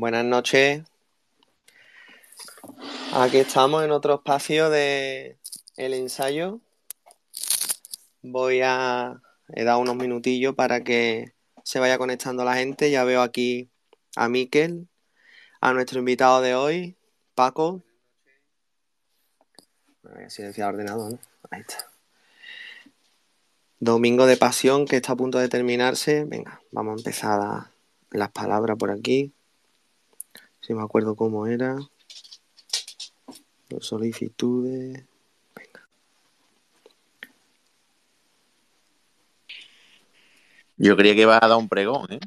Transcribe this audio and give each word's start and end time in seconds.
Buenas 0.00 0.24
noches. 0.24 0.84
Aquí 3.12 3.38
estamos 3.38 3.82
en 3.82 3.90
otro 3.90 4.14
espacio 4.14 4.70
de 4.70 5.40
el 5.76 5.92
ensayo. 5.92 6.60
Voy 8.22 8.60
a 8.62 9.20
he 9.48 9.64
dado 9.64 9.80
unos 9.80 9.96
minutillos 9.96 10.54
para 10.54 10.84
que 10.84 11.32
se 11.64 11.80
vaya 11.80 11.98
conectando 11.98 12.44
la 12.44 12.54
gente. 12.54 12.92
Ya 12.92 13.02
veo 13.02 13.22
aquí 13.22 13.70
a 14.14 14.28
Miquel, 14.28 14.86
a 15.60 15.72
nuestro 15.72 15.98
invitado 15.98 16.42
de 16.42 16.54
hoy, 16.54 16.96
Paco. 17.34 17.82
Voy 20.04 20.22
a 20.22 20.30
silenciar 20.30 20.68
el 20.68 20.74
ordenador, 20.76 21.14
¿no? 21.14 21.18
Ahí 21.50 21.62
está. 21.62 21.90
Domingo 23.80 24.26
de 24.26 24.36
Pasión 24.36 24.86
que 24.86 24.94
está 24.94 25.14
a 25.14 25.16
punto 25.16 25.38
de 25.38 25.48
terminarse. 25.48 26.22
Venga, 26.22 26.62
vamos 26.70 26.92
a 26.92 26.98
empezar 26.98 27.72
las 28.12 28.30
palabras 28.30 28.76
por 28.78 28.92
aquí. 28.92 29.34
Si 30.60 30.74
me 30.74 30.82
acuerdo 30.82 31.16
cómo 31.16 31.46
era. 31.46 31.76
Las 33.68 33.84
solicitudes. 33.84 35.04
Yo 40.76 40.96
creía 40.96 41.14
que 41.14 41.22
iba 41.22 41.36
a 41.36 41.48
dar 41.48 41.58
un 41.58 41.68
pregón, 41.68 42.06
¿eh? 42.12 42.20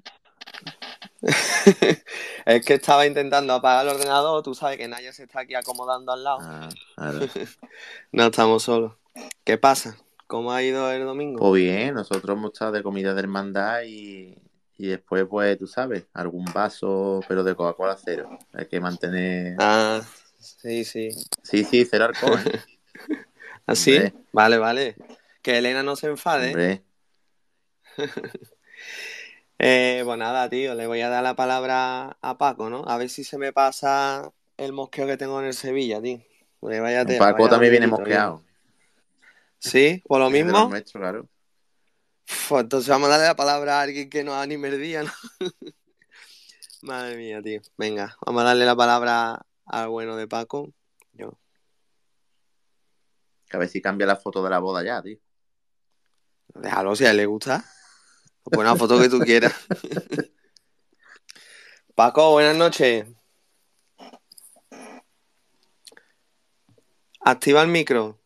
es 2.45 2.65
que 2.65 2.73
estaba 2.73 3.05
intentando 3.05 3.53
apagar 3.53 3.85
el 3.85 3.93
ordenador. 3.93 4.43
Tú 4.43 4.53
sabes 4.53 4.77
que 4.77 4.87
Naya 4.87 5.13
se 5.13 5.23
está 5.23 5.41
aquí 5.41 5.55
acomodando 5.55 6.11
al 6.11 6.23
lado. 6.23 6.39
Ah, 6.41 6.69
claro. 6.95 7.19
No 8.11 8.25
estamos 8.25 8.63
solos. 8.63 8.93
¿Qué 9.43 9.57
pasa? 9.57 9.97
¿Cómo 10.27 10.51
ha 10.51 10.63
ido 10.63 10.91
el 10.91 11.05
domingo? 11.05 11.39
Pues 11.39 11.61
bien, 11.61 11.93
nosotros 11.93 12.37
hemos 12.37 12.53
estado 12.53 12.71
de 12.73 12.83
comida 12.83 13.13
de 13.13 13.19
hermandad 13.19 13.83
y, 13.83 14.37
y 14.81 14.87
después, 14.87 15.27
pues, 15.29 15.59
tú 15.59 15.67
sabes, 15.67 16.07
algún 16.11 16.43
vaso, 16.45 17.19
pero 17.27 17.43
de 17.43 17.53
Coca-Cola 17.53 17.95
cero. 18.03 18.39
Hay 18.51 18.65
que 18.65 18.79
mantener... 18.79 19.55
Ah, 19.59 20.01
sí, 20.39 20.83
sí. 20.83 21.11
Sí, 21.43 21.63
sí, 21.63 21.85
cero 21.85 22.05
alcohol, 22.05 22.39
¿eh? 22.51 22.59
¿Así? 23.67 23.95
Hombre. 23.95 24.13
Vale, 24.31 24.57
vale. 24.57 24.95
Que 25.43 25.59
Elena 25.59 25.83
no 25.83 25.95
se 25.95 26.07
enfade. 26.07 26.47
Hombre, 26.47 26.83
Eh, 29.63 30.01
pues 30.03 30.17
nada, 30.17 30.49
tío, 30.49 30.73
le 30.73 30.87
voy 30.87 31.01
a 31.01 31.09
dar 31.09 31.21
la 31.21 31.35
palabra 31.35 32.17
a 32.19 32.37
Paco, 32.39 32.71
¿no? 32.71 32.83
A 32.87 32.97
ver 32.97 33.09
si 33.09 33.23
se 33.23 33.37
me 33.37 33.53
pasa 33.53 34.31
el 34.57 34.73
mosqueo 34.73 35.05
que 35.05 35.17
tengo 35.17 35.39
en 35.39 35.45
el 35.45 35.53
Sevilla, 35.53 36.01
tío. 36.01 36.19
Porque 36.59 36.79
vaya 36.79 37.05
tela, 37.05 37.19
Paco 37.19 37.43
vaya 37.43 37.49
también 37.51 37.71
viene 37.73 37.85
mosqueado. 37.85 38.37
tío. 38.39 38.45
¿Sí? 39.59 40.03
¿Por 40.07 40.19
lo 40.19 40.31
mismo? 40.31 40.71
claro. 40.91 41.27
Pues 42.49 42.63
entonces 42.63 42.89
vamos 42.89 43.07
a 43.07 43.11
darle 43.11 43.27
la 43.27 43.35
palabra 43.35 43.79
a 43.79 43.81
alguien 43.83 44.09
que 44.09 44.23
no 44.23 44.35
anime 44.35 44.69
el 44.69 44.81
día, 44.81 45.03
¿no? 45.03 45.11
Madre 46.81 47.17
mía, 47.17 47.41
tío. 47.41 47.61
Venga, 47.77 48.17
vamos 48.25 48.41
a 48.41 48.45
darle 48.45 48.65
la 48.65 48.75
palabra 48.75 49.45
al 49.65 49.89
bueno 49.89 50.15
de 50.15 50.27
Paco. 50.27 50.73
Yo. 51.13 51.37
Que 53.47 53.57
a 53.57 53.59
ver 53.59 53.69
si 53.69 53.81
cambia 53.81 54.07
la 54.07 54.15
foto 54.15 54.43
de 54.43 54.49
la 54.49 54.59
boda 54.59 54.83
ya, 54.83 55.01
tío. 55.01 55.17
Déjalo 56.55 56.95
si 56.95 57.05
a 57.05 57.11
él 57.11 57.17
le 57.17 57.25
gusta. 57.25 57.63
Pon 58.43 58.65
la 58.65 58.75
foto 58.75 58.99
que 58.99 59.09
tú 59.09 59.19
quieras. 59.19 59.53
Paco, 61.95 62.31
buenas 62.31 62.55
noches. 62.55 63.07
Activa 67.19 67.61
el 67.61 67.67
micro. 67.67 68.19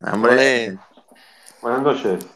Hombre, 0.00 0.32
Ole. 0.32 0.78
Buenas 1.62 1.82
noches. 1.82 2.26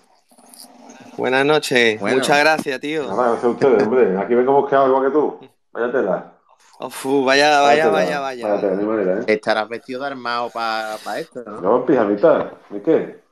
Buenas 1.17 1.47
noches. 1.47 2.01
Bueno. 2.01 2.17
Muchas 2.17 2.39
gracias, 2.41 2.81
tío. 2.81 3.03
Nada, 3.07 3.23
gracias 3.29 3.45
a 3.45 3.49
ustedes, 3.49 3.83
hombre. 3.85 4.19
Aquí 4.19 4.35
vengo 4.35 4.53
mosqueado 4.53 4.89
igual 4.89 5.05
que 5.05 5.11
tú. 5.11 5.39
Vaya 5.73 5.93
tela. 5.93 6.33
Uf, 6.81 7.05
vaya, 7.25 7.61
vaya, 7.61 7.89
vaya, 7.89 8.21
vaya. 8.21 8.61
tela, 8.61 8.77
de 8.77 8.85
manera, 8.85 9.21
¿eh? 9.21 9.25
estarás 9.29 9.69
vestido 9.69 10.01
de 10.01 10.07
armado 10.09 10.51
para 10.51 10.97
esto, 11.19 11.43
¿no? 11.47 11.61
No, 11.61 11.77
en 11.79 11.87
pijamita. 11.87 12.53
¿Y 12.71 12.81
qué? 12.81 13.23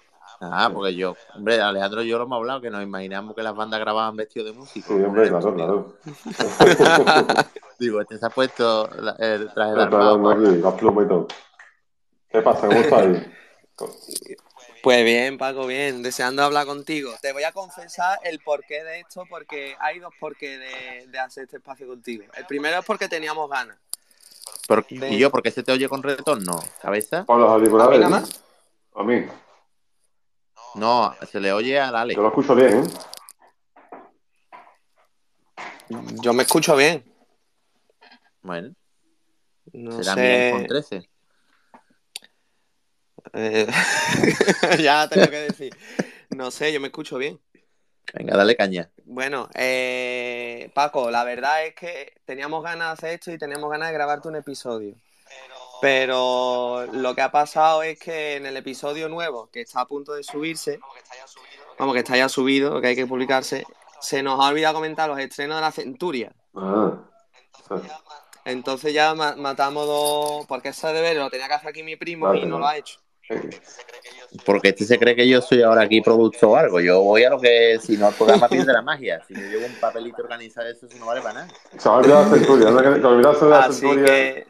Ah, 0.40 0.70
porque 0.72 0.94
yo, 0.94 1.14
hombre, 1.36 1.60
Alejandro 1.60 2.02
y 2.02 2.08
yo 2.08 2.18
lo 2.18 2.24
hemos 2.24 2.36
hablado, 2.38 2.60
que 2.60 2.70
nos 2.70 2.82
imaginamos 2.82 3.34
que 3.34 3.42
las 3.42 3.54
bandas 3.54 3.78
grababan 3.78 4.16
vestidos 4.16 4.50
de 4.52 4.58
músico. 4.58 4.96
Sí, 4.96 5.02
hombre, 5.04 5.28
claro, 5.28 5.54
claro. 5.54 5.94
Digo, 7.78 8.00
este 8.00 8.18
se 8.18 8.26
ha 8.26 8.30
puesto 8.30 8.88
la- 8.98 9.16
el 9.18 9.52
traje 9.52 9.72
de 9.74 9.82
armado. 9.82 10.34
las 10.34 10.74
plumas 10.74 11.04
y 11.04 11.08
todo. 11.08 11.26
¿Qué 12.28 12.42
pasa? 12.42 12.66
¿Cómo 12.66 12.80
estáis? 12.80 13.18
Pues 14.82 15.04
bien, 15.04 15.38
Paco, 15.38 15.66
bien. 15.66 16.02
Deseando 16.02 16.42
hablar 16.42 16.66
contigo. 16.66 17.14
Te 17.22 17.32
voy 17.32 17.44
a 17.44 17.52
confesar 17.52 18.18
el 18.24 18.40
porqué 18.40 18.82
de 18.82 19.00
esto, 19.00 19.24
porque 19.28 19.76
hay 19.78 20.00
dos 20.00 20.12
porqués 20.18 20.58
de, 20.58 21.06
de 21.06 21.18
hacer 21.18 21.44
este 21.44 21.58
espacio 21.58 21.86
contigo. 21.86 22.24
El 22.36 22.46
primero 22.46 22.80
es 22.80 22.84
porque 22.84 23.08
teníamos 23.08 23.48
ganas. 23.48 23.78
Por- 24.66 24.86
De- 24.88 25.10
¿Y 25.10 25.18
yo 25.18 25.30
por 25.30 25.42
qué 25.42 25.50
se 25.52 25.62
te 25.62 25.70
oye 25.72 25.88
con 25.88 26.02
retorno? 26.02 26.58
¿Cabeza? 26.80 27.24
Por 27.24 27.38
los 27.38 27.48
auriculares. 27.50 27.88
¿A 27.88 27.96
mí 27.96 27.98
nada 27.98 28.20
más? 28.20 28.42
A 28.94 29.02
mí. 29.04 29.24
No, 30.74 31.14
se 31.30 31.38
le 31.38 31.52
oye 31.52 31.78
al 31.78 31.94
Ale. 31.94 32.14
Yo 32.14 32.22
lo 32.22 32.28
escucho 32.28 32.54
bien, 32.54 32.84
¿eh? 32.84 32.88
Yo 36.22 36.32
me 36.32 36.42
escucho 36.42 36.74
bien. 36.74 37.04
Bueno, 38.40 38.74
No 39.72 39.92
será 40.02 40.16
mi 40.16 40.22
iPhone 40.28 40.62
sé. 40.62 40.66
13. 40.66 41.08
Eh, 43.32 43.66
ya 44.80 45.08
tengo 45.08 45.28
que 45.28 45.36
decir. 45.40 45.76
No 46.30 46.50
sé, 46.50 46.72
yo 46.72 46.80
me 46.80 46.88
escucho 46.88 47.18
bien. 47.18 47.40
Venga, 48.14 48.36
dale 48.36 48.56
caña. 48.56 48.90
Bueno, 49.04 49.48
eh, 49.54 50.70
Paco, 50.74 51.10
la 51.10 51.24
verdad 51.24 51.64
es 51.64 51.74
que 51.74 52.14
teníamos 52.24 52.62
ganas 52.62 52.88
de 52.88 52.92
hacer 52.92 53.14
esto 53.14 53.30
y 53.32 53.38
teníamos 53.38 53.70
ganas 53.70 53.88
de 53.88 53.94
grabarte 53.94 54.28
un 54.28 54.36
episodio. 54.36 54.94
Pero 55.80 56.86
lo 56.92 57.14
que 57.14 57.22
ha 57.22 57.32
pasado 57.32 57.82
es 57.82 57.98
que 57.98 58.36
en 58.36 58.46
el 58.46 58.56
episodio 58.56 59.08
nuevo, 59.08 59.50
que 59.50 59.62
está 59.62 59.80
a 59.80 59.86
punto 59.86 60.12
de 60.12 60.22
subirse, 60.22 60.78
vamos, 60.78 61.94
que 61.94 62.00
está 62.00 62.16
ya 62.16 62.28
subido, 62.28 62.80
que 62.80 62.86
hay 62.88 62.94
que 62.96 63.06
publicarse, 63.06 63.64
se 64.00 64.22
nos 64.22 64.38
ha 64.38 64.48
olvidado 64.48 64.74
comentar 64.74 65.08
los 65.08 65.18
estrenos 65.18 65.56
de 65.56 65.60
la 65.60 65.72
Centuria. 65.72 66.32
Ah. 66.54 66.98
Entonces 68.44 68.92
ya 68.92 69.14
ma- 69.14 69.36
matamos 69.36 69.86
dos, 69.86 70.46
porque 70.46 70.68
ese 70.70 70.88
deber 70.92 71.16
lo 71.16 71.30
tenía 71.30 71.48
que 71.48 71.54
hacer 71.54 71.70
aquí 71.70 71.82
mi 71.82 71.96
primo 71.96 72.26
Vale, 72.26 72.40
y 72.40 72.46
no 72.46 72.56
vale. 72.56 72.60
lo 72.60 72.66
ha 72.68 72.76
hecho. 72.76 73.00
Porque 74.46 74.68
este 74.70 74.84
se 74.84 74.98
cree 74.98 75.14
que 75.14 75.28
yo 75.28 75.42
soy 75.42 75.62
ahora 75.62 75.82
aquí 75.82 76.00
producto 76.00 76.50
o 76.50 76.56
algo. 76.56 76.80
Yo 76.80 77.02
voy 77.02 77.22
a 77.24 77.30
lo 77.30 77.40
que, 77.40 77.78
si 77.80 77.96
no, 77.96 78.08
el 78.08 78.14
programa 78.14 78.48
pierde 78.48 78.72
la 78.72 78.80
magia. 78.82 79.22
Si 79.28 79.34
yo 79.34 79.40
llevo 79.40 79.66
un 79.66 79.78
papelito 79.78 80.22
organizado, 80.22 80.68
eso, 80.68 80.86
eso 80.86 80.96
no 80.98 81.06
vale 81.06 81.20
para 81.20 81.34
nada. 81.34 81.48
Se 81.78 81.88
ha 81.88 81.92
olvidado 81.92 82.24
la 82.24 82.30
centuria. 82.30 82.68
olvidarse 82.68 83.44
de 83.44 83.50
la 83.50 83.58
Así 83.64 83.80
centuria. 83.80 84.04
que. 84.04 84.46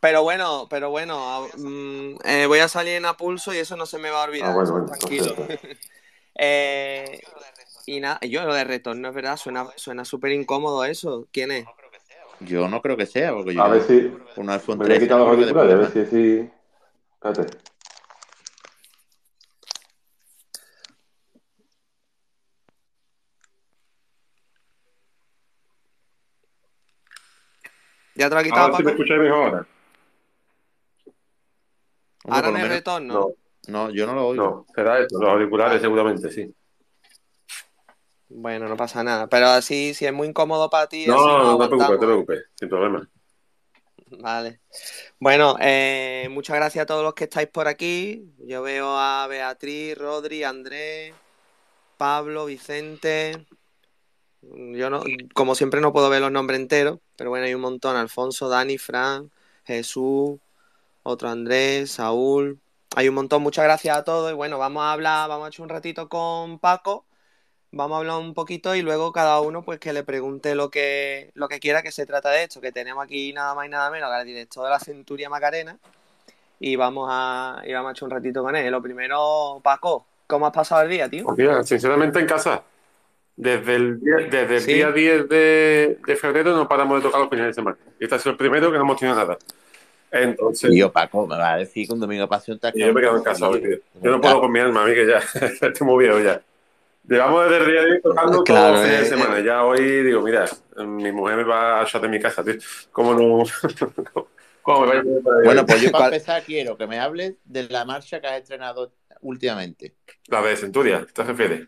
Pero 0.00 0.22
bueno, 0.22 0.66
pero 0.68 0.90
bueno, 0.90 1.16
a- 1.44 1.48
mm, 1.56 2.18
eh, 2.24 2.46
voy 2.46 2.58
a 2.58 2.68
salir 2.68 2.94
en 2.94 3.04
a 3.06 3.16
pulso 3.16 3.54
y 3.54 3.58
eso 3.58 3.76
no 3.76 3.86
se 3.86 3.98
me 3.98 4.10
va 4.10 4.22
a 4.22 4.26
olvidar. 4.26 4.50
Ah, 4.50 4.54
bueno, 4.54 4.64
eso 4.64 4.72
bueno, 4.72 4.86
tranquilo. 4.88 5.34
Eh, 6.34 7.20
y 7.84 8.00
nada, 8.00 8.18
yo 8.22 8.42
lo 8.46 8.54
de 8.54 8.64
retorno 8.64 9.06
es 9.08 9.14
verdad, 9.14 9.36
suena 9.36 9.66
suena 9.76 10.06
súper 10.06 10.32
incómodo 10.32 10.82
eso. 10.86 11.28
¿Quién 11.30 11.50
es? 11.52 11.66
Yo 12.46 12.68
no 12.68 12.80
creo 12.82 12.96
que 12.96 13.06
sea, 13.06 13.32
porque 13.32 13.54
yo 13.54 13.62
A 13.62 13.68
ver 13.68 13.82
si. 13.82 14.12
un 14.36 14.50
iPhone 14.50 14.78
Me 14.78 14.84
voy 14.84 14.94
a 14.94 14.98
13 14.98 15.00
quitar 15.04 15.18
no 15.18 15.24
los 15.26 15.34
creo 15.36 15.54
que 15.54 15.60
auriculares, 15.60 15.74
a 15.74 15.78
ver 15.78 15.90
si 15.92 16.00
así. 16.16 16.50
Espérate. 17.14 17.58
¿Ya 28.14 28.28
te 28.28 28.34
lo 28.34 28.38
has 28.40 28.44
quitado, 28.44 28.62
Ahora 28.62 28.76
sí 28.76 28.82
me 28.82 28.90
Paco? 28.90 29.02
escucháis 29.02 29.20
mejor 29.22 29.38
ahora. 29.44 29.66
Ahora 32.24 32.46
no 32.48 32.52
menos- 32.52 32.68
retorno. 32.70 33.14
No, 33.14 33.28
No, 33.68 33.90
yo 33.90 34.06
no 34.06 34.14
lo 34.14 34.26
oigo. 34.28 34.44
no. 34.44 34.66
Será 34.74 34.98
esto, 35.00 35.20
los 35.20 35.30
auriculares 35.30 35.80
seguramente, 35.80 36.30
sí. 36.30 36.52
Bueno, 38.34 38.68
no 38.68 38.76
pasa 38.76 39.04
nada. 39.04 39.28
Pero 39.28 39.48
así, 39.48 39.94
si 39.94 40.06
es 40.06 40.12
muy 40.12 40.28
incómodo 40.28 40.70
para 40.70 40.86
ti, 40.88 41.06
No, 41.06 41.26
no, 41.26 41.58
no 41.58 41.58
te 41.58 41.68
preocupes, 41.68 42.00
te 42.00 42.06
preocupes. 42.06 42.44
Sin 42.54 42.68
problema. 42.68 43.08
Vale. 44.18 44.60
Bueno, 45.18 45.56
eh, 45.60 46.28
muchas 46.30 46.56
gracias 46.56 46.82
a 46.82 46.86
todos 46.86 47.02
los 47.02 47.14
que 47.14 47.24
estáis 47.24 47.48
por 47.48 47.68
aquí. 47.68 48.32
Yo 48.38 48.62
veo 48.62 48.96
a 48.96 49.26
Beatriz, 49.26 49.96
Rodri, 49.96 50.44
Andrés, 50.44 51.14
Pablo, 51.96 52.46
Vicente. 52.46 53.46
Yo 54.42 54.90
no, 54.90 55.02
como 55.34 55.54
siempre 55.54 55.80
no 55.80 55.92
puedo 55.92 56.10
ver 56.10 56.20
los 56.20 56.32
nombres 56.32 56.58
enteros, 56.60 56.98
pero 57.16 57.30
bueno, 57.30 57.46
hay 57.46 57.54
un 57.54 57.60
montón. 57.60 57.96
Alfonso, 57.96 58.48
Dani, 58.48 58.76
Fran, 58.76 59.30
Jesús, 59.64 60.40
otro 61.02 61.28
Andrés, 61.28 61.92
Saúl. 61.92 62.60
Hay 62.96 63.08
un 63.08 63.14
montón. 63.14 63.42
Muchas 63.42 63.64
gracias 63.64 63.96
a 63.96 64.04
todos. 64.04 64.30
Y 64.30 64.34
bueno, 64.34 64.58
vamos 64.58 64.82
a 64.82 64.92
hablar, 64.92 65.28
vamos 65.28 65.46
a 65.46 65.48
echar 65.48 65.62
un 65.62 65.68
ratito 65.70 66.08
con 66.08 66.58
Paco. 66.58 67.06
Vamos 67.74 67.96
a 67.96 67.98
hablar 68.00 68.18
un 68.18 68.34
poquito 68.34 68.74
y 68.74 68.82
luego 68.82 69.12
cada 69.12 69.40
uno 69.40 69.62
pues 69.62 69.78
que 69.78 69.94
le 69.94 70.04
pregunte 70.04 70.54
lo 70.54 70.70
que, 70.70 71.30
lo 71.34 71.48
que 71.48 71.58
quiera 71.58 71.82
que 71.82 71.90
se 71.90 72.04
trata 72.04 72.30
de 72.30 72.44
esto, 72.44 72.60
que 72.60 72.70
tenemos 72.70 73.02
aquí 73.02 73.32
nada 73.32 73.54
más 73.54 73.64
y 73.64 73.70
nada 73.70 73.90
menos 73.90 74.10
al 74.10 74.26
director 74.26 74.64
de 74.64 74.70
la 74.70 74.78
Centuria 74.78 75.30
Macarena 75.30 75.78
y 76.60 76.76
vamos 76.76 77.08
a, 77.10 77.62
y 77.64 77.72
vamos 77.72 77.88
a 77.88 77.92
echar 77.92 78.04
un 78.04 78.10
ratito 78.10 78.42
con 78.42 78.54
él. 78.54 78.70
Lo 78.70 78.82
primero, 78.82 79.58
Paco, 79.64 80.04
¿cómo 80.26 80.46
has 80.46 80.52
pasado 80.52 80.82
el 80.82 80.90
día, 80.90 81.08
tío? 81.08 81.24
Pues 81.24 81.38
mira, 81.38 81.62
sinceramente 81.64 82.20
en 82.20 82.26
casa. 82.26 82.62
Desde 83.34 83.74
el 83.74 83.98
día, 83.98 84.16
desde 84.30 84.56
el 84.58 84.66
día 84.66 84.92
10 84.92 85.28
de, 85.30 85.98
de, 86.06 86.16
febrero 86.16 86.54
no 86.54 86.68
paramos 86.68 86.98
de 86.98 87.08
tocar 87.08 87.22
los 87.22 87.30
fines 87.30 87.46
de 87.46 87.54
semana. 87.54 87.78
Y 87.98 88.04
este 88.04 88.14
ha 88.14 88.18
sido 88.18 88.32
el 88.32 88.36
primero 88.36 88.70
que 88.70 88.76
no 88.76 88.84
hemos 88.84 88.98
tenido 88.98 89.16
nada. 89.16 89.38
Entonces. 90.10 90.70
Y 90.70 90.76
yo, 90.76 90.92
Paco, 90.92 91.26
me 91.26 91.38
va 91.38 91.54
a 91.54 91.56
decir 91.56 91.86
que 91.86 91.94
un 91.94 92.00
domingo 92.00 92.24
de 92.24 92.28
pasión 92.28 92.58
te 92.58 92.70
yo 92.74 92.92
me 92.92 93.00
quedo 93.00 93.16
en 93.16 93.22
casa 93.22 93.48
hoy, 93.48 93.80
Yo 94.02 94.10
no 94.10 94.20
puedo 94.20 94.42
con 94.42 94.52
mi 94.52 94.60
alma, 94.60 94.84
a 94.84 94.86
mí 94.86 94.92
que 94.92 95.06
ya 95.06 95.18
estoy 95.66 95.86
muy 95.86 96.04
viejo 96.04 96.20
ya. 96.20 96.42
Llevamos 97.04 97.44
desde 97.44 97.56
el 97.58 97.70
día 97.70 97.82
de 97.82 97.90
hoy 97.92 98.00
tocando 98.02 98.44
todos 98.44 98.72
los 98.72 98.80
fines 98.82 99.00
de 99.00 99.06
eh, 99.06 99.08
semana. 99.08 99.38
Eh. 99.38 99.44
Ya 99.44 99.64
hoy 99.64 100.02
digo, 100.02 100.22
mira, 100.22 100.46
mi 100.76 101.12
mujer 101.12 101.36
me 101.36 101.44
va 101.44 101.80
a 101.80 101.82
echar 101.84 102.00
de 102.00 102.08
mi 102.08 102.20
casa, 102.20 102.44
tío. 102.44 102.54
¿Cómo 102.92 103.14
no? 103.14 103.44
¿Cómo 104.62 104.86
me 104.86 105.02
bueno, 105.44 105.66
pues 105.66 105.80
yo 105.80 105.90
para 105.90 106.04
empezar 106.06 106.42
quiero 106.44 106.76
que 106.76 106.86
me 106.86 107.00
hables 107.00 107.34
de 107.44 107.68
la 107.68 107.84
marcha 107.84 108.20
que 108.20 108.28
has 108.28 108.42
estrenado 108.42 108.92
últimamente. 109.20 109.96
La 110.28 110.40
de 110.40 110.56
Centuria, 110.56 111.04
¿te 111.12 111.24
refieres? 111.24 111.66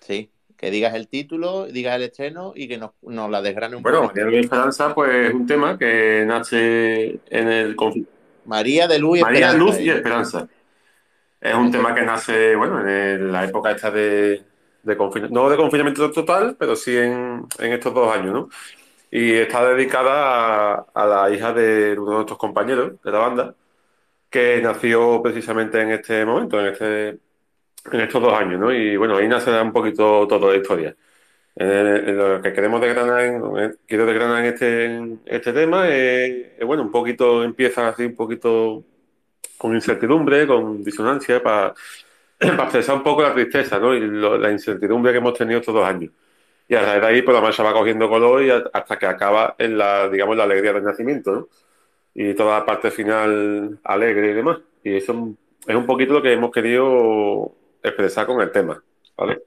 Sí 0.00 0.32
que 0.58 0.72
digas 0.72 0.94
el 0.94 1.06
título, 1.06 1.66
digas 1.66 1.94
el 1.94 2.02
estreno 2.02 2.52
y 2.54 2.66
que 2.66 2.78
nos, 2.78 2.90
la 3.30 3.40
desgrane 3.40 3.76
un 3.76 3.82
poco. 3.82 3.96
Bueno, 3.96 4.12
María 4.12 4.24
de 4.24 4.40
Esperanza, 4.40 4.92
pues 4.92 5.28
es 5.28 5.34
un 5.34 5.46
tema 5.46 5.78
que 5.78 6.24
nace 6.26 7.20
en 7.30 7.48
el 7.48 7.76
María 8.44 8.88
de 8.88 8.98
Luz 8.98 9.18
y 9.18 9.22
María 9.22 9.52
Esperanza. 9.52 9.64
Luz 9.64 9.80
y 9.80 9.90
Esperanza. 9.90 10.48
Es 11.40 11.54
un 11.54 11.70
tema 11.70 11.94
que 11.94 12.02
nace, 12.02 12.56
bueno, 12.56 12.80
en 12.86 13.32
la 13.32 13.44
época 13.44 13.70
esta 13.70 13.90
de, 13.90 14.44
confinamiento, 14.96 15.40
no 15.40 15.48
de 15.48 15.56
confinamiento 15.56 16.10
total, 16.10 16.56
pero 16.58 16.74
sí 16.74 16.96
en, 16.96 17.46
estos 17.58 17.94
dos 17.94 18.14
años, 18.14 18.32
¿no? 18.32 18.48
Y 19.10 19.32
está 19.34 19.64
dedicada 19.68 20.86
a, 20.94 21.06
la 21.06 21.30
hija 21.30 21.52
de 21.52 21.96
uno 21.98 22.10
de 22.10 22.14
nuestros 22.16 22.38
compañeros 22.38 23.00
de 23.02 23.12
la 23.12 23.18
banda, 23.18 23.54
que 24.30 24.60
nació 24.62 25.22
precisamente 25.22 25.80
en 25.80 25.90
este 25.92 26.24
momento, 26.24 26.60
en 26.60 26.66
este 26.66 27.18
en 27.92 28.00
estos 28.00 28.22
dos 28.22 28.32
años, 28.34 28.60
¿no? 28.60 28.72
Y 28.72 28.96
bueno, 28.96 29.16
ahí 29.16 29.28
nace 29.28 29.50
un 29.60 29.72
poquito 29.72 30.26
toda 30.28 30.52
la 30.52 30.56
historia. 30.58 30.96
Lo 31.56 32.40
que 32.42 32.52
queremos 32.52 32.80
desgranar, 32.80 33.20
en, 33.22 33.78
quiero 33.86 34.06
desgranar 34.06 34.44
en 34.44 34.52
este, 34.54 35.18
este 35.36 35.52
tema, 35.52 35.88
es, 35.88 36.58
bueno, 36.64 36.82
un 36.84 36.90
poquito, 36.90 37.42
empieza 37.42 37.88
así 37.88 38.04
un 38.04 38.14
poquito 38.14 38.84
con 39.58 39.74
incertidumbre, 39.74 40.46
con 40.46 40.82
disonancia, 40.82 41.42
para, 41.42 41.74
para 42.38 42.62
expresar 42.62 42.96
un 42.96 43.02
poco 43.02 43.22
la 43.22 43.34
tristeza, 43.34 43.78
¿no? 43.78 43.94
Y 43.94 44.00
la 44.00 44.50
incertidumbre 44.50 45.12
que 45.12 45.18
hemos 45.18 45.34
tenido 45.34 45.60
estos 45.60 45.74
dos 45.74 45.84
años. 45.84 46.10
Y 46.68 46.74
a 46.74 46.82
raíz 46.82 47.00
de 47.00 47.06
ahí, 47.06 47.22
pues 47.22 47.34
la 47.34 47.40
marcha 47.40 47.62
va 47.62 47.72
cogiendo 47.72 48.08
color 48.08 48.42
y 48.42 48.50
hasta 48.50 48.98
que 48.98 49.06
acaba 49.06 49.54
en 49.58 49.76
la, 49.76 50.08
digamos, 50.08 50.36
la 50.36 50.44
alegría 50.44 50.72
del 50.72 50.84
nacimiento, 50.84 51.32
¿no? 51.32 51.48
Y 52.14 52.34
toda 52.34 52.58
la 52.58 52.66
parte 52.66 52.90
final 52.90 53.78
alegre 53.84 54.30
y 54.30 54.34
demás. 54.34 54.58
Y 54.84 54.96
eso 54.96 55.34
es 55.66 55.74
un 55.74 55.86
poquito 55.86 56.12
lo 56.14 56.22
que 56.22 56.32
hemos 56.32 56.50
querido 56.50 57.54
expresar 57.82 58.26
con 58.26 58.40
el 58.40 58.50
tema, 58.50 58.82
¿vale? 59.16 59.42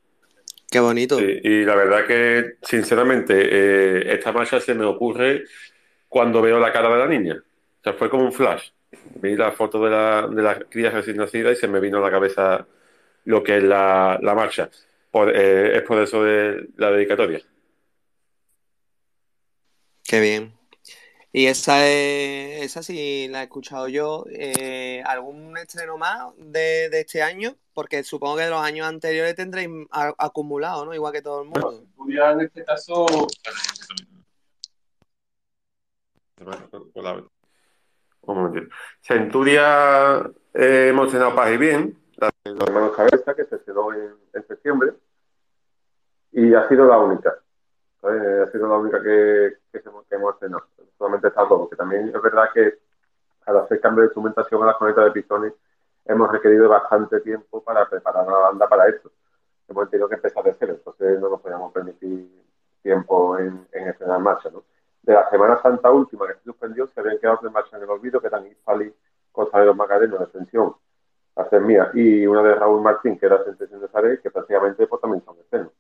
Qué 0.70 0.80
bonito. 0.80 1.20
y 1.20 1.66
la 1.66 1.76
verdad 1.76 2.06
que, 2.08 2.56
sinceramente, 2.62 3.34
eh, 3.36 4.14
esta 4.14 4.32
marcha 4.32 4.60
se 4.60 4.74
me 4.74 4.86
ocurre 4.86 5.44
cuando 6.08 6.42
veo 6.42 6.60
la 6.60 6.72
cara 6.72 6.90
de 6.90 6.98
la 6.98 7.08
niña. 7.08 7.36
O 7.36 7.84
sea, 7.84 7.94
fue 7.94 8.10
como 8.10 8.24
un 8.24 8.32
flash. 8.32 8.70
Vi 9.16 9.36
la 9.36 9.52
foto 9.52 9.84
de 9.84 9.90
la, 9.90 10.28
de 10.28 10.42
la 10.42 10.60
cría 10.60 10.90
recién 10.90 11.18
nacida 11.18 11.52
y 11.52 11.56
se 11.56 11.68
me 11.68 11.80
vino 11.80 12.00
a 12.00 12.02
la 12.02 12.12
cabeza 12.12 12.68
lo 13.26 13.44
que 13.44 13.58
es 13.58 13.64
la, 13.64 14.20
marcha. 14.36 14.70
Eh, 15.14 15.72
es 15.76 15.82
por 15.84 16.02
eso 16.02 16.24
de 16.24 16.70
la 16.78 16.92
dedicatoria. 16.92 17.42
Qué 20.04 20.20
bien. 20.20 20.54
Y 21.34 21.46
esa, 21.46 21.88
esa 21.88 22.84
sí 22.84 23.28
la 23.30 23.42
he 23.42 23.44
escuchado 23.44 23.88
yo. 23.88 24.26
Eh, 24.30 25.02
¿Algún 25.06 25.58
estreno 25.58 25.98
más 25.98 26.34
de, 26.38 26.88
este 26.88 27.22
año? 27.22 27.56
Porque 27.74 28.04
supongo 28.04 28.36
que 28.38 28.44
de 28.44 28.50
los 28.50 28.62
años 28.62 28.88
anteriores 28.88 29.36
tendréis 29.36 29.70
acumulado, 29.92 30.86
¿no? 30.86 30.94
Igual 30.94 31.14
que 31.14 31.22
todo 31.22 31.44
el 31.44 31.48
mundo. 31.48 31.86
Bueno, 31.96 32.32
en 32.32 32.42
este 32.42 32.66
caso. 32.66 33.06
Centuria 39.02 40.20
eh, 40.54 40.88
hemos 40.90 41.08
estrenado 41.08 41.36
Paz 41.36 41.52
y 41.52 41.58
Bien, 41.58 41.98
la 42.18 42.30
de 42.44 42.52
los 42.52 42.68
hermanos 42.68 42.96
Cabeza, 42.96 43.34
que 43.34 43.46
se 43.46 43.56
estrenó 43.56 43.94
en, 43.94 44.16
septiembre. 44.48 44.94
Y 46.32 46.54
ha 46.54 46.68
sido 46.68 46.88
la 46.88 46.98
única. 46.98 47.36
Ha 48.04 48.52
sido 48.52 48.68
la 48.68 48.78
única 48.78 49.02
que, 49.02 49.58
que, 49.72 49.82
hemos 50.12 50.34
estrenado 50.34 50.66
solamente 50.98 51.30
está 51.30 51.48
todo, 51.48 51.62
porque 51.62 51.76
también 51.76 52.08
es 52.08 52.22
verdad 52.22 52.50
que 52.54 52.78
al 53.48 53.58
hacer 53.58 53.82
cambio 53.82 54.02
de 54.02 54.08
instrumentación 54.08 54.62
a 54.62 54.68
las 54.68 54.76
cornetas 54.76 55.06
de 55.06 55.12
pistones 55.12 55.54
hemos 56.06 56.32
requerido 56.32 56.70
bastante 56.70 57.20
tiempo 57.22 57.64
para 57.64 57.90
preparar 57.90 58.28
a 58.28 58.32
la 58.32 58.38
banda 58.38 58.70
para 58.70 58.88
esto. 58.88 59.12
Hemos 59.68 59.90
tenido 59.90 60.08
que 60.08 60.16
empezar 60.16 60.44
de 60.44 60.54
cero, 60.54 60.74
entonces 60.78 61.20
no 61.20 61.30
nos 61.30 61.42
podíamos 61.42 61.74
permitir 61.74 62.30
tiempo 62.84 63.38
en, 63.40 63.68
en 63.72 63.88
estrenar 63.88 64.20
marcha. 64.20 64.50
¿no? 64.52 64.64
De 65.04 65.14
la 65.14 65.30
Semana 65.30 65.62
Santa 65.62 65.90
última 65.92 66.28
que 66.28 66.36
se 66.36 66.44
suspendió, 66.44 66.88
se 66.88 67.00
habían 67.00 67.18
quedado 67.18 67.40
tres 67.42 67.52
marchas 67.52 67.74
en 67.74 67.84
el 67.84 67.90
olvido, 67.90 68.22
que 68.22 68.28
eran 68.28 68.46
Ispali, 68.46 68.94
Costa 69.32 69.60
de 69.60 69.66
los 69.66 69.76
Magarenos, 69.76 70.20
de 70.20 70.26
extensión, 70.26 70.76
la 71.36 71.60
mía, 71.60 71.92
y 71.94 72.28
una 72.28 72.44
de 72.44 72.56
Raúl 72.56 72.82
Martín, 72.82 73.18
que 73.18 73.26
era 73.26 73.44
Sentencia 73.44 73.78
de 73.78 73.88
Saré, 73.88 74.20
que 74.22 74.30
prácticamente 74.30 74.86
pues, 74.86 75.02
también 75.02 75.24
son 75.24 75.38
estrenos. 75.40 75.72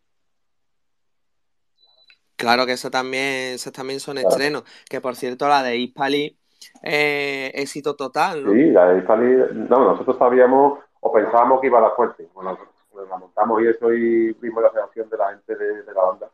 Claro 2.36 2.66
que 2.66 2.72
eso 2.72 2.90
también, 2.90 3.54
eso 3.54 3.72
también 3.72 4.00
son 4.00 4.18
estrenos. 4.18 4.64
Que 4.90 5.00
por 5.00 5.16
cierto, 5.16 5.48
la 5.48 5.62
de 5.62 5.78
Hispali, 5.78 6.36
eh, 6.82 7.52
éxito 7.54 7.96
total, 7.96 8.44
¿no? 8.44 8.52
Sí, 8.54 8.72
la 8.72 8.88
de 8.88 9.00
Hispali, 9.00 9.36
no, 9.70 9.92
nosotros 9.92 10.18
sabíamos 10.18 10.80
o 11.02 11.12
pensábamos 11.12 11.62
que 11.62 11.68
iba 11.68 11.78
a 11.78 11.82
dar 11.82 11.96
fuerte. 11.96 12.28
Bueno, 12.34 12.58
la 12.96 13.18
montamos 13.18 13.62
y 13.62 13.68
eso 13.68 13.94
y 13.94 14.34
vimos 14.34 14.64
la 14.64 14.70
reacción 14.70 15.10
de 15.10 15.18
la 15.18 15.30
gente 15.30 15.56
de, 15.56 15.94
la 15.94 16.02
banda. 16.02 16.30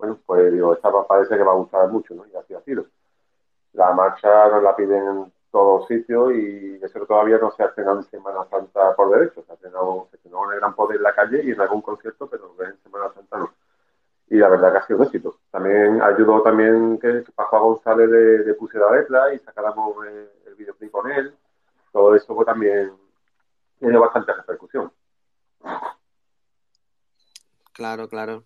Bueno, 0.00 0.18
pues 0.26 0.52
digo, 0.52 0.72
esta 0.72 0.90
parece 1.06 1.36
que 1.36 1.42
va 1.42 1.52
a 1.52 1.56
gustar 1.56 1.88
mucho, 1.88 2.14
¿no? 2.14 2.26
Y 2.26 2.34
así 2.34 2.54
ha 2.54 2.60
sido. 2.62 2.86
La 3.74 3.92
marcha 3.92 4.48
nos 4.48 4.62
la 4.62 4.74
piden 4.74 5.06
en 5.06 5.32
todos 5.52 5.86
sitios 5.86 6.32
y 6.32 6.80
eso 6.82 7.06
todavía 7.06 7.38
no 7.38 7.50
se 7.52 7.62
ha 7.62 7.66
estrenado 7.66 7.98
en 7.98 8.04
Semana 8.04 8.44
Santa 8.50 8.94
por 8.96 9.10
derecho. 9.10 9.42
Se 9.44 9.52
ha 9.52 9.54
estrenado, 9.54 10.08
se 10.10 10.28
en 10.28 10.34
el 10.34 10.60
Gran 10.60 10.74
Poder 10.74 10.96
en 10.96 11.02
la 11.02 11.14
calle 11.14 11.42
y 11.44 11.50
en 11.50 11.60
algún 11.60 11.82
concierto, 11.82 12.26
pero 12.28 12.54
en 12.60 12.82
Semana 12.82 13.12
Santa 13.14 13.38
no 13.38 13.50
y 14.30 14.36
la 14.36 14.48
verdad 14.48 14.72
que 14.72 14.78
ha 14.78 14.86
sido 14.86 15.00
un 15.00 15.04
éxito. 15.06 15.40
También 15.50 16.00
ayudó 16.00 16.40
también 16.42 16.98
que 16.98 17.24
Paco 17.34 17.60
González 17.60 18.08
le, 18.08 18.38
le 18.44 18.54
puse 18.54 18.78
la 18.78 18.92
letra 18.92 19.34
y 19.34 19.38
sacáramos 19.40 20.06
el, 20.06 20.30
el 20.46 20.54
videoclip 20.54 20.90
con 20.92 21.10
él. 21.10 21.34
Todo 21.92 22.14
eso 22.14 22.34
fue 22.34 22.44
también 22.44 22.92
tiene 23.80 23.98
bastante 23.98 24.32
repercusión. 24.32 24.92
Claro, 27.72 28.08
claro. 28.08 28.44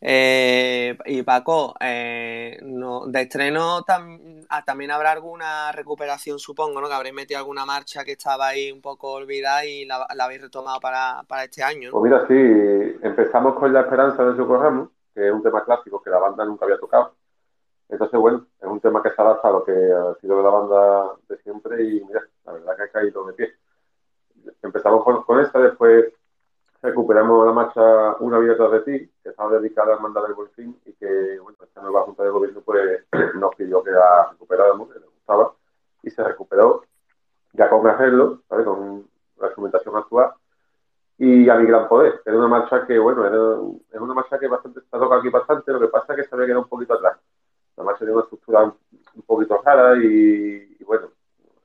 Eh, 0.00 0.96
y 1.06 1.22
Paco, 1.22 1.74
eh, 1.80 2.58
no, 2.62 3.06
de 3.06 3.22
estreno 3.22 3.84
ah, 3.88 4.64
también 4.64 4.90
habrá 4.90 5.12
alguna 5.12 5.72
recuperación, 5.72 6.38
supongo, 6.38 6.80
¿no? 6.80 6.88
Que 6.88 6.94
habréis 6.94 7.14
metido 7.14 7.38
alguna 7.38 7.64
marcha 7.64 8.04
que 8.04 8.12
estaba 8.12 8.48
ahí 8.48 8.70
un 8.70 8.82
poco 8.82 9.12
olvidada 9.12 9.64
y 9.64 9.84
la, 9.84 10.06
habéis 10.18 10.42
retomado 10.42 10.80
para, 10.80 11.22
para, 11.26 11.44
este 11.44 11.62
año. 11.62 11.90
Pues 11.90 12.04
mira, 12.04 12.26
sí, 12.28 12.98
empezamos 13.02 13.54
con 13.54 13.72
La 13.72 13.80
Esperanza 13.80 14.24
de 14.24 14.36
Socorramos 14.36 14.90
que 15.16 15.26
es 15.26 15.32
un 15.32 15.42
tema 15.42 15.64
clásico 15.64 16.02
que 16.02 16.10
la 16.10 16.18
banda 16.18 16.44
nunca 16.44 16.66
había 16.66 16.78
tocado. 16.78 17.14
Entonces, 17.88 18.20
bueno, 18.20 18.46
es 18.60 18.68
un 18.68 18.80
tema 18.80 19.02
que 19.02 19.10
se 19.10 19.22
adapta 19.22 19.48
a 19.48 19.52
lo 19.52 19.64
que 19.64 19.72
ha 19.72 20.14
sido 20.20 20.36
de 20.36 20.42
la 20.42 20.50
banda 20.50 21.12
de 21.26 21.38
siempre 21.38 21.82
y 21.82 22.04
mira, 22.04 22.22
la 22.44 22.52
verdad 22.52 22.76
que 22.76 22.82
ha 22.82 22.88
caído 22.90 23.26
de 23.26 23.32
pie. 23.32 23.54
Empezamos 24.62 25.02
con, 25.24 25.40
esta, 25.40 25.58
después 25.58 26.12
recuperamos 26.82 27.46
la 27.46 27.52
marcha 27.52 28.16
Una 28.20 28.38
vida 28.38 28.56
tras 28.56 28.72
de 28.72 28.80
ti, 28.80 29.10
que 29.22 29.30
estaba 29.30 29.58
dedicada 29.58 29.96
a 29.96 29.98
mandar 29.98 30.24
el 30.28 30.48
fin 30.50 30.78
y 30.84 30.92
que, 30.94 31.38
bueno, 31.40 31.58
esta 31.62 31.82
nueva 31.82 32.02
Junta 32.02 32.22
de 32.22 32.30
Gobierno 32.30 32.60
pues 32.60 33.04
nos 33.34 33.54
pidió 33.54 33.82
que 33.82 33.90
la 33.90 34.28
recuperáramos, 34.30 34.92
que 34.92 35.00
le 35.00 35.06
gustaba, 35.06 35.52
y 36.02 36.10
se 36.10 36.22
recuperó 36.22 36.82
ya 37.52 37.70
con 37.70 37.86
arreglo, 37.86 38.42
¿sabes? 38.48 38.66
con 38.66 39.08
la 39.38 39.46
instrumentación 39.46 39.96
actual 39.96 40.32
y 41.18 41.48
a 41.48 41.54
mi 41.56 41.66
gran 41.66 41.88
poder. 41.88 42.20
Era 42.24 42.36
una 42.36 42.48
marcha 42.48 42.86
que, 42.86 42.98
bueno, 42.98 43.26
era, 43.26 44.02
una 44.02 44.14
marcha 44.14 44.38
que 44.38 44.48
bastante 44.48 44.80
está 44.80 44.98
tocando 44.98 45.16
aquí 45.16 45.28
bastante, 45.30 45.72
lo 45.72 45.80
que 45.80 45.88
pasa 45.88 46.12
es 46.12 46.20
que 46.20 46.28
se 46.28 46.34
había 46.34 46.46
quedado 46.46 46.62
un 46.62 46.68
poquito 46.68 46.94
atrás. 46.94 47.18
La 47.76 47.84
marcha 47.84 48.00
tiene 48.00 48.14
una 48.14 48.22
estructura 48.22 48.64
un, 48.64 49.22
poquito 49.22 49.60
rara 49.64 49.96
y, 49.96 50.76
bueno, 50.84 51.08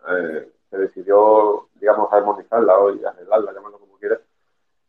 eh, 0.10 0.50
se 0.70 0.78
decidió, 0.78 1.68
digamos, 1.76 2.12
armonizarla 2.12 2.74
y 2.96 3.04
arreglarla, 3.04 3.54
llamarlo 3.54 3.80
como 3.80 3.98
quieras, 3.98 4.20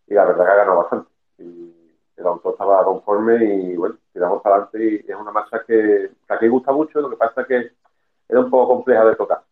y 0.07 0.15
la 0.15 0.25
verdad 0.25 0.45
que 0.45 0.51
ha 0.51 0.57
ganado 0.57 0.79
bastante. 0.79 1.11
Y 1.39 1.75
el 2.17 2.27
autor 2.27 2.53
estaba 2.53 2.85
conforme 2.85 3.45
y, 3.45 3.77
bueno, 3.77 3.97
tiramos 4.13 4.43
para 4.43 4.57
adelante 4.57 5.05
y 5.07 5.11
es 5.11 5.17
una 5.17 5.33
marcha 5.33 5.65
que, 5.67 6.11
que 6.27 6.35
aquí 6.35 6.42
gusta 6.53 6.73
mucho, 6.73 7.01
lo 7.01 7.11
que 7.11 7.17
pasa 7.17 7.41
es 7.43 7.47
que 7.49 7.73
era 8.29 8.41
un 8.41 8.51
poco 8.51 8.75
compleja 8.75 9.05
de 9.05 9.17
tocar. 9.17 9.43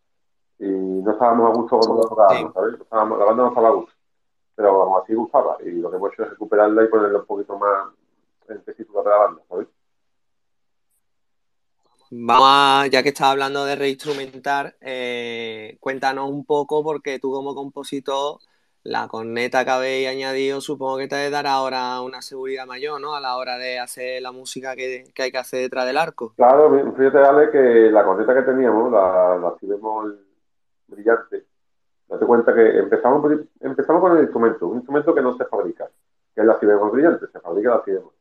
Y 0.59 0.65
no 0.65 1.11
estábamos 1.11 1.51
a 1.51 1.53
gusto 1.53 1.77
cuando 1.79 2.03
la 2.03 2.09
tocábamos, 2.09 2.53
¿sabes? 2.53 2.75
la 2.91 3.03
banda 3.03 3.43
no 3.43 3.49
estaba 3.49 3.67
a 3.67 3.71
gusto 3.71 3.93
pero 4.61 4.83
aún 4.83 5.01
así 5.01 5.13
gustaba. 5.13 5.57
Y 5.63 5.71
lo 5.71 5.89
que 5.89 5.97
hemos 5.97 6.13
hecho 6.13 6.23
es 6.23 6.29
recuperarla 6.31 6.83
y 6.83 6.87
ponerla 6.87 7.19
un 7.19 7.25
poquito 7.25 7.57
más 7.57 7.87
en 8.47 8.63
tesitura 8.63 9.03
de 9.03 9.09
la 9.09 9.17
banda, 9.17 9.41
¿sabes? 9.49 9.67
Vamos 12.11 12.89
ya 12.89 13.01
que 13.03 13.09
estás 13.09 13.27
hablando 13.27 13.63
de 13.63 13.75
reinstrumentar, 13.75 14.75
eh, 14.81 15.77
cuéntanos 15.79 16.29
un 16.29 16.43
poco, 16.43 16.83
porque 16.83 17.19
tú 17.19 17.31
como 17.31 17.55
compositor 17.55 18.39
la 18.83 19.07
corneta 19.07 19.63
que 19.63 19.71
habéis 19.71 20.07
añadido 20.07 20.59
supongo 20.59 20.97
que 20.97 21.07
te 21.07 21.29
dará 21.29 21.53
ahora 21.53 22.01
una 22.01 22.21
seguridad 22.21 22.65
mayor, 22.65 22.99
¿no? 22.99 23.15
A 23.15 23.21
la 23.21 23.37
hora 23.37 23.57
de 23.57 23.79
hacer 23.79 24.21
la 24.21 24.31
música 24.31 24.75
que, 24.75 25.05
hay 25.17 25.31
que 25.31 25.37
hacer 25.37 25.61
detrás 25.61 25.85
del 25.85 25.97
arco. 25.97 26.33
Claro, 26.35 26.93
fíjate, 26.95 27.17
Ale, 27.19 27.51
que 27.51 27.91
la 27.91 28.03
corneta 28.03 28.33
que 28.33 28.41
teníamos, 28.41 28.91
la, 28.91 29.37
la 29.37 29.55
brillante, 30.87 31.45
date 32.07 32.25
cuenta 32.25 32.53
que 32.53 32.79
empezamos, 32.79 33.31
empezamos 33.59 34.01
con 34.01 34.17
el 34.17 34.23
instrumento, 34.23 34.67
un 34.67 34.77
instrumento 34.77 35.15
que 35.15 35.21
no 35.21 35.37
se 35.37 35.45
fabrica, 35.45 35.89
que 36.33 36.41
es 36.41 36.47
la 36.47 36.59
cibemol 36.59 36.91
brillante, 36.91 37.27
se 37.27 37.39
fabrica 37.39 37.69
la 37.69 37.83
cibemol. 37.83 38.13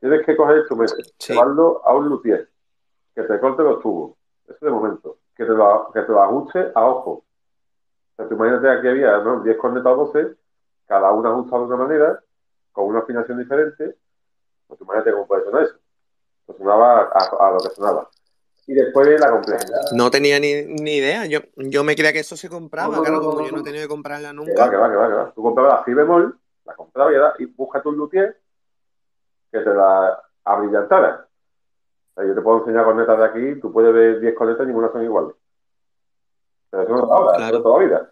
Tienes 0.00 0.24
que 0.24 0.36
coger 0.36 0.54
el 0.54 0.60
instrumento, 0.60 0.94
llevarlo 1.26 1.82
a 1.84 1.94
un 1.94 2.08
luthier, 2.08 2.48
que 3.14 3.22
te 3.22 3.40
corte 3.40 3.62
los 3.62 3.80
tubos, 3.80 4.16
eso 4.46 4.64
de 4.64 4.70
momento, 4.70 5.18
que 5.34 5.44
te 5.44 5.50
lo, 5.50 5.90
que 5.92 6.02
te 6.02 6.12
lo 6.12 6.22
ajuste 6.22 6.72
a 6.74 6.84
ojo. 6.86 7.24
Sea, 8.18 8.28
tú 8.28 8.34
imagínate 8.34 8.68
aquí 8.68 8.88
había 8.88 9.18
¿no? 9.18 9.40
10 9.40 9.56
cornetas 9.56 9.92
o 9.92 9.96
12, 10.06 10.34
cada 10.86 11.12
una 11.12 11.30
ajustada 11.30 11.62
de 11.62 11.68
una 11.68 11.76
manera, 11.76 12.20
con 12.72 12.86
una 12.86 12.98
afinación 12.98 13.38
diferente, 13.38 13.96
pues 14.66 14.76
tú 14.76 14.84
imagínate 14.84 15.12
cómo 15.12 15.26
puede 15.28 15.44
sonar 15.44 15.62
eso. 15.62 15.76
Pues 16.44 16.58
sonaba 16.58 17.02
a, 17.12 17.50
lo 17.52 17.58
que 17.58 17.74
sonaba. 17.76 18.08
Y 18.66 18.74
después 18.74 19.20
la 19.20 19.30
complejidad. 19.30 19.80
No 19.92 20.10
tenía 20.10 20.40
ni, 20.40 20.64
ni 20.64 20.96
idea. 20.96 21.26
Yo, 21.26 21.40
yo 21.56 21.84
me 21.84 21.94
creía 21.94 22.12
que 22.12 22.18
eso 22.18 22.36
se 22.36 22.48
compraba, 22.48 23.00
claro, 23.00 23.20
como 23.20 23.46
yo 23.46 23.52
no 23.52 23.60
he 23.60 23.64
tenido 23.64 23.84
que 23.84 23.88
comprarla 23.88 24.32
nunca. 24.32 24.52
Que 24.52 24.60
va, 24.60 24.70
que 24.70 24.76
va, 24.76 24.90
que 24.90 24.96
va, 24.96 25.08
que 25.08 25.14
va. 25.14 25.32
Tú 25.32 25.42
comprabas 25.42 25.78
la 25.78 25.84
si 25.84 25.94
bemol, 25.94 26.36
la 26.64 26.74
comprabas 26.74 27.38
y, 27.38 27.44
y 27.44 27.46
buscas 27.46 27.82
tu 27.82 27.92
luthier 27.92 28.36
que 29.52 29.60
te 29.60 29.74
la 29.74 30.20
abrillantara. 30.44 31.28
O 32.14 32.20
sea, 32.20 32.28
yo 32.28 32.34
te 32.34 32.40
puedo 32.40 32.58
enseñar 32.58 32.84
cornetas 32.84 33.16
de 33.16 33.24
aquí, 33.24 33.60
tú 33.60 33.72
puedes 33.72 33.94
ver 33.94 34.20
10 34.20 34.34
cornetas 34.34 34.64
y 34.64 34.66
ninguna 34.66 34.90
son 34.90 35.04
iguales. 35.04 35.34
Pero 36.70 36.82
eso 36.82 36.92
no 36.92 37.04
es 37.04 37.10
ahora, 37.10 37.36
claro. 37.36 37.56
eso 37.56 37.62
toda 37.62 37.78
vida. 37.78 38.10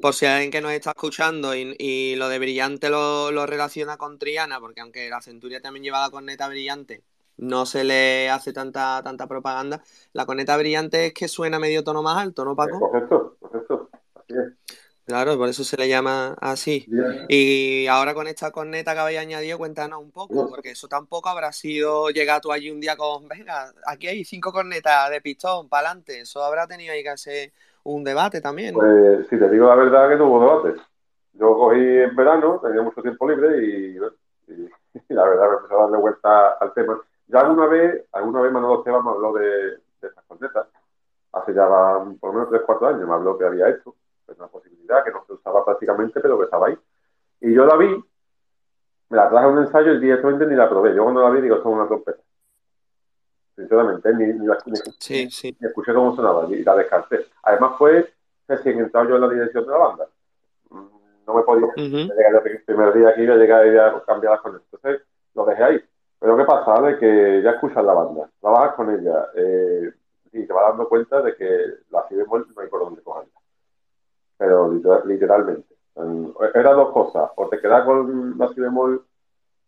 Por 0.00 0.14
si 0.14 0.26
alguien 0.26 0.52
que 0.52 0.60
nos 0.60 0.70
está 0.70 0.90
escuchando 0.90 1.52
y, 1.54 2.14
lo 2.14 2.28
de 2.28 2.38
brillante 2.38 2.90
lo, 2.90 3.32
lo, 3.32 3.44
relaciona 3.44 3.96
con 3.96 4.18
Triana, 4.18 4.60
porque 4.60 4.80
aunque 4.82 5.08
la 5.10 5.20
Centuria 5.20 5.60
también 5.60 5.82
lleva 5.82 6.00
la 6.00 6.10
corneta 6.10 6.46
brillante, 6.48 7.02
no 7.36 7.66
se 7.66 7.82
le 7.82 8.30
hace 8.30 8.52
tanta 8.52 9.02
tanta 9.02 9.26
propaganda. 9.26 9.82
La 10.12 10.26
corneta 10.26 10.56
brillante 10.56 11.06
es 11.06 11.14
que 11.14 11.26
suena 11.26 11.58
medio 11.58 11.82
tono 11.82 12.02
más 12.02 12.18
alto, 12.18 12.44
¿no, 12.44 12.54
Paco? 12.54 12.78
Correcto, 12.78 13.36
correcto. 13.40 13.90
Así 14.14 14.34
es. 14.34 14.78
Claro, 15.10 15.36
por 15.36 15.48
eso 15.48 15.64
se 15.64 15.76
le 15.76 15.88
llama 15.88 16.36
así. 16.40 16.86
Y 17.28 17.84
ahora 17.88 18.14
con 18.14 18.28
esta 18.28 18.52
corneta 18.52 18.92
que 18.92 19.00
habéis 19.00 19.18
añadido, 19.18 19.58
cuéntanos 19.58 20.00
un 20.00 20.12
poco, 20.12 20.48
porque 20.48 20.70
eso 20.70 20.86
tampoco 20.86 21.28
habrá 21.28 21.50
sido 21.50 22.10
llegar 22.10 22.40
tú 22.40 22.52
allí 22.52 22.70
un 22.70 22.80
día 22.80 22.96
con, 22.96 23.26
venga, 23.26 23.72
aquí 23.86 24.06
hay 24.06 24.24
cinco 24.24 24.52
cornetas 24.52 25.10
de 25.10 25.20
pistón, 25.20 25.68
para 25.68 25.88
adelante. 25.88 26.20
Eso 26.20 26.44
habrá 26.44 26.68
tenido 26.68 26.92
ahí 26.92 27.02
que 27.02 27.08
hacer 27.08 27.52
un 27.82 28.04
debate 28.04 28.40
también. 28.40 28.74
Pues 28.74 29.26
si 29.28 29.36
te 29.36 29.50
digo 29.50 29.66
la 29.66 29.74
verdad 29.74 30.10
que 30.10 30.16
no 30.16 30.28
hubo 30.28 30.62
debate. 30.62 30.80
Yo 31.32 31.54
cogí 31.56 31.80
en 31.80 32.14
verano, 32.14 32.60
tenía 32.62 32.82
mucho 32.82 33.02
tiempo 33.02 33.28
libre 33.28 33.66
y, 33.66 33.94
la 35.08 35.24
verdad 35.24 35.48
me 35.48 35.56
empecé 35.56 35.74
a 35.74 35.78
darle 35.78 35.98
vuelta 35.98 36.48
al 36.50 36.72
tema. 36.72 37.00
Ya 37.26 37.40
alguna 37.40 37.66
vez, 37.66 38.04
alguna 38.12 38.42
vez 38.42 38.52
Manolo 38.52 38.78
Esteban 38.78 39.04
me 39.04 39.10
habló 39.10 39.32
de, 39.32 39.46
de 39.46 40.08
estas 40.08 40.24
cornetas, 40.26 40.66
hace 41.32 41.52
ya 41.52 41.66
por 42.20 42.30
lo 42.30 42.32
menos 42.32 42.48
3, 42.50 42.62
4 42.64 42.88
años 42.88 43.08
me 43.08 43.14
habló 43.14 43.36
que 43.36 43.44
había 43.44 43.70
hecho 43.70 43.96
es 44.32 44.38
una 44.38 44.48
posibilidad 44.48 45.04
que 45.04 45.10
no 45.10 45.24
se 45.26 45.34
usaba 45.34 45.64
prácticamente, 45.64 46.20
pero 46.20 46.38
que 46.38 46.44
estaba 46.44 46.68
ahí. 46.68 46.78
Y 47.40 47.54
yo 47.54 47.64
la 47.64 47.76
vi, 47.76 47.88
me 49.08 49.16
la 49.16 49.28
traje 49.28 49.46
a 49.46 49.48
un 49.48 49.58
ensayo 49.58 49.94
y 49.94 50.00
directamente 50.00 50.46
ni 50.46 50.54
la 50.54 50.68
probé. 50.68 50.94
Yo 50.94 51.02
cuando 51.02 51.22
la 51.22 51.30
vi 51.30 51.40
digo, 51.40 51.56
esto 51.56 51.68
es 51.68 51.74
una 51.74 51.86
trompeta. 51.86 52.20
Sinceramente, 53.56 54.14
ni, 54.14 54.26
ni, 54.26 54.46
escuché 55.60 55.92
cómo 55.92 56.16
sonaba 56.16 56.46
y 56.48 56.62
la 56.62 56.76
descarté. 56.76 57.26
Además 57.42 57.76
fue 57.76 58.12
recién 58.48 58.78
entrado 58.78 59.08
yo 59.08 59.16
en 59.16 59.20
la 59.20 59.28
dirección 59.28 59.66
de 59.66 59.70
la 59.70 59.78
banda. 59.78 60.08
Mm, 60.70 60.86
no 61.26 61.34
me 61.34 61.42
podía 61.42 61.66
llegar 61.76 62.42
el 62.46 62.62
primer 62.62 62.94
día 62.94 63.08
aquí, 63.08 63.22
iba 63.22 63.34
a 63.34 63.38
llegar 63.38 63.94
a 63.96 64.04
cambiar 64.04 64.32
las 64.32 64.40
cosas. 64.40 64.62
Entonces 64.72 65.02
lo 65.34 65.44
dejé 65.44 65.62
ahí. 65.62 65.84
Pero 66.18 66.36
¿qué 66.36 66.44
pasa? 66.44 66.80
De 66.82 66.98
que 66.98 67.42
ya 67.42 67.52
escuchas 67.52 67.84
la 67.84 67.94
banda, 67.94 68.30
trabajas 68.40 68.74
con 68.74 68.90
ella 68.90 69.28
eh, 69.34 69.90
y 70.32 70.46
te 70.46 70.52
vas 70.52 70.68
dando 70.68 70.88
cuenta 70.88 71.22
de 71.22 71.34
que 71.34 71.46
la 71.90 72.06
si 72.08 72.14
no 72.14 72.44
hay 72.58 72.68
por 72.68 72.80
dónde 72.80 73.02
cogerla 73.02 73.39
pero 74.40 74.72
literalmente. 75.04 75.76
Era 76.54 76.72
dos 76.72 76.92
cosas, 76.92 77.30
o 77.36 77.46
te 77.50 77.60
quedas 77.60 77.84
con 77.84 78.38
la 78.38 78.48
si 78.48 78.58
bemol 78.58 79.04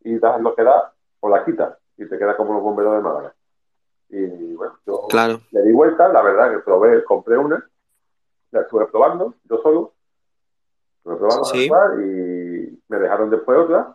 y 0.00 0.18
das 0.18 0.40
lo 0.40 0.54
que 0.54 0.62
da, 0.64 0.94
o 1.20 1.28
la 1.28 1.44
quitas 1.44 1.76
y 1.98 2.08
te 2.08 2.18
quedas 2.18 2.36
como 2.36 2.54
los 2.54 2.62
bomberos 2.62 2.94
de 2.94 3.02
Málaga. 3.02 3.34
Y 4.08 4.54
bueno, 4.54 4.78
yo 4.86 5.08
le 5.50 5.62
di 5.62 5.72
vuelta, 5.72 6.08
la 6.08 6.22
verdad 6.22 6.52
que 6.52 6.60
probé, 6.60 7.04
compré 7.04 7.36
una, 7.36 7.62
la 8.50 8.62
estuve 8.62 8.86
probando, 8.86 9.34
yo 9.44 9.58
solo, 9.58 9.92
estuve 10.96 11.16
probando 11.16 12.00
y 12.00 12.82
me 12.88 12.98
dejaron 12.98 13.28
después 13.28 13.58
otra, 13.58 13.94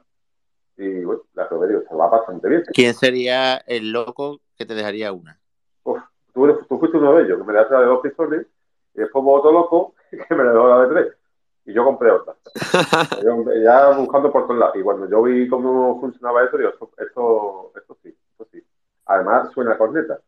y 0.78 1.04
bueno, 1.06 1.24
la 1.34 1.50
probé 1.50 1.76
y 1.76 1.88
se 1.88 1.96
va 1.96 2.08
bastante 2.08 2.48
bien. 2.50 2.64
¿Quién 2.72 2.94
sería 2.94 3.58
el 3.66 3.92
loco 3.92 4.42
que 4.56 4.68
te 4.68 4.76
dejaría 4.76 5.12
una? 5.12 5.40
Uf, 5.86 6.00
tú, 6.36 6.56
tú 6.70 6.78
fuiste 6.78 6.98
uno 6.98 7.16
de 7.16 7.24
ellos, 7.24 7.40
que 7.40 7.46
me 7.46 7.54
dejaste 7.54 7.78
de 7.78 7.86
dos 7.86 8.02
pistones, 8.02 8.46
y 8.94 9.00
después 9.00 9.24
otro 9.28 9.52
loco 9.52 9.96
que 10.10 10.18
me 10.36 10.44
le 10.44 10.52
dio 10.52 10.68
la 10.68 10.82
de 10.82 10.88
tres. 10.88 11.18
Y 11.66 11.74
yo 11.74 11.84
compré 11.84 12.12
otra. 12.12 12.36
ya 13.64 13.90
buscando 13.98 14.32
por 14.32 14.48
todos 14.48 14.60
lados. 14.60 14.76
Y 14.78 14.84
cuando 14.84 15.10
yo 15.10 15.22
vi 15.24 15.50
cómo 15.50 16.00
funcionaba 16.00 16.44
eso, 16.46 16.58
digo, 16.58 16.70
esto, 16.70 16.92
esto, 17.76 17.98
sí, 18.02 18.16
esto 18.32 18.48
sí. 18.52 18.64
Además, 19.06 19.52
suena 19.54 19.78
corneta. 19.78 20.20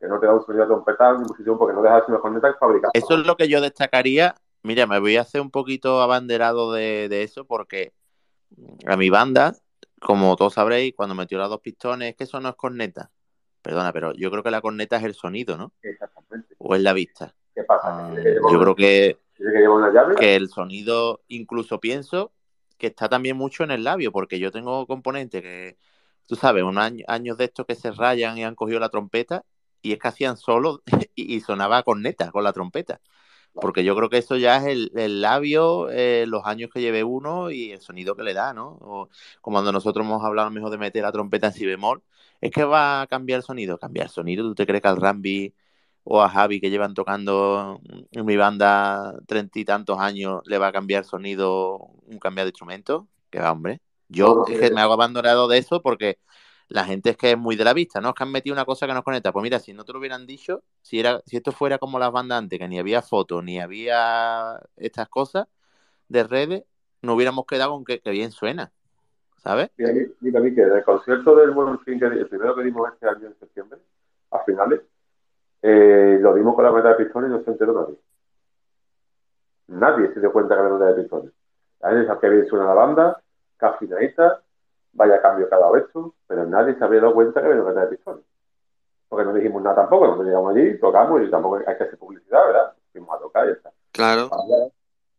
Que 0.00 0.08
no 0.08 0.18
te 0.18 0.26
da 0.26 0.34
un 0.34 0.44
sonido 0.44 0.66
trompetal 0.66 1.20
ni 1.20 1.28
posición 1.28 1.56
porque 1.56 1.74
no 1.74 1.82
deja 1.82 1.96
de 1.96 2.00
ser 2.00 2.10
una 2.10 2.20
corneta 2.20 2.54
fabricada. 2.58 2.90
Eso 2.94 3.14
es 3.14 3.24
lo 3.24 3.36
que 3.36 3.48
yo 3.48 3.60
destacaría. 3.60 4.34
Mira, 4.64 4.88
me 4.88 4.98
voy 4.98 5.16
a 5.16 5.20
hacer 5.20 5.40
un 5.40 5.52
poquito 5.52 6.02
abanderado 6.02 6.72
de, 6.72 7.08
de 7.08 7.22
eso 7.22 7.44
porque 7.44 7.92
a 8.86 8.96
mi 8.96 9.08
banda, 9.08 9.54
como 10.00 10.34
todos 10.34 10.54
sabréis, 10.54 10.94
cuando 10.96 11.14
metió 11.14 11.38
las 11.38 11.48
dos 11.48 11.60
pistones, 11.60 12.10
es 12.10 12.16
que 12.16 12.24
eso 12.24 12.40
no 12.40 12.48
es 12.48 12.56
corneta. 12.56 13.12
Perdona, 13.62 13.92
pero 13.92 14.12
yo 14.14 14.30
creo 14.32 14.42
que 14.42 14.50
la 14.50 14.60
corneta 14.60 14.96
es 14.96 15.04
el 15.04 15.14
sonido, 15.14 15.56
¿no? 15.56 15.72
Exactamente. 15.82 16.56
O 16.58 16.74
es 16.74 16.82
la 16.82 16.92
vista. 16.92 17.32
¿Qué 17.54 17.64
pasa? 17.64 18.08
Ah, 18.08 18.14
yo 18.50 18.60
creo 18.60 18.74
que, 18.74 19.18
que 20.18 20.36
el 20.36 20.48
sonido, 20.48 21.22
incluso 21.28 21.80
pienso 21.80 22.32
que 22.78 22.88
está 22.88 23.08
también 23.08 23.36
mucho 23.36 23.62
en 23.64 23.70
el 23.70 23.84
labio, 23.84 24.10
porque 24.10 24.38
yo 24.38 24.50
tengo 24.50 24.86
componentes 24.86 25.40
que, 25.42 25.78
tú 26.26 26.34
sabes, 26.36 26.64
unos 26.64 26.92
años 27.06 27.36
de 27.36 27.44
estos 27.44 27.66
que 27.66 27.74
se 27.74 27.92
rayan 27.92 28.38
y 28.38 28.44
han 28.44 28.54
cogido 28.54 28.80
la 28.80 28.88
trompeta 28.88 29.44
y 29.82 29.92
es 29.92 29.98
que 29.98 30.08
hacían 30.08 30.36
solo 30.36 30.82
y, 31.14 31.40
sonaba 31.40 31.82
corneta 31.82 32.30
con 32.30 32.44
la 32.44 32.52
trompeta. 32.52 33.00
Porque 33.54 33.84
yo 33.84 33.94
creo 33.94 34.08
que 34.08 34.18
eso 34.18 34.36
ya 34.36 34.56
es 34.56 34.90
el, 34.94 35.20
labio, 35.20 35.90
eh, 35.90 36.24
los 36.26 36.46
años 36.46 36.70
que 36.72 36.80
lleve 36.80 37.04
uno 37.04 37.50
y 37.50 37.72
el 37.72 37.80
sonido 37.82 38.16
que 38.16 38.22
le 38.22 38.32
da, 38.32 38.54
¿no? 38.54 38.78
O, 38.80 39.10
como 39.42 39.56
cuando 39.56 39.72
nosotros 39.72 40.06
hemos 40.06 40.24
hablado 40.24 40.50
mejor 40.50 40.70
de 40.70 40.78
meter 40.78 41.02
la 41.02 41.12
trompeta 41.12 41.48
en 41.48 41.52
si 41.52 41.66
bemol, 41.66 42.02
es 42.40 42.50
que 42.50 42.64
va 42.64 43.02
a 43.02 43.06
cambiar 43.06 43.38
el 43.38 43.42
sonido. 43.44 43.78
Cambiar 43.78 44.06
el 44.06 44.12
sonido, 44.12 44.44
¿tú 44.44 44.54
te 44.54 44.66
crees 44.66 44.82
que 44.82 44.88
al 44.88 44.96
Rambi 44.96 45.54
o 46.04 46.22
a 46.22 46.28
Javi 46.28 46.60
que 46.60 46.70
llevan 46.70 46.94
tocando 46.94 47.80
en 48.10 48.26
mi 48.26 48.36
banda 48.36 49.14
treinta 49.26 49.58
y 49.58 49.64
tantos 49.64 49.98
años 49.98 50.42
le 50.46 50.58
va 50.58 50.68
a 50.68 50.72
cambiar 50.72 51.04
sonido 51.04 51.76
un 52.06 52.18
cambio 52.18 52.44
de 52.44 52.50
instrumento? 52.50 53.08
Que 53.30 53.40
va, 53.40 53.52
hombre. 53.52 53.80
Yo 54.08 54.44
me 54.48 54.80
hago 54.80 54.92
abandonado 54.92 55.48
de 55.48 55.58
eso 55.58 55.80
porque 55.80 56.18
la 56.68 56.84
gente 56.84 57.10
es 57.10 57.16
que 57.16 57.32
es 57.32 57.38
muy 57.38 57.56
de 57.56 57.64
la 57.64 57.72
vista, 57.72 58.00
¿no? 58.00 58.10
Es 58.10 58.14
que 58.14 58.24
han 58.24 58.32
metido 58.32 58.54
una 58.54 58.64
cosa 58.64 58.86
que 58.86 58.94
nos 58.94 59.04
conecta. 59.04 59.32
Pues 59.32 59.42
mira, 59.42 59.58
si 59.58 59.72
no 59.72 59.84
te 59.84 59.92
lo 59.92 59.98
hubieran 59.98 60.26
dicho, 60.26 60.64
si 60.80 61.00
era, 61.00 61.22
si 61.26 61.36
esto 61.36 61.52
fuera 61.52 61.78
como 61.78 61.98
las 61.98 62.12
bandas 62.12 62.38
antes, 62.38 62.58
que 62.58 62.68
ni 62.68 62.78
había 62.78 63.02
fotos, 63.02 63.42
ni 63.44 63.60
había 63.60 64.60
estas 64.76 65.08
cosas 65.08 65.46
de 66.08 66.24
redes, 66.24 66.64
no 67.00 67.14
hubiéramos 67.14 67.46
quedado 67.46 67.72
con 67.72 67.84
que, 67.84 68.00
bien 68.10 68.30
suena. 68.30 68.72
¿Sabes? 69.36 69.70
Mira, 69.76 70.40
mí 70.40 70.54
que 70.54 70.62
el 70.62 70.84
concierto 70.84 71.34
del 71.34 71.50
Buen 71.50 71.78
Fin, 71.80 71.98
que 71.98 72.06
el 72.06 72.28
primero 72.28 72.54
que 72.54 72.62
dimos 72.62 72.88
este 72.92 73.08
año 73.08 73.26
en 73.26 73.38
septiembre, 73.40 73.78
a 74.30 74.38
finales, 74.44 74.82
eh, 75.62 76.18
lo 76.20 76.34
dimos 76.34 76.54
con 76.54 76.64
la 76.64 76.72
meta 76.72 76.88
de 76.88 77.04
pistones 77.04 77.30
y 77.30 77.32
no 77.32 77.42
se 77.42 77.50
enteró 77.50 77.72
nadie. 77.72 77.96
Nadie 79.68 80.12
se 80.12 80.20
dio 80.20 80.32
cuenta 80.32 80.54
que 80.54 80.60
había 80.60 80.74
una 80.74 80.86
de 80.86 81.02
pistones. 81.02 81.32
Nadie 81.80 82.06
sabía 82.06 82.20
que 82.20 82.28
bien 82.28 82.46
suena 82.46 82.66
la 82.66 82.74
banda, 82.74 83.22
que 83.58 83.66
afinadita, 83.66 84.42
vaya 84.92 85.22
cambio 85.22 85.48
cada 85.48 85.70
vez, 85.70 85.84
pero 86.26 86.44
nadie 86.46 86.74
se 86.74 86.84
había 86.84 87.00
dado 87.00 87.14
cuenta 87.14 87.40
que 87.40 87.46
había 87.46 87.62
una 87.62 87.70
meta 87.70 87.82
de 87.82 87.96
pistones. 87.96 88.24
Porque 89.08 89.24
no 89.24 89.34
dijimos 89.34 89.62
nada 89.62 89.76
tampoco, 89.76 90.06
nosotros 90.06 90.26
llegamos 90.26 90.54
allí, 90.54 90.78
tocamos 90.78 91.22
y 91.22 91.30
tampoco 91.30 91.56
hay 91.56 91.76
que 91.76 91.84
hacer 91.84 91.98
publicidad, 91.98 92.46
¿verdad? 92.46 92.72
Fuimos 92.92 93.14
a 93.14 93.20
tocar 93.20 93.44
y 93.44 93.48
ya 93.48 93.54
está. 93.54 93.70
Claro. 93.92 94.30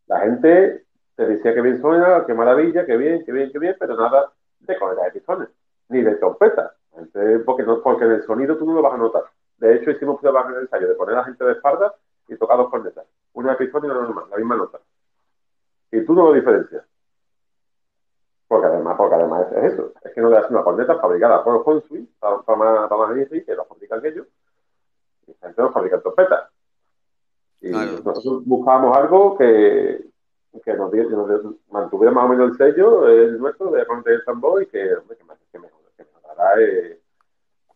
La 0.07 0.19
gente 0.21 0.85
te 1.15 1.25
decía 1.25 1.53
que 1.53 1.61
bien 1.61 1.79
suena, 1.79 2.25
que 2.25 2.33
maravilla, 2.33 2.85
que 2.85 2.97
bien, 2.97 3.23
que 3.23 3.31
bien, 3.31 3.51
que 3.51 3.59
bien, 3.59 3.75
pero 3.79 3.95
nada 3.95 4.31
de 4.59 4.77
correa 4.77 5.05
de 5.05 5.11
pistones, 5.11 5.49
ni 5.89 6.01
de 6.01 6.15
trompeta. 6.15 6.75
Porque, 7.45 7.63
no, 7.63 7.81
porque 7.81 8.05
en 8.05 8.11
el 8.11 8.23
sonido 8.23 8.57
tú 8.57 8.65
no 8.65 8.73
lo 8.73 8.81
vas 8.81 8.93
a 8.93 8.97
notar. 8.97 9.23
De 9.63 9.75
hecho, 9.75 9.91
hicimos 9.91 10.19
pruebas 10.19 10.45
en 10.49 10.55
el 10.55 10.61
ensayo 10.63 10.89
de 10.89 10.95
poner 10.95 11.15
a 11.15 11.19
la 11.19 11.23
gente 11.23 11.45
de 11.45 11.53
espalda 11.53 11.95
y 12.27 12.35
tocar 12.35 12.57
dos 12.57 12.69
cornetas. 12.69 13.05
Una 13.31 13.57
pistón 13.57 13.85
y 13.85 13.85
una 13.85 14.01
normal, 14.01 14.25
la 14.29 14.35
misma 14.35 14.57
nota. 14.57 14.81
Y 15.89 16.03
tú 16.03 16.13
no 16.13 16.25
lo 16.25 16.33
diferencias. 16.33 16.83
Porque 18.45 18.67
además, 18.67 18.95
porque 18.97 19.15
además 19.15 19.47
es 19.53 19.71
eso. 19.71 19.93
Es 20.03 20.13
que 20.13 20.19
no 20.19 20.29
le 20.29 20.35
das 20.35 20.51
una 20.51 20.63
corneta 20.63 20.99
fabricada 20.99 21.41
por 21.45 21.63
Honsui, 21.65 22.05
para, 22.19 22.41
para, 22.41 22.89
para 22.89 23.13
que 23.13 23.55
lo 23.55 23.63
fabrican 23.63 24.05
ellos, 24.05 24.27
y 25.27 25.33
gente 25.33 25.61
lo 25.61 25.71
fabrica 25.71 26.01
trompetas. 26.01 26.51
Y 27.61 27.69
nosotros 27.71 28.43
buscábamos 28.45 28.97
algo 28.97 29.37
que, 29.37 30.09
que 30.61 30.73
nos, 30.73 30.91
mantuviera 31.71 32.11
más 32.11 32.25
o 32.25 32.27
menos 32.27 32.51
el 32.51 32.57
sello, 32.57 33.07
el 33.07 33.39
nuestro, 33.39 33.71
de 33.71 33.85
mantener 33.85 34.19
el 34.19 34.25
tambor 34.25 34.61
y 34.61 34.65
que, 34.65 34.93
hombre, 34.93 35.15
que, 35.15 35.23
que, 35.53 35.59
mejorará 35.59 36.61
eh, 36.61 36.99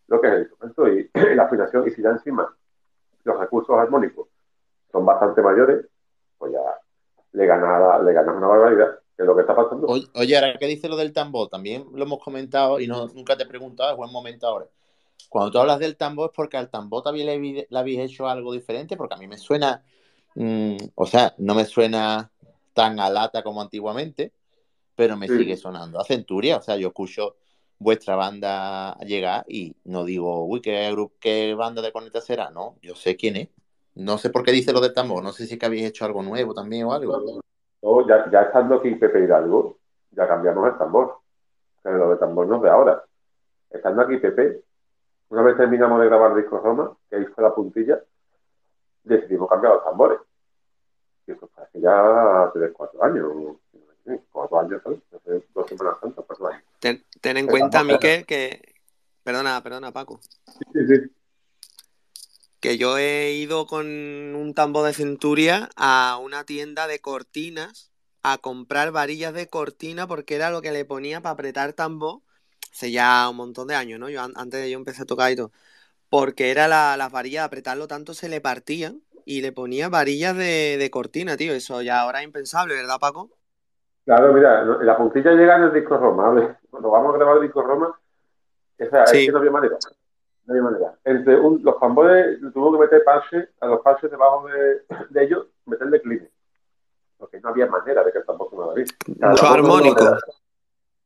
lo 0.08 0.22
que 0.22 0.28
es 0.28 0.34
el 0.34 0.40
instrumento 0.42 0.88
y, 0.88 1.10
la 1.36 1.44
afinación. 1.44 1.88
Y 1.88 1.92
si 1.92 2.02
ya 2.02 2.10
encima 2.10 2.54
los 3.24 3.40
recursos 3.40 3.78
armónicos 3.78 4.28
son 4.92 5.06
bastante 5.06 5.42
mayores, 5.42 5.86
pues 6.38 6.54
ya 6.54 6.60
le 7.34 7.46
ganas 7.46 8.04
le 8.04 8.14
ganas 8.14 8.36
una 8.36 8.48
barbaridad, 8.48 9.00
que 9.16 9.24
es 9.24 9.28
lo 9.28 9.36
que 9.36 9.42
está 9.42 9.56
pasando. 9.56 9.88
Oye, 9.88 10.36
ahora 10.36 10.56
¿qué 10.58 10.66
dice 10.66 10.88
lo 10.88 10.96
del 10.96 11.14
tambor, 11.14 11.50
también 11.50 11.86
lo 11.94 12.04
hemos 12.04 12.24
comentado 12.24 12.80
y 12.80 12.88
no, 12.88 13.08
nunca 13.08 13.36
te 13.36 13.44
he 13.44 13.48
preguntado, 13.48 13.92
es 13.92 13.98
buen 13.98 14.12
momento 14.12 14.48
ahora. 14.48 14.66
Cuando 15.30 15.52
tú 15.52 15.60
hablas 15.60 15.80
del 15.80 15.98
tambor 15.98 16.30
es 16.30 16.36
porque 16.36 16.58
al 16.58 16.70
tambor 16.70 17.04
también 17.04 17.28
le, 17.28 17.68
le 17.70 17.80
habéis 17.80 18.00
hecho 18.00 18.28
algo 18.28 18.54
diferente, 18.54 18.96
porque 18.96 19.16
a 19.16 19.18
mí 19.18 19.28
me 19.28 19.38
suena, 19.38 19.84
mm, 20.36 20.78
o 20.96 21.06
sea, 21.06 21.34
no 21.38 21.54
me 21.54 21.66
suena 21.66 22.32
tan 22.74 23.00
a 23.00 23.10
lata 23.10 23.44
como 23.44 23.62
antiguamente, 23.62 24.32
pero 24.96 25.18
me 25.18 25.28
sigue 25.28 25.58
sonando 25.58 26.00
a 26.00 26.04
Centuria. 26.04 26.58
O 26.58 26.62
sea, 26.62 26.78
yo 26.78 26.90
escucho 26.90 27.36
vuestra 27.80 28.16
banda 28.16 28.98
llegar 29.00 29.46
y 29.48 29.76
no 29.86 30.04
digo, 30.04 30.46
uy, 30.46 30.62
¿qué, 30.62 30.96
qué 31.20 31.54
banda 31.56 31.82
de 31.82 31.92
corneta 31.92 32.22
será? 32.22 32.50
No, 32.50 32.76
yo 32.82 32.96
sé 32.96 33.16
quién 33.16 33.36
es. 33.36 33.50
No 33.96 34.18
sé 34.18 34.30
por 34.30 34.44
qué 34.44 34.52
dice 34.52 34.74
lo 34.74 34.82
del 34.82 34.94
tambor. 34.94 35.24
No 35.24 35.32
sé 35.32 35.46
si 35.46 35.54
es 35.54 35.60
que 35.60 35.66
habéis 35.66 35.86
hecho 35.86 36.06
algo 36.06 36.22
nuevo 36.22 36.54
también 36.54 36.86
o 36.86 36.94
algo. 36.94 37.42
No, 37.82 38.08
ya, 38.08 38.30
ya 38.32 38.42
estando 38.44 38.76
aquí 38.76 38.94
Pepe 38.96 39.24
Hidalgo, 39.24 39.78
ya 40.12 40.28
cambiamos 40.28 40.72
el 40.72 40.78
tambor. 40.78 41.18
Pero 41.82 41.98
lo 41.98 42.10
de 42.12 42.18
tambor 42.18 42.48
no 42.48 42.58
es 42.58 42.62
de 42.64 42.70
ahora. 42.70 43.04
Estando 43.70 44.02
aquí 44.02 44.18
Pepe, 44.18 44.62
una 45.30 45.42
vez 45.42 45.58
terminamos 45.58 46.00
de 46.00 46.06
grabar 46.08 46.36
Disco 46.36 46.60
Roma, 46.60 46.96
que 47.10 47.18
ahí 47.18 47.26
fue 47.26 47.44
la 47.44 47.54
puntilla, 47.54 48.00
decidimos 49.04 49.50
cambiar 49.50 49.74
los 49.74 49.84
tambores 49.84 50.20
que 51.28 51.34
eso 51.34 51.48
fue 51.54 51.64
hace 51.64 51.82
ya 51.82 52.44
hace 52.46 52.72
cuatro 52.72 53.04
años, 53.04 53.58
dos 55.54 55.68
semanas 55.68 55.98
santas. 56.02 56.26
Ten, 56.80 57.04
ten 57.22 57.38
en 57.38 57.48
cuenta, 57.48 57.84
Miquel, 57.84 58.26
que... 58.26 58.76
Perdona, 59.24 59.62
perdona, 59.62 59.92
Paco. 59.92 60.22
Sí, 60.74 60.80
sí, 60.88 61.12
Que 62.60 62.78
yo 62.78 62.98
he 62.98 63.34
ido 63.34 63.68
con 63.68 63.88
un 63.88 64.54
tambor 64.54 64.86
de 64.86 64.94
centuria 64.94 65.70
a 65.76 66.18
una 66.22 66.46
tienda 66.46 66.88
de 66.88 67.00
cortinas 67.00 67.92
a 68.24 68.38
comprar 68.38 68.92
varillas 68.92 69.34
de 69.34 69.48
cortina 69.48 70.08
porque 70.08 70.36
era 70.36 70.50
lo 70.50 70.62
que 70.62 70.72
le 70.72 70.86
ponía 70.86 71.22
para 71.22 71.34
apretar 71.34 71.74
tambor 71.74 72.22
hace 72.72 72.92
ya 72.92 73.28
un 73.30 73.38
montón 73.38 73.68
de 73.68 73.76
años, 73.76 74.00
¿no? 74.00 74.10
Yo 74.10 74.22
antes 74.22 74.62
de 74.62 74.70
yo 74.70 74.78
empecé 74.78 75.02
a 75.02 75.06
tocar 75.06 75.32
y 75.32 75.36
todo. 75.36 75.52
Porque 76.10 76.52
era 76.52 76.68
la, 76.68 76.96
las 76.96 77.12
varillas 77.12 77.42
de 77.42 77.46
apretarlo 77.46 77.88
tanto 77.88 78.14
se 78.14 78.30
le 78.30 78.40
partían 78.40 79.02
y 79.26 79.42
le 79.42 79.52
ponía 79.52 79.90
varillas 79.90 80.38
de, 80.38 80.90
cortina, 80.92 81.36
tío. 81.38 81.54
Eso 81.54 81.82
ya 81.82 82.00
ahora 82.02 82.20
es 82.20 82.26
impensable, 82.26 82.76
¿verdad, 82.76 83.00
Paco? 83.00 83.32
Claro, 84.08 84.32
mira, 84.32 84.64
la 84.64 84.96
puntilla 84.96 85.34
llega 85.34 85.58
en 85.58 85.64
el 85.64 85.74
disco 85.74 85.98
Roma. 85.98 86.58
Cuando 86.70 86.90
vamos 86.90 87.14
a 87.14 87.18
grabar 87.18 87.36
el 87.36 87.44
disco 87.44 87.62
Roma, 87.62 87.94
esa, 88.78 89.04
es 89.04 89.12
que 89.12 89.32
no 89.34 89.40
había 89.40 89.52
manera. 89.52 89.78
No 90.46 90.54
había 90.54 90.64
manera. 90.64 90.94
Entre 91.04 91.38
los 91.38 91.78
tambores, 91.78 92.40
tuvo 92.54 92.72
que 92.72 92.86
meter 92.86 93.04
parches, 93.04 93.50
a 93.60 93.68
los 93.68 93.82
parches 93.82 94.10
debajo 94.10 94.48
de, 94.48 94.82
de 95.10 95.24
ellos, 95.26 95.48
meterle 95.66 96.00
clines. 96.00 96.30
Porque 97.18 97.42
no 97.42 97.50
había 97.50 97.66
manera 97.66 98.02
de 98.02 98.14
que 98.14 98.20
el 98.20 98.26
tambor 98.26 98.50
sonara 98.50 98.76
bien. 98.76 98.88
Mucho 99.20 99.46
armónico. 99.46 100.18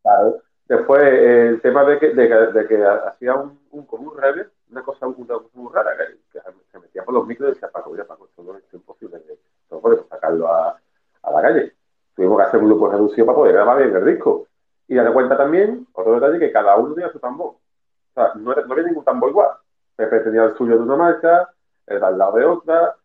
Claro. 0.03 0.37
Después, 0.67 1.01
el 1.03 1.59
tema 1.59 1.83
de 1.83 1.97
que, 1.97 2.13
de, 2.13 2.67
que 2.67 2.85
hacía 2.85 3.33
un, 3.33 3.59
un, 3.71 3.83
como 3.87 4.11
un 4.11 4.15
reverb, 4.15 4.51
una 4.69 4.83
cosa 4.83 5.07
muy 5.07 5.73
rara, 5.73 5.97
que, 5.97 6.39
se 6.71 6.79
metía 6.79 7.03
por 7.03 7.15
los 7.15 7.25
micros 7.25 7.49
y 7.49 7.53
decía, 7.55 7.71
Paco, 7.71 7.89
mira, 7.89 8.05
Paco, 8.05 8.27
esto 8.27 8.43
no 8.43 8.55
es 8.55 8.63
imposible, 8.71 9.23
no 9.71 9.79
podemos 9.79 10.07
sacarlo 10.07 10.47
a, 10.47 10.79
a, 11.23 11.31
la 11.31 11.41
calle. 11.41 11.73
Tuvimos 12.15 12.37
que 12.37 12.43
hacer 12.43 12.59
un 12.59 12.67
grupo 12.67 12.89
reducido 12.89 13.25
para 13.25 13.37
poder 13.37 13.53
grabar 13.53 13.77
bien 13.77 13.95
el 13.95 14.05
disco. 14.05 14.47
Y 14.87 14.95
darle 14.95 15.13
cuenta 15.13 15.37
también, 15.37 15.87
otro 15.93 16.15
detalle, 16.15 16.39
que 16.39 16.51
cada 16.51 16.75
uno 16.75 16.93
tenía 16.93 17.11
su 17.11 17.19
tambor. 17.19 17.47
O 17.47 18.13
sea, 18.13 18.33
no, 18.35 18.53
no 18.53 18.73
había 18.73 18.85
ningún 18.85 19.05
tambor 19.05 19.29
igual. 19.29 19.49
Pepe 19.95 20.19
tenía 20.19 20.43
el 20.43 20.57
suyo 20.57 20.77
de 20.77 20.83
una 20.83 20.95
marca, 20.95 21.49
el 21.87 21.99
de 21.99 22.05
al 22.05 22.17
lado 22.17 22.37
de 22.37 22.45
otra, 22.45 22.95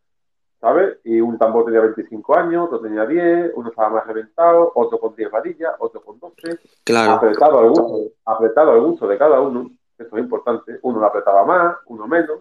¿sabes? 0.61 0.99
Y 1.05 1.21
un 1.21 1.38
tambor 1.38 1.64
tenía 1.64 1.81
25 1.81 2.37
años, 2.37 2.66
otro 2.66 2.81
tenía 2.81 3.07
10, 3.07 3.53
uno 3.55 3.69
estaba 3.69 3.90
más 3.90 4.07
reventado, 4.07 4.73
otro 4.75 4.99
con 4.99 5.14
10 5.14 5.31
varillas, 5.31 5.75
otro 5.79 6.01
con 6.01 6.19
12. 6.19 6.59
Claro. 6.85 7.12
Apretado 7.12 7.61
al 7.61 7.69
gusto, 7.69 8.12
apretado 8.25 8.73
al 8.73 8.81
gusto 8.81 9.07
de 9.07 9.19
cada 9.19 9.40
uno 9.40 9.71
eso 9.99 10.16
es 10.16 10.23
importante, 10.23 10.79
uno 10.83 11.01
lo 11.01 11.07
apretaba 11.07 11.45
más, 11.45 11.77
uno 11.87 12.07
menos. 12.07 12.40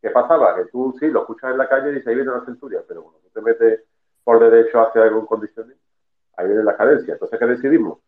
¿Qué 0.00 0.10
pasaba? 0.10 0.54
Que 0.54 0.66
tú 0.66 0.94
sí 1.00 1.08
lo 1.08 1.20
escuchas 1.20 1.50
en 1.50 1.58
la 1.58 1.68
calle 1.68 1.90
y 1.90 1.94
dices, 1.94 2.06
ahí 2.08 2.14
viene 2.14 2.30
la 2.30 2.44
centuria, 2.44 2.82
pero 2.86 3.02
cuando 3.02 3.20
tú 3.20 3.28
te 3.32 3.40
metes 3.40 3.80
por 4.22 4.38
derecho 4.38 4.80
hacia 4.80 5.02
algún 5.02 5.26
condiciones, 5.26 5.76
ahí 6.36 6.46
viene 6.46 6.64
la 6.64 6.76
cadencia. 6.76 7.14
Entonces, 7.14 7.38
¿qué 7.38 7.46
decidimos? 7.46 7.98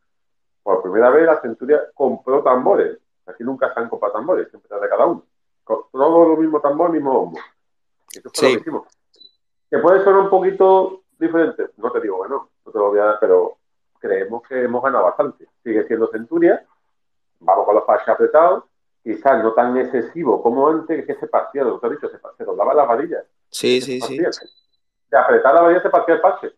Por 0.63 0.83
primera 0.83 1.11
vez 1.11 1.27
la 1.27 1.41
centuria 1.41 1.81
compró 1.95 2.43
tambores. 2.43 2.99
Aquí 3.27 3.45
nunca 3.45 3.73
se 3.73 3.81
han 3.81 3.89
comprado 3.89 4.15
tambores, 4.15 4.49
siempre 4.51 4.79
de 4.79 4.89
cada 4.89 5.07
uno. 5.07 5.25
Todos 5.65 6.29
los 6.29 6.39
mismos 6.39 6.63
tambores, 6.63 6.95
mismo 6.95 7.19
hombro. 7.19 7.43
Eso 8.13 8.31
fue 8.33 8.49
lo 8.49 8.55
que 8.55 8.61
hicimos. 8.61 8.89
Que 9.71 9.79
puede 9.79 10.05
sonar 10.05 10.21
un 10.21 10.31
poquito 10.31 11.03
diferente, 11.19 11.71
no 11.77 11.91
te 11.91 12.01
digo 12.01 12.23
que 12.23 12.29
no, 12.29 12.51
no 12.65 12.73
te 12.73 12.79
lo 12.79 12.91
voy 12.91 13.01
a, 13.01 13.17
pero 13.19 13.57
creemos 13.99 14.43
que 14.47 14.63
hemos 14.63 14.83
ganado 14.83 15.05
bastante. 15.05 15.49
Sigue 15.63 15.85
siendo 15.87 16.07
centuria, 16.09 16.65
vamos 17.41 17.65
con 17.65 17.75
los 17.75 17.85
parches 17.85 18.09
apretados, 18.09 18.65
quizás 19.03 19.43
no 19.43 19.53
tan 19.55 19.77
excesivo 19.77 20.43
como 20.43 20.69
antes, 20.69 21.07
que 21.07 21.15
se 21.15 21.27
partía, 21.27 21.65
lo 21.65 21.81
que 21.81 21.87
he 21.87 21.91
dicho, 21.91 22.09
se, 22.09 22.19
se 22.37 22.45
doblaba 22.45 22.75
las 22.75 22.89
varillas. 22.89 23.25
Sí, 23.51 23.81
sí, 23.81 24.01
sí. 24.01 24.19
De 24.19 25.17
apretar 25.17 25.55
la 25.55 25.63
varilla 25.63 25.83
se 25.83 25.91
partía 25.91 26.17
el 26.17 26.21
parche. 26.21 26.53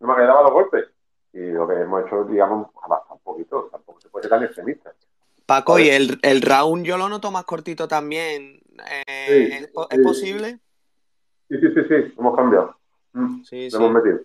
No 0.00 0.08
me 0.08 0.16
quedaba 0.16 0.42
los 0.42 0.52
golpes. 0.52 0.86
Y 1.32 1.52
lo 1.52 1.68
que 1.68 1.74
hemos 1.74 2.04
hecho, 2.04 2.24
digamos, 2.24 2.68
avanza 2.82 3.14
un 3.14 3.20
poquito, 3.20 3.68
tampoco 3.70 4.00
se 4.00 4.08
puede 4.08 4.24
ser 4.24 4.30
tan 4.30 4.42
extremista. 4.42 4.92
Paco, 5.46 5.78
¿y 5.78 5.88
el, 5.88 6.18
el 6.22 6.42
round 6.42 6.84
yo 6.84 6.96
lo 6.96 7.08
noto 7.08 7.30
más 7.30 7.44
cortito 7.44 7.86
también? 7.86 8.60
Eh, 9.06 9.68
¿es, 9.90 10.00
posible? 10.02 10.58
Sí, 11.48 11.58
sí, 11.58 11.68
sí, 11.74 11.80
sí, 11.88 12.14
hemos 12.18 12.36
cambiado. 12.36 12.76
Mm, 13.12 13.42
sí, 13.42 13.70
lo 13.70 13.78
hemos 13.78 13.92
metido. 13.92 14.20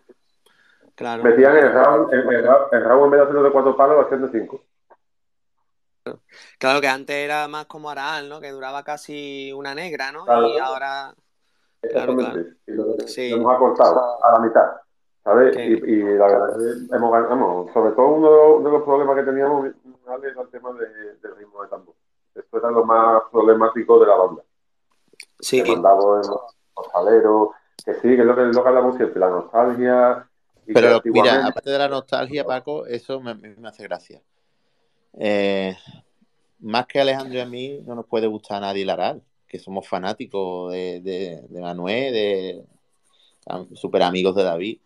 Claro. 0.95 1.23
Metían 1.23 1.57
el 1.57 1.71
round, 1.73 2.13
el, 2.13 2.19
el, 2.19 2.45
el 2.71 2.83
round 2.83 3.05
en 3.05 3.11
vez 3.11 3.19
de 3.19 3.23
hacerlo 3.23 3.43
de 3.43 3.51
cuatro 3.51 3.75
palos, 3.75 3.95
lo 3.97 4.01
hacían 4.05 4.21
de 4.21 4.39
cinco. 4.39 4.63
Claro 6.59 6.81
que 6.81 6.87
antes 6.87 7.15
era 7.15 7.47
más 7.47 7.65
como 7.65 7.89
Araal, 7.89 8.29
¿no? 8.29 8.39
Que 8.39 8.51
duraba 8.51 8.83
casi 8.83 9.51
una 9.53 9.73
negra, 9.73 10.11
¿no? 10.11 10.25
y 10.47 10.57
ahora. 10.59 11.13
Claro, 11.81 12.15
claro. 12.15 12.41
Y 12.65 12.71
lo, 12.71 12.97
sí. 13.05 13.31
hemos 13.31 13.53
acortado 13.53 14.23
a 14.23 14.33
la 14.33 14.39
mitad, 14.39 14.71
¿sabes? 15.25 15.57
Y, 15.57 15.61
y, 15.61 16.03
la 16.17 16.27
verdad 16.27 16.49
es 16.61 16.87
que 16.87 16.95
hemos 16.95 17.11
ganado. 17.11 17.67
Sobre 17.73 17.91
todo 17.91 18.07
uno 18.07 18.59
de 18.63 18.71
los, 18.71 18.83
problemas 18.83 19.17
que 19.17 19.23
teníamos 19.23 19.65
era 19.65 20.15
el 20.15 20.49
tema 20.49 20.71
de, 20.73 21.15
del 21.21 21.35
ritmo 21.35 21.63
de 21.63 21.67
tambor. 21.67 21.95
Esto 22.33 22.57
era 22.57 22.71
lo 22.71 22.85
más 22.85 23.23
problemático 23.31 23.99
de 23.99 24.07
la 24.07 24.15
banda. 24.15 24.43
Sí. 25.39 25.63
Que 25.63 25.71
mandamos 25.71 26.27
los 26.27 27.49
que 27.83 27.93
sí, 27.95 28.01
que 28.01 28.21
es 28.21 28.25
lo 28.25 28.35
que, 28.35 28.41
lo 28.41 28.63
que 28.63 28.69
hablamos 28.69 28.95
siempre, 28.95 29.19
la 29.19 29.29
nostalgia. 29.29 30.29
Pero 30.65 31.01
mira, 31.05 31.45
aparte 31.45 31.69
de 31.69 31.77
la 31.77 31.87
nostalgia, 31.87 32.43
Paco, 32.43 32.85
eso 32.85 33.19
me, 33.19 33.35
me 33.35 33.67
hace 33.67 33.83
gracia. 33.83 34.21
Eh, 35.13 35.75
más 36.59 36.87
que 36.87 36.99
Alejandro 36.99 37.37
y 37.37 37.41
a 37.41 37.45
mí, 37.45 37.81
no 37.85 37.95
nos 37.95 38.05
puede 38.05 38.27
gustar 38.27 38.57
a 38.57 38.67
nadie 38.67 38.85
Laral, 38.85 39.21
que 39.47 39.59
somos 39.59 39.87
fanáticos 39.87 40.71
de, 40.71 41.01
de, 41.49 41.61
Manuel, 41.61 42.13
de 42.13 42.65
super 43.75 44.03
amigos 44.03 44.35
de 44.35 44.43
David. 44.43 44.79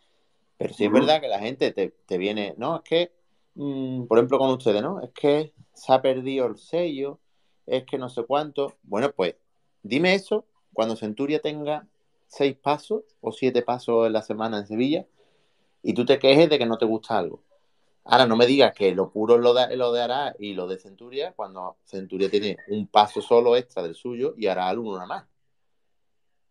Pero 0.60 0.74
sí 0.74 0.84
es 0.84 0.92
verdad 0.92 1.22
que 1.22 1.30
la 1.30 1.40
gente 1.40 1.72
te, 1.72 2.18
viene, 2.18 2.54
no, 2.58 2.76
es 2.76 2.82
que, 2.82 3.14
mm, 3.56 4.08
por 4.08 4.18
ejemplo, 4.18 4.38
con 4.38 4.50
ustedes, 4.50 4.82
¿no? 4.82 5.02
Es 5.02 5.12
que 5.12 5.54
se 5.74 5.94
ha 5.94 6.02
perdido 6.02 6.48
el 6.48 6.58
sello, 6.58 7.22
es 7.66 7.86
que 7.86 7.98
no 7.98 8.10
sé 8.10 8.24
cuánto. 8.26 8.76
Bueno, 8.84 9.10
pues 9.16 9.36
dime 9.84 10.14
eso 10.16 10.46
cuando 10.74 10.98
Centuria 10.98 11.40
tenga 11.40 11.88
seis 12.28 12.58
pasos 12.58 13.04
o 13.22 13.32
siete 13.32 13.62
pasos 13.62 14.06
en 14.06 14.12
la 14.12 14.22
semana 14.22 14.60
en 14.60 14.68
Sevilla 14.68 15.08
y 15.82 15.94
tú 15.94 16.06
te 16.06 16.20
quejes 16.20 16.50
de 16.50 16.60
que 16.60 16.66
no 16.66 16.78
te 16.78 16.86
gusta 16.86 17.18
algo. 17.18 17.42
Ahora 18.04 18.26
no 18.26 18.36
me 18.36 18.46
digas 18.46 18.74
que 18.76 18.94
lo 18.94 19.12
puro 19.12 19.36
es 19.36 19.42
lo 19.42 19.54
de, 19.54 19.78
lo 19.78 19.94
de 19.94 20.02
Ara 20.02 20.36
y 20.40 20.56
lo 20.56 20.68
de 20.68 20.78
Centuria, 20.78 21.32
cuando 21.38 21.78
Centuria 21.86 22.30
tiene 22.30 22.58
un 22.68 22.86
paso 22.88 23.22
solo 23.22 23.56
extra 23.56 23.82
del 23.82 23.96
suyo 23.96 24.34
y 24.36 24.48
Aral 24.48 24.80
uno 24.80 24.96
nada 24.96 25.08
más. 25.08 25.26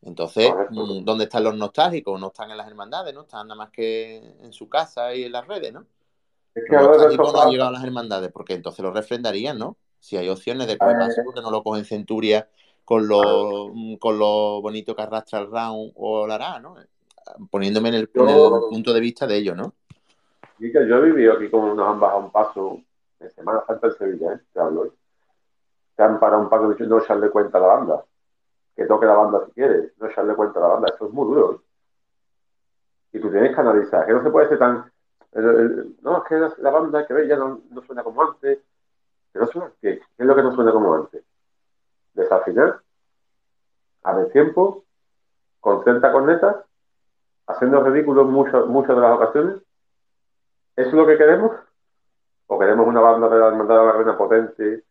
Entonces, 0.03 0.53
mm, 0.71 1.05
¿dónde 1.05 1.25
están 1.25 1.45
los 1.45 1.57
nostálgicos? 1.57 2.21
No 2.21 2.29
están 2.29 2.51
en 2.51 2.57
las 2.57 2.69
hermandades, 2.69 3.15
¿no? 3.15 3.23
Están 3.23 3.49
nada 3.49 3.59
más 3.59 3.71
que 3.71 4.17
en 4.41 4.53
su 4.53 4.69
casa 4.69 5.15
y 5.15 5.25
en 5.25 5.33
las 5.33 5.47
redes, 5.47 5.73
¿no? 5.73 5.85
Es 6.55 6.65
que 6.65 6.77
los 6.77 6.89
nostálgicos 6.89 7.33
no 7.33 7.43
han 7.43 7.51
llegado 7.51 7.71
a 7.71 7.73
las 7.73 7.85
hermandades, 7.85 8.31
porque 8.33 8.55
entonces 8.55 8.85
lo 8.85 8.93
refrendarían, 8.93 9.59
¿no? 9.59 9.77
Si 10.01 10.17
hay 10.17 10.29
opciones 10.29 10.67
de 10.69 10.79
que 10.79 11.43
no 11.43 11.51
lo 11.51 11.63
cogen 11.63 11.85
Centuria 11.85 12.49
con 12.85 13.07
lo, 13.07 13.69
mm, 13.75 13.97
con 13.97 14.19
lo 14.19 14.63
bonito 14.63 14.95
que 14.95 15.03
arrastra 15.03 15.41
el 15.41 15.51
round 15.51 15.93
o 15.97 16.27
la 16.27 16.37
Ara, 16.37 16.59
¿no? 16.61 16.77
Poniéndome 17.51 17.91
en 17.91 17.95
el, 17.97 18.11
en 18.15 18.29
el 18.29 18.51
punto 18.71 18.95
de 18.95 19.01
vista 19.01 19.27
de 19.27 19.37
ellos, 19.37 19.57
¿no? 19.57 19.75
Y 20.59 20.73
que 20.73 20.89
yo 20.89 20.97
he 20.97 21.03
vivido 21.03 21.35
aquí 21.35 21.51
como 21.51 21.75
nos 21.75 21.87
han 21.87 22.01
bajado 22.01 22.21
un 22.21 22.31
paso 22.31 22.81
en 23.21 23.31
Semana 23.31 23.63
Santa 23.67 23.89
en 23.89 23.93
Sevilla, 23.95 24.33
¿eh? 24.35 24.41
Te 24.53 24.61
hablo 24.61 24.83
hoy. 24.83 24.91
Te 25.97 26.03
han 26.03 26.19
parado 26.19 26.43
un 26.43 26.49
paso 26.49 26.71
diciendo 26.71 26.97
no 26.97 27.03
echarle 27.03 27.31
cuenta 27.31 27.59
a 27.59 27.61
la 27.61 27.67
banda. 27.67 28.05
Que 28.79 28.87
toque 28.87 29.07
la 29.07 29.15
banda 29.15 29.45
si 29.45 29.51
quiere, 29.55 29.91
no 29.99 30.07
echarle 30.07 30.37
cuenta 30.37 30.61
a 30.61 30.63
la 30.63 30.69
banda. 30.69 30.93
Eso 30.95 31.07
es 31.07 31.13
muy 31.13 31.27
duro. 31.27 31.63
Y 33.13 33.19
tú 33.19 33.29
tienes 33.29 33.53
que 33.53 33.61
analizar, 33.61 34.07
que 34.07 34.13
no 34.13 34.23
se 34.23 34.31
puede 34.31 34.49
ser 34.49 34.59
tan... 34.61 34.89
no, 35.35 36.19
es 36.19 36.25
que 36.29 36.63
la, 36.63 36.71
banda 36.71 37.05
que 37.05 37.13
ve 37.13 37.27
ya 37.27 37.35
no, 37.35 37.61
suena 37.85 38.05
como 38.05 38.23
antes. 38.23 38.61
¿Qué, 39.33 39.39
no 39.41 39.49
suena? 39.49 39.73
¿Qué? 39.83 40.01
es 40.17 40.25
lo 40.25 40.37
que 40.37 40.43
no 40.45 40.55
suena 40.55 40.71
como 40.71 40.95
antes? 40.95 41.25
Desafinar, 42.15 42.81
a 44.05 44.15
ver 44.15 44.31
tiempo, 44.31 44.85
con 45.59 45.83
30 45.83 46.13
cornetas, 46.13 46.57
haciendo 47.49 47.83
ridículos 47.83 48.29
muchas 48.29 48.65
muchas 48.67 48.95
de 48.95 49.03
las 49.03 49.17
ocasiones. 49.17 49.57
¿Eso 50.77 50.89
es 50.91 50.95
lo 50.95 51.05
que 51.05 51.19
queremos? 51.19 51.51
¿O 52.47 52.57
queremos 52.61 52.87
una 52.87 53.01
banda 53.01 53.29
de 53.29 53.41
la 53.41 53.49
Hermandad 53.49 53.81
de 53.81 53.87
la 53.87 53.93
Reina 53.93 54.17
potente, 54.17 54.85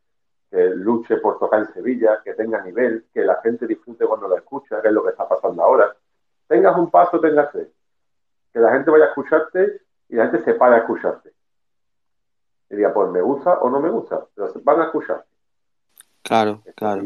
que 0.49 0.69
luche 0.69 1.17
por 1.17 1.39
tocar 1.39 1.60
en 1.62 1.73
Sevilla, 1.73 2.21
que 2.23 2.33
tenga 2.33 2.62
nivel, 2.62 3.05
que 3.13 3.21
la 3.21 3.41
gente 3.41 3.67
disfrute 3.67 4.05
cuando 4.05 4.27
la 4.27 4.38
escucha, 4.38 4.81
que 4.81 4.88
es 4.88 4.93
lo 4.93 5.03
que 5.03 5.10
está 5.10 5.27
pasando 5.27 5.62
ahora? 5.63 5.95
Tengas 6.47 6.77
un 6.77 6.89
paso, 6.89 7.19
tengas 7.19 7.51
tres. 7.51 7.67
Que 8.53 8.60
la 8.60 8.71
gente 8.71 8.89
vaya 8.89 9.05
a 9.05 9.10
escucharte 9.10 9.81
y 10.10 10.15
la 10.15 10.27
gente 10.27 10.45
se 10.45 10.53
pare 10.53 10.75
a 10.75 10.79
escucharte. 10.79 11.33
Y 12.69 12.75
diga, 12.75 12.93
pues 12.93 13.10
me 13.12 13.21
gusta 13.21 13.60
o 13.60 13.69
no 13.69 13.79
me 13.79 13.89
gusta, 13.89 14.25
pero 14.33 14.51
van 14.63 14.81
a 14.81 14.86
escuchar. 14.86 15.25
Claro, 16.23 16.62
claro. 16.75 17.03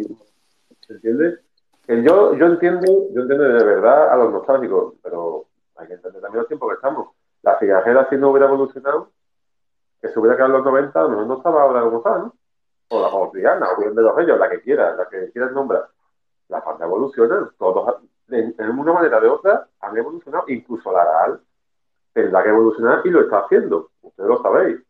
¿Entiendes? 0.89 1.39
Que 1.86 2.04
yo, 2.04 2.34
yo 2.36 2.45
entiendo, 2.45 2.88
yo 3.13 3.21
entiendo 3.21 3.43
de 3.43 3.63
verdad 3.63 4.12
a 4.12 4.15
los 4.17 4.32
nostálgicos, 4.32 4.95
pero 5.01 5.45
hay 5.77 5.88
que 5.88 5.93
entender 5.93 6.21
también 6.21 6.39
los 6.39 6.47
tiempos 6.47 6.69
que 6.69 6.75
estamos. 6.75 7.10
La 7.41 7.58
cigajera 7.58 8.08
si 8.10 8.17
no 8.17 8.30
hubiera 8.30 8.47
evolucionado, 8.47 9.12
que 9.99 10.10
se 10.10 10.19
hubiera 10.19 10.36
quedado 10.36 10.51
en 10.51 10.58
los 10.58 10.65
90, 10.65 10.99
no, 11.08 11.25
no 11.25 11.38
estaba 11.38 11.63
ahora 11.63 11.82
como 11.82 11.97
está, 11.97 12.17
¿no? 12.17 12.36
O 12.91 12.97
o 12.97 13.23
o 13.23 13.32
bien 13.32 13.95
de 13.95 14.01
los 14.01 14.15
Reyes, 14.15 14.38
la 14.38 14.49
que 14.49 14.62
quiera, 14.62 14.95
la 14.95 15.08
que 15.08 15.32
quieras 15.32 15.51
nombrar. 15.54 15.88
La 16.49 16.60
banda 16.60 16.86
evoluciona, 16.86 17.49
todos 17.58 18.01
en, 18.30 18.56
una 18.80 18.93
manera 18.93 19.17
o 19.17 19.21
de 19.21 19.30
otra 19.30 19.67
han 19.80 19.97
evolucionado, 19.97 20.45
incluso 20.47 20.91
la 20.91 21.04
RAL 21.04 21.41
tendrá 22.13 22.43
que 22.43 22.49
evolucionar 22.49 23.01
y 23.06 23.10
lo 23.10 23.21
está 23.21 23.39
haciendo, 23.39 23.91
ustedes 24.01 24.30
lo 24.30 24.41
sabéis. 24.41 24.82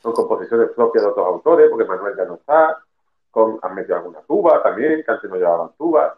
Son 0.00 0.12
composiciones 0.12 0.70
propias 0.70 1.04
de 1.04 1.10
otros 1.10 1.26
autores, 1.26 1.68
porque 1.70 1.84
Manuel 1.84 2.16
ya 2.16 2.24
no 2.24 2.34
está, 2.34 2.82
han 3.62 3.74
metido 3.74 3.96
alguna 3.96 4.20
tuba 4.22 4.62
también, 4.62 5.02
que 5.04 5.10
antes 5.10 5.28
no 5.28 5.36
llevaban 5.36 5.70
tuba 5.76 6.16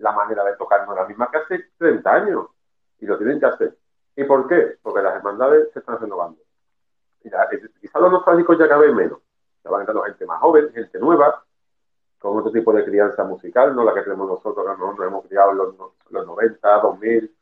la 0.00 0.12
manera 0.12 0.44
de 0.44 0.56
tocar 0.56 0.86
no 0.86 0.94
es 0.94 1.00
la 1.00 1.06
misma 1.06 1.30
que 1.30 1.38
hace 1.38 1.70
30 1.78 2.10
años 2.10 2.46
y 2.98 3.06
lo 3.06 3.16
tienen 3.18 3.38
que 3.38 3.46
hacer. 3.46 3.76
¿Y 4.16 4.24
por 4.24 4.48
qué? 4.48 4.78
Porque 4.82 5.02
las 5.02 5.14
hermandades 5.14 5.72
se 5.72 5.78
están 5.78 6.00
renovando. 6.00 6.40
Quizás 7.22 8.00
los 8.00 8.12
nostálgicos 8.12 8.58
ya 8.58 8.68
caben 8.68 8.94
menos. 8.96 9.18
Van 9.64 9.80
entrando 9.80 10.02
gente 10.02 10.26
más 10.26 10.40
joven, 10.40 10.72
gente 10.72 10.98
nueva, 10.98 11.44
con 12.18 12.36
otro 12.38 12.50
tipo 12.50 12.72
de 12.72 12.84
crianza 12.84 13.24
musical, 13.24 13.74
no 13.74 13.84
la 13.84 13.94
que 13.94 14.02
tenemos 14.02 14.28
nosotros, 14.28 14.66
que 14.66 14.80
nosotros 14.80 15.06
hemos 15.06 15.26
criado 15.26 15.52
en 15.52 15.58
los, 15.58 15.74
los 16.10 16.26
90, 16.26 16.80
2000, 16.80 17.36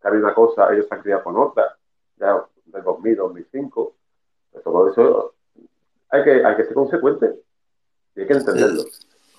que 0.00 0.08
había 0.08 0.20
una 0.20 0.34
cosa, 0.34 0.72
ellos 0.72 0.86
se 0.88 0.94
han 0.94 1.02
criado 1.02 1.24
con 1.24 1.36
otra, 1.36 1.76
ya 2.16 2.44
del 2.66 2.82
2000, 2.82 3.16
2005. 3.16 3.94
Pues 4.52 4.64
todo 4.64 4.90
eso 4.90 5.34
hay 6.10 6.24
que, 6.24 6.44
hay 6.44 6.56
que 6.56 6.64
ser 6.64 6.74
consecuente 6.74 7.34
y 8.14 8.20
hay 8.20 8.26
que 8.26 8.32
entenderlo. 8.34 8.84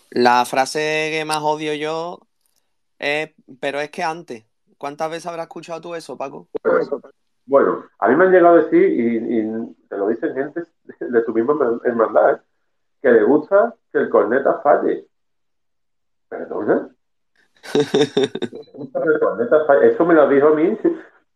La 0.09 0.45
frase 0.45 1.09
que 1.11 1.23
más 1.25 1.39
odio 1.41 1.73
yo 1.73 2.19
eh, 3.03 3.33
pero 3.59 3.81
es 3.81 3.89
que 3.89 4.03
antes, 4.03 4.45
¿cuántas 4.77 5.09
veces 5.09 5.25
habrás 5.25 5.45
escuchado 5.45 5.81
tú 5.81 5.95
eso, 5.95 6.15
Paco? 6.15 6.47
Bueno, 7.51 7.83
a 7.99 8.07
mí 8.07 8.15
me 8.15 8.23
han 8.23 8.31
llegado 8.31 8.55
a 8.55 8.61
decir, 8.61 8.81
y, 8.81 9.75
te 9.89 9.97
lo 9.97 10.07
dicen 10.07 10.33
gente 10.33 10.63
de 11.01 11.21
tu 11.23 11.33
misma 11.33 11.81
hermandad, 11.83 12.35
¿eh? 12.35 12.37
que 13.01 13.11
le 13.11 13.23
gusta 13.23 13.75
que 13.91 13.97
el 13.97 14.09
corneta 14.09 14.61
falle. 14.61 15.05
¿Perdona? 16.29 16.89
Eso 19.81 20.05
me 20.05 20.13
lo 20.13 20.29
dijo 20.29 20.47
a 20.47 20.55
mí 20.55 20.77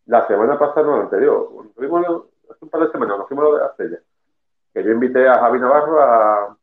la 0.06 0.26
semana 0.26 0.58
pasada, 0.58 0.86
no 0.86 0.96
la 0.96 1.02
anterior. 1.02 1.50
hace 1.76 2.64
un 2.64 2.70
par 2.70 2.80
de 2.80 2.92
semanas, 2.92 3.18
nos 3.18 3.28
fuimos 3.28 3.54
a 3.54 3.58
la 3.58 3.66
estrella. 3.66 3.98
Que 4.72 4.84
yo 4.84 4.92
invité 4.92 5.28
a 5.28 5.38
Javi 5.38 5.60
Navarro 5.60 6.00
a, 6.00 6.56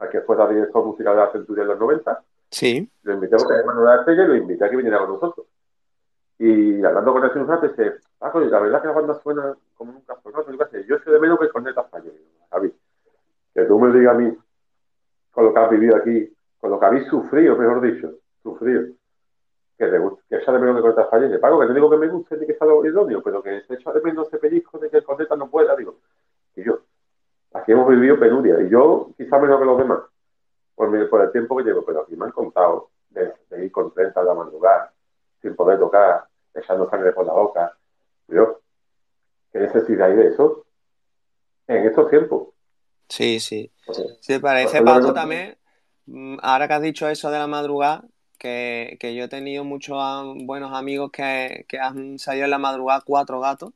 a 0.00 0.08
que 0.08 0.20
fuera 0.22 0.48
director 0.48 0.84
musical 0.84 1.14
de 1.14 1.20
la 1.20 1.30
Centuria 1.30 1.62
en 1.62 1.68
los 1.68 1.78
90 1.78 2.24
Sí. 2.50 2.90
Lo 3.04 3.14
invité 3.14 3.36
a 3.36 3.64
Manuel 3.64 4.00
Estrella 4.00 4.24
y 4.24 4.26
lo 4.26 4.34
invité 4.34 4.64
a 4.64 4.68
que 4.68 4.76
viniera 4.76 4.98
con 4.98 5.10
nosotros. 5.10 5.46
Y 6.40 6.84
hablando 6.84 7.12
con 7.12 7.24
él 7.24 7.30
un 7.36 7.46
rato, 7.46 7.68
dice, 7.68 8.00
ah, 8.20 8.32
la 8.34 8.60
verdad 8.60 8.76
es 8.76 8.82
que 8.82 8.88
la 8.88 8.94
banda 8.94 9.20
suena 9.22 9.56
como 9.76 9.92
nunca 9.92 10.16
sonó. 10.22 10.44
Yo 10.86 10.98
sé 10.98 11.10
de 11.10 11.20
menos 11.20 11.38
que 11.38 11.46
el 11.46 11.52
corneta 11.52 11.84
falle, 11.84 12.12
Javi. 12.50 12.72
Que 13.54 13.64
tú 13.64 13.78
me 13.78 13.92
digas 13.98 14.14
a 14.14 14.18
mí, 14.18 14.36
con 15.32 15.44
lo 15.44 15.54
que 15.54 15.60
has 15.60 15.70
vivido 15.70 15.96
aquí, 15.96 16.32
con 16.60 16.70
lo 16.70 16.78
que 16.78 16.86
habéis 16.86 17.08
sufrido, 17.08 17.56
mejor 17.56 17.80
dicho, 17.80 18.12
sufrido, 18.42 18.94
que 19.76 19.86
te 19.86 20.00
que 20.28 20.36
echa 20.36 20.52
de 20.52 20.58
menos 20.58 20.80
que 20.80 20.88
el 20.88 20.94
corneta. 20.94 21.18
Dice, 21.18 21.38
Paco, 21.38 21.60
que 21.60 21.66
no 21.66 21.74
digo 21.74 21.90
que 21.90 21.96
me 21.96 22.08
guste 22.08 22.36
ni 22.36 22.46
que 22.46 22.54
sea 22.54 22.66
lo 22.66 22.84
idóneo, 22.84 23.22
pero 23.22 23.42
que 23.42 23.62
se 23.62 23.74
echa 23.74 23.92
de 23.92 24.00
menos 24.00 24.28
ese 24.28 24.38
pellizco 24.38 24.78
de 24.78 24.90
que 24.90 24.98
el 24.98 25.04
corneta 25.04 25.36
no 25.36 25.50
pueda, 25.50 25.74
digo. 25.74 25.96
Y 26.56 26.62
yo, 26.62 26.80
aquí 27.54 27.72
hemos 27.72 27.88
vivido 27.88 28.18
penuria, 28.18 28.60
y 28.60 28.68
yo 28.68 29.10
quizá 29.16 29.38
menos 29.38 29.58
que 29.58 29.64
los 29.66 29.78
demás 29.78 30.00
por, 31.10 31.20
el 31.20 31.32
tiempo 31.32 31.56
que 31.56 31.64
llevo, 31.64 31.84
pero 31.84 32.02
aquí 32.02 32.16
me 32.16 32.24
han 32.24 32.32
contado 32.32 32.90
de, 33.10 33.34
ir 33.62 33.70
con 33.70 33.92
30 33.92 34.18
a 34.18 34.24
la 34.24 34.34
madrugada, 34.34 34.92
sin 35.42 35.54
poder 35.54 35.78
tocar, 35.78 36.26
echando 36.54 36.88
sangre 36.88 37.12
por 37.12 37.26
la 37.26 37.34
boca. 37.34 37.76
Yo, 38.30 38.60
¿qué 39.52 39.58
necesidad 39.58 40.10
hay 40.10 40.16
de 40.16 40.28
eso 40.28 40.64
en 41.66 41.86
estos 41.86 42.10
tiempos? 42.10 42.48
Sí, 43.08 43.40
sí. 43.40 43.70
Sí, 44.20 44.38
parece, 44.38 44.82
Paco, 44.82 45.12
también, 45.12 45.56
mm, 46.06 46.36
ahora 46.42 46.68
que 46.68 46.74
has 46.74 46.82
dicho 46.82 47.08
eso 47.08 47.30
de 47.30 47.38
la 47.38 47.46
madrugada, 47.46 48.04
que, 48.38 48.96
yo 49.00 49.24
he 49.24 49.28
tenido 49.28 49.64
muchos 49.64 49.98
buenos 50.44 50.72
amigos 50.72 51.10
que, 51.10 51.66
que 51.68 51.78
han 51.78 52.18
salido 52.18 52.44
en 52.44 52.50
la 52.50 52.58
madrugada 52.58 53.02
cuatro 53.04 53.40
gatos 53.40 53.72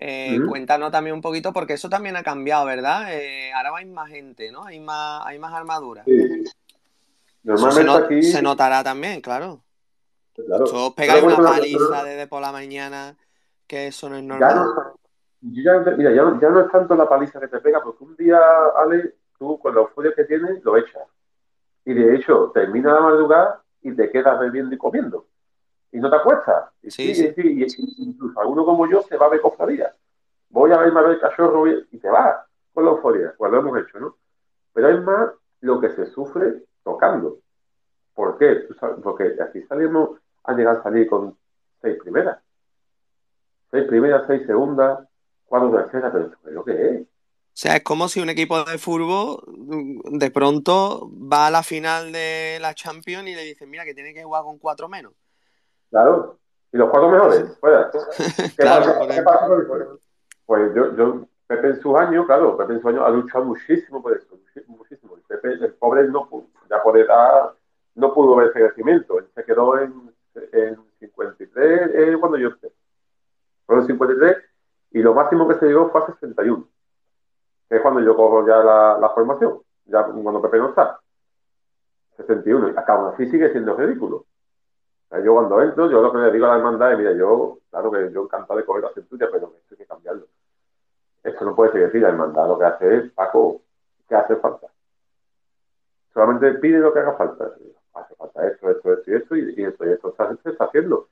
eh, 0.00 0.38
cuéntanos 0.48 0.92
también 0.92 1.14
un 1.14 1.20
poquito, 1.20 1.52
porque 1.52 1.72
eso 1.72 1.88
también 1.88 2.16
ha 2.16 2.22
cambiado, 2.22 2.64
¿verdad? 2.66 3.12
Eh, 3.12 3.52
ahora 3.52 3.72
hay 3.76 3.86
más 3.86 4.08
gente, 4.08 4.52
¿no? 4.52 4.64
Hay 4.64 4.78
más, 4.78 5.22
hay 5.26 5.40
más 5.40 5.52
armaduras. 5.52 6.04
Sí. 6.04 6.44
Normalmente 7.42 7.92
se, 7.92 7.98
aquí... 7.98 8.22
se 8.22 8.40
notará 8.40 8.84
también, 8.84 9.20
claro. 9.20 9.64
Claro. 10.34 10.94
pegáis 10.94 11.24
una 11.24 11.38
paliza 11.38 12.04
desde 12.04 12.28
por 12.28 12.40
la 12.40 12.52
mañana, 12.52 13.16
que 13.68 13.86
eso 13.86 14.08
no 14.08 14.16
es 14.16 14.24
normal. 14.24 14.84
Ya 15.40 15.74
no, 15.74 15.96
mira, 15.96 16.12
ya 16.12 16.50
no, 16.50 16.60
es 16.60 16.70
tanto 16.72 16.96
la 16.96 17.08
paliza 17.08 17.38
que 17.38 17.46
te 17.46 17.60
pega, 17.60 17.80
porque 17.82 18.02
un 18.02 18.16
día, 18.16 18.40
Ale, 18.76 19.14
tú 19.38 19.58
con 19.60 19.74
los 19.74 19.90
folios 19.92 20.14
que 20.16 20.24
tienes, 20.24 20.64
lo 20.64 20.76
echas. 20.76 21.06
Y 21.84 21.94
de 21.94 22.16
hecho, 22.16 22.50
termina 22.52 22.92
la 22.94 23.00
madrugada 23.00 23.62
y 23.82 23.92
te 23.92 24.10
quedas 24.10 24.40
bebiendo 24.40 24.74
y 24.74 24.78
comiendo 24.78 25.26
y 25.92 25.98
no 25.98 26.10
te 26.10 26.16
acuestas. 26.16 26.70
Y 26.82 26.90
sí, 26.90 27.14
sí, 27.14 27.32
Y, 27.36 27.66
incluso 28.02 28.40
alguno 28.40 28.64
como 28.64 28.88
yo 28.88 29.02
se 29.02 29.16
va 29.16 29.28
de 29.30 29.40
cofradía. 29.40 29.94
Voy 30.50 30.72
a 30.72 30.78
verme 30.78 31.00
a 31.00 31.02
ver 31.02 31.12
el 31.12 31.20
cachorro 31.20 31.66
y 31.66 31.98
te 31.98 32.08
vas 32.08 32.36
con 32.72 32.84
la 32.84 32.92
euforia, 32.92 33.34
pues 33.36 33.50
lo 33.52 33.58
hemos 33.58 33.78
hecho, 33.78 33.98
¿no? 34.00 34.16
Pero 34.72 34.88
es 34.88 35.02
más 35.02 35.30
lo 35.60 35.80
que 35.80 35.90
se 35.90 36.06
sufre 36.06 36.62
tocando. 36.82 37.38
¿Por 38.14 38.38
qué? 38.38 38.66
Porque 39.02 39.36
aquí 39.42 39.62
salimos 39.62 40.18
a 40.44 40.54
llegar 40.54 40.76
a 40.76 40.82
salir 40.82 41.08
con 41.08 41.36
seis 41.80 41.98
primeras. 42.00 42.38
Seis 43.70 43.84
primeras, 43.86 44.24
seis 44.26 44.46
segundas, 44.46 45.00
cuatro 45.44 45.70
terceras, 45.70 46.10
pero 46.12 46.26
¿eso 46.26 46.36
es 46.46 46.52
lo 46.52 46.64
que 46.64 46.72
es? 46.72 47.02
O 47.02 47.60
sea, 47.60 47.76
es 47.76 47.82
como 47.82 48.08
si 48.08 48.20
un 48.20 48.30
equipo 48.30 48.62
de 48.62 48.78
fútbol 48.78 49.42
de 50.12 50.30
pronto 50.30 51.10
va 51.10 51.48
a 51.48 51.50
la 51.50 51.64
final 51.64 52.12
de 52.12 52.58
la 52.60 52.72
Champions 52.72 53.28
y 53.28 53.34
le 53.34 53.42
dicen, 53.42 53.68
mira, 53.68 53.84
que 53.84 53.94
tiene 53.94 54.14
que 54.14 54.22
jugar 54.22 54.44
con 54.44 54.58
cuatro 54.58 54.88
menos. 54.88 55.12
Claro. 55.90 56.38
¿Y 56.72 56.76
los 56.76 56.88
cuatro 56.88 57.10
mejores? 57.10 57.58
¿Qué, 58.56 58.64
pasa, 58.64 59.48
Pues 60.46 60.74
yo, 60.74 60.96
yo, 60.96 61.26
Pepe 61.48 61.68
en 61.68 61.82
sus 61.82 61.96
años, 61.96 62.26
claro, 62.26 62.56
Pepe 62.56 62.74
en 62.74 62.80
sus 62.80 62.90
años 62.90 63.04
ha 63.04 63.10
luchado 63.10 63.44
muchísimo 63.46 64.02
por 64.02 64.16
eso, 64.16 64.38
muchísimo. 64.68 65.16
Pepe, 65.26 65.54
el 65.54 65.74
pobre 65.74 66.06
no 66.08 66.28
pudo, 66.28 66.46
ya 66.70 66.80
por 66.82 66.96
edad, 66.96 67.50
no 67.94 68.14
pudo 68.14 68.36
ver 68.36 68.50
ese 68.50 68.60
crecimiento. 68.60 69.18
Él 69.18 69.26
se 69.34 69.44
quedó 69.44 69.78
en, 69.78 70.14
en 70.52 70.78
53 71.00 71.90
eh, 71.92 72.16
cuando 72.20 72.38
yo. 72.38 72.50
Fueron 73.68 73.86
53 73.86 74.36
y 74.92 75.02
lo 75.02 75.12
máximo 75.12 75.46
que 75.46 75.56
se 75.56 75.66
llegó 75.66 75.90
fue 75.90 76.00
a 76.00 76.06
61, 76.06 76.66
que 77.68 77.76
es 77.76 77.82
cuando 77.82 78.00
yo 78.00 78.16
cojo 78.16 78.46
ya 78.46 78.56
la, 78.56 79.12
formación, 79.14 79.60
ya 79.84 80.04
cuando 80.04 80.40
Pepe 80.40 80.56
no 80.56 80.70
está. 80.70 80.98
61, 82.16 82.70
y 82.70 82.70
acá 82.70 83.10
así 83.10 83.28
sigue 83.28 83.52
siendo 83.52 83.76
ridículo. 83.76 84.24
Yo 85.22 85.34
cuando 85.34 85.60
entro, 85.60 85.90
yo 85.90 86.00
lo 86.00 86.10
que 86.10 86.18
le 86.18 86.32
digo 86.32 86.46
a 86.46 86.48
la 86.48 86.56
hermandad 86.56 86.92
es, 86.92 86.98
mira, 86.98 87.12
yo, 87.12 87.58
claro 87.68 87.90
que 87.90 88.10
yo 88.10 88.22
encantado 88.22 88.58
de 88.58 88.64
coger 88.64 88.84
la 88.84 88.92
centuria, 88.94 89.28
pero 89.30 89.52
esto 89.58 89.74
hay 89.74 89.76
que 89.76 89.86
cambiarlo. 89.86 90.26
Esto 91.22 91.44
no 91.44 91.54
puede 91.54 91.72
seguir 91.72 91.88
así, 91.88 91.98
la 91.98 92.08
hermandad 92.08 92.48
lo 92.48 92.58
que 92.58 92.64
hace 92.64 92.96
es, 92.96 93.12
Paco, 93.12 93.60
¿qué 94.08 94.14
hace 94.14 94.36
falta? 94.36 94.68
Solamente 96.14 96.54
pide 96.54 96.78
lo 96.78 96.94
que 96.94 97.00
haga 97.00 97.12
falta. 97.18 97.52
Hace 97.92 98.14
falta 98.14 98.46
esto, 98.46 98.70
esto, 98.70 98.92
esto 98.94 99.10
y 99.10 99.14
esto, 99.14 99.36
y, 99.36 99.62
esto 99.62 99.86
y 99.86 99.92
esto 99.92 100.14
se 100.42 100.50
está 100.50 100.64
haciendo. 100.64 101.06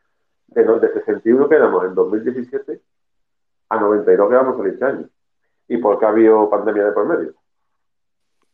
De, 0.49 0.63
de 0.65 0.93
61 0.93 1.49
quedamos 1.49 1.85
en 1.85 1.95
2017 1.95 2.81
a 3.69 3.81
92 3.81 4.29
quedamos 4.29 4.61
en 4.61 4.73
este 4.73 4.85
año. 4.85 5.09
¿Y 5.69 5.79
por 5.79 5.99
qué 5.99 6.07
ha 6.07 6.11
habido 6.11 6.49
pandemia 6.49 6.85
de 6.85 6.93
por 6.93 7.07
medio? 7.07 7.35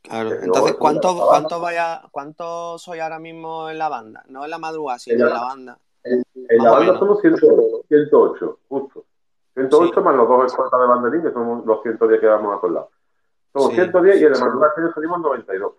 Claro, 0.03 0.33
entonces, 0.33 0.77
¿cuánto, 0.77 1.15
cuánto, 1.29 1.61
vaya, 1.61 2.03
¿cuánto 2.11 2.77
soy 2.79 2.99
ahora 2.99 3.19
mismo 3.19 3.71
en 3.71 3.79
la 3.79 3.89
banda? 3.89 4.25
No 4.29 4.45
en 4.45 4.51
la 4.51 4.59
madrugada, 4.59 4.99
sino 4.99 5.27
en 5.27 5.33
la 5.33 5.43
banda. 5.43 5.79
En 6.03 6.25
la 6.59 6.71
banda 6.71 6.99
somos 6.99 7.21
108, 7.21 8.59
justo. 8.69 9.05
108 9.55 10.03
más 10.03 10.17
los 10.17 10.29
dos 10.29 10.47
escoltas 10.47 10.81
de 10.81 10.87
banderín, 10.87 11.23
que 11.23 11.33
son 11.33 11.63
los 11.65 11.83
110 11.83 12.21
que 12.21 12.27
vamos 12.27 12.57
a 12.57 12.61
colar. 12.61 12.89
Somos 13.53 13.75
110 13.75 14.21
y 14.21 14.25
en 14.25 14.35
el 14.35 14.41
madrugar 14.41 14.71
que 14.75 14.93
salimos 14.93 15.21
92. 15.21 15.73
O 15.73 15.77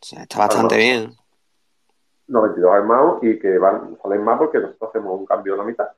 sea, 0.00 0.22
está 0.22 0.38
bastante 0.40 0.76
bien. 0.76 1.14
92 2.30 2.72
armados 2.72 3.18
y 3.22 3.38
que 3.38 3.58
van, 3.58 3.98
salen 4.02 4.22
más 4.22 4.38
porque 4.38 4.58
nosotros 4.58 4.90
hacemos 4.90 5.18
un 5.18 5.26
cambio 5.26 5.54
en 5.54 5.58
la 5.58 5.64
mitad 5.64 5.88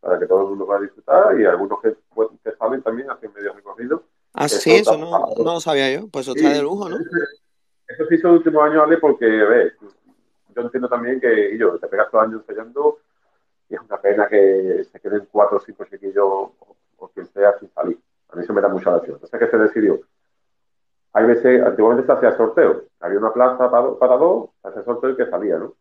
para 0.00 0.18
que 0.18 0.26
todo 0.26 0.42
el 0.42 0.48
mundo 0.50 0.66
pueda 0.66 0.80
disfrutar 0.80 1.38
y 1.38 1.44
algunos 1.44 1.80
que, 1.80 1.94
que 2.42 2.52
salen 2.56 2.82
también 2.82 3.10
hacen 3.10 3.32
medio 3.34 3.52
recorrido. 3.52 4.04
Ah, 4.32 4.48
sí, 4.48 4.72
eso 4.72 4.96
no, 4.96 5.10
no, 5.36 5.44
lo 5.54 5.60
sabía 5.60 5.92
yo. 5.92 6.08
Pues 6.08 6.26
eso 6.26 6.36
está 6.36 6.50
de 6.50 6.62
lujo, 6.62 6.88
¿no? 6.88 6.96
Eso 6.96 8.04
sí 8.08 8.18
son 8.18 8.32
los 8.32 8.38
últimos 8.38 8.62
años, 8.62 8.84
Ale, 8.84 8.98
porque, 8.98 9.26
ves, 9.26 9.72
yo 10.54 10.62
entiendo 10.62 10.88
también 10.88 11.20
que, 11.20 11.54
y 11.54 11.58
yo, 11.58 11.76
te 11.78 11.88
pegas 11.88 12.08
todo 12.10 12.22
el 12.22 12.28
año 12.28 12.38
ensayando 12.38 12.98
y 13.68 13.74
es 13.74 13.80
una 13.80 14.00
pena 14.00 14.28
que 14.28 14.84
se 14.90 15.00
queden 15.00 15.26
cuatro 15.30 15.56
o 15.56 15.60
cinco 15.60 15.84
chiquillos 15.84 16.24
o, 16.24 16.54
o 16.98 17.08
quien 17.08 17.26
sea 17.26 17.58
sin 17.58 17.68
salir. 17.72 17.98
A 18.28 18.36
mí 18.36 18.44
eso 18.44 18.52
me 18.52 18.60
da 18.60 18.68
mucha 18.68 18.92
gracia. 18.92 19.14
Entonces, 19.14 19.40
¿qué 19.40 19.46
se 19.48 19.58
decidió? 19.58 20.00
Hay 21.12 21.26
veces, 21.26 21.62
antiguamente 21.62 22.06
se 22.06 22.12
hacía 22.12 22.36
sorteo. 22.36 22.82
Había 23.00 23.18
una 23.18 23.32
plaza 23.32 23.70
para, 23.70 23.94
para 23.94 24.16
dos, 24.16 24.50
se 24.62 24.68
hacía 24.68 24.84
sorteo 24.84 25.10
y 25.10 25.16
que 25.16 25.26
salía, 25.26 25.58
¿no? 25.58 25.74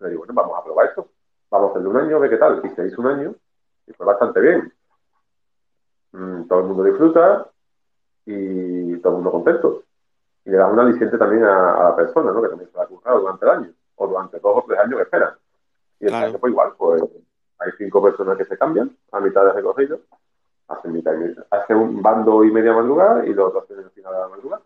Le 0.00 0.10
digo, 0.10 0.20
bueno, 0.20 0.34
vamos 0.34 0.58
a 0.58 0.64
probar 0.64 0.86
esto. 0.86 1.08
Vamos 1.50 1.68
a 1.68 1.70
hacerle 1.72 1.88
un 1.88 1.96
año, 1.96 2.20
ve 2.20 2.30
qué 2.30 2.36
tal. 2.36 2.60
Y 2.64 2.68
se 2.70 2.86
hizo 2.86 3.00
un 3.00 3.08
año 3.08 3.34
y 3.86 3.92
fue 3.92 4.06
bastante 4.06 4.40
bien. 4.40 4.72
Mm, 6.12 6.44
todo 6.48 6.60
el 6.60 6.66
mundo 6.66 6.84
disfruta 6.84 7.46
y 8.24 8.96
todo 8.98 9.12
el 9.12 9.16
mundo 9.16 9.32
contento. 9.32 9.82
Y 10.44 10.50
le 10.50 10.56
da 10.56 10.66
un 10.66 10.78
aliciente 10.78 11.18
también 11.18 11.44
a, 11.44 11.84
la 11.84 11.96
persona, 11.96 12.32
¿no? 12.32 12.42
Que 12.42 12.48
también 12.48 12.70
se 12.70 12.76
la 12.76 12.84
ha 12.84 12.86
currado 12.86 13.20
durante 13.20 13.44
el 13.44 13.50
año 13.50 13.72
o 13.96 14.06
durante 14.06 14.38
dos 14.40 14.56
o 14.56 14.64
tres 14.66 14.78
años 14.80 14.96
que 14.96 15.02
esperan. 15.02 15.34
Y 16.00 16.06
el 16.06 16.14
año 16.14 16.38
fue 16.38 16.50
igual, 16.50 16.72
pues 16.76 17.02
hay 17.58 17.70
cinco 17.78 18.02
personas 18.02 18.36
que 18.36 18.44
se 18.44 18.58
cambian 18.58 18.96
a 19.12 19.20
mitad 19.20 19.44
de 19.44 19.52
recorrido, 19.52 20.00
mitad 20.84 21.14
hacen 21.50 21.76
un 21.76 22.02
bando 22.02 22.44
y 22.44 22.50
media 22.50 22.72
madrugada 22.72 23.26
y 23.26 23.32
los 23.32 23.48
otros 23.48 23.64
hacen 23.64 23.78
el 23.78 23.90
final 23.90 24.12
de 24.12 24.18
la 24.18 24.28
madrugada. 24.28 24.62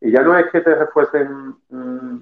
Y 0.00 0.10
ya 0.10 0.22
no 0.22 0.36
es 0.36 0.50
que 0.50 0.60
te 0.60 0.74
refuercen 0.74 1.56
mm, 1.68 2.20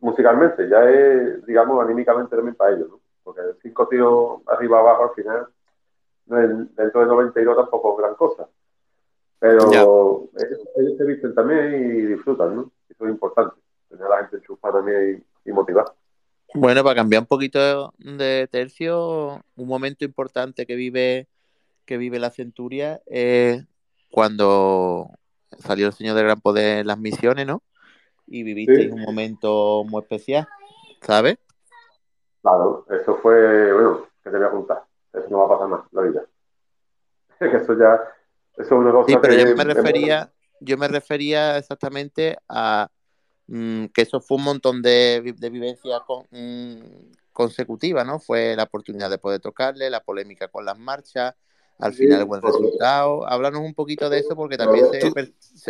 musicalmente, 0.00 0.68
ya 0.68 0.88
es, 0.88 1.44
digamos, 1.46 1.82
anímicamente 1.82 2.36
también 2.36 2.54
para 2.54 2.74
ellos, 2.74 2.88
¿no? 2.88 3.00
Porque 3.22 3.40
cinco 3.62 3.88
tíos 3.88 4.42
arriba 4.46 4.78
abajo 4.78 5.04
al 5.04 5.14
final, 5.14 5.48
dentro 6.26 7.00
de 7.00 7.06
92 7.06 7.56
tampoco 7.56 7.92
es 7.92 7.98
gran 7.98 8.14
cosa. 8.14 8.48
Pero 9.38 10.28
ellos, 10.36 10.96
se 10.96 11.04
visten 11.04 11.34
también 11.34 11.74
y 11.74 12.02
disfrutan, 12.06 12.54
¿no? 12.54 12.70
Eso 12.88 13.04
es 13.04 13.10
importante, 13.10 13.56
tener 13.88 14.06
a 14.06 14.08
la 14.10 14.18
gente 14.18 14.36
enchufada 14.36 14.74
también 14.74 15.24
y, 15.44 15.50
y 15.50 15.52
motivada. 15.52 15.92
Bueno, 16.54 16.84
para 16.84 16.94
cambiar 16.94 17.22
un 17.22 17.26
poquito 17.26 17.92
de 17.98 18.48
tercio, 18.50 19.42
un 19.56 19.68
momento 19.68 20.04
importante 20.04 20.66
que 20.66 20.76
vive 20.76 21.26
que 21.84 21.96
vive 21.96 22.18
la 22.18 22.30
Centuria 22.30 23.00
es 23.06 23.64
cuando 24.10 25.10
salió 25.58 25.86
el 25.86 25.92
Señor 25.92 26.16
del 26.16 26.24
Gran 26.24 26.40
Poder 26.40 26.78
en 26.78 26.86
las 26.86 26.98
misiones, 26.98 27.46
¿no? 27.46 27.62
Y 28.26 28.42
vivisteis 28.42 28.90
un 28.92 29.02
momento 29.02 29.84
muy 29.84 30.02
especial, 30.02 30.48
¿sabes? 31.00 31.38
Claro, 32.42 32.86
eso 32.90 33.16
fue, 33.16 33.72
bueno, 33.72 34.06
que 34.22 34.30
te 34.30 34.36
voy 34.36 34.46
a 34.46 34.50
contar. 34.50 34.84
Eso 35.12 35.26
no 35.30 35.38
va 35.38 35.44
a 35.46 35.48
pasar 35.48 35.68
más, 35.68 35.80
la 35.92 36.02
vida. 36.02 36.24
eso 37.40 37.78
ya, 37.78 38.00
eso 38.56 38.62
es 38.62 38.70
una 38.70 38.92
cosa 38.92 39.08
Sí, 39.08 39.16
pero 39.20 39.34
yo 39.34 39.56
me 39.56 39.64
refería, 39.64 40.32
yo 40.60 40.78
me 40.78 40.88
refería 40.88 41.58
exactamente 41.58 42.36
a 42.48 42.88
mm, 43.46 43.86
que 43.86 44.02
eso 44.02 44.20
fue 44.20 44.38
un 44.38 44.44
montón 44.44 44.82
de, 44.82 45.34
de 45.36 45.50
vivencias 45.50 46.00
con, 46.06 46.26
mm, 46.30 47.12
consecutivas, 47.32 48.06
¿no? 48.06 48.18
Fue 48.18 48.56
la 48.56 48.62
oportunidad 48.62 49.10
de 49.10 49.18
poder 49.18 49.40
tocarle, 49.40 49.90
la 49.90 50.00
polémica 50.02 50.48
con 50.48 50.64
las 50.64 50.78
marchas, 50.78 51.34
al 51.78 51.92
final 51.92 52.24
buen 52.24 52.42
resultado. 52.42 53.26
Háblanos 53.26 53.60
un 53.60 53.74
poquito 53.74 54.08
de 54.08 54.18
eso 54.18 54.34
porque 54.36 54.56
también 54.56 54.86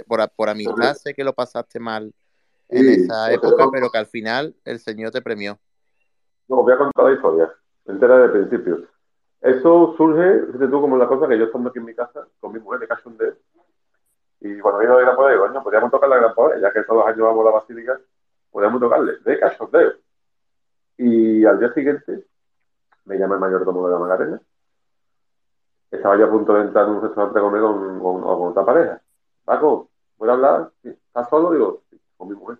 por, 0.07 0.29
por 0.31 0.49
amistad 0.49 0.95
sé 0.95 1.14
que 1.14 1.25
lo 1.25 1.33
pasaste 1.33 1.81
mal 1.81 2.12
en 2.69 2.88
esa 2.88 3.33
época, 3.33 3.69
pero 3.71 3.90
que 3.90 3.99
al 3.99 4.07
final 4.07 4.55
el 4.64 4.79
Señor 4.79 5.11
te 5.11 5.23
premió. 5.23 5.59
No, 6.49 6.62
voy 6.62 6.73
a 6.73 6.79
contar 6.79 7.07
la 7.07 7.12
historia, 7.12 7.53
entera 7.87 8.19
de 8.19 8.29
principio. 8.29 8.87
Eso 9.40 9.95
surge, 9.97 10.47
fíjate 10.47 10.69
tú, 10.69 10.81
como 10.81 10.97
la 10.97 11.07
cosa 11.07 11.29
que 11.29 11.38
yo 11.38 11.45
estando 11.45 11.69
aquí 11.69 11.79
en 11.79 11.85
mi 11.85 11.95
casa 11.95 12.27
con 12.40 12.53
mi 12.53 12.59
mujer 12.59 12.81
de 12.81 12.88
cachondeo, 12.88 13.35
y 14.40 14.59
cuando 14.59 14.81
vino 14.81 14.97
de 14.97 15.05
Gran 15.05 15.17
Poder, 15.17 15.38
bueno, 15.38 15.62
podríamos 15.62 15.90
tocar 15.90 16.09
la 16.09 16.17
Gran 16.17 16.35
Poder, 16.35 16.61
ya 16.61 16.73
que 16.73 16.83
todos 16.83 17.01
los 17.01 17.07
años 17.07 17.27
vamos 17.27 17.43
a 17.43 17.51
la 17.51 17.57
Basílica, 17.57 17.99
podríamos 18.51 18.81
tocarle, 18.81 19.12
de 19.25 19.38
cachondeo. 19.38 19.93
Y 20.99 21.45
al 21.45 21.59
día 21.59 21.73
siguiente 21.73 22.27
me 23.05 23.19
llama 23.19 23.35
el 23.35 23.40
mayordomo 23.40 23.87
de 23.87 23.93
la 23.93 23.99
Magarena 23.99 24.40
estaba 25.94 26.16
yo 26.16 26.26
a 26.26 26.30
punto 26.30 26.54
de 26.54 26.62
entrar 26.62 26.87
en 26.87 26.94
un 26.94 27.02
restaurante 27.02 27.38
a 27.38 27.42
comer 27.42 27.61
con, 27.62 28.24
otra 28.24 28.64
pareja. 28.64 29.02
Paco, 29.44 29.88
¿puedo 30.16 30.33
hablar? 30.33 30.70
¿Estás 30.83 31.28
solo? 31.28 31.52
Digo, 31.52 31.83
con 32.16 32.28
mi 32.28 32.35
mujer. 32.35 32.59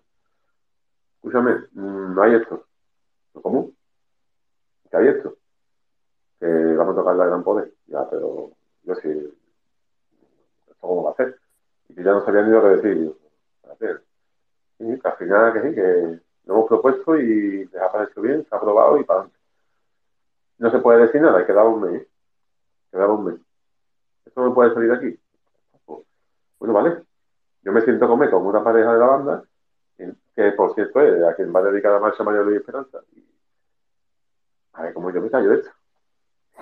Escúchame, 1.17 1.55
mm, 1.73 2.15
no 2.15 2.23
hay 2.23 2.35
esto. 2.35 2.65
¿Cómo? 3.41 3.71
¿Qué 4.91 4.97
hay 4.97 5.09
esto? 5.09 5.37
Que 6.39 6.47
vamos 6.47 6.95
a 6.95 6.99
tocar 6.99 7.17
la 7.17 7.27
gran 7.27 7.43
poder. 7.43 7.73
Ya, 7.87 8.09
pero 8.09 8.51
yo 8.85 8.95
sí. 8.97 9.09
¿Esto 10.69 10.75
cómo 10.81 11.05
va 11.05 11.11
a 11.13 11.17
ser? 11.17 11.39
Y 11.89 11.95
que 11.95 12.03
ya 12.03 12.13
no 12.13 12.25
sabía 12.25 12.43
ni 12.43 12.51
lo 12.51 12.63
que 12.63 12.69
decir. 12.69 13.15
Y 14.79 15.07
al 15.07 15.17
final 15.17 15.53
que 15.53 15.63
sí, 15.63 15.75
que 15.75 16.21
lo 16.47 16.55
hemos 16.55 16.69
propuesto 16.69 17.17
y 17.17 17.65
les 17.67 17.83
ha 17.83 17.91
parecido 17.91 18.23
bien, 18.23 18.47
se 18.47 18.55
ha 18.55 18.59
aprobado 18.59 18.99
y 18.99 19.05
para. 19.05 19.29
No 20.59 20.71
se 20.71 20.79
puede 20.79 21.07
decir 21.07 21.21
nada, 21.21 21.39
hay 21.39 21.47
que 21.47 21.53
dar 21.53 21.67
un 21.67 21.81
mes 21.81 22.07
quedaba 22.95 23.15
un 23.15 23.25
mes. 23.25 23.41
¿Esto 24.25 24.45
no 24.45 24.55
puede 24.55 24.73
salir 24.73 24.93
aquí? 24.93 25.19
Bueno, 26.59 26.75
vale. 26.75 27.03
Yo 27.63 27.73
me 27.73 27.81
siento 27.81 28.07
comer 28.07 28.31
con 28.31 28.47
una 28.47 28.63
pareja 28.63 28.93
de 28.93 28.99
la 28.99 29.07
banda, 29.07 29.45
que 29.97 30.53
por 30.53 30.75
cierto 30.75 31.01
es 31.01 31.23
a 31.25 31.35
quien 31.35 31.55
va 31.55 31.61
a 31.61 31.65
dedicar 31.65 31.93
la 31.93 31.99
marcha 31.99 32.23
Mayor 32.23 32.47
Luis 32.47 32.59
Esperanza. 32.59 33.01
Y, 33.13 33.25
a 34.75 34.83
ver 34.83 34.95
cómo 34.95 35.11
yo 35.11 35.21
me 35.21 35.31
callo 35.31 35.51
de 35.51 35.57
esto. 35.57 35.71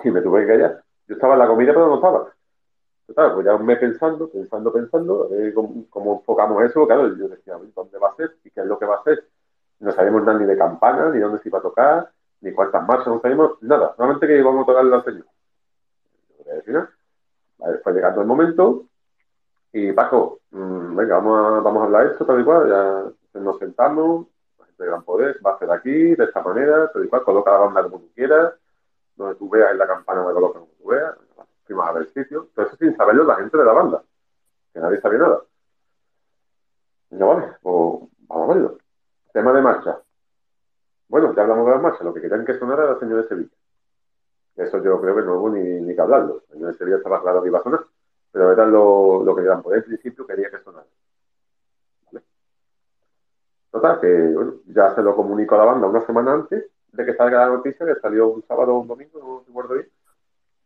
Y 0.03 0.11
me 0.11 0.21
tuve 0.21 0.41
que 0.41 0.47
callar. 0.47 0.83
Yo 1.07 1.15
estaba 1.15 1.33
en 1.33 1.39
la 1.39 1.47
comida, 1.47 1.73
pero 1.73 1.87
no 1.87 1.95
estaba. 1.95 2.33
Claro, 3.13 3.35
pues 3.35 3.45
ya 3.45 3.53
un 3.53 3.65
mes 3.65 3.77
pensando, 3.77 4.29
pensando, 4.29 4.73
pensando, 4.73 5.29
cómo, 5.89 6.13
enfocamos 6.15 6.63
eso. 6.63 6.87
Claro, 6.87 7.15
yo 7.15 7.27
decía, 7.27 7.57
¿dónde 7.75 7.97
va 7.99 8.09
a 8.09 8.15
ser? 8.15 8.35
¿Y 8.43 8.49
qué 8.49 8.61
es 8.61 8.65
lo 8.65 8.79
que 8.79 8.85
va 8.85 8.95
a 8.95 9.03
ser? 9.03 9.27
No 9.79 9.91
sabemos 9.91 10.23
nada 10.23 10.39
ni 10.39 10.45
de 10.45 10.57
campana, 10.57 11.09
ni 11.09 11.19
dónde 11.19 11.39
se 11.39 11.49
iba 11.49 11.59
a 11.59 11.61
tocar, 11.61 12.11
ni 12.41 12.53
cuántas 12.53 12.87
marchas, 12.87 13.07
no 13.07 13.21
sabemos 13.21 13.61
nada. 13.61 13.93
Solamente 13.95 14.25
que 14.25 14.37
íbamos 14.37 14.63
a 14.63 14.65
tocar 14.65 14.85
la 14.85 15.03
señora 15.03 15.32
fue 17.83 17.93
llegando 17.93 18.21
el 18.21 18.27
momento 18.27 18.85
y 19.71 19.91
Paco, 19.91 20.41
mm, 20.51 20.95
venga, 20.95 21.15
vamos 21.15 21.39
a, 21.39 21.59
vamos 21.61 21.81
a 21.81 21.85
hablar 21.85 22.05
esto, 22.05 22.25
tal 22.25 22.39
y 22.39 22.43
cual, 22.43 22.69
ya 22.69 23.39
nos 23.39 23.57
sentamos, 23.57 24.27
la 24.59 24.65
gente 24.65 24.83
de 24.83 24.89
Gran 24.89 25.03
Poder 25.03 25.39
va 25.43 25.55
a 25.55 25.59
ser 25.59 25.71
aquí, 25.71 26.15
de 26.15 26.23
esta 26.23 26.43
manera, 26.43 26.91
tal 26.91 27.03
y 27.03 27.07
cual, 27.07 27.23
coloca 27.23 27.51
la 27.51 27.57
banda 27.57 27.83
como 27.83 27.99
tú 27.99 28.11
quieras, 28.13 28.53
donde 29.15 29.35
tú 29.35 29.49
veas 29.49 29.71
en 29.71 29.79
la 29.79 29.87
campana 29.87 30.23
me 30.23 30.33
coloca 30.33 30.59
como 30.59 30.71
tú 30.77 30.89
veas, 30.89 31.15
fuimos 31.65 31.87
a 31.87 31.91
ver 31.91 32.03
el 32.03 32.13
sitio, 32.13 32.49
todo 32.53 32.67
eso 32.67 32.75
sin 32.75 32.95
saberlo 32.95 33.23
la 33.23 33.35
gente 33.37 33.57
de 33.57 33.65
la 33.65 33.73
banda, 33.73 34.03
que 34.71 34.79
nadie 34.79 35.01
sabía 35.01 35.19
nada. 35.19 35.41
Y 37.09 37.17
vale, 37.17 37.53
pues 37.61 38.09
vamos 38.27 38.49
a 38.49 38.53
verlo. 38.53 38.77
Tema 39.31 39.53
de 39.53 39.61
marcha. 39.61 39.97
Bueno, 41.07 41.33
ya 41.35 41.41
hablamos 41.43 41.65
de 41.65 41.71
las 41.71 41.81
marchas, 41.81 42.01
lo 42.01 42.13
que 42.13 42.21
querían 42.21 42.45
que 42.45 42.59
sonara 42.59 42.83
era 42.83 42.93
el 42.93 42.99
señor 42.99 43.23
de 43.23 43.27
Sevilla. 43.27 43.51
Eso 44.55 44.83
yo 44.83 45.01
creo 45.01 45.15
que 45.15 45.23
no 45.23 45.39
hubo 45.39 45.49
ni, 45.49 45.61
ni 45.81 45.95
que 45.95 46.01
hablarlo. 46.01 46.43
En 46.53 46.67
ese 46.67 46.85
día 46.85 46.97
estaba 46.97 47.21
claro 47.21 47.41
que 47.41 47.49
iba 47.49 47.59
a 47.59 47.63
sonar. 47.63 47.85
Pero 48.31 48.51
era 48.51 48.65
lo, 48.65 49.23
lo 49.23 49.35
que 49.35 49.41
querían 49.41 49.61
por 49.61 49.75
el 49.75 49.83
principio 49.83 50.25
quería 50.25 50.49
que 50.49 50.59
sonara. 50.59 50.85
¿Vale? 52.05 52.25
Total, 53.71 53.99
que 53.99 54.27
bueno, 54.33 54.53
ya 54.67 54.93
se 54.95 55.01
lo 55.01 55.15
comunico 55.15 55.55
a 55.55 55.59
la 55.59 55.65
banda 55.65 55.87
una 55.87 56.05
semana 56.05 56.33
antes 56.33 56.65
de 56.91 57.05
que 57.05 57.15
salga 57.15 57.45
la 57.45 57.55
noticia, 57.55 57.85
que 57.85 57.99
salió 57.99 58.27
un 58.27 58.43
sábado 58.43 58.75
o 58.75 58.79
un 58.79 58.87
domingo, 58.87 59.19
no 59.19 59.43
recuerdo 59.45 59.73
bien. 59.75 59.89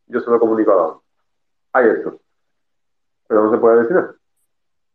Yo 0.07 0.19
se 0.19 0.29
lo 0.29 0.39
comunico 0.39 0.71
a 0.71 0.75
la 0.75 0.81
banda. 0.81 0.99
Hay 1.73 1.89
esto. 1.89 2.19
Pero 3.27 3.43
no 3.43 3.51
se 3.51 3.57
puede 3.57 3.81
decir 3.81 3.95
nada. 3.95 4.15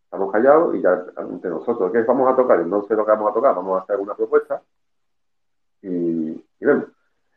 Estamos 0.05 0.33
callados 0.33 0.75
y 0.75 0.83
ya 0.83 1.07
entre 1.17 1.51
nosotros, 1.51 1.91
¿qué 1.91 2.03
vamos 2.03 2.31
a 2.31 2.37
tocar? 2.37 2.67
No 2.67 2.83
sé 2.83 2.95
lo 2.95 3.05
que 3.05 3.13
vamos 3.13 3.31
a 3.31 3.35
tocar, 3.35 3.55
vamos 3.55 3.81
a 3.81 3.83
hacer 3.83 3.99
una 3.99 4.15
propuesta 4.15 4.63
y 5.81 6.45
vemos. 6.61 6.87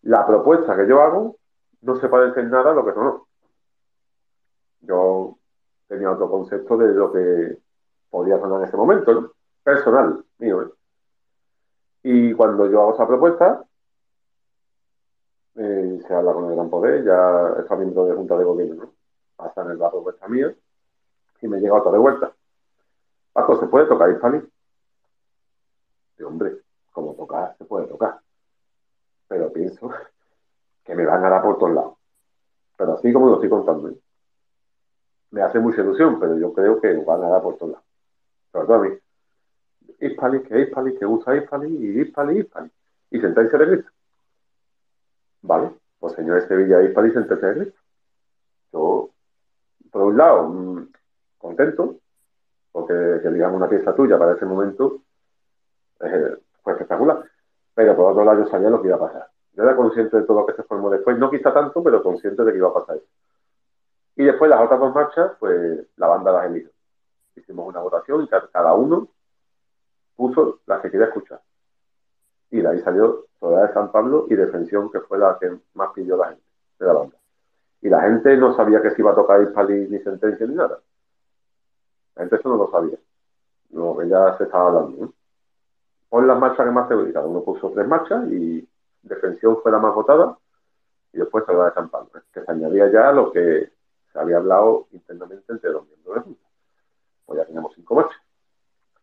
La 0.02 0.26
propuesta 0.26 0.76
que 0.76 0.88
yo 0.88 1.02
hago 1.02 1.38
no 1.86 1.96
se 1.98 2.10
parece 2.10 2.40
en 2.40 2.50
nada 2.50 2.72
a 2.72 2.74
lo 2.74 2.84
que 2.84 2.94
sonó. 2.94 3.28
Yo 4.82 5.38
tenía 5.88 6.12
otro 6.12 6.30
concepto 6.30 6.78
de 6.78 6.94
lo 6.94 7.12
que 7.12 7.58
podía 8.10 8.40
sonar 8.40 8.62
en 8.62 8.68
ese 8.68 8.78
momento, 8.78 9.14
¿no? 9.14 9.32
Personal, 9.64 10.24
mío, 10.40 10.64
¿eh? 10.64 10.70
Y 12.04 12.34
cuando 12.34 12.70
yo 12.70 12.82
hago 12.82 12.94
esa 12.94 13.08
propuesta, 13.08 13.64
eh, 15.56 16.00
se 16.06 16.14
habla 16.14 16.34
con 16.34 16.46
el 16.46 16.56
Gran 16.56 16.70
Poder, 16.70 17.04
ya 17.04 17.60
está 17.60 17.76
miembro 17.76 18.06
de 18.06 18.16
Junta 18.16 18.38
de 18.38 18.44
Gobierno, 18.44 18.76
¿no? 18.76 18.94
Pasan 19.36 19.78
la 19.78 19.90
propuesta 19.90 20.28
mía 20.28 20.54
y 21.42 21.48
me 21.48 21.60
llega 21.60 21.76
otra 21.76 21.92
de 21.92 21.98
vuelta. 21.98 22.34
Paco, 23.34 23.60
¿se 23.60 23.68
puede 23.68 23.88
tocar 23.88 24.10
Hispanic? 24.12 24.46
De 26.18 26.26
hombre, 26.26 26.62
como 26.92 27.14
tocar, 27.14 27.56
se 27.58 27.66
puede 27.66 27.88
tocar. 27.88 28.20
pero 29.28 29.52
pienso 29.52 29.92
que 30.86 30.96
me 30.96 31.06
van 31.06 31.26
a 31.26 31.30
dar 31.30 31.42
por 31.42 31.58
todos 31.58 31.74
lados. 31.74 31.94
Pero 32.78 32.94
así 32.94 33.12
como 33.12 33.28
lo 33.28 33.36
estoy 33.36 33.50
contando. 33.50 33.92
Me 35.32 35.42
hace 35.42 35.60
mucha 35.60 35.82
ilusión, 35.82 36.20
pero 36.20 36.38
yo 36.38 36.54
creo 36.54 36.80
que 36.80 36.94
van 36.94 37.24
a 37.24 37.30
dar 37.30 37.42
por 37.42 37.58
todos 37.58 37.74
lados. 37.74 37.86
Sobre 38.52 38.68
todo 38.68 38.76
a 38.78 38.80
mí. 38.84 38.98
Hispali, 40.00 40.44
que 40.44 40.62
Hispali, 40.62 40.98
que 40.98 41.06
usa 41.06 41.36
Hispali, 41.36 41.76
y 41.76 42.02
Hispali, 42.02 42.40
Hispali. 42.40 42.72
Y 43.12 43.20
sentencia 43.20 43.58
de 43.58 43.68
Cristo. 43.68 43.92
Vale, 45.42 45.72
pues 46.00 46.14
señores 46.14 46.46
Sevilla, 46.48 46.82
Hispali, 46.84 47.12
sentencia 47.12 47.48
de 47.50 47.54
Cristo. 47.56 47.80
Yo, 48.72 49.10
por 49.92 50.02
un 50.04 50.18
lado, 50.18 50.50
mm, 50.50 50.88
contento, 51.38 51.96
porque 52.72 52.94
que 53.22 53.30
digamos 53.30 53.58
una 53.58 53.70
pieza 53.70 53.96
tuya 53.96 54.18
para 54.18 54.34
ese 54.34 54.46
momento 54.46 55.02
eh, 56.02 56.38
fue 56.62 56.74
espectacular. 56.74 57.24
Pero 57.74 57.96
por 57.96 58.12
otro 58.12 58.26
lado, 58.26 58.44
yo 58.44 58.50
sabía 58.50 58.70
lo 58.70 58.82
que 58.82 58.88
iba 58.88 58.98
a 58.98 59.00
pasar. 59.00 59.35
Yo 59.56 59.64
era 59.64 59.76
consciente 59.76 60.18
de 60.18 60.24
todo 60.24 60.42
lo 60.42 60.46
que 60.46 60.54
se 60.54 60.64
formó 60.64 60.90
después, 60.90 61.18
no 61.18 61.32
quizá 61.32 61.54
tanto, 61.54 61.82
pero 61.82 62.04
consciente 62.04 62.44
de 62.44 62.52
que 62.52 62.58
iba 62.58 62.70
a 62.70 62.74
pasar 62.74 62.98
eso. 62.98 63.06
Y 64.18 64.24
después 64.26 64.50
las 64.50 64.62
otras 64.62 64.80
dos 64.80 64.94
marchas, 64.94 65.32
pues 65.40 65.88
la 65.98 66.08
banda 66.08 66.32
las 66.32 66.46
eligió. 66.48 66.72
Hicimos 67.36 67.68
una 67.68 67.82
votación 67.82 68.24
y 68.24 68.28
cada 68.28 68.74
uno 68.74 69.08
puso 70.16 70.60
la 70.66 70.82
que 70.82 70.90
quería 70.90 71.08
escuchar. 71.08 71.42
Y 72.52 72.62
de 72.62 72.68
ahí 72.68 72.82
salió 72.82 73.26
Soledad 73.40 73.68
de 73.68 73.74
San 73.74 73.92
Pablo 73.92 74.26
y 74.30 74.36
Defensión, 74.36 74.90
que 74.92 75.02
fue 75.02 75.18
la 75.18 75.38
que 75.40 75.58
más 75.74 75.90
pidió 75.94 76.16
la 76.16 76.30
gente 76.30 76.44
de 76.80 76.86
la 76.86 76.94
banda. 76.94 77.18
Y 77.82 77.90
la 77.90 78.02
gente 78.02 78.38
no 78.38 78.56
sabía 78.56 78.82
que 78.82 78.92
se 78.92 79.02
iba 79.02 79.12
a 79.12 79.16
tocar 79.16 79.42
Hispali 79.42 79.88
ni 79.90 80.00
sentencia 80.00 80.46
ni 80.48 80.56
nada. 80.56 80.80
La 82.16 82.24
gente 82.24 82.38
eso 82.38 82.50
no 82.50 82.56
lo 82.56 82.72
sabía. 82.72 82.98
No, 83.72 84.02
ya 84.04 84.38
se 84.38 84.46
estaba 84.46 84.68
hablando. 84.68 85.14
Pon 86.10 86.28
las 86.28 86.40
marchas 86.40 86.66
que 86.66 86.72
más 86.72 86.88
te 86.88 87.14
Cada 87.14 87.28
uno 87.28 87.44
puso 87.44 87.72
tres 87.72 87.88
marchas 87.88 88.26
y 88.32 88.68
Defensión 89.06 89.60
fue 89.62 89.72
la 89.72 89.78
más 89.78 89.94
votada 89.94 90.38
y 91.14 91.20
después 91.20 91.46
de 91.48 91.54
San 91.74 91.90
Pablo. 91.90 92.10
Que 92.34 92.42
se 92.42 92.52
añadía 92.52 92.92
ya 92.92 93.12
lo 93.12 93.32
que 93.32 93.70
se 94.12 94.20
había 94.20 94.38
hablado 94.38 94.88
internamente 94.92 95.46
entre 95.52 95.72
los 95.72 95.88
miembros 95.88 96.16
de 96.16 96.22
Junta. 96.22 96.46
Pues 97.26 97.40
ya 97.40 97.46
tenemos 97.46 97.74
cinco 97.76 97.96
marchas. 97.96 98.22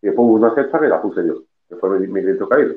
Y 0.03 0.07
después 0.07 0.27
hubo 0.27 0.35
una 0.35 0.55
sexta 0.55 0.81
que 0.81 0.89
la 0.89 1.01
puse 1.01 1.27
yo, 1.27 1.43
que 1.69 1.77
fue 1.77 1.99
mi, 2.01 2.21
grito 2.21 2.49
caído. 2.49 2.75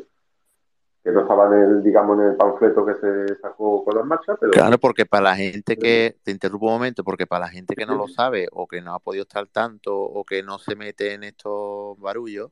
Que 1.03 1.11
no 1.11 1.21
estaba 1.21 1.47
en 1.47 1.53
el, 1.53 1.83
digamos, 1.83 2.19
en 2.19 2.29
el 2.29 2.35
panfleto 2.35 2.85
que 2.85 2.95
se 2.95 3.35
sacó 3.41 3.83
con 3.83 3.95
las 3.95 4.05
marchas, 4.05 4.37
pero... 4.39 4.51
Claro, 4.51 4.77
porque 4.77 5.05
para 5.05 5.23
la 5.23 5.35
gente 5.35 5.77
que, 5.77 6.17
te 6.23 6.31
interrumpo 6.31 6.67
un 6.67 6.73
momento, 6.73 7.03
porque 7.03 7.27
para 7.27 7.45
la 7.45 7.51
gente 7.51 7.75
que 7.75 7.85
no 7.85 7.95
lo 7.95 8.07
sabe, 8.07 8.47
o 8.51 8.67
que 8.67 8.81
no 8.81 8.93
ha 8.93 8.99
podido 8.99 9.23
estar 9.23 9.47
tanto, 9.47 9.95
o 9.97 10.23
que 10.23 10.43
no 10.43 10.59
se 10.59 10.75
mete 10.75 11.13
en 11.13 11.23
estos 11.23 11.99
barullos, 11.99 12.51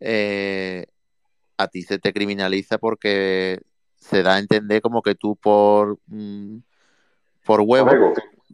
eh, 0.00 0.86
a 1.56 1.68
ti 1.68 1.82
se 1.82 1.98
te 1.98 2.12
criminaliza 2.12 2.78
porque 2.78 3.60
se 4.02 4.22
da 4.22 4.34
a 4.34 4.38
entender 4.40 4.82
como 4.82 5.00
que 5.00 5.14
tú 5.14 5.36
por, 5.36 5.96
mm, 6.08 6.58
por 7.46 7.60
huevo, 7.60 8.12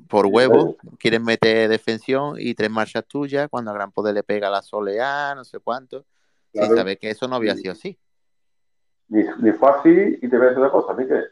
por 0.09 0.27
huevo, 0.27 0.77
quieren 0.99 1.25
meter 1.25 1.71
defensión 1.71 2.35
y 2.39 2.55
tres 2.55 2.71
marchas 2.71 3.07
tuyas 3.07 3.49
cuando 3.49 3.71
a 3.71 3.75
Gran 3.75 3.91
Poder 3.91 4.15
le 4.15 4.23
pega 4.23 4.51
la 4.51 4.61
soleá, 4.61 5.35
no 5.35 5.45
sé 5.45 5.59
cuánto, 5.59 6.05
sin 6.53 6.77
saber 6.77 6.99
que 6.99 7.11
eso 7.11 7.27
no 7.27 7.37
había 7.37 7.55
sido 7.57 7.73
así. 7.73 7.99
Ni, 9.09 9.25
fue 9.53 9.71
así, 9.71 10.19
y 10.21 10.29
te 10.29 10.37
voy 10.37 10.47
a 10.47 10.49
decir 10.51 10.61
una 10.61 10.71
cosa, 10.71 10.93
a 10.93 10.97
mí 10.97 11.07
que 11.07 11.25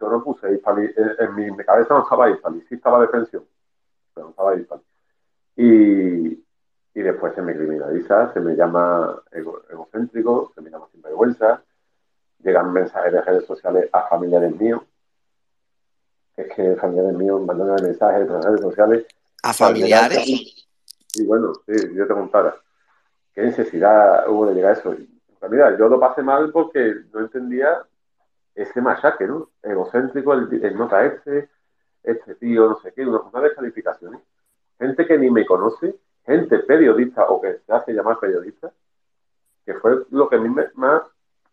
yo 0.00 0.08
no 0.08 0.24
puse 0.24 0.54
Hispali, 0.54 0.90
en, 0.96 1.34
mi, 1.34 1.64
cabeza 1.64 1.94
no 1.94 2.02
estaba 2.02 2.30
Hispali, 2.30 2.62
sí 2.66 2.76
estaba 2.76 3.02
defensión, 3.02 3.44
pero 4.14 4.26
no 4.26 4.30
estaba. 4.30 4.80
Y, 5.56 6.42
y 6.94 7.02
después 7.02 7.34
se 7.34 7.42
me 7.42 7.54
criminaliza, 7.54 8.32
se 8.32 8.40
me 8.40 8.56
llama 8.56 9.22
egocéntrico, 9.32 10.50
se 10.54 10.62
me 10.62 10.70
llama 10.70 10.88
sinvergüenza, 10.90 11.62
llegan 12.44 12.72
mensajes 12.72 13.12
de 13.12 13.22
redes 13.22 13.46
sociales 13.46 13.88
a 13.92 14.06
familiares 14.08 14.54
míos 14.56 14.82
es 16.36 16.52
que 16.54 16.76
familiares 16.76 17.14
míos 17.14 17.40
mandan 17.44 17.74
mensajes 17.82 18.28
las 18.28 18.44
redes 18.44 18.60
sociales. 18.60 19.06
¿A 19.42 19.52
familiares? 19.52 20.26
Y 21.14 21.24
bueno, 21.24 21.52
sí, 21.66 21.94
yo 21.94 22.06
te 22.06 22.14
contara. 22.14 22.56
¿Qué 23.34 23.42
necesidad 23.42 24.28
hubo 24.28 24.46
de 24.46 24.54
llegar 24.54 24.74
a 24.74 24.78
eso? 24.78 24.96
mira, 25.48 25.76
yo 25.76 25.88
lo 25.88 26.00
pasé 26.00 26.22
mal 26.22 26.50
porque 26.50 26.94
no 27.12 27.20
entendía 27.20 27.82
ese 28.54 28.80
machaque, 28.80 29.26
¿no? 29.26 29.50
Egocéntrico, 29.62 30.32
el, 30.32 30.76
no 30.76 30.88
caerse, 30.88 31.50
este 32.02 32.34
tío, 32.36 32.68
no 32.68 32.80
sé 32.80 32.92
qué, 32.94 33.06
una, 33.06 33.20
una 33.20 33.40
descalificaciones. 33.42 34.22
Gente 34.78 35.06
que 35.06 35.18
ni 35.18 35.30
me 35.30 35.44
conoce, 35.44 35.96
gente 36.24 36.60
periodista 36.60 37.26
o 37.26 37.42
que 37.42 37.58
se 37.58 37.72
hace 37.72 37.92
llamar 37.92 38.18
periodista, 38.18 38.72
que 39.66 39.74
fue 39.74 40.04
lo 40.10 40.28
que 40.30 40.36
a 40.36 40.38
mí 40.40 40.48
me, 40.48 40.68
más 40.74 41.02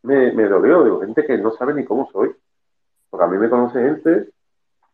me, 0.04 0.32
me 0.34 0.48
dolió, 0.48 0.84
digo, 0.84 1.02
gente 1.02 1.26
que 1.26 1.38
no 1.38 1.52
sabe 1.52 1.74
ni 1.74 1.86
cómo 1.86 2.10
soy. 2.12 2.36
Porque 3.10 3.26
a 3.26 3.28
mí 3.28 3.38
me 3.38 3.50
conoce 3.50 3.82
gente 3.82 4.32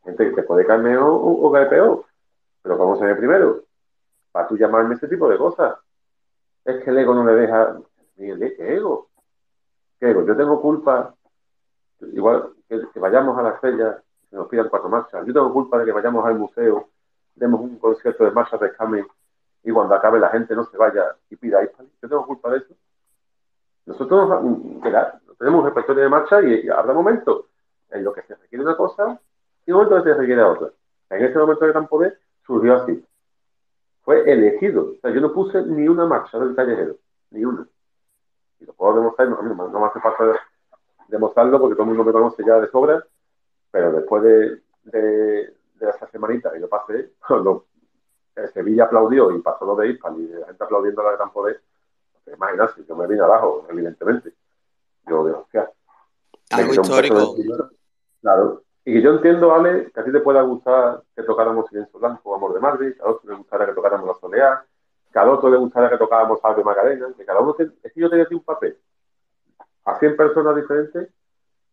Gente 0.08 0.34
que 0.34 0.44
puede 0.44 0.66
caer 0.66 1.00
o, 1.02 1.52
caer 1.52 1.68
peor. 1.68 2.06
Pero 2.64 2.78
¿cómo 2.78 2.98
se 2.98 3.06
ve 3.06 3.16
primero? 3.16 3.64
Para 4.32 4.48
tú 4.48 4.58
llamarme 4.58 4.96
ese 4.96 5.10
tipo 5.10 5.28
de 5.28 5.38
cosas. 5.38 5.78
Es 6.64 6.82
que 6.82 6.90
el 6.92 7.00
ego 7.00 7.14
no 7.14 7.26
le 7.26 7.34
deja. 7.34 7.78
¿Qué 8.16 8.56
ego? 8.60 9.10
¿Qué 10.00 10.12
ego? 10.12 10.26
Yo 10.26 10.38
tengo 10.38 10.62
culpa. 10.62 11.14
Igual 12.00 12.54
que, 12.70 13.00
vayamos 13.00 13.38
a 13.38 13.42
la 13.42 13.54
feria, 13.60 14.02
se 14.30 14.36
nos 14.38 14.48
pidan 14.48 14.70
cuatro 14.70 14.88
marchas. 14.88 15.26
Yo 15.26 15.34
tengo 15.34 15.52
culpa 15.52 15.78
de 15.78 15.86
que 15.86 15.92
vayamos 15.92 16.26
al 16.26 16.36
museo, 16.36 16.88
demos 17.36 17.60
un 17.60 17.78
concierto 17.78 18.24
de 18.24 18.32
marchas 18.32 18.62
de 18.62 18.70
Scammy 18.70 19.04
y 19.64 19.72
cuando 19.72 19.96
acabe 19.96 20.20
la 20.20 20.30
gente 20.30 20.56
no 20.56 20.64
se 20.66 20.78
vaya 20.78 21.18
y 21.30 21.36
pida. 21.36 21.62
Yo 21.64 22.08
tengo 22.08 22.26
culpa 22.26 22.52
de 22.52 22.60
eso. 22.60 22.74
Nosotros 23.88 24.30
tenemos 25.40 25.62
un 25.62 25.66
repertorio 25.66 26.04
de 26.04 26.10
marcha 26.10 26.42
y, 26.42 26.68
habrá 26.68 26.94
momentos 26.94 27.46
en 27.90 28.04
los 28.04 28.14
que 28.14 28.22
se 28.24 28.36
requiere 28.36 28.66
una 28.66 28.76
cosa 28.76 29.20
y 29.66 29.72
un 29.72 29.78
momento 29.78 30.04
se 30.04 30.14
requiere 30.14 30.44
otra. 30.44 30.70
En 31.10 31.24
ese 31.24 31.38
momento 31.40 31.66
de 31.66 31.72
Gran 31.72 31.88
Poder 31.88 32.20
surgió 32.46 32.76
así. 32.76 33.04
Fue 34.04 34.30
elegido. 34.30 34.92
O 34.92 35.00
sea, 35.02 35.12
yo 35.12 35.22
no 35.22 35.34
puse 35.34 35.62
ni 35.64 35.88
una 35.88 36.06
marcha 36.06 36.38
del 36.38 36.54
callejero, 36.54 36.98
ni 37.32 37.46
una. 37.46 37.66
Y 38.60 38.66
lo 38.66 38.74
puedo 38.74 38.96
demostrar, 38.96 39.30
no, 39.30 39.42
no 39.42 39.80
me 39.80 39.86
hace 39.86 40.02
falta 40.02 40.38
demostrarlo 41.08 41.60
porque 41.60 41.76
todo 41.76 41.84
el 41.84 41.90
mundo 41.90 42.04
me 42.04 42.12
conoce 42.12 42.44
ya 42.46 42.60
de 42.60 42.70
sobra, 42.70 43.02
pero 43.72 43.94
después 43.94 44.24
de, 44.24 44.62
de, 44.84 45.54
esa 45.80 46.08
semanita 46.10 46.52
que 46.52 46.60
yo 46.60 46.68
pasé, 46.68 47.14
cuando 47.28 47.68
Sevilla 48.54 48.84
aplaudió 48.84 49.32
y 49.32 49.42
pasó 49.42 49.66
lo 49.66 49.76
de 49.78 49.90
Hispal 49.90 50.20
y 50.20 50.28
la 50.28 50.48
gente 50.48 50.64
aplaudiendo 50.64 51.02
a 51.02 51.06
la 51.06 51.18
Gran 51.18 51.32
Poder, 51.32 51.62
pues, 52.28 52.38
imagínate, 52.38 52.84
yo 52.86 52.96
me 52.96 53.08
vine 53.08 53.22
abajo, 53.22 53.66
evidentemente. 53.70 54.34
Yo 55.08 55.24
de 55.24 55.32
hostia. 55.32 55.72
Algo 56.52 56.74
histórico. 56.74 57.36
Claro, 58.22 58.64
y 58.84 59.02
yo 59.02 59.12
entiendo, 59.12 59.54
Ale, 59.54 59.92
que 59.92 60.00
a 60.00 60.04
ti 60.04 60.12
te 60.12 60.20
pueda 60.20 60.42
gustar 60.42 61.02
que 61.16 61.24
tocáramos 61.24 61.68
Silencio 61.68 62.00
Blanco, 62.00 62.36
Amor 62.36 62.54
de 62.54 62.60
Madrid, 62.60 62.94
que 62.96 63.02
a 63.02 63.08
otro 63.08 63.30
le 63.30 63.38
gustara 63.38 63.66
que 63.66 63.74
tocáramos 63.74 64.08
La 64.08 64.16
Soleá, 64.16 64.66
que 65.12 65.20
a 65.20 65.30
otro 65.30 65.50
le 65.50 65.58
gustara 65.58 65.90
que 65.90 65.98
tocáramos 65.98 66.42
Salve 66.42 66.64
Macarena, 66.64 67.08
que 67.16 67.26
cada 67.26 67.40
uno, 67.40 67.56
es 67.58 67.94
que 67.94 68.02
yo 68.02 68.10
tenía 68.10 68.26
aquí 68.26 68.36
un 68.36 68.44
papel 68.44 68.78
a 69.86 70.00
100 70.00 70.18
personas 70.18 70.56
diferentes 70.56 71.10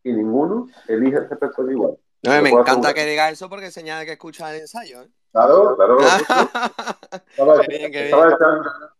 y 0.03 0.13
ninguno 0.13 0.67
elige 0.87 1.17
a 1.17 1.21
esa 1.21 1.35
persona 1.35 1.71
igual. 1.71 1.97
No, 2.23 2.41
me 2.41 2.49
encanta 2.49 2.93
que 2.93 3.05
diga 3.05 3.29
eso 3.29 3.49
porque 3.49 3.71
señala 3.71 4.05
que 4.05 4.13
escucha 4.13 4.53
el 4.53 4.61
ensayo. 4.61 5.03
¿eh? 5.03 5.09
Claro, 5.31 5.75
claro. 5.75 5.97
estaba, 7.29 7.59
bien, 7.67 7.91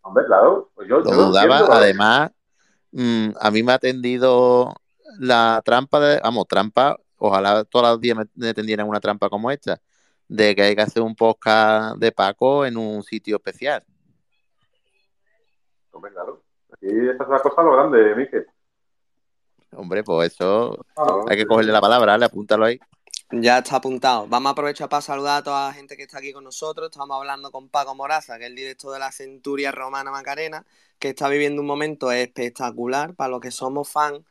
Hombre, 0.01 0.25
claro. 0.25 0.69
Pues 0.75 0.87
yo, 0.87 0.99
Lo 0.99 1.11
dudaba, 1.11 1.59
además, 1.77 2.31
mm, 2.91 3.29
a 3.39 3.51
mí 3.51 3.63
me 3.63 3.71
ha 3.71 3.75
atendido 3.75 4.73
la 5.19 5.61
trampa 5.65 5.99
de, 5.99 6.19
vamos, 6.19 6.47
trampa 6.47 6.97
ojalá 7.17 7.63
todos 7.63 7.89
los 7.89 8.01
días 8.01 8.17
me, 8.35 8.53
tendieran 8.53 8.87
una 8.87 8.99
trampa 8.99 9.29
como 9.29 9.51
esta, 9.51 9.79
de 10.27 10.55
que 10.55 10.61
hay 10.61 10.75
que 10.75 10.81
hacer 10.81 11.01
un 11.01 11.15
podcast 11.15 11.97
de 11.97 12.11
Paco 12.11 12.65
en 12.65 12.77
un 12.77 13.03
sitio 13.03 13.37
especial. 13.37 13.83
Hombre, 15.91 16.11
claro. 16.11 16.41
Aquí 16.73 16.87
esta 16.87 17.23
es 17.23 17.29
una 17.29 17.39
cosa 17.39 17.63
lo 17.63 17.73
grande, 17.73 18.15
Miguel. 18.15 18.45
Hombre, 19.71 20.03
pues 20.03 20.33
eso 20.33 20.77
ah, 20.95 21.21
hay 21.27 21.37
que 21.37 21.45
cogerle 21.45 21.71
la 21.71 21.81
palabra, 21.81 22.17
le 22.17 22.25
apúntalo 22.25 22.65
ahí. 22.65 22.79
Ya 23.31 23.57
está 23.59 23.77
apuntado. 23.77 24.27
Vamos 24.27 24.49
a 24.49 24.51
aprovechar 24.53 24.87
para 24.89 25.01
saludar 25.01 25.39
a 25.39 25.43
toda 25.43 25.67
la 25.67 25.73
gente 25.73 25.97
que 25.97 26.03
está 26.03 26.19
aquí 26.19 26.31
con 26.31 26.43
nosotros. 26.43 26.89
Estamos 26.89 27.17
hablando 27.17 27.51
con 27.51 27.69
Paco 27.69 27.95
Moraza, 27.95 28.37
que 28.37 28.45
es 28.45 28.49
el 28.49 28.55
director 28.55 28.93
de 28.93 28.99
la 28.99 29.11
Centuria 29.11 29.71
Romana 29.71 30.11
Macarena, 30.11 30.65
que 30.99 31.09
está 31.09 31.27
viviendo 31.29 31.61
un 31.61 31.67
momento 31.67 32.11
espectacular 32.11 33.15
para 33.15 33.29
los 33.29 33.41
que 33.41 33.51
somos 33.51 33.89
fans 33.89 34.21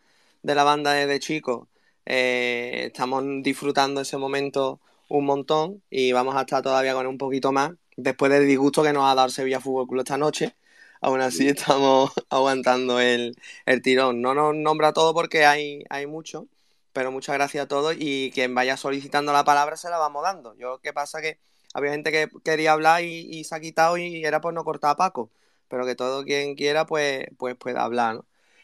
de 0.43 0.55
la 0.55 0.65
banda 0.65 0.93
desde 0.93 1.19
chicos 1.21 1.69
eh, 2.07 2.85
estamos 2.87 3.25
disfrutando 3.43 4.01
ese 4.01 4.17
momento 4.19 4.81
un 5.09 5.25
montón 5.25 5.83
y 5.91 6.13
vamos 6.13 6.37
a 6.37 6.41
estar 6.43 6.63
todavía 6.63 6.95
con 6.95 7.07
un 7.07 7.19
poquito 7.19 7.53
más 7.53 7.73
después 7.97 8.31
del 8.33 8.47
disgusto 8.47 8.83
que 8.83 8.93
nos 8.93 9.05
ha 9.11 9.15
dado 9.15 9.29
Sevilla 9.31 9.61
Fútbol 9.61 9.87
Club 9.89 10.01
esta 10.01 10.19
noche. 10.19 10.55
Aún 11.01 11.21
así 11.21 11.49
estamos 11.49 12.13
aguantando 12.31 13.01
el, 13.01 13.37
tirón. 13.83 14.21
No 14.23 14.35
nos 14.35 14.55
nombra 14.55 14.93
todo 14.93 15.15
porque 15.15 15.45
hay, 15.47 15.85
hay 15.91 16.07
mucho, 16.07 16.47
pero 16.95 17.13
muchas 17.13 17.35
gracias 17.35 17.65
a 17.65 17.69
todos 17.69 17.95
y 17.99 18.31
quien 18.33 18.55
vaya 18.55 18.79
solicitando 18.79 19.33
la 19.33 19.45
palabra 19.45 19.77
se 19.77 19.91
la 19.91 19.99
vamos 19.99 20.23
dando. 20.23 20.55
Yo 20.55 20.79
que 20.79 20.95
pasa 20.95 21.21
que 21.21 21.39
había 21.75 21.91
gente 21.91 22.13
que 22.13 22.31
quería 22.43 22.73
hablar 22.73 23.03
y, 23.03 23.45
se 23.45 23.55
ha 23.55 23.61
quitado 23.61 23.99
y 23.99 24.25
era 24.25 24.41
por 24.41 24.55
no 24.55 24.65
cortar 24.65 24.93
a 24.93 24.97
Paco, 24.97 25.31
pero 25.69 25.85
que 25.85 25.97
todo 25.97 26.25
quien 26.25 26.55
quiera 26.55 26.87
pues, 26.87 27.27
pues 27.37 27.57
pueda 27.57 27.83
hablar, 27.83 28.21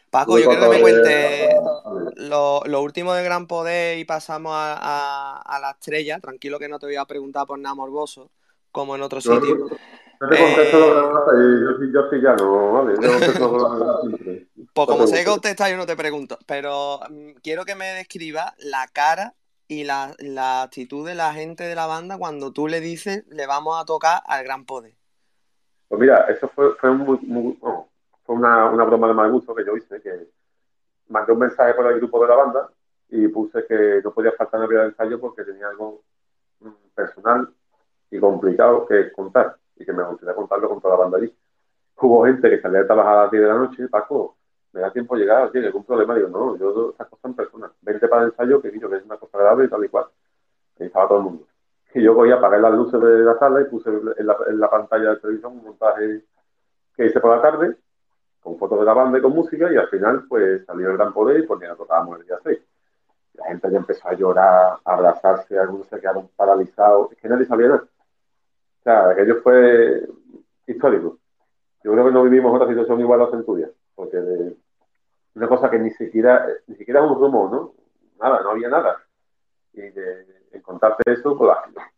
Paco, 0.09 0.39
yo 0.39 0.49
quiero 0.49 0.63
que 0.63 0.77
me 0.77 0.81
cuente 0.81 1.55
lo, 2.17 2.61
lo, 2.65 2.81
último 2.81 3.13
de 3.13 3.23
Gran 3.23 3.47
Poder 3.47 3.97
y 3.97 4.03
pasamos 4.03 4.51
a, 4.53 5.59
la 5.61 5.71
estrella. 5.71 6.19
Tranquilo 6.19 6.59
que 6.59 6.67
no 6.67 6.79
te 6.79 6.85
voy 6.85 6.97
a 6.97 7.05
preguntar 7.05 7.47
por 7.47 7.57
nada 7.57 7.75
morboso, 7.75 8.29
como 8.73 8.95
en 8.95 9.03
otro 9.03 9.21
sitio. 9.21 9.69
No 10.19 10.29
te 10.29 10.37
contesto 10.37 10.79
lo 10.79 11.25
que 11.25 11.37
yo, 11.37 11.71
yo, 11.79 11.93
yo 11.93 12.09
sí 12.11 12.17
ya 12.21 12.35
no, 12.35 12.73
¿vale? 12.73 12.93
Yo 13.01 14.41
Pues 14.73 14.87
como 14.87 15.05
sé 15.05 15.17
que 15.17 15.29
contesta, 15.29 15.69
yo 15.69 15.77
no 15.77 15.85
te 15.85 15.97
pregunto. 15.97 16.37
Pero 16.45 16.99
mm, 17.09 17.31
quiero 17.43 17.65
que 17.65 17.75
me 17.75 17.87
describa 17.87 18.53
la 18.59 18.87
cara 18.87 19.33
y 19.67 19.83
la, 19.83 20.13
la, 20.19 20.63
actitud 20.63 21.07
de 21.07 21.15
la 21.15 21.33
gente 21.33 21.63
de 21.63 21.75
la 21.75 21.87
banda 21.87 22.17
cuando 22.17 22.51
tú 22.51 22.67
le 22.67 22.81
dices 22.81 23.25
le 23.29 23.47
vamos 23.47 23.81
a 23.81 23.85
tocar 23.85 24.21
al 24.25 24.43
Gran 24.43 24.65
Poder. 24.65 24.93
Pues 25.87 25.99
mira, 26.01 26.25
eso 26.29 26.49
fue, 26.49 26.75
fue, 26.75 26.91
muy, 26.91 27.17
fue 28.23 28.35
una, 28.35 28.69
una, 28.69 28.83
broma 28.85 29.07
de 29.07 29.13
mal 29.13 29.31
gusto 29.31 29.53
que 29.53 29.65
yo 29.65 29.75
hice, 29.75 30.01
que 30.01 30.27
mandé 31.09 31.33
un 31.33 31.39
mensaje 31.39 31.73
por 31.73 31.85
el 31.91 31.99
grupo 31.99 32.21
de 32.21 32.29
la 32.29 32.35
banda 32.35 32.69
y 33.09 33.27
puse 33.27 33.65
que 33.65 34.01
no 34.03 34.11
podía 34.13 34.31
faltar 34.33 34.63
en 34.63 34.71
el 34.71 34.85
ensayo 34.87 35.19
porque 35.19 35.43
tenía 35.43 35.67
algo 35.67 36.01
mm, 36.59 36.69
personal 36.95 37.49
y 38.09 38.19
complicado 38.19 38.85
que 38.87 39.11
contar 39.11 39.57
y 39.75 39.85
que 39.85 39.93
me 39.93 40.03
gustaría 40.03 40.35
contarlo 40.35 40.69
con 40.69 40.81
toda 40.81 40.95
la 40.95 41.01
banda 41.01 41.17
allí. 41.17 41.33
Hubo 41.97 42.25
gente 42.25 42.49
que 42.49 42.61
salía 42.61 42.81
a 42.81 42.85
trabajar 42.85 43.17
a 43.17 43.21
las 43.23 43.31
10 43.31 43.43
de 43.43 43.49
la 43.49 43.55
noche, 43.55 43.87
Paco, 43.89 44.37
me 44.73 44.81
da 44.81 44.91
tiempo 44.91 45.15
llegar, 45.15 45.51
¿tiene 45.51 45.67
algún 45.67 45.83
problema? 45.83 46.15
Digo, 46.15 46.29
no, 46.29 46.57
yo 46.57 46.91
estas 46.91 47.07
cosas 47.09 47.25
en 47.25 47.33
persona. 47.33 47.71
Vente 47.81 48.07
para 48.07 48.23
el 48.23 48.29
ensayo, 48.29 48.61
que, 48.61 48.71
que 48.71 48.77
es 48.77 49.05
una 49.05 49.17
cosa 49.17 49.37
grave 49.37 49.65
y 49.65 49.69
tal 49.69 49.83
y 49.83 49.89
cual. 49.89 50.05
Ahí 50.79 50.87
estaba 50.87 51.07
todo 51.07 51.17
el 51.19 51.23
mundo. 51.25 51.47
Y 51.93 52.01
yo 52.01 52.13
voy 52.13 52.31
a 52.31 52.35
apagar 52.35 52.61
las 52.61 52.73
luces 52.73 53.01
de 53.01 53.19
la 53.19 53.37
sala 53.37 53.61
y 53.61 53.65
puse 53.65 53.89
en 53.89 54.59
la, 54.59 54.69
pantalla 54.69 55.11
de 55.11 55.17
televisión 55.17 55.53
un 55.53 55.63
montaje 55.63 56.23
que 56.95 57.05
hice 57.05 57.19
por 57.19 57.35
la 57.35 57.41
tarde, 57.41 57.75
con 58.39 58.57
fotos 58.57 58.79
de 58.79 58.85
la 58.85 58.93
banda 58.93 59.19
y 59.19 59.21
con 59.21 59.33
música, 59.33 59.71
y 59.71 59.75
al 59.75 59.89
final, 59.89 60.25
pues 60.27 60.65
salió 60.65 60.89
el 60.89 60.97
gran 60.97 61.13
poder 61.13 61.39
y 61.39 61.47
pues 61.47 61.59
ya 61.59 61.75
tocábamos 61.75 62.19
el 62.19 62.25
día 62.25 62.37
6. 62.41 62.59
La 63.33 63.45
gente 63.47 63.71
ya 63.71 63.77
empezó 63.77 64.07
a 64.07 64.13
llorar, 64.13 64.77
a 64.85 64.93
abrazarse, 64.93 65.59
algunos 65.59 65.87
se 65.87 65.99
quedaron 65.99 66.29
paralizados, 66.35 67.11
es 67.11 67.17
que 67.17 67.27
nadie 67.27 67.45
sabía 67.45 67.67
nada. 67.67 67.83
O 67.83 68.83
sea, 68.83 69.09
aquello 69.09 69.41
fue 69.41 70.07
histórico. 70.65 71.17
Yo 71.83 71.91
creo 71.91 72.05
que 72.05 72.11
no 72.11 72.23
vivimos 72.23 72.55
otra 72.55 72.67
situación 72.69 72.99
igual 73.01 73.21
a 73.21 73.25
la 73.25 73.31
centuria, 73.31 73.69
porque 74.01 74.17
una 75.35 75.47
cosa 75.47 75.69
que 75.69 75.77
ni 75.77 75.91
siquiera, 75.91 76.47
ni 76.65 76.75
siquiera 76.75 77.03
un 77.03 77.19
rumor, 77.19 77.51
¿no? 77.51 77.73
Nada, 78.19 78.41
no 78.41 78.49
había 78.49 78.67
nada. 78.67 78.97
Y 79.73 79.81
de, 79.81 80.25
encontrarse 80.53 81.03
eso, 81.05 81.37
pues 81.37 81.51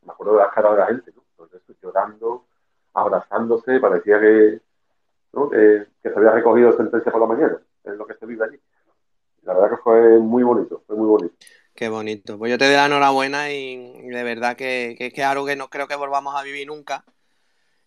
me 0.06 0.12
acuerdo 0.12 0.34
de 0.34 0.40
las 0.40 0.54
caras 0.54 0.74
de 0.74 0.78
la 0.80 0.86
gente, 0.88 1.14
¿no? 1.16 1.24
Entonces, 1.32 1.62
llorando, 1.82 2.46
abrazándose, 2.94 3.80
parecía 3.80 4.20
que, 4.20 4.60
que, 5.32 6.10
se 6.10 6.14
había 6.14 6.32
recogido 6.32 6.76
sentencia 6.76 7.10
por 7.10 7.22
la 7.22 7.28
mañana, 7.28 7.58
es 7.86 7.96
lo 7.96 8.06
que 8.06 8.16
se 8.16 8.26
vive 8.26 8.44
allí. 8.44 8.60
La 9.44 9.54
verdad 9.54 9.70
que 9.70 9.84
fue 9.84 10.20
muy 10.20 10.44
bonito, 10.44 10.84
fue 10.86 10.98
muy 10.98 11.08
bonito. 11.08 11.36
Qué 11.74 11.88
bonito. 11.88 12.38
Pues 12.38 12.52
yo 12.52 12.58
te 12.58 12.66
doy 12.66 12.76
la 12.76 12.88
enhorabuena 12.88 13.50
y, 13.50 14.10
de 14.10 14.24
verdad 14.24 14.58
que, 14.58 14.96
que, 14.98 15.08
es 15.08 15.20
algo 15.26 15.46
que 15.46 15.56
no 15.56 15.70
creo 15.70 15.88
que 15.88 15.96
volvamos 15.96 16.36
a 16.36 16.44
vivir 16.44 16.68
nunca. 16.68 17.06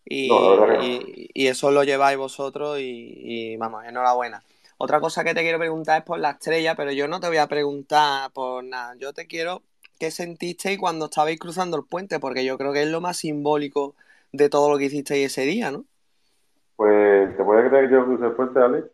Y, 0.08 1.30
y, 1.34 1.48
eso 1.48 1.72
lo 1.72 1.82
lleváis 1.82 2.16
vosotros 2.16 2.78
y, 2.80 3.56
vamos, 3.56 3.84
enhorabuena. 3.84 4.40
Otra 4.78 5.00
cosa 5.00 5.24
que 5.24 5.34
te 5.34 5.40
quiero 5.40 5.58
preguntar 5.58 5.98
es 5.98 6.04
por 6.04 6.20
la 6.20 6.30
estrella, 6.30 6.76
pero 6.76 6.92
yo 6.92 7.08
no 7.08 7.18
te 7.18 7.26
voy 7.26 7.38
a 7.38 7.48
preguntar 7.48 8.30
por 8.30 8.62
nada. 8.62 8.94
Yo 8.98 9.12
te 9.12 9.26
quiero 9.26 9.62
qué 9.98 10.12
sentisteis 10.12 10.78
cuando 10.78 11.06
estabais 11.06 11.40
cruzando 11.40 11.76
el 11.76 11.84
puente, 11.84 12.20
porque 12.20 12.44
yo 12.44 12.56
creo 12.56 12.72
que 12.72 12.82
es 12.82 12.88
lo 12.88 13.00
más 13.00 13.16
simbólico 13.16 13.96
de 14.32 14.48
todo 14.48 14.70
lo 14.70 14.78
que 14.78 14.84
hicisteis 14.84 15.26
ese 15.26 15.42
día, 15.42 15.72
¿no? 15.72 15.84
Pues, 16.76 17.36
¿te 17.36 17.42
puedes 17.42 17.68
creer 17.68 17.88
que 17.88 17.94
yo 17.94 18.04
crucé 18.04 18.26
el 18.26 18.32
puente, 18.32 18.60
Ale? 18.60 18.84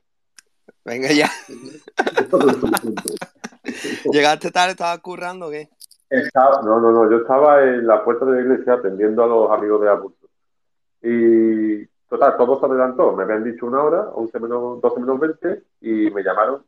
Venga 0.84 1.12
ya. 1.12 1.30
¿Llegaste 4.12 4.50
tarde? 4.50 4.72
¿Estabas 4.72 4.98
currando 5.00 5.48
o 5.48 5.50
qué? 5.50 5.68
no, 6.34 6.80
no, 6.80 6.92
no. 6.92 7.10
Yo 7.10 7.18
estaba 7.18 7.62
en 7.62 7.86
la 7.86 8.02
puerta 8.04 8.24
de 8.24 8.36
la 8.36 8.40
iglesia 8.40 8.74
atendiendo 8.74 9.24
a 9.24 9.26
los 9.26 9.50
amigos 9.50 9.82
de 9.82 9.90
Abuso. 9.90 10.21
Y 11.02 11.84
total, 12.08 12.36
todo 12.36 12.60
se 12.60 12.66
adelantó. 12.66 13.12
Me 13.12 13.24
habían 13.24 13.44
dicho 13.44 13.66
una 13.66 13.82
hora, 13.82 14.08
11 14.14 14.40
menos, 14.40 14.80
12 14.80 15.00
menos 15.00 15.20
20, 15.20 15.62
y 15.80 16.10
me 16.10 16.22
llamaron. 16.22 16.64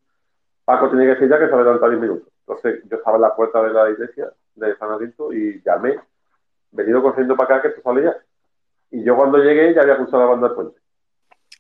Paco 0.64 0.90
tenía 0.90 1.06
que 1.06 1.14
decir 1.14 1.28
ya 1.28 1.38
que 1.38 1.48
se 1.48 1.54
adelantado 1.54 1.90
10 1.90 2.02
minutos. 2.02 2.28
Entonces 2.46 2.82
yo 2.90 2.96
estaba 2.96 3.16
en 3.16 3.22
la 3.22 3.34
puerta 3.34 3.62
de 3.62 3.72
la 3.72 3.90
iglesia 3.90 4.30
de 4.54 4.76
San 4.76 4.90
Adinto 4.90 5.32
y 5.32 5.62
llamé, 5.64 5.98
venido 6.70 7.02
corriendo 7.02 7.36
para 7.36 7.56
acá 7.56 7.62
que 7.62 7.68
esto 7.68 7.82
salía. 7.82 8.16
Y 8.90 9.02
yo 9.02 9.16
cuando 9.16 9.38
llegué 9.38 9.74
ya 9.74 9.82
había 9.82 9.96
cruzado 9.96 10.24
la 10.24 10.30
banda 10.30 10.48
del 10.48 10.56
puente. 10.56 10.80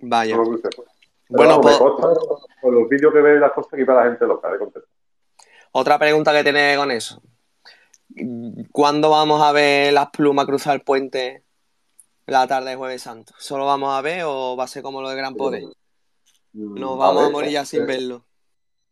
Vaya. 0.00 0.36
No 0.36 0.44
bueno, 1.28 1.60
pues... 1.60 1.78
Con 1.78 2.74
los 2.74 2.88
vídeos 2.88 3.12
que 3.12 3.20
ve 3.20 3.38
las 3.38 3.52
cosas 3.52 3.72
que 3.72 3.86
para 3.86 4.04
la 4.04 4.10
gente 4.10 4.26
loca, 4.26 4.52
de 4.52 4.58
contestar. 4.58 4.90
Otra 5.72 5.98
pregunta 5.98 6.32
que 6.32 6.42
tiene 6.42 6.76
con 6.76 6.90
eso. 6.90 7.22
¿Cuándo 8.70 9.10
vamos 9.10 9.42
a 9.42 9.52
ver 9.52 9.92
las 9.92 10.10
plumas 10.10 10.46
cruzar 10.46 10.74
el 10.74 10.82
puente 10.82 11.43
la 12.26 12.46
tarde 12.46 12.70
de 12.70 12.76
Jueves 12.76 13.02
Santo? 13.02 13.32
¿Solo 13.38 13.66
vamos 13.66 13.92
a 13.92 14.02
ver 14.02 14.22
o 14.26 14.56
va 14.56 14.64
a 14.64 14.68
ser 14.68 14.82
como 14.82 15.02
lo 15.02 15.10
de 15.10 15.16
Gran 15.16 15.34
Poder? 15.34 15.64
Mm, 16.52 16.78
Nos 16.78 16.98
vamos 16.98 17.26
a, 17.26 17.30
morir 17.30 17.50
ya 17.50 17.64
sin 17.64 17.86
verlo. 17.86 18.24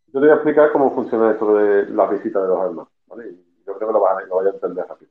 Yo 0.08 0.20
te 0.20 0.26
voy 0.26 0.30
a 0.30 0.34
explicar 0.34 0.72
cómo 0.72 0.94
funciona 0.94 1.32
esto 1.32 1.54
de 1.54 1.86
las 1.86 2.10
visitas 2.10 2.42
de 2.42 2.48
los 2.48 2.60
almas. 2.60 2.88
¿vale? 3.06 3.34
yo 3.66 3.74
creo 3.76 3.88
que 3.88 3.92
lo, 3.92 4.00
van, 4.00 4.28
lo 4.28 4.40
a 4.40 4.48
entender 4.48 4.84
rápido. 4.86 5.10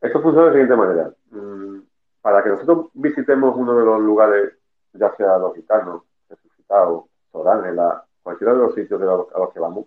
Esto 0.00 0.22
funciona 0.22 0.48
de 0.48 0.50
la 0.50 0.52
siguiente 0.52 0.76
manera. 0.76 1.12
Mm, 1.30 1.80
para 2.22 2.42
que 2.42 2.50
nosotros 2.50 2.86
visitemos 2.94 3.56
uno 3.56 3.76
de 3.76 3.84
los 3.84 4.00
lugares, 4.00 4.52
ya 4.92 5.14
sea 5.16 5.38
los 5.38 5.54
gitanos, 5.54 6.02
resucitados, 6.28 7.04
Sor 7.32 7.48
Ángela, 7.48 8.04
cualquiera 8.22 8.52
de 8.54 8.60
los 8.60 8.74
sitios 8.74 9.00
a 9.00 9.38
los 9.38 9.52
que 9.52 9.60
vamos, 9.60 9.86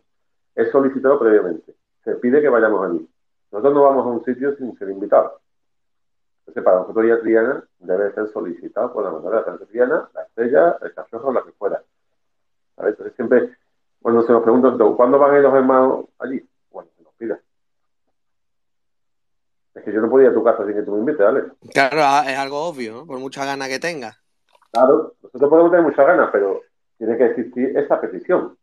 es 0.56 0.72
solicitado 0.72 1.20
previamente. 1.20 1.76
Se 2.04 2.16
pide 2.16 2.42
que 2.42 2.50
vayamos 2.50 2.90
allí. 2.90 3.10
Nosotros 3.52 3.74
no 3.74 3.84
vamos 3.84 4.06
a 4.06 4.10
un 4.10 4.24
sitio 4.24 4.56
sin 4.56 4.78
ser 4.78 4.90
invitados. 4.90 5.41
Entonces, 6.52 6.66
para 6.66 6.82
nosotros 6.82 7.06
ir 7.06 7.14
a 7.14 7.22
Triana 7.22 7.64
debe 7.80 8.14
ser 8.14 8.28
solicitado 8.34 8.92
por 8.92 9.06
la 9.06 9.12
manera 9.12 9.42
de 9.44 9.52
la 9.58 9.66
Triana, 9.66 10.10
la 10.14 10.24
estrella, 10.24 10.78
el 10.82 10.94
cachorro, 10.94 11.32
la 11.32 11.44
que 11.44 11.54
fuera. 11.54 11.82
Entonces, 12.78 13.16
siempre, 13.16 13.56
cuando 14.02 14.22
se 14.24 14.34
nos 14.34 14.44
preguntan, 14.44 14.78
¿cuándo 14.96 15.18
van 15.18 15.34
a 15.34 15.38
ir 15.38 15.44
los 15.44 15.54
hermanos 15.54 16.06
allí? 16.20 16.46
Bueno, 16.70 16.90
se 16.98 17.04
nos 17.04 17.14
pida. 17.14 17.40
Es 19.76 19.84
que 19.86 19.94
yo 19.94 20.02
no 20.02 20.10
podía 20.10 20.26
ir 20.26 20.32
a 20.32 20.34
tu 20.34 20.44
casa 20.44 20.66
sin 20.66 20.74
que 20.74 20.82
tú 20.82 20.92
me 20.92 21.00
invites, 21.00 21.26
¿vale? 21.26 21.44
Claro, 21.74 22.02
ah, 22.04 22.26
es 22.28 22.38
algo 22.38 22.68
obvio, 22.68 22.92
¿no? 22.92 23.06
Por 23.06 23.20
mucha 23.20 23.46
ganas 23.46 23.70
que 23.70 23.80
tengas. 23.80 24.18
Claro, 24.72 25.14
nosotros 25.24 25.50
podemos 25.50 25.72
tener 25.72 25.86
muchas 25.86 26.06
ganas, 26.06 26.30
pero 26.34 26.64
tiene 26.98 27.18
que 27.18 27.28
existir 27.28 27.78
esa 27.78 28.02
petición 28.02 28.58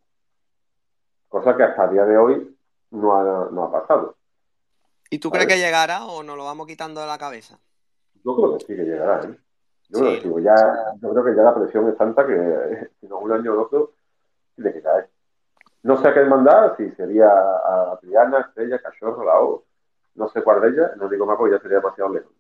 cosa 1.28 1.56
que 1.56 1.62
hasta 1.62 1.84
el 1.84 1.92
día 1.92 2.04
de 2.04 2.18
hoy 2.18 2.56
no 2.90 3.16
ha, 3.16 3.48
no 3.50 3.64
ha 3.64 3.72
pasado. 3.72 4.16
¿Y 5.10 5.18
tú 5.18 5.30
crees 5.30 5.46
que 5.46 5.58
llegará 5.58 6.04
o 6.04 6.22
nos 6.22 6.36
lo 6.36 6.44
vamos 6.44 6.66
quitando 6.66 7.00
de 7.00 7.06
la 7.06 7.16
cabeza? 7.16 7.58
Yo 8.28 8.36
creo 8.36 8.58
que 8.58 8.64
sí 8.66 8.76
que 8.76 8.84
llegará, 8.84 9.24
¿eh? 9.24 9.38
Yo, 9.88 10.00
creo, 10.00 10.34
que 10.34 10.42
ya, 10.42 10.92
yo 11.00 11.10
creo 11.10 11.24
que 11.24 11.34
ya 11.34 11.42
la 11.42 11.54
presión 11.54 11.88
es 11.88 11.96
tanta 11.96 12.26
que 12.26 12.90
si 13.00 13.06
no 13.06 13.20
un 13.20 13.32
año 13.32 13.54
o 13.54 13.62
otro, 13.62 13.94
tiene 14.54 14.74
que 14.74 14.82
caer. 14.82 15.08
No 15.82 15.96
sé 15.96 16.08
a 16.08 16.14
qué 16.14 16.24
mandar, 16.24 16.76
si 16.76 16.90
sería 16.90 17.26
a 17.26 17.98
Triana, 18.02 18.40
Estrella, 18.40 18.82
Cachorro, 18.82 19.24
la 19.24 19.40
O, 19.40 19.64
no 20.16 20.28
sé 20.28 20.42
cuál 20.42 20.60
de 20.60 20.68
ellas, 20.68 20.90
no 20.98 21.08
digo 21.08 21.24
más 21.24 21.38
porque 21.38 21.54
ya 21.54 21.62
sería 21.62 21.78
demasiado 21.78 22.12
lejos. 22.12 22.32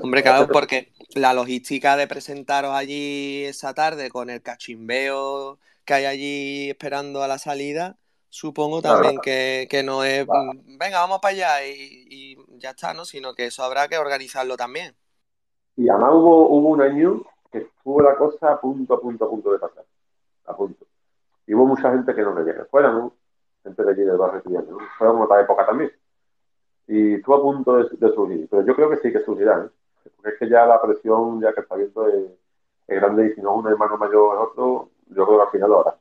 Hombre, 0.00 0.22
claro, 0.22 0.46
porque 0.46 0.92
la 1.16 1.34
logística 1.34 1.96
de 1.96 2.06
presentaros 2.06 2.70
allí 2.72 3.44
esa 3.46 3.74
tarde 3.74 4.10
con 4.10 4.30
el 4.30 4.42
cachimbeo 4.42 5.58
que 5.84 5.94
hay 5.94 6.04
allí 6.04 6.70
esperando 6.70 7.24
a 7.24 7.28
la 7.28 7.38
salida, 7.38 7.96
supongo 8.30 8.80
también 8.80 9.20
que, 9.20 9.82
no 9.84 10.04
es, 10.04 10.26
mm, 10.26 10.78
venga, 10.78 11.00
vamos 11.00 11.18
para 11.18 11.34
allá 11.34 11.66
y, 11.66 12.38
ya 12.58 12.70
está, 12.70 12.94
¿no? 12.94 13.04
Sino 13.04 13.34
que 13.34 13.46
eso 13.46 13.62
habrá 13.62 13.88
que 13.88 13.98
organizarlo 13.98 14.56
también. 14.56 14.94
Y 15.76 15.88
además 15.88 16.10
hubo, 16.12 16.48
hubo 16.48 16.68
un 16.70 16.82
año 16.82 17.22
que 17.50 17.58
estuvo 17.58 18.00
la 18.00 18.16
cosa 18.16 18.52
a 18.52 18.60
punto, 18.60 18.94
a 18.94 19.00
punto, 19.00 19.24
a 19.24 19.28
punto 19.28 19.52
de 19.52 19.58
pasar. 19.58 19.84
A 20.46 20.56
punto. 20.56 20.86
Y 21.46 21.54
hubo 21.54 21.66
mucha 21.66 21.90
gente 21.90 22.14
que 22.14 22.22
no 22.22 22.34
quería 22.34 22.54
que 22.54 22.64
fuéramos, 22.64 23.12
gente 23.64 23.82
de 23.82 23.90
allí 23.90 24.02
del 24.02 24.16
barrio 24.16 24.42
¿no? 24.46 24.78
Fue 24.96 25.08
como 25.08 25.24
otra 25.24 25.40
época 25.40 25.66
también. 25.66 25.92
Y 26.86 27.14
estuvo 27.14 27.34
a 27.36 27.42
punto 27.42 27.76
de, 27.76 28.14
surgir. 28.14 28.48
Pero 28.48 28.64
yo 28.64 28.74
creo 28.74 28.90
que 28.90 28.98
sí 28.98 29.12
que 29.12 29.20
surgirá, 29.20 29.64
¿eh? 29.64 29.68
Porque 30.16 30.30
es 30.30 30.38
que 30.38 30.48
ya 30.48 30.66
la 30.66 30.80
presión, 30.80 31.40
ya 31.40 31.52
que 31.52 31.60
está 31.60 31.74
viendo 31.76 32.06
es, 32.08 32.30
es 32.86 33.00
grande 33.00 33.26
y 33.26 33.34
si 33.34 33.40
no 33.40 33.54
un 33.54 33.66
hermano 33.68 33.96
mayor 33.96 34.36
es 34.36 34.48
otro, 34.50 34.90
yo 35.08 35.26
creo 35.26 35.38
que 35.38 35.44
al 35.44 35.50
final 35.50 35.70
lo 35.70 35.80
hará. 35.80 35.98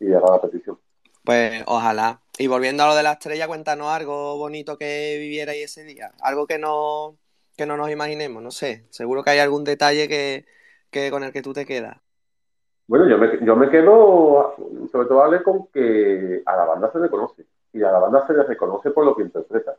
Y 0.00 0.12
hará 0.12 0.30
la 0.30 0.40
petición. 0.40 0.78
Pues 1.26 1.64
ojalá. 1.66 2.20
Y 2.38 2.46
volviendo 2.46 2.84
a 2.84 2.86
lo 2.86 2.94
de 2.94 3.02
la 3.02 3.12
estrella, 3.12 3.48
cuéntanos 3.48 3.88
algo 3.88 4.38
bonito 4.38 4.78
que 4.78 5.16
vivierais 5.18 5.64
ese 5.64 5.82
día. 5.82 6.12
Algo 6.22 6.46
que 6.46 6.56
no, 6.56 7.16
que 7.56 7.66
no 7.66 7.76
nos 7.76 7.90
imaginemos, 7.90 8.40
no 8.40 8.52
sé. 8.52 8.86
Seguro 8.90 9.24
que 9.24 9.30
hay 9.30 9.40
algún 9.40 9.64
detalle 9.64 10.06
que, 10.08 11.10
con 11.10 11.24
el 11.24 11.32
que 11.32 11.42
tú 11.42 11.52
te 11.52 11.66
quedas. 11.66 11.98
Bueno, 12.86 13.08
yo 13.08 13.18
me, 13.18 13.44
yo 13.44 13.56
me 13.56 13.68
quedo, 13.70 14.54
sobre 14.92 15.08
todo, 15.08 15.42
con 15.42 15.66
que 15.74 16.42
a 16.46 16.56
la 16.56 16.64
banda 16.64 16.92
se 16.92 17.00
le 17.00 17.10
conoce. 17.10 17.44
Y 17.72 17.82
a 17.82 17.90
la 17.90 17.98
banda 17.98 18.24
se 18.24 18.32
le 18.32 18.44
reconoce 18.44 18.92
por 18.92 19.04
lo 19.04 19.16
que 19.16 19.22
interpreta. 19.22 19.76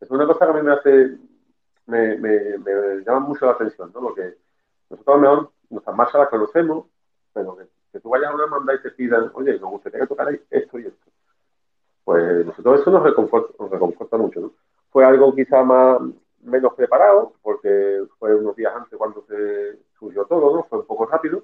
Es 0.00 0.10
una 0.10 0.26
cosa 0.26 0.46
que 0.46 0.50
a 0.50 0.54
mí 0.54 0.62
me 0.62 0.72
hace, 0.72 1.18
me, 1.84 2.16
me, 2.16 2.56
me 2.56 3.04
llama 3.04 3.20
mucho 3.20 3.44
la 3.44 3.52
atención, 3.52 3.92
¿no? 3.92 4.00
Lo 4.00 4.14
que 4.14 4.34
nosotros 4.88 5.14
a 5.14 5.20
lo 5.20 5.20
mejor 5.20 5.50
nuestras 5.68 5.94
marchas 5.94 6.20
las 6.20 6.30
conocemos, 6.30 6.86
pero 7.34 7.54
que, 7.54 7.64
que 7.92 8.00
tú 8.00 8.10
vayas 8.10 8.30
a 8.30 8.34
una 8.34 8.44
hermandad 8.44 8.74
y 8.74 8.82
te 8.82 8.90
pidan, 8.90 9.30
oye, 9.34 9.58
nos 9.58 9.70
gustaría 9.70 10.00
que 10.00 10.06
tocarais 10.06 10.40
esto 10.50 10.78
y 10.78 10.86
esto. 10.86 11.10
Pues 12.04 12.46
nosotros 12.46 12.80
eso 12.80 12.90
nos 12.90 13.02
reconforta, 13.02 14.16
mucho, 14.16 14.40
¿no? 14.40 14.52
Fue 14.90 15.04
algo 15.04 15.34
quizá 15.34 15.62
más 15.62 16.00
menos 16.42 16.74
preparado, 16.74 17.32
porque 17.42 18.04
fue 18.18 18.34
unos 18.34 18.54
días 18.54 18.72
antes 18.74 18.96
cuando 18.96 19.24
se 19.26 19.78
surgió 19.98 20.24
todo, 20.26 20.56
¿no? 20.56 20.62
Fue 20.64 20.78
un 20.78 20.86
poco 20.86 21.06
rápido. 21.06 21.42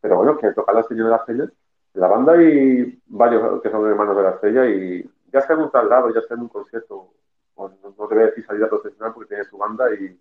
Pero 0.00 0.16
bueno, 0.16 0.36
que 0.36 0.52
toca 0.52 0.72
la 0.72 0.82
señora 0.82 1.04
de 1.04 1.10
la 1.10 1.16
estrella, 1.16 1.52
la 1.94 2.08
banda 2.08 2.42
y 2.42 3.00
varios 3.06 3.62
que 3.62 3.70
son 3.70 3.86
hermanos 3.88 4.16
de 4.16 4.22
la 4.22 4.30
estrella 4.30 4.66
y 4.66 5.10
ya 5.32 5.40
sea 5.40 5.56
en 5.56 5.62
un 5.62 5.70
traslado, 5.70 6.12
ya 6.12 6.20
sea 6.22 6.36
en 6.36 6.42
un 6.42 6.48
concierto, 6.48 7.08
no, 7.56 7.72
no 7.82 8.08
te 8.08 8.14
voy 8.14 8.24
a 8.24 8.26
decir 8.26 8.44
salida 8.44 8.68
profesional 8.68 9.12
porque 9.14 9.28
tiene 9.28 9.44
su 9.44 9.56
banda 9.56 9.94
y, 9.94 10.18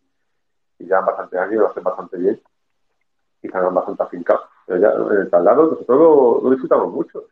y 0.80 0.88
ya 0.88 1.02
bastante 1.02 1.38
años 1.38 1.54
y 1.54 1.58
lo 1.58 1.68
hacen 1.68 1.84
bastante 1.84 2.18
bien 2.18 2.42
y 3.42 3.48
están 3.48 3.74
bastante 3.74 4.04
afincados. 4.04 4.46
Ya 4.78 4.92
en 4.92 5.22
el 5.22 5.30
traslado 5.30 5.72
nosotros 5.72 6.44
lo, 6.44 6.50
disfrutamos 6.50 6.94
mucho, 6.94 7.26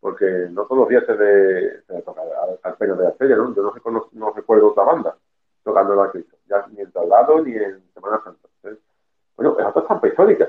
porque 0.00 0.48
no 0.50 0.64
todos 0.64 0.80
los 0.80 0.88
días 0.88 1.04
se 1.06 1.12
ve, 1.12 1.82
se 1.86 2.02
toca 2.02 2.22
al 2.62 2.74
peño 2.74 2.96
de 2.96 3.04
la 3.04 3.10
estrella, 3.10 3.36
¿no? 3.36 3.54
Yo 3.54 3.62
no, 3.62 4.06
no, 4.12 4.32
recuerdo 4.32 4.68
otra 4.68 4.84
banda 4.84 5.16
tocando 5.62 5.94
la 5.94 6.10
Cristo, 6.10 6.36
ya 6.48 6.66
ni 6.72 6.80
en 6.80 6.90
traslado 6.90 7.42
ni 7.42 7.52
en 7.52 7.82
Semana 7.92 8.20
Santa. 8.24 8.48
Bueno, 9.36 9.56
es 9.58 9.66
otra 9.66 9.82
estampa 9.82 10.08
histórica. 10.08 10.48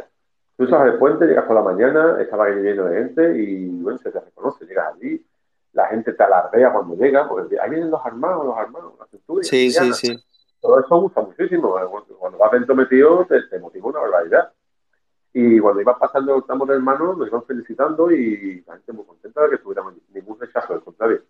Tú 0.58 0.68
sabes 0.68 0.94
el 0.94 1.00
puente, 1.00 1.26
llegas 1.26 1.46
por 1.46 1.56
la 1.56 1.62
mañana, 1.62 2.22
estaba 2.22 2.50
lleno 2.50 2.86
de 2.86 3.04
gente 3.04 3.38
y 3.38 3.82
bueno, 3.82 3.98
se 4.00 4.12
te 4.12 4.20
reconoce, 4.20 4.66
llegas 4.66 4.94
allí, 4.94 5.26
la 5.74 5.88
gente 5.88 6.14
te 6.14 6.24
alardea 6.24 6.72
cuando 6.74 6.96
llega, 6.96 7.28
porque 7.28 7.60
ahí 7.60 7.70
vienen 7.70 7.90
los 7.90 8.06
armados, 8.06 8.46
los 8.46 8.58
armados, 8.58 8.94
las 9.00 9.10
centurias. 9.10 9.48
Sí, 9.48 9.72
sí, 9.72 9.94
sí. 9.94 10.24
Todo 10.60 10.80
eso 10.80 11.02
gusta 11.02 11.22
muchísimo. 11.22 11.76
Cuando 12.20 12.38
vas 12.38 12.52
dentro 12.52 12.76
metido, 12.76 13.26
te, 13.26 13.42
te 13.44 13.60
motiva 13.60 13.88
una 13.88 14.00
barbaridad. 14.00 14.51
Y 15.34 15.60
cuando 15.60 15.82
iba 15.82 15.98
pasando 15.98 16.36
el 16.36 16.44
tramo 16.44 16.66
de 16.66 16.76
hermanos, 16.76 17.18
nos 17.18 17.28
iban 17.28 17.46
felicitando 17.46 18.12
y 18.12 18.64
la 18.68 18.74
gente 18.74 18.92
muy 18.92 19.06
contenta 19.06 19.42
de 19.44 19.52
que 19.52 19.58
tuviéramos 19.60 19.94
ningún 20.14 20.38
rechazo, 20.40 20.74
al 20.74 20.84
contrario. 20.84 21.22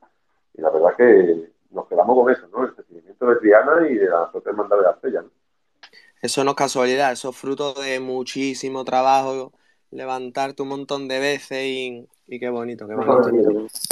Y 0.55 0.61
la 0.61 0.71
verdad 0.71 0.95
que 0.97 1.51
nos 1.69 1.87
quedamos 1.87 2.15
con 2.15 2.31
eso, 2.31 2.47
¿no? 2.51 2.65
El 2.65 2.75
seguimiento 2.75 3.25
de 3.27 3.35
Triana 3.35 3.87
y 3.87 3.95
de 3.95 4.09
la 4.09 4.31
propia 4.31 4.49
hermandad 4.49 4.77
de 4.77 4.83
la 4.83 4.91
estrella, 4.91 5.21
¿no? 5.21 5.29
Eso 6.21 6.43
no 6.43 6.51
es 6.51 6.57
casualidad, 6.57 7.11
eso 7.11 7.29
es 7.29 7.37
fruto 7.37 7.73
de 7.73 7.99
muchísimo 7.99 8.83
trabajo, 8.85 9.53
levantarte 9.91 10.61
un 10.61 10.69
montón 10.69 11.07
de 11.07 11.19
veces 11.19 11.63
y, 11.63 12.07
y 12.27 12.39
qué 12.39 12.49
bonito, 12.49 12.87
qué 12.87 12.95
bonito. 12.95 13.29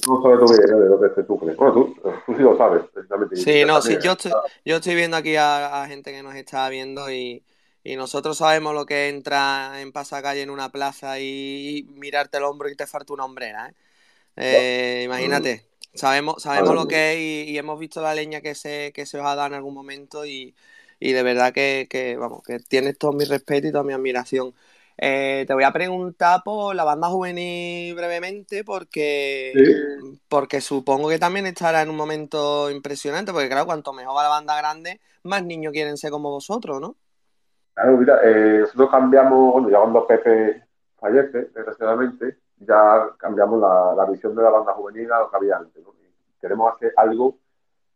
No 0.08 0.22
sabes 0.22 0.40
tú 0.40 0.46
bien 0.48 0.80
de 0.80 0.90
lo 0.90 1.00
que 1.00 1.24
tú 1.24 1.40
crees. 1.40 1.58
Bueno, 1.58 1.74
tú, 1.74 1.96
tú 2.26 2.34
sí 2.36 2.42
lo 2.42 2.58
sabes, 2.58 2.84
precisamente. 2.94 3.36
Sí, 3.36 3.64
no, 3.66 3.82
sí, 3.82 3.98
yo 4.02 4.14
estoy, 4.14 4.32
yo 4.66 4.76
estoy 4.78 4.96
viendo 4.96 5.18
aquí 5.18 5.36
a, 5.36 5.84
a 5.84 5.88
gente 5.88 6.12
que 6.12 6.24
nos 6.24 6.36
está 6.36 6.70
viendo 6.70 7.12
y, 7.12 7.44
y 7.84 7.96
nosotros 7.96 8.38
sabemos 8.38 8.74
lo 8.74 8.86
que 8.86 9.10
entra 9.10 9.82
en 9.82 9.92
pasacalle 9.92 10.42
en 10.42 10.50
una 10.50 10.72
plaza 10.72 11.20
y 11.20 11.86
mirarte 11.96 12.38
el 12.38 12.44
hombro 12.44 12.70
y 12.70 12.76
te 12.76 12.88
falta 12.88 13.14
una 13.14 13.26
hombrera. 13.26 13.70
¿eh? 13.70 13.74
Eh, 14.36 15.02
imagínate, 15.06 15.66
sabemos, 15.94 16.44
sabemos 16.44 16.76
lo 16.76 16.88
que 16.88 17.14
es 17.14 17.50
y, 17.50 17.58
hemos 17.58 17.80
visto 17.80 18.02
la 18.02 18.14
leña 18.14 18.42
que 18.42 18.56
se, 18.56 18.92
que 18.94 19.06
se 19.06 19.20
os 19.20 19.26
ha 19.26 19.36
dado 19.36 19.48
en 19.48 19.54
algún 19.56 19.74
momento 19.74 20.26
y, 20.26 20.54
de 21.00 21.24
verdad 21.24 21.54
que, 21.54 22.18
vamos, 22.20 22.44
que 22.44 22.60
tienes 22.60 22.98
todo 22.98 23.14
mi 23.14 23.26
respeto 23.26 23.68
y 23.68 23.72
toda 23.72 23.84
mi 23.84 23.94
admiración. 23.94 24.54
Eh, 25.02 25.46
te 25.48 25.54
voy 25.54 25.64
a 25.64 25.72
preguntar 25.72 26.42
por 26.44 26.76
la 26.76 26.84
banda 26.84 27.08
juvenil 27.08 27.96
brevemente 27.96 28.66
porque, 28.66 29.54
porque 30.28 30.60
supongo 30.60 31.08
que 31.08 31.18
también 31.18 31.46
estará 31.46 31.82
en 31.82 31.90
un 31.90 31.96
momento 31.96 32.70
impresionante, 32.70 33.32
porque 33.32 33.48
claro, 33.48 33.66
cuanto 33.66 33.94
mejor 33.94 34.18
va 34.18 34.24
la 34.24 34.30
banda 34.30 34.58
grande, 34.58 35.00
más 35.24 35.44
niños 35.46 35.72
quieren 35.72 35.96
ser 35.96 36.12
como 36.12 36.30
vosotros, 36.30 36.82
¿no? 36.82 36.98
Claro, 37.80 37.98
mira, 37.98 38.20
eh, 38.24 38.60
nosotros 38.60 38.92
cambiamos, 38.92 39.54
bueno, 39.54 39.70
ya 39.70 39.80
cuando 39.80 40.06
Pepe 40.06 40.66
fallece, 41.00 41.50
desgraciadamente, 41.56 42.40
ya 42.58 43.12
cambiamos 43.18 43.62
la, 43.96 44.06
visión 44.06 44.36
de 44.36 44.44
la 44.44 44.50
banda 44.50 44.74
juvenil 44.74 45.10
a 45.14 45.20
lo 45.20 45.30
que 45.30 45.38
había 45.38 45.56
antes. 45.56 45.82
Queremos 46.42 46.74
hacer 46.74 46.92
algo 46.98 47.38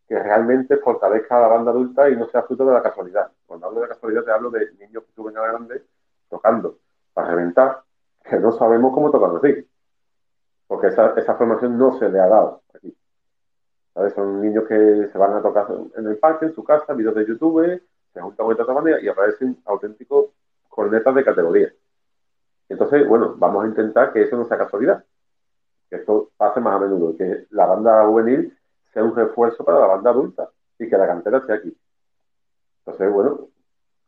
que 0.08 0.18
realmente 0.18 0.78
fortalezca 0.78 1.38
a 1.38 1.42
la 1.42 1.48
banda 1.48 1.72
adulta 1.72 2.10
y 2.10 2.16
no 2.16 2.30
sea 2.30 2.44
fruto 2.44 2.66
de 2.66 2.76
la 2.76 2.82
casualidad. 2.82 3.30
Cuando 3.46 3.68
hablo 3.68 3.82
de 3.82 3.90
casualidad 3.90 4.24
te 4.24 4.32
hablo 4.32 4.52
de 4.52 4.72
niños 4.80 5.04
que 5.04 5.12
suben 5.12 5.38
a 5.38 5.42
grandes 5.42 5.82
tocando 6.30 6.78
para 7.14 7.32
reventar, 7.32 7.82
que 8.24 8.40
no 8.40 8.54
sabemos 8.54 8.94
cómo 8.94 9.12
tocar 9.12 9.32
así. 9.36 9.68
Porque 10.66 10.88
esa, 10.88 11.14
esa 11.18 11.36
formación 11.36 11.78
no 11.78 12.00
se 12.00 12.08
le 12.08 12.22
ha 12.22 12.28
dado 12.28 12.62
aquí. 12.74 12.96
¿Sabes? 13.94 14.14
Son 14.14 14.42
niños 14.42 14.64
que 14.66 15.10
se 15.12 15.18
van 15.18 15.34
a 15.34 15.42
tocar 15.42 15.68
en 15.98 16.08
el 16.08 16.18
parque, 16.20 16.46
en 16.46 16.56
su 16.56 16.64
casa, 16.64 16.94
videos 16.94 17.16
de 17.16 17.26
YouTube, 17.26 17.82
se 18.14 18.22
juntan 18.22 18.48
de 18.48 18.62
otra 18.62 18.74
manera 18.74 19.02
y 19.02 19.08
aparecen 19.08 19.58
auténticos 19.66 20.28
cornetas 20.70 21.16
de 21.16 21.24
categoría. 21.24 21.74
Entonces, 22.70 23.08
bueno, 23.08 23.36
vamos 23.38 23.64
a 23.64 23.68
intentar 23.68 24.14
que 24.14 24.24
eso 24.24 24.38
no 24.38 24.46
sea 24.46 24.58
casualidad, 24.58 25.04
que 25.90 25.98
esto 25.98 26.32
pase 26.38 26.60
más 26.60 26.76
a 26.76 26.80
menudo, 26.80 27.16
que 27.18 27.48
la 27.52 27.66
banda 27.66 28.06
juvenil 28.06 28.58
sea 28.94 29.04
un 29.04 29.16
refuerzo 29.16 29.66
para 29.66 29.80
la 29.80 29.88
banda 29.88 30.12
adulta 30.12 30.50
y 30.80 30.88
que 30.88 30.98
la 30.98 31.08
cantera 31.08 31.40
esté 31.40 31.54
aquí. 31.54 31.76
Entonces, 32.80 33.12
bueno, 33.12 33.48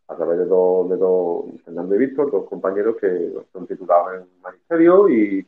a 0.08 0.16
través 0.16 0.38
de 0.38 0.45
dos, 0.45 0.89
de 0.89 0.97
dos 0.97 1.45
Fernando 1.64 1.95
y 1.95 1.97
Víctor, 1.97 2.32
dos 2.32 2.47
compañeros 2.47 2.95
que 2.97 3.34
son 3.51 3.66
titulados 3.66 4.16
en 4.16 4.41
magisterio 4.41 5.10
y 5.10 5.47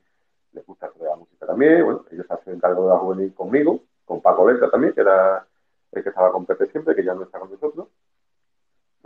les 0.53 0.65
gusta 0.65 0.91
la 0.99 1.15
música 1.15 1.45
también. 1.45 1.83
Bueno, 1.83 2.05
ellos 2.11 2.25
hacen 2.29 2.59
cargo 2.59 2.83
de 2.83 2.89
la 2.89 2.97
juvenil 2.97 3.33
conmigo, 3.33 3.81
con 4.05 4.21
Paco 4.21 4.45
Venta 4.45 4.69
también, 4.69 4.93
que 4.93 5.01
era 5.01 5.45
el 5.91 6.03
que 6.03 6.09
estaba 6.09 6.31
con 6.31 6.45
Pepe 6.45 6.67
siempre, 6.67 6.95
que 6.95 7.03
ya 7.03 7.13
no 7.13 7.23
está 7.23 7.39
con 7.39 7.51
nosotros 7.51 7.87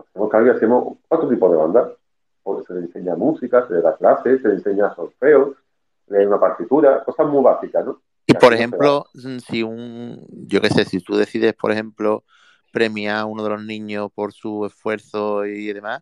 hacemos 0.10 0.56
hacemos 0.56 0.98
otro 1.08 1.30
tipo 1.30 1.50
de 1.50 1.58
banda. 1.58 1.92
Porque 2.44 2.66
se 2.66 2.74
le 2.74 2.80
enseña 2.82 3.16
música, 3.16 3.68
se 3.68 3.74
le 3.76 3.82
da 3.82 3.96
clases, 3.96 4.42
se 4.42 4.48
le 4.48 4.56
enseña 4.56 4.96
solfeo, 4.96 5.56
lee 6.08 6.26
una 6.26 6.40
partitura, 6.40 7.04
cosas 7.04 7.28
muy 7.28 7.44
básicas, 7.44 7.86
¿no? 7.86 8.02
Y 8.26 8.34
por 8.34 8.54
ejemplo, 8.54 9.06
mm, 9.14 9.38
si 9.38 9.62
un, 9.62 10.26
yo 10.48 10.60
qué 10.62 10.70
sé, 10.70 10.86
si 10.86 11.02
tú 11.02 11.16
decides, 11.16 11.54
por 11.54 11.72
ejemplo, 11.72 12.24
premiar 12.72 13.18
a 13.18 13.26
uno 13.26 13.44
de 13.44 13.50
los 13.50 13.64
niños 13.64 14.10
por 14.14 14.34
su 14.34 14.66
esfuerzo 14.66 15.46
y 15.46 15.72
demás, 15.74 16.02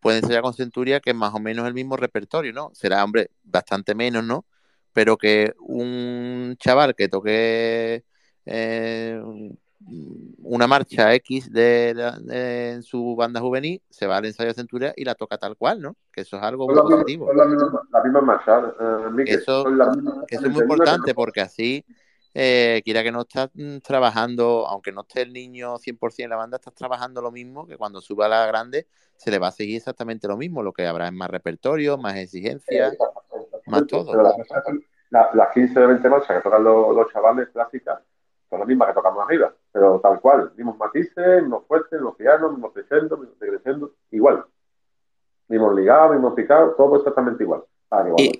pueden 0.00 0.24
ser 0.24 0.40
con 0.42 0.54
Centuria 0.54 1.00
que 1.00 1.10
es 1.10 1.16
más 1.16 1.34
o 1.34 1.40
menos 1.40 1.66
el 1.66 1.74
mismo 1.74 1.96
repertorio, 1.96 2.52
¿no? 2.52 2.70
Será, 2.74 3.02
hombre, 3.02 3.30
bastante 3.42 3.94
menos, 3.94 4.24
¿no? 4.24 4.44
Pero 4.92 5.16
que 5.16 5.54
un 5.58 6.56
chaval 6.58 6.94
que 6.94 7.08
toque 7.08 8.04
eh, 8.44 9.20
una 10.42 10.66
marcha 10.66 11.14
X 11.14 11.52
de, 11.52 11.90
en 12.28 12.82
su 12.82 13.14
banda 13.16 13.40
juvenil, 13.40 13.82
se 13.88 14.06
va 14.06 14.16
al 14.16 14.24
ensayo 14.24 14.48
de 14.48 14.54
centuria 14.54 14.92
y 14.96 15.04
la 15.04 15.14
toca 15.14 15.38
tal 15.38 15.56
cual, 15.56 15.80
¿no? 15.80 15.96
Que 16.12 16.22
eso 16.22 16.36
es 16.36 16.42
algo 16.42 16.66
muy 16.66 16.76
positivo. 16.76 17.32
la, 17.32 17.44
misma, 18.02 18.20
marcha, 18.20 18.74
eh, 18.80 19.24
eso, 19.26 19.66
es 20.28 20.42
muy 20.50 20.62
importante 20.62 21.14
porque 21.14 21.40
así, 21.40 21.84
eh, 22.34 22.82
quiera 22.84 23.02
que 23.02 23.12
no 23.12 23.22
estás 23.22 23.50
mm, 23.54 23.78
trabajando, 23.78 24.66
aunque 24.66 24.92
no 24.92 25.02
esté 25.02 25.22
el 25.22 25.32
niño 25.32 25.78
100% 25.78 26.24
en 26.24 26.30
la 26.30 26.36
banda, 26.36 26.56
estás 26.56 26.74
trabajando 26.74 27.22
lo 27.22 27.30
mismo 27.30 27.66
que 27.66 27.76
cuando 27.76 28.00
suba 28.00 28.26
a 28.26 28.28
la 28.28 28.46
grande 28.46 28.88
se 29.16 29.30
le 29.30 29.38
va 29.38 29.48
a 29.48 29.52
seguir 29.52 29.76
exactamente 29.76 30.26
lo 30.28 30.36
mismo, 30.36 30.62
lo 30.62 30.72
que 30.72 30.86
habrá 30.86 31.06
es 31.06 31.12
más 31.12 31.30
repertorio, 31.30 31.96
más 31.96 32.16
exigencias, 32.16 32.96
más 33.66 33.86
todo. 33.86 34.12
las 35.10 35.54
15 35.54 35.80
de 35.80 35.86
20 35.86 36.08
marchas 36.08 36.36
que 36.36 36.42
tocan 36.42 36.64
los, 36.64 36.94
los 36.94 37.10
chavales 37.12 37.48
clásicas 37.50 38.00
son 38.48 38.60
las 38.60 38.68
mismas 38.68 38.88
que 38.88 38.94
tocamos 38.94 39.24
arriba, 39.24 39.54
pero 39.72 40.00
tal 40.00 40.20
cual, 40.20 40.52
mismos 40.56 40.76
matices, 40.78 41.42
mismos 41.42 41.64
fuertes, 41.66 41.92
mismos 41.92 42.16
pianos, 42.16 42.52
mismos 42.52 42.72
crescendo, 42.72 43.16
mismos 43.16 43.38
decreciendo, 43.38 43.92
igual. 44.10 44.44
Mismos 45.48 45.74
ligados, 45.74 46.12
mismos 46.12 46.34
picados, 46.34 46.76
todo 46.76 46.96
exactamente 46.96 47.42
igual. 47.42 47.62
Ah, 47.90 48.04
y, 48.16 48.32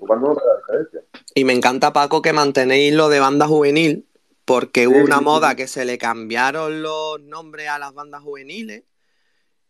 y, 1.34 1.44
me 1.44 1.52
encanta, 1.52 1.92
Paco, 1.92 2.20
que 2.20 2.32
mantenéis 2.32 2.94
lo 2.94 3.09
de 3.09 3.20
banda 3.20 3.46
juvenil, 3.46 4.09
porque 4.44 4.88
hubo 4.88 4.98
una 5.04 5.20
moda 5.20 5.54
que 5.54 5.68
se 5.68 5.84
le 5.84 5.98
cambiaron 5.98 6.82
los 6.82 7.20
nombres 7.20 7.68
a 7.68 7.78
las 7.78 7.94
bandas 7.94 8.22
juveniles. 8.22 8.84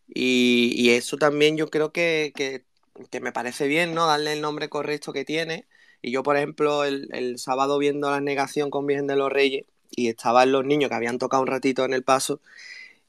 Y, 0.07 0.73
y 0.77 0.91
eso 0.91 1.19
también 1.19 1.57
yo 1.57 1.69
creo 1.69 1.93
que, 1.93 2.33
que, 2.35 2.65
que, 3.11 3.21
me 3.21 3.33
parece 3.33 3.67
bien, 3.67 3.95
¿no? 3.95 4.07
Darle 4.07 4.33
el 4.33 4.41
nombre 4.41 4.69
correcto 4.69 5.13
que 5.13 5.25
tiene. 5.25 5.67
Y 6.01 6.11
yo, 6.11 6.23
por 6.23 6.37
ejemplo, 6.37 6.85
el, 6.85 7.09
el 7.13 7.39
sábado 7.39 7.79
viendo 7.79 8.11
la 8.11 8.21
negación 8.21 8.71
con 8.71 8.87
Virgen 8.87 9.07
de 9.07 9.17
los 9.17 9.31
Reyes, 9.31 9.67
y 9.91 10.09
estaban 10.09 10.53
los 10.53 10.65
niños 10.65 10.89
que 10.89 10.97
habían 10.97 11.19
tocado 11.19 11.43
un 11.43 11.49
ratito 11.49 11.85
en 11.85 11.93
el 11.93 12.03
paso 12.03 12.41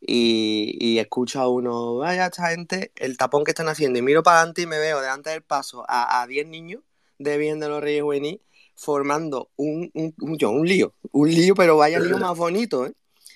y, 0.01 0.77
y 0.79 0.99
escucho 0.99 1.39
a 1.41 1.47
uno, 1.47 1.97
vaya 1.97 2.27
esta 2.27 2.49
gente, 2.49 2.91
el 2.95 3.17
tapón 3.17 3.43
que 3.43 3.51
están 3.51 3.69
haciendo 3.69 3.99
y 3.99 4.01
miro 4.01 4.23
para 4.23 4.39
adelante 4.39 4.61
y 4.63 4.67
me 4.67 4.79
veo 4.79 5.01
delante 5.01 5.31
del 5.31 5.41
paso 5.41 5.85
a 5.87 6.25
10 6.27 6.47
niños 6.47 6.81
de 7.19 7.37
bien 7.37 7.59
de 7.59 7.69
los 7.69 7.81
Reyes 7.81 8.03
Juvenil 8.03 8.41
formando 8.77 9.49
un, 9.57 9.89
un, 9.95 10.13
un, 10.21 10.67
lío, 10.67 10.93
un 11.11 11.29
lío, 11.29 11.55
pero 11.55 11.77
vaya 11.77 11.99
lío 11.99 12.19
más 12.19 12.37
bonito, 12.37 12.85
¿eh? 12.85 12.93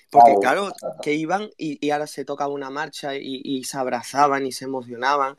Porque 0.08 0.34
claro, 0.40 0.70
que 1.02 1.14
iban 1.14 1.48
y, 1.56 1.84
y 1.84 1.90
ahora 1.90 2.06
se 2.06 2.24
tocaba 2.24 2.52
una 2.52 2.68
marcha 2.68 3.16
y, 3.16 3.40
y, 3.42 3.64
se 3.64 3.78
abrazaban 3.78 4.46
y 4.46 4.52
se 4.52 4.66
emocionaban. 4.66 5.36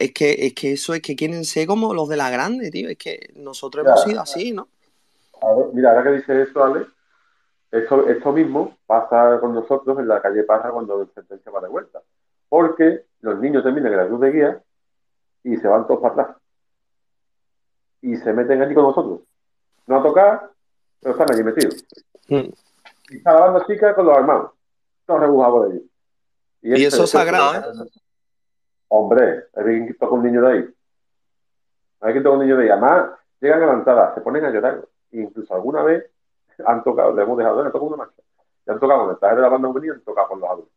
Es 0.00 0.12
que, 0.12 0.46
es 0.46 0.54
que 0.54 0.72
eso 0.72 0.94
es 0.94 1.00
que 1.00 1.14
quieren 1.14 1.44
ser 1.44 1.68
como 1.68 1.94
los 1.94 2.08
de 2.08 2.16
la 2.16 2.28
grande, 2.28 2.72
tío. 2.72 2.88
Es 2.88 2.98
que 2.98 3.30
nosotros 3.36 3.86
hemos 3.86 4.02
sido 4.02 4.20
así, 4.20 4.50
¿no? 4.50 4.68
mira, 5.72 5.90
ahora 5.90 6.02
que 6.02 6.16
dices 6.16 6.48
eso, 6.48 6.62
Ale, 6.62 6.86
esto, 7.70 8.08
esto 8.08 8.32
mismo 8.32 8.76
pasa 8.86 9.38
con 9.40 9.54
nosotros 9.54 9.98
en 9.98 10.08
la 10.08 10.20
calle 10.20 10.42
Parra 10.42 10.70
cuando 10.70 11.02
el 11.02 11.10
sentencia 11.14 11.52
va 11.52 11.60
de 11.60 11.68
vuelta. 11.68 12.00
Porque 12.48 13.04
los 13.20 13.38
niños 13.38 13.62
terminan 13.62 13.92
en 13.92 13.98
la 13.98 14.04
luz 14.06 14.20
de 14.20 14.32
guía 14.32 14.62
y 15.44 15.56
se 15.56 15.68
van 15.68 15.86
todos 15.86 16.00
para 16.00 16.14
atrás. 16.14 16.36
y 18.02 18.16
se 18.16 18.32
meten 18.32 18.62
allí 18.62 18.74
con 18.74 18.84
nosotros. 18.84 19.20
No 19.86 19.98
a 19.98 20.02
tocar, 20.02 20.50
pero 21.00 21.12
están 21.12 21.32
allí 21.32 21.44
metidos. 21.44 21.84
Mm. 22.28 22.50
Y 23.10 23.16
está 23.16 23.34
la 23.34 23.40
banda 23.40 23.66
chica 23.66 23.94
con 23.94 24.06
los 24.06 24.16
hermanos, 24.16 24.52
todos 25.06 25.20
rebujados 25.20 25.68
de 25.68 25.74
allí. 25.74 25.90
Y, 26.62 26.84
eso 26.84 27.04
es 27.04 27.10
sagrado, 27.10 27.54
¿eh? 27.54 27.90
Hombre, 28.88 29.44
hay 29.54 29.86
que 29.86 29.94
toca 29.94 30.14
un 30.14 30.22
niño 30.24 30.42
de 30.42 30.52
ahí. 30.52 30.74
Hay 32.00 32.14
que 32.14 32.20
tocar 32.20 32.38
un 32.38 32.44
niño 32.44 32.56
de 32.56 32.64
ahí. 32.64 32.68
Además, 32.70 33.10
llegan 33.40 33.60
levantadas, 33.60 34.14
se 34.14 34.20
ponen 34.20 34.44
a 34.44 34.50
llorar. 34.50 34.84
incluso 35.12 35.54
alguna 35.54 35.82
vez 35.82 36.09
han 36.66 36.82
tocado, 36.82 37.12
le 37.12 37.22
hemos 37.22 37.38
dejado, 37.38 37.64
le 37.64 37.70
toca 37.70 37.84
una 37.84 37.96
marcha. 37.96 38.22
Y 38.66 38.70
han 38.70 38.80
tocado 38.80 39.00
con 39.02 39.10
el 39.10 39.18
traje 39.18 39.36
de 39.36 39.42
la 39.42 39.48
banda 39.48 39.68
juvenil, 39.68 39.92
han 39.92 40.00
tocado 40.02 40.28
con 40.28 40.40
los 40.40 40.50
adultos. 40.50 40.74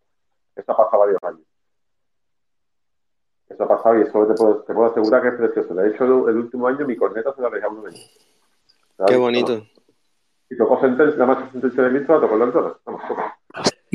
Eso 0.56 0.72
ha 0.72 0.78
pasado 0.78 1.00
varios 1.00 1.24
años. 1.24 1.42
Eso 3.50 3.64
ha 3.64 3.68
pasado 3.68 4.00
y 4.00 4.02
eso 4.02 4.26
te 4.28 4.34
puedo, 4.34 4.64
te 4.64 4.74
puedo 4.74 4.92
asegurar 4.92 5.22
que 5.22 5.28
es 5.30 5.36
precioso. 5.36 5.74
De 5.76 5.90
hecho, 5.90 6.04
el, 6.30 6.38
último 6.38 6.68
año 6.68 6.86
mi 6.86 6.96
corneta 6.96 7.34
se 7.34 7.42
la 7.42 7.50
dejé 7.50 7.66
a 7.66 7.70
uno 7.70 7.84
de 7.84 7.92
ellos. 7.92 8.34
Qué 9.08 9.18
bonito. 9.18 9.64
Y 10.50 10.58
tocó 10.58 10.80
sentencia, 10.80 11.18
la 11.18 11.26
más 11.26 11.52
sentencia 11.52 11.84
de 11.84 12.00
tocó 12.02 12.38
la 12.38 12.46
entrada. 12.46 12.78
Vamos, 12.86 13.02
toca. 13.08 13.38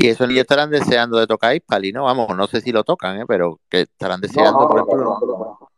Y 0.00 0.08
esos 0.08 0.28
niños 0.28 0.42
estarán 0.42 0.70
deseando 0.70 1.18
de 1.18 1.26
tocar 1.26 1.56
Hispali, 1.56 1.92
¿no? 1.92 2.04
Vamos, 2.04 2.28
no 2.36 2.46
sé 2.46 2.60
si 2.60 2.70
lo 2.70 2.84
tocan, 2.84 3.20
¿eh? 3.20 3.24
pero 3.26 3.58
que 3.68 3.80
estarán 3.80 4.20
deseando. 4.20 4.68
No, 4.68 4.86
no, 4.86 5.18
no, 5.20 5.70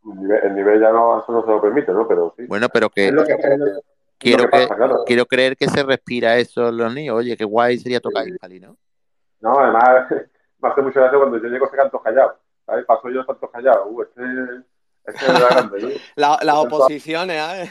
el, 0.43 0.55
nivel, 0.55 0.79
ya 0.79 0.93
no, 0.93 1.21
eso 1.21 1.33
no 1.33 1.43
se 1.43 1.51
lo 1.51 1.61
permite, 1.63 1.91
¿no? 1.93 2.07
Pero 2.07 2.35
sí. 2.37 2.45
Bueno, 2.47 2.69
pero 2.69 2.91
que, 2.91 3.11
quiero, 4.21 4.49
que, 4.49 4.69
quiero 5.07 5.27
creer 5.27 5.57
que 5.57 5.69
se 5.69 5.83
respira 5.83 6.37
eso 6.37 6.69
en 6.69 6.77
los 6.77 6.95
niños. 6.95 7.17
Oye, 7.17 7.37
qué 7.37 7.45
guay 7.45 7.79
sería 7.79 8.01
tocar 8.01 8.29
Hispali, 8.29 8.61
¿no? 8.61 8.77
No, 9.41 9.59
además, 9.59 10.07
me 10.61 10.69
hace 10.69 10.83
mucho 10.83 11.01
gracia 11.01 11.19
cuando 11.19 11.39
yo 11.39 11.49
llego 11.49 11.67
ese 11.67 11.77
canto 11.77 12.01
callado. 12.01 12.37
¿sabes? 12.67 12.85
Paso 12.85 13.09
yo 13.09 13.27
canto 13.27 13.51
callado. 13.51 13.87
Uh, 13.87 14.03
este 14.03 14.23
la, 16.15 16.39
las 16.43 16.57
oposiciones, 16.57 17.37
¿eh? 17.37 17.71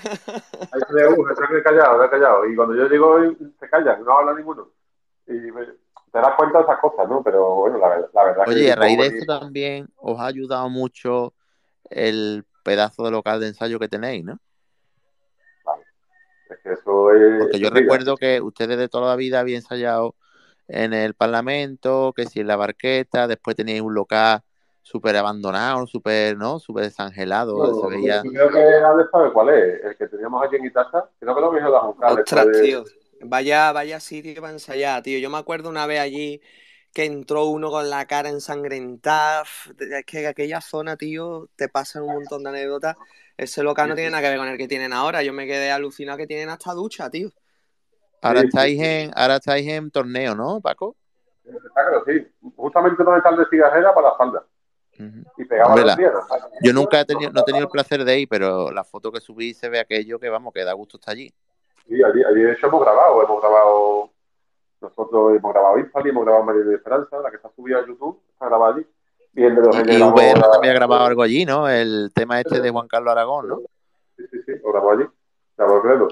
Ahí 0.72 0.82
se 0.89 1.08
uh, 1.08 1.30
este 1.30 1.64
callado, 1.64 2.04
está 2.04 2.10
callado. 2.10 2.45
Y 2.47 2.56
cuando 2.56 2.76
yo 2.76 2.88
llego, 2.88 3.18
se 3.60 3.70
callan, 3.70 4.04
no 4.04 4.18
habla 4.18 4.34
ninguno. 4.34 4.68
Y 5.28 5.34
me, 5.34 5.66
te 5.66 6.20
das 6.20 6.36
cuenta 6.36 6.58
de 6.58 6.64
esas 6.64 6.80
cosas, 6.80 7.08
¿no? 7.08 7.22
Pero 7.24 7.56
bueno, 7.56 7.78
la, 7.78 8.00
la 8.12 8.24
verdad 8.24 8.45
Oye, 8.47 8.66
que 8.66 8.72
a 8.72 8.76
raíz 8.76 8.97
de 8.97 9.08
eso 9.08 9.26
también 9.28 9.88
os 9.95 10.20
ha 10.20 10.26
ayudado 10.26 10.68
mucho 10.70 11.34
el 11.89 12.45
pedazo 12.64 13.04
de 13.04 13.12
local 13.12 13.39
de 13.39 13.47
ensayo 13.47 13.80
que 13.80 13.88
tenéis, 13.88 14.26
¿no? 14.26 14.39
Vale. 16.50 16.60
Es 16.60 16.60
que 16.64 16.74
eso 16.74 17.12
es. 17.14 17.39
Porque 17.39 17.60
yo 17.60 17.70
recuerdo 17.70 18.18
que 18.18 18.41
ustedes 18.41 18.78
de 18.78 18.89
toda 18.89 19.10
la 19.10 19.16
vida 19.16 19.39
habían 19.39 19.62
ensayado 19.62 20.16
en 20.68 20.93
el 20.93 21.14
Parlamento, 21.14 22.14
que 22.16 22.26
si 22.26 22.39
en 22.39 22.47
la 22.47 22.56
barqueta, 22.56 23.28
después 23.28 23.56
teníais 23.56 23.82
un 23.82 23.93
local 23.93 24.41
súper 24.89 25.16
abandonado, 25.18 25.86
súper, 25.86 26.38
¿no? 26.38 26.60
Súper 26.60 26.86
desangelado. 26.86 27.82
se 27.82 27.88
veía... 27.95 28.22
Creo 28.22 28.50
que 28.50 29.10
sabe 29.12 29.32
cuál 29.34 29.50
es, 29.50 29.84
el 29.84 29.97
que 29.97 30.08
teníamos 30.08 30.43
aquí 30.45 30.56
en 30.56 30.66
Itaza, 30.66 31.10
creo 31.20 31.36
que 31.36 31.41
lo 31.41 31.52
mismo 31.52 31.72
de 31.72 31.78
Juncales. 31.78 32.20
Ostras, 32.20 32.47
tío. 32.62 32.84
Vaya, 33.22 33.72
vaya 33.72 34.00
sitio 34.00 34.41
para 34.41 34.54
ensayar, 34.54 35.04
tío. 35.04 35.20
Yo 35.20 35.30
me 35.30 35.38
acuerdo 35.38 35.70
una 35.70 35.86
vez 35.86 36.00
allí 36.00 36.41
que 36.93 37.06
entró 37.06 37.45
uno 37.45 37.70
con 37.70 37.89
la 37.89 38.06
cara 38.06 38.30
ensangrentada. 38.30 39.43
Es 39.80 40.06
que 40.06 40.26
aquella 40.26 40.62
zona, 40.62 40.95
tío, 40.95 41.50
te 41.56 41.68
pasan 41.70 42.04
un 42.04 42.14
montón 42.14 42.43
de 42.43 42.50
anécdotas. 42.50 42.95
Ese 43.40 43.64
local 43.64 43.88
no 43.88 43.96
tiene 43.96 44.12
nada 44.12 44.22
que 44.22 44.30
ver 44.30 44.38
con 44.38 44.50
el 44.50 44.58
que 44.58 44.68
tienen 44.68 44.92
ahora. 44.92 45.24
Yo 45.24 45.32
me 45.32 45.48
quedé 45.48 45.72
alucinado 45.72 46.18
que 46.18 46.28
tienen 46.28 46.50
hasta 46.50 46.74
ducha, 46.74 47.10
tío. 47.10 47.30
Ahora 48.22 48.42
estáis 48.42 48.82
en, 48.82 49.12
ahora 49.16 49.38
estáis 49.38 49.66
en 49.66 49.90
torneo, 49.92 50.36
¿no, 50.36 50.60
Paco? 50.60 50.98
Claro, 51.44 52.04
sí. 52.06 52.28
Justamente 52.58 53.02
donde 53.02 53.20
está 53.20 53.30
el 53.30 53.38
de 53.38 53.46
cigajera 53.50 53.94
para 53.94 54.08
la 54.08 54.12
espalda. 54.12 54.46
Y 55.38 55.46
pegaba 55.46 55.74
la 55.78 55.98
Yo 56.62 56.74
nunca 56.74 57.00
he 57.00 57.06
tenido, 57.06 57.32
no 57.32 57.40
he 57.40 57.44
tenido 57.46 57.64
el 57.64 57.72
placer 57.72 58.04
de 58.04 58.20
ir, 58.20 58.28
pero 58.28 58.72
la 58.72 58.84
foto 58.84 59.10
que 59.10 59.22
subí 59.22 59.54
se 59.54 59.70
ve 59.70 59.80
aquello 59.80 60.20
que 60.20 60.28
vamos, 60.28 60.54
que 60.54 60.66
da 60.66 60.74
gusto 60.74 60.98
estar 60.98 61.14
allí. 61.14 61.34
Sí, 61.88 62.04
allí, 62.04 62.22
allí 62.22 62.42
de 62.42 62.52
hecho 62.52 62.68
hemos 62.68 62.82
grabado, 62.82 63.24
hemos 63.24 63.42
grabado, 63.42 64.12
nosotros 64.82 65.38
hemos 65.38 65.54
grabado 65.54 65.80
Infali, 65.80 66.10
hemos 66.10 66.26
grabado 66.26 66.44
María 66.44 66.64
de 66.64 66.76
Esperanza, 66.76 67.18
la 67.20 67.30
que 67.30 67.38
está 67.38 67.50
subida 67.56 67.78
a 67.78 67.88
YouTube, 67.88 68.22
está 68.34 68.48
grabada 68.48 68.76
allí. 68.76 68.86
Y 69.34 69.43
el 69.43 69.55
de 69.55 69.61
los 69.61 69.75
y, 69.75 70.01
VR 70.01 70.41
también 70.51 70.71
ha 70.71 70.75
grabado 70.75 71.05
algo 71.05 71.21
allí, 71.21 71.45
¿no? 71.45 71.69
El 71.69 72.11
tema 72.13 72.39
este 72.39 72.59
de 72.61 72.69
Juan 72.71 72.88
Carlos 72.88 73.11
Aragón, 73.11 73.47
¿no? 73.47 73.59
Sí, 74.17 74.23
sí, 74.32 74.38
sí, 74.45 74.51
lo 74.63 74.71
grabó 74.71 74.91
allí, 74.91 75.05
grabó 75.57 75.82
Credo. 75.82 76.07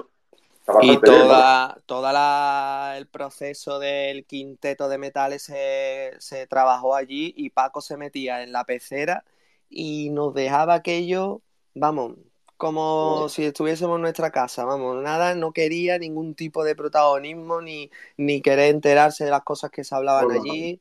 Y 0.82 1.00
toda, 1.00 1.80
toda 1.86 2.12
la, 2.12 2.94
el 2.98 3.06
proceso 3.06 3.78
del 3.78 4.26
quinteto 4.26 4.88
de 4.88 4.98
metales 4.98 5.42
se, 5.42 6.12
se, 6.18 6.46
trabajó 6.46 6.94
allí 6.94 7.32
y 7.36 7.48
Paco 7.50 7.80
se 7.80 7.96
metía 7.96 8.42
en 8.42 8.52
la 8.52 8.64
pecera 8.64 9.24
y 9.70 10.10
nos 10.10 10.34
dejaba 10.34 10.74
aquello, 10.74 11.40
vamos, 11.74 12.16
como 12.58 13.28
si 13.28 13.44
estuviésemos 13.44 13.96
en 13.96 14.02
nuestra 14.02 14.30
casa, 14.30 14.64
vamos, 14.64 15.02
nada, 15.02 15.34
no 15.34 15.52
quería 15.52 15.98
ningún 15.98 16.34
tipo 16.34 16.64
de 16.64 16.74
protagonismo 16.74 17.62
ni, 17.62 17.90
ni 18.16 18.42
querer 18.42 18.74
enterarse 18.74 19.24
de 19.24 19.30
las 19.30 19.42
cosas 19.44 19.70
que 19.70 19.84
se 19.84 19.94
hablaban 19.94 20.30
allí. 20.32 20.80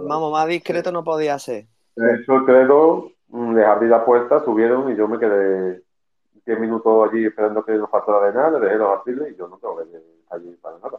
Vamos, 0.00 0.32
más 0.32 0.46
discreto 0.46 0.92
no 0.92 1.04
podía 1.04 1.38
ser. 1.38 1.66
Credo, 2.46 3.10
mm, 3.28 3.54
les 3.54 3.66
abrí 3.66 3.88
la 3.88 4.04
puerta, 4.04 4.44
subieron 4.44 4.90
y 4.92 4.96
yo 4.96 5.08
me 5.08 5.18
quedé 5.18 5.82
10 6.46 6.60
minutos 6.60 7.08
allí 7.08 7.26
esperando 7.26 7.64
que 7.64 7.72
nos 7.72 7.90
faltara 7.90 8.26
de 8.26 8.32
nada, 8.32 8.58
le 8.58 8.66
dejé 8.66 8.78
los 8.78 8.98
artiles 8.98 9.32
y 9.32 9.36
yo 9.36 9.48
no 9.48 9.58
tengo 9.58 9.78
que 9.78 9.90
ir 9.90 10.02
allí 10.30 10.56
para 10.62 10.78
nada. 10.78 10.98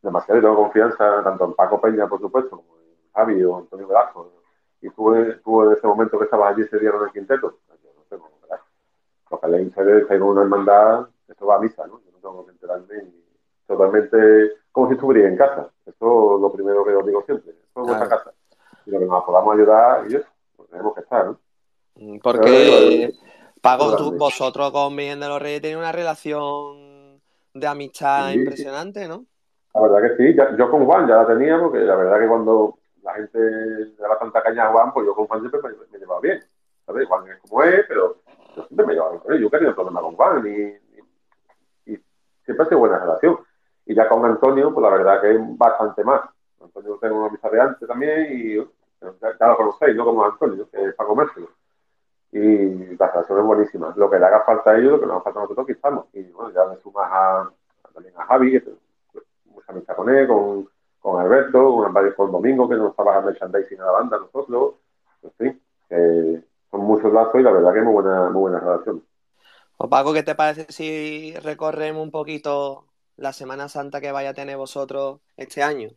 Demasiado, 0.00 0.40
tengo 0.40 0.56
confianza 0.56 1.22
tanto 1.22 1.44
en 1.44 1.54
Paco 1.54 1.80
Peña, 1.80 2.08
por 2.08 2.20
supuesto, 2.20 2.50
como 2.56 2.76
en 2.78 3.12
Javi 3.14 3.44
o 3.44 3.58
Antonio 3.58 3.86
Velasco. 3.86 4.32
Y 4.80 4.90
tuve, 4.90 5.34
tuve 5.44 5.74
ese 5.74 5.86
momento 5.86 6.18
que 6.18 6.24
estabas 6.24 6.54
allí, 6.54 6.66
se 6.66 6.78
dieron 6.78 7.04
el 7.04 7.12
quinteto 7.12 7.58
lo 9.32 9.40
que 9.40 9.48
le 9.48 9.62
interesa 9.62 10.08
tengo 10.08 10.30
una 10.30 10.42
hermandad, 10.42 11.08
eso 11.26 11.46
va 11.46 11.56
a 11.56 11.58
misa, 11.58 11.86
¿no? 11.86 12.00
Yo 12.04 12.12
no 12.12 12.18
tengo 12.18 12.44
que 12.44 12.52
enterarme 12.52 13.12
totalmente 13.66 14.52
como 14.70 14.88
si 14.88 14.94
estuviera 14.94 15.28
en 15.28 15.36
casa. 15.36 15.70
Eso 15.86 16.36
es 16.36 16.40
lo 16.40 16.52
primero 16.52 16.84
que 16.84 16.94
os 16.94 17.06
digo 17.06 17.22
siempre. 17.24 17.50
Eso 17.50 17.80
es 17.80 17.86
vuestra 17.86 18.08
casa. 18.08 18.32
Y 18.86 18.90
lo 18.90 18.98
que 18.98 19.06
nos 19.06 19.24
podamos 19.24 19.54
ayudar 19.54 20.04
y 20.10 20.16
eso, 20.16 20.26
pues 20.56 20.70
tenemos 20.70 20.94
que 20.94 21.00
estar, 21.00 21.26
¿no? 21.26 21.38
Mm, 21.96 22.18
porque, 22.18 23.12
Pago, 23.60 23.96
tú, 23.96 24.16
vosotros 24.16 24.70
con 24.72 24.96
Virgen 24.96 25.20
de 25.20 25.28
los 25.28 25.40
Reyes 25.40 25.60
tenéis 25.60 25.78
una 25.78 25.92
relación 25.92 27.20
de 27.54 27.66
amistad 27.66 28.30
impresionante, 28.30 29.06
¿no? 29.06 29.24
La 29.74 29.82
verdad 29.82 30.02
que 30.02 30.16
sí. 30.16 30.36
yo 30.58 30.70
con 30.70 30.84
Juan 30.84 31.06
ya 31.06 31.16
la 31.16 31.26
tenía, 31.26 31.58
porque 31.58 31.78
la 31.78 31.96
verdad 31.96 32.18
que 32.18 32.28
cuando 32.28 32.78
la 33.02 33.14
gente 33.14 33.38
le 33.38 33.96
daba 33.98 34.18
tanta 34.18 34.42
caña 34.42 34.66
a 34.66 34.72
Juan, 34.72 34.92
pues 34.92 35.06
yo 35.06 35.14
con 35.14 35.26
Juan 35.26 35.40
siempre 35.40 35.60
me, 35.62 35.68
me 35.90 35.98
llevaba 35.98 36.20
bien. 36.20 36.42
¿Sabes? 36.86 37.06
Juan 37.08 37.28
es 37.28 37.38
como 37.40 37.62
es, 37.62 37.84
pero 37.88 38.16
yo 38.56 38.64
siempre 38.64 38.86
me 38.86 38.94
llevaba 38.94 39.18
con 39.18 39.32
él, 39.32 39.40
yo 39.40 39.46
he 39.46 39.50
tenido 39.50 39.74
problema 39.74 40.00
con 40.00 40.16
Juan 40.16 40.46
y, 40.46 40.82
siempre 42.44 42.66
ha 42.66 42.68
sido 42.68 42.80
buena 42.80 42.98
relación. 42.98 43.38
Y 43.86 43.94
ya 43.94 44.08
con 44.08 44.24
Antonio, 44.24 44.72
pues 44.72 44.82
la 44.82 44.90
verdad 44.90 45.20
que 45.20 45.32
es 45.32 45.58
bastante 45.58 46.04
más. 46.04 46.22
Antonio 46.60 46.98
tengo 47.00 47.18
una 47.18 47.28
amistad 47.28 47.50
de 47.50 47.60
antes 47.60 47.88
también 47.88 48.26
y 48.30 48.56
ya, 49.20 49.46
lo 49.46 49.56
conocéis, 49.56 49.96
¿no? 49.96 50.04
Como 50.04 50.24
Antonio, 50.24 50.68
que 50.70 50.84
es 50.84 50.94
para 50.94 51.08
comérselo. 51.08 51.48
Y 52.30 52.96
la 52.96 53.08
relación 53.08 53.38
es 53.40 53.44
buenísima. 53.44 53.92
Lo 53.96 54.08
que 54.08 54.18
le 54.18 54.26
haga 54.26 54.44
falta 54.44 54.70
a 54.70 54.78
ellos, 54.78 54.92
lo 54.92 55.00
que 55.00 55.06
nos 55.06 55.16
haga 55.16 55.24
falta 55.24 55.40
a 55.40 55.42
nosotros, 55.42 55.64
aquí 55.64 55.72
estamos. 55.72 56.06
Y 56.12 56.22
bueno, 56.30 56.52
ya 56.52 56.64
me 56.66 56.76
sumas 56.80 57.10
a, 57.10 57.40
a 57.40 58.24
Javi, 58.26 58.52
que 58.52 58.60
pues, 59.12 59.24
mucha 59.46 59.72
amistad 59.72 59.96
con 59.96 60.08
él, 60.08 60.26
con, 60.26 60.68
con 61.00 61.20
Alberto, 61.20 61.76
con, 61.76 62.12
con 62.12 62.32
Domingo, 62.32 62.68
que 62.68 62.76
nos 62.76 62.94
trabaja 62.94 63.20
merchandising 63.20 63.80
a 63.80 63.86
la 63.86 63.92
banda, 63.92 64.18
nosotros. 64.18 64.74
En 65.22 65.30
fin, 65.32 65.62
son 66.70 66.80
muchos 66.80 67.12
lazos 67.12 67.34
y 67.34 67.42
la 67.42 67.52
verdad 67.52 67.72
que 67.72 67.78
es 67.80 67.84
muy 67.84 67.94
buena, 67.94 68.30
muy 68.30 68.40
buena 68.40 68.60
relación. 68.60 69.04
O 69.76 69.88
Paco, 69.88 70.12
¿qué 70.12 70.22
te 70.22 70.34
parece 70.34 70.66
si 70.70 71.34
recorremos 71.42 72.02
un 72.02 72.10
poquito 72.10 72.86
la 73.16 73.32
Semana 73.32 73.68
Santa 73.68 74.00
que 74.00 74.12
vaya 74.12 74.30
a 74.30 74.34
tener 74.34 74.56
vosotros 74.56 75.20
este 75.36 75.62
año? 75.62 75.88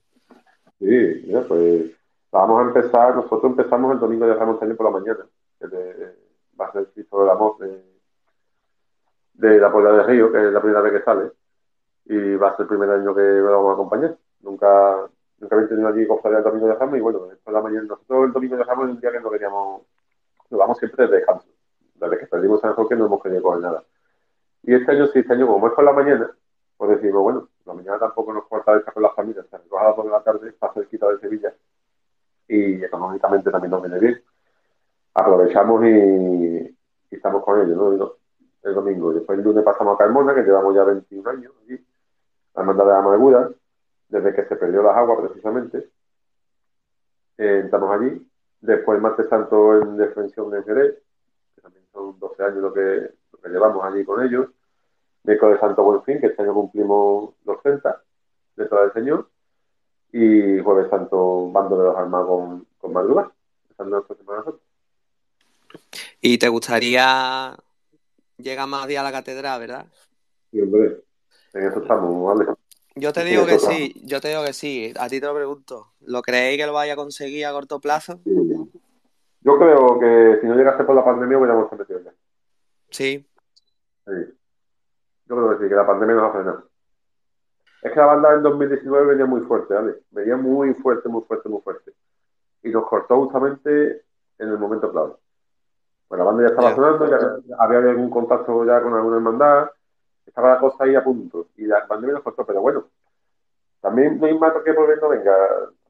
Sí, 0.79 1.31
pues 1.47 1.91
vamos 2.31 2.59
a 2.59 2.67
empezar, 2.67 3.15
nosotros 3.15 3.45
empezamos 3.45 3.93
el 3.93 3.99
domingo 3.99 4.27
de 4.27 4.33
Ramos 4.33 4.61
Año 4.61 4.75
por 4.75 4.85
la 4.85 4.99
mañana, 4.99 5.25
va 6.59 6.65
a 6.67 6.71
ser 6.71 6.81
el 6.81 6.87
Cristo 6.89 7.21
del 7.21 7.29
Amor 7.29 7.57
de, 7.59 7.81
de 9.33 9.59
la 9.59 9.71
Puebla 9.71 9.91
de 9.91 10.03
Río, 10.03 10.31
que 10.31 10.45
es 10.45 10.53
la 10.53 10.61
primera 10.61 10.81
vez 10.81 10.93
que 10.93 11.03
sale, 11.03 11.31
y 12.05 12.35
va 12.35 12.49
a 12.49 12.57
ser 12.57 12.63
el 12.63 12.69
primer 12.69 12.89
año 12.89 13.15
que 13.15 13.21
lo 13.21 13.51
vamos 13.51 13.69
a 13.71 13.73
acompañar. 13.73 14.17
Nunca, 14.41 15.09
nunca 15.39 15.55
había 15.55 15.69
tenido 15.69 15.87
allí 15.87 16.05
cofradía 16.05 16.39
el 16.39 16.43
domingo 16.43 16.67
de 16.67 16.75
Ramos 16.75 16.97
y 16.97 17.01
bueno, 17.01 17.27
por 17.43 17.53
la 17.53 17.61
mañana, 17.61 17.83
nosotros 17.83 18.25
el 18.25 18.33
domingo 18.33 18.57
de 18.57 18.63
Ramos 18.63 18.89
es 18.89 18.95
un 18.95 19.01
día 19.01 19.11
que 19.11 19.19
no 19.19 19.31
queríamos 19.31 19.81
lo 20.49 20.57
vamos 20.57 20.77
siempre 20.77 21.03
desde 21.03 21.17
descanso. 21.17 21.47
Desde 21.95 22.19
que 22.19 22.27
perdimos 22.27 22.61
San 22.61 22.75
Roque 22.75 22.95
no 22.95 23.05
hemos 23.05 23.21
querido 23.21 23.41
coger 23.41 23.61
nada. 23.61 23.83
Y 24.63 24.73
este 24.73 24.91
año 24.91 25.07
sí, 25.07 25.19
este 25.19 25.33
año 25.33 25.47
como 25.47 25.67
es 25.67 25.73
por 25.73 25.83
la 25.83 25.93
mañana, 25.93 26.31
pues 26.77 26.91
decimos, 26.91 27.23
bueno, 27.23 27.49
la 27.65 27.73
mañana 27.73 27.99
tampoco 27.99 28.33
nos 28.33 28.45
cuesta 28.45 28.77
estar 28.77 28.93
con 28.93 29.03
las 29.03 29.15
familias, 29.15 29.45
se 29.49 29.57
recoja 29.57 29.85
a 29.85 29.89
las 29.89 29.97
de 29.97 30.09
la 30.11 30.23
tarde, 30.23 30.49
está 30.49 30.71
cerquita 30.73 31.09
de 31.09 31.19
Sevilla 31.19 31.53
y 32.47 32.83
económicamente 32.83 33.51
también 33.51 33.71
nos 33.71 33.81
viene 33.81 33.99
bien. 33.99 34.23
Aprovechamos 35.13 35.85
y, 35.85 36.77
estamos 37.09 37.43
con 37.43 37.61
ellos, 37.61 37.77
¿no? 37.77 38.15
El 38.63 38.73
domingo. 38.73 39.11
Y 39.11 39.15
después 39.15 39.37
el 39.37 39.45
lunes 39.45 39.63
pasamos 39.63 39.95
a 39.95 39.97
Carmona, 39.97 40.35
que 40.35 40.43
llevamos 40.43 40.75
ya 40.75 40.83
21 40.83 41.29
años 41.29 41.53
allí, 41.63 41.85
la 42.55 42.61
hermandad 42.61 42.85
de 42.85 42.95
Amargura, 42.95 43.49
desde 44.09 44.33
que 44.33 44.45
se 44.45 44.55
perdió 44.55 44.83
las 44.83 44.97
aguas 44.97 45.19
precisamente. 45.21 45.89
Eh, 47.37 47.61
estamos 47.65 47.91
allí 47.91 48.25
Después 48.65 48.99
martes 48.99 49.29
santo 49.29 49.79
en 49.79 49.95
defensión 49.95 50.49
de 50.49 50.63
Jerez, 50.63 50.95
que 51.55 51.61
también 51.61 51.85
son 51.93 52.17
12 52.17 52.43
años 52.43 52.57
lo 52.57 52.73
que, 52.73 53.11
llevamos 53.47 53.85
allí 53.85 54.03
con 54.03 54.25
ellos. 54.25 54.47
Miércoles 55.25 55.59
Santo 55.59 55.83
Buen 55.83 56.03
Fin, 56.03 56.19
que 56.19 56.27
este 56.27 56.41
año 56.41 56.53
cumplimos 56.53 57.33
los 57.45 57.61
30 57.61 58.01
de 58.55 58.65
todo 58.65 58.83
el 58.83 58.93
Señor, 58.93 59.29
y 60.11 60.59
jueves 60.59 60.89
Santo 60.89 61.51
Bando 61.51 61.77
de 61.77 61.83
los 61.85 61.97
Armados 61.97 62.27
con, 62.27 62.67
con 62.77 62.93
madrugada, 62.93 63.31
¿Y 66.21 66.37
te 66.37 66.47
gustaría 66.47 67.55
llegar 68.37 68.67
más 68.67 68.87
días 68.87 69.01
a 69.01 69.03
la 69.03 69.11
catedral, 69.11 69.59
verdad? 69.59 69.85
Sí, 70.51 70.61
hombre, 70.61 71.03
en 71.53 71.63
eso 71.67 71.81
estamos, 71.81 72.37
¿vale? 72.37 72.51
Yo 72.95 73.11
te 73.11 73.25
digo 73.25 73.45
que 73.45 73.59
sí, 73.59 73.93
yo 74.05 74.21
te 74.21 74.29
digo 74.29 74.43
que 74.43 74.53
sí. 74.53 74.93
A 74.97 75.09
ti 75.09 75.19
te 75.19 75.25
lo 75.25 75.35
pregunto. 75.35 75.87
¿Lo 75.99 76.21
creéis 76.21 76.57
que 76.57 76.65
lo 76.65 76.71
vaya 76.71 76.93
a 76.93 76.95
conseguir 76.95 77.45
a 77.45 77.51
corto 77.51 77.81
plazo? 77.81 78.21
Yo 78.23 79.57
creo 79.59 79.99
que 79.99 80.39
si 80.39 80.47
no 80.47 80.55
llegase 80.55 80.85
por 80.85 80.95
la 80.95 81.03
pandemia 81.03 81.37
hubiéramos 81.37 81.69
metido 81.73 82.01
ya. 82.01 82.13
Sí. 82.89 83.25
Sí. 84.05 84.13
Yo 85.27 85.35
creo 85.35 85.49
que 85.57 85.63
sí, 85.63 85.69
que 85.69 85.75
la 85.75 85.87
pandemia 85.87 86.15
nos 86.15 86.29
ha 86.29 86.33
frenado. 86.33 86.63
Es 87.81 87.91
que 87.91 87.99
la 87.99 88.05
banda 88.07 88.33
en 88.33 88.43
2019 88.43 89.05
venía 89.05 89.25
muy 89.25 89.41
fuerte, 89.41 89.73
¿vale? 89.73 89.95
Venía 90.11 90.37
muy 90.37 90.73
fuerte, 90.73 91.07
muy 91.07 91.21
fuerte, 91.21 91.49
muy 91.49 91.61
fuerte. 91.61 91.93
Y 92.63 92.69
nos 92.69 92.87
cortó 92.87 93.17
justamente 93.17 94.03
en 94.39 94.49
el 94.49 94.57
momento 94.57 94.91
clave. 94.91 95.13
Pues 96.07 96.17
la 96.17 96.25
banda 96.25 96.43
ya 96.43 96.49
estaba 96.49 96.75
sonando, 96.75 97.07
ya 97.07 97.55
había 97.59 97.77
algún 97.91 98.09
contacto 98.09 98.65
ya 98.65 98.81
con 98.81 98.93
alguna 98.93 99.17
hermandad, 99.17 99.69
estaba 100.25 100.55
la 100.55 100.59
cosa 100.59 100.83
ahí 100.83 100.95
a 100.95 101.03
punto. 101.03 101.47
Y 101.57 101.65
la 101.65 101.85
pandemia 101.87 102.15
nos 102.15 102.23
cortó, 102.23 102.45
pero 102.45 102.61
bueno, 102.61 102.85
también 103.81 104.19
no 104.19 104.25
hay 104.25 104.37
más 104.37 104.53
que 104.63 104.73
no 104.73 105.09
venga. 105.09 105.35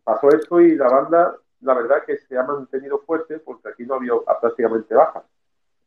Pasó 0.03 0.29
esto 0.29 0.59
y 0.59 0.75
la 0.75 0.89
banda, 0.89 1.35
la 1.61 1.73
verdad 1.73 2.03
que 2.05 2.17
se 2.17 2.37
ha 2.37 2.43
mantenido 2.43 2.99
fuerte 2.99 3.39
porque 3.39 3.69
aquí 3.69 3.85
no 3.85 3.95
había 3.95 4.13
prácticamente 4.41 4.93
baja. 4.93 5.23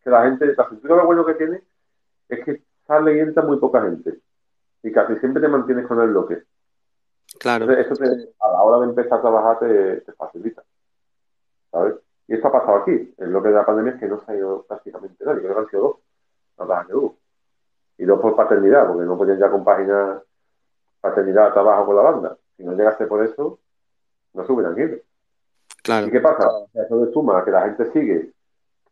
Que 0.02 0.10
la 0.10 0.24
gente, 0.24 0.54
la 0.56 0.68
cintura 0.68 0.96
lo 0.96 1.06
bueno 1.06 1.26
que 1.26 1.34
tiene 1.34 1.62
es 2.28 2.44
que 2.44 2.62
sale 2.88 3.16
y 3.16 3.20
entra 3.20 3.44
muy 3.44 3.58
poca 3.58 3.82
gente. 3.82 4.18
Y 4.82 4.90
casi 4.90 5.16
siempre 5.18 5.40
te 5.40 5.48
mantienes 5.48 5.86
con 5.86 6.00
el 6.00 6.08
bloque. 6.08 6.42
Claro. 7.38 7.70
eso 7.70 7.94
a 8.40 8.48
la 8.48 8.62
hora 8.62 8.78
de 8.78 8.84
empezar 8.86 9.18
a 9.18 9.20
trabajar 9.20 9.58
te, 9.60 10.12
facilita. 10.12 10.64
¿Sabes? 11.70 11.96
Y 12.26 12.34
esto 12.34 12.48
ha 12.48 12.52
pasado 12.52 12.78
aquí. 12.78 13.14
El 13.18 13.28
bloque 13.28 13.48
de 13.48 13.54
la 13.54 13.66
pandemia 13.66 13.92
es 13.92 14.00
que 14.00 14.08
no 14.08 14.18
se 14.24 14.32
ha 14.32 14.36
ido 14.36 14.64
prácticamente 14.66 15.24
nadie. 15.24 15.42
Creo 15.42 15.54
que 15.54 15.60
han 15.60 15.68
sido 15.68 15.82
dos. 16.56 16.68
Las 16.68 16.86
que 16.86 16.94
hubo. 16.94 17.16
Y 17.98 18.04
dos 18.04 18.20
por 18.20 18.34
paternidad, 18.34 18.86
porque 18.88 19.04
no 19.04 19.16
podían 19.16 19.38
ya 19.38 19.50
compaginar 19.50 20.22
paternidad, 21.00 21.52
trabajo 21.52 21.86
con 21.86 21.96
la 21.96 22.02
banda. 22.02 22.36
Si 22.56 22.64
no 22.64 22.72
llegaste 22.72 23.06
por 23.06 23.24
eso, 23.24 23.58
no 24.32 24.44
hubieran 24.48 24.78
ido. 24.78 24.98
Claro. 25.82 26.06
¿Y 26.06 26.10
qué 26.10 26.20
pasa? 26.20 26.48
Eso 26.74 27.04
de 27.04 27.12
suma 27.12 27.44
que 27.44 27.50
la 27.50 27.62
gente 27.62 27.92
sigue, 27.92 28.32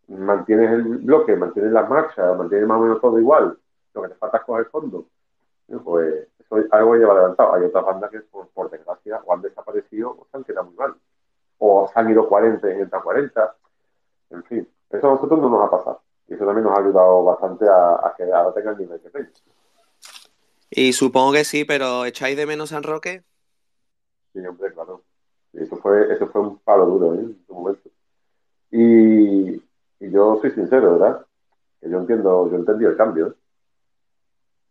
mantienes 0.09 0.72
el 0.72 0.82
bloque, 0.99 1.36
mantienes 1.36 1.72
las 1.72 1.88
marchas, 1.88 2.36
mantienes 2.36 2.66
más 2.68 2.78
o 2.78 2.82
menos 2.82 3.01
todo 3.01 3.18
igual, 3.18 3.59
lo 3.97 4.03
que 4.03 4.14
te 4.14 4.18
falta 4.18 4.38
es 4.38 4.44
coger 4.44 4.66
fondo. 4.66 5.07
Pues 5.84 6.28
eso 6.38 6.57
algo 6.70 6.94
lleva 6.94 7.14
adelantado. 7.14 7.55
Hay 7.55 7.64
otras 7.64 7.84
bandas 7.84 8.11
que, 8.11 8.20
por, 8.20 8.70
desgracia, 8.70 9.20
o 9.24 9.32
han 9.32 9.42
desaparecido 9.42 10.11
o 10.11 10.26
se 10.30 10.36
han 10.36 10.44
quedado 10.44 10.66
muy 10.66 10.76
mal. 10.76 10.94
O 11.59 11.88
se 11.92 11.99
han 11.99 12.11
ido 12.11 12.28
40 12.28 12.70
en 12.70 12.80
entra 12.80 13.01
40. 13.01 13.57
En 14.30 14.44
fin, 14.44 14.68
eso 14.90 15.07
a 15.07 15.11
nosotros 15.11 15.40
no 15.40 15.49
nos 15.49 15.66
ha 15.66 15.70
pasado. 15.70 16.03
Y 16.28 16.34
eso 16.34 16.44
también 16.44 16.64
nos 16.64 16.76
ha 16.76 16.82
ayudado 16.82 17.24
bastante 17.24 17.66
a, 17.68 18.14
que 18.16 18.24
ahora 18.24 18.53
tenga 18.55 18.72
el 18.72 18.78
nivel 18.78 19.01
que 19.01 19.11
tenga. 19.11 19.30
Y 20.70 20.92
supongo 20.92 21.32
que 21.32 21.44
sí, 21.44 21.64
pero 21.64 22.05
¿echáis 22.05 22.36
de 22.36 22.47
menos 22.47 22.70
San 22.70 22.82
Roque? 22.82 23.22
Sí, 24.32 24.44
hombre, 24.44 24.72
claro. 24.72 25.03
eso 25.53 25.76
fue, 25.76 26.12
eso 26.12 26.26
fue 26.28 26.40
un 26.40 26.59
palo 26.59 26.86
duro 26.86 27.14
¿eh? 27.14 27.18
en 27.18 27.44
su 27.47 27.55
momento. 27.55 27.88
Y, 28.70 29.55
y, 29.55 30.11
yo 30.11 30.38
soy 30.40 30.51
sincero, 30.51 30.99
¿verdad? 30.99 31.24
Que 31.80 31.88
yo 31.88 31.99
entiendo, 31.99 32.51
yo 32.51 32.57
entendí 32.57 32.84
el 32.84 32.97
cambio. 32.97 33.28
¿eh? 33.28 33.34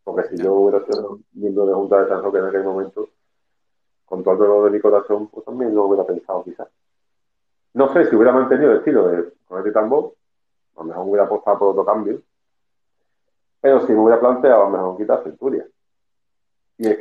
Porque 0.06 0.30
si 0.30 0.42
yo 0.42 0.54
hubiera 0.54 0.86
sido 0.86 1.20
miembro 1.34 1.66
de 1.66 1.74
Junta 1.74 2.02
de 2.02 2.08
San 2.08 2.24
Roque 2.24 2.38
en 2.38 2.46
aquel 2.46 2.64
momento, 2.64 3.10
con 4.06 4.24
todo 4.24 4.36
el 4.36 4.40
dolor 4.40 4.66
de 4.66 4.78
mi 4.78 4.80
corazón, 4.80 5.28
pues 5.28 5.46
también 5.46 5.76
lo 5.76 5.88
hubiera 5.88 6.06
pensado 6.06 6.46
quizás. 6.46 6.70
No 7.74 7.92
sé 7.92 8.10
si 8.10 8.16
hubiera 8.16 8.32
mantenido 8.32 8.72
el 8.72 8.78
estilo 8.78 9.10
de 9.10 9.34
con 9.46 9.58
este 9.58 9.74
tambor, 9.74 10.14
a 10.78 10.80
lo 10.80 10.86
mejor 10.86 11.06
hubiera 11.06 11.26
apostado 11.26 11.60
por 11.60 11.68
otro 11.72 11.84
cambio. 11.84 12.22
Pero 13.60 13.86
si 13.86 13.92
me 13.92 14.00
hubiera 14.00 14.22
planteado, 14.22 14.62
a 14.62 14.70
lo 14.70 14.78
mejor 14.78 14.98
quitar 14.98 15.24
Centuria 15.24 15.68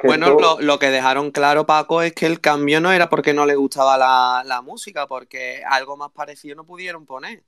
bueno, 0.05 0.37
lo, 0.61 0.79
que 0.79 0.91
dejaron 0.91 1.33
claro, 1.33 1.67
Paco, 1.67 2.03
es 2.03 2.13
que 2.13 2.27
el 2.27 2.41
cambio 2.41 2.81
no 2.81 2.93
era 2.93 3.09
porque 3.09 3.35
no 3.35 3.45
le 3.45 3.57
gustaba 3.57 3.99
la, 3.99 4.63
música, 4.63 5.07
porque 5.09 5.63
algo 5.69 5.97
más 5.97 6.13
parecido 6.13 6.55
no 6.55 6.65
pudieron 6.65 7.05
poner. 7.05 7.43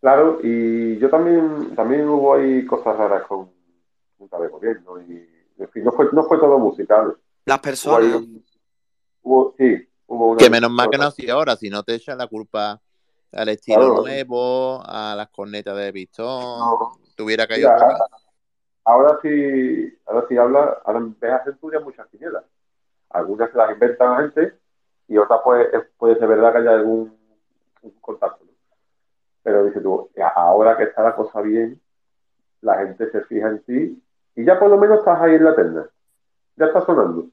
Claro, 0.00 0.38
y 0.42 0.98
yo 0.98 1.08
también, 1.08 1.74
también 1.74 2.06
hubo 2.06 2.34
ahí 2.34 2.66
cosas 2.66 2.96
raras 2.98 3.22
con 3.26 3.48
Junta 4.18 4.38
de 4.38 4.48
Gobierno, 4.48 5.00
y 5.02 5.28
en 5.58 5.68
fin, 5.70 5.84
no 5.84 5.92
fue, 5.92 6.08
no 6.12 6.24
fue 6.24 6.38
todo 6.38 6.58
musical. 6.58 7.16
Las 7.44 7.58
personas. 7.60 8.22
Hubo, 9.22 9.54
sí, 9.56 9.88
hubo 10.06 10.30
una 10.30 10.38
Que 10.38 10.50
menos 10.50 10.70
mal 10.70 10.90
que 10.90 10.98
no 10.98 11.06
hacía 11.06 11.34
ahora, 11.34 11.56
si 11.56 11.70
no 11.70 11.82
te 11.82 11.94
echan 11.94 12.18
la 12.18 12.26
culpa 12.26 12.80
al 13.32 13.48
estilo 13.48 14.00
nuevo, 14.00 14.82
a 14.84 15.14
las 15.16 15.28
cornetas 15.30 15.76
de 15.76 15.92
pistón, 15.92 16.78
tuviera 17.16 17.46
caído 17.46 17.70
ahora 18.84 19.18
sí, 19.22 19.98
ahora 20.06 20.26
sí 20.28 20.36
habla, 20.36 20.78
ahora 20.84 21.00
ves 21.20 21.32
a 21.32 21.44
Centuria 21.44 21.80
muchas 21.80 22.06
quinielas. 22.08 22.44
Algunas 23.10 23.50
se 23.50 23.56
las 23.56 23.72
inventan 23.72 24.10
la 24.10 24.20
gente 24.22 24.58
y 25.08 25.16
otras 25.18 25.40
pues, 25.42 25.68
puede 25.96 26.18
ser 26.18 26.28
verdad 26.28 26.52
que 26.52 26.58
haya 26.58 26.72
algún 26.72 27.16
contacto. 28.00 28.44
Pero 29.42 29.64
dice 29.64 29.80
tú, 29.80 30.10
ahora 30.34 30.76
que 30.76 30.84
está 30.84 31.02
la 31.02 31.14
cosa 31.14 31.40
bien, 31.40 31.80
la 32.60 32.78
gente 32.78 33.10
se 33.10 33.22
fija 33.22 33.48
en 33.48 33.62
ti 33.64 34.02
y 34.36 34.44
ya 34.44 34.58
por 34.58 34.70
lo 34.70 34.78
menos 34.78 34.98
estás 34.98 35.20
ahí 35.20 35.34
en 35.34 35.44
la 35.44 35.54
terna. 35.54 35.88
Ya 36.56 36.66
está 36.66 36.80
sonando. 36.84 37.28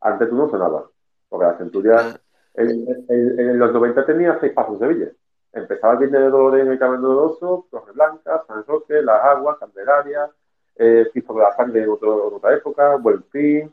Antes 0.00 0.28
tú 0.28 0.36
no 0.36 0.48
sonabas. 0.48 0.84
Porque 1.28 1.46
la 1.46 1.56
Centuria 1.56 1.96
ah. 1.98 2.20
en, 2.54 3.58
los 3.58 3.72
90 3.72 4.06
tenía 4.06 4.38
seis 4.40 4.52
pasos 4.52 4.78
de 4.78 4.88
Villa. 4.88 5.12
Empezaba 5.52 5.94
el 5.94 5.98
Viernes 6.00 6.20
de 6.20 6.30
Dolores 6.30 6.66
en 6.66 6.72
el 6.72 6.78
Camino 6.78 7.02
Doloroso, 7.02 7.66
Torre 7.70 7.92
Blanca, 7.92 8.42
San 8.46 8.64
Roque, 8.64 9.02
Las 9.02 9.22
Aguas, 9.22 9.58
Candelaria, 9.58 10.30
eh, 10.76 11.10
de 11.12 11.24
la 11.34 11.54
Sangre 11.54 11.82
en, 11.82 11.90
otra 11.90 12.54
época, 12.54 12.96
Buenfín, 12.96 13.72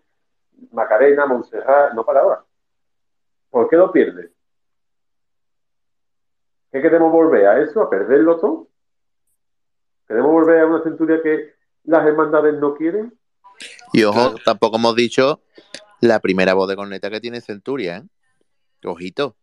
Macarena, 0.71 1.25
Montserrat, 1.25 1.93
no 1.93 2.03
para 2.03 2.21
ahora. 2.21 2.43
¿Por 3.49 3.69
qué 3.69 3.77
lo 3.77 3.91
pierde? 3.91 4.31
¿Qué 6.71 6.81
queremos 6.81 7.11
volver 7.11 7.47
a 7.47 7.59
eso? 7.61 7.81
¿A 7.81 7.89
perderlo 7.89 8.37
todo? 8.37 8.67
¿Queremos 10.07 10.31
volver 10.31 10.59
a 10.61 10.67
una 10.67 10.83
centuria 10.83 11.21
que 11.21 11.58
las 11.83 12.05
hermandades 12.05 12.55
no 12.59 12.75
quieren? 12.75 13.17
Y 13.93 14.03
ojo, 14.03 14.35
tampoco 14.45 14.77
hemos 14.77 14.95
dicho 14.95 15.41
la 16.01 16.19
primera 16.19 16.53
voz 16.53 16.69
de 16.69 16.75
corneta 16.75 17.09
que 17.09 17.19
tiene 17.19 17.41
Centuria, 17.41 17.97
¿eh? 17.97 18.03
Ojito. 18.85 19.35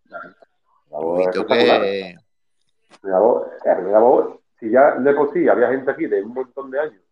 Ojito 0.91 1.47
que... 1.47 2.16
La 3.03 3.18
voz, 3.18 3.47
la 3.64 3.99
voz, 3.99 4.41
si 4.59 4.70
ya 4.70 4.95
de 4.97 5.12
por 5.14 5.32
sí 5.32 5.47
había 5.49 5.68
gente 5.68 5.91
aquí 5.91 6.07
de 6.07 6.22
un 6.22 6.32
montón 6.32 6.70
de 6.70 6.80
años 6.80 7.03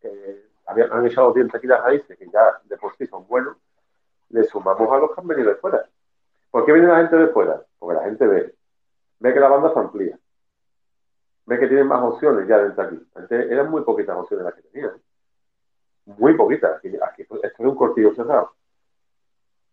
que 0.00 0.44
habían, 0.66 0.92
han 0.92 1.06
echado 1.06 1.32
dientes 1.32 1.54
aquí 1.54 1.66
las 1.66 1.82
raíces, 1.82 2.18
que 2.18 2.26
ya 2.32 2.60
de 2.64 2.76
por 2.76 2.96
sí 2.96 3.06
son 3.06 3.26
buenos, 3.28 3.56
le 4.30 4.44
sumamos 4.44 4.90
a 4.90 4.98
los 4.98 5.14
que 5.14 5.20
han 5.20 5.28
venido 5.28 5.50
de 5.50 5.56
fuera. 5.56 5.84
¿Por 6.50 6.64
qué 6.64 6.72
viene 6.72 6.88
la 6.88 6.98
gente 6.98 7.16
de 7.16 7.28
fuera? 7.28 7.62
Porque 7.78 7.98
la 7.98 8.04
gente 8.04 8.26
ve, 8.26 8.54
ve 9.20 9.34
que 9.34 9.40
la 9.40 9.48
banda 9.48 9.72
se 9.72 9.78
amplía, 9.78 10.18
ve 11.48 11.58
que 11.58 11.66
tienen 11.66 11.86
más 11.86 12.02
opciones 12.02 12.46
ya 12.46 12.58
dentro 12.58 12.84
aquí. 12.84 13.08
Antes 13.14 13.50
eran 13.50 13.70
muy 13.70 13.82
poquitas 13.82 14.16
opciones 14.16 14.44
las 14.44 14.54
que 14.54 14.62
tenían. 14.62 14.92
Muy 16.04 16.34
poquitas. 16.36 16.76
Aquí, 16.76 17.22
esto 17.22 17.40
es 17.42 17.58
un 17.58 17.74
cortillo 17.74 18.14
cerrado. 18.14 18.52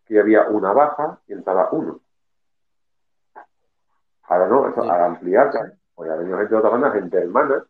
Que 0.05 0.19
había 0.19 0.47
una 0.47 0.71
baja 0.71 1.19
y 1.27 1.33
entraba 1.33 1.69
uno. 1.73 1.99
Ahora 4.23 4.47
no, 4.47 4.69
eso, 4.69 4.83
al 4.83 5.03
ampliarse, 5.03 5.59
pues 5.93 6.09
ha 6.09 6.15
venido 6.15 6.37
gente 6.37 6.51
de 6.53 6.57
otra 6.57 6.69
banda, 6.69 6.91
gente 6.91 7.17
hermana, 7.17 7.65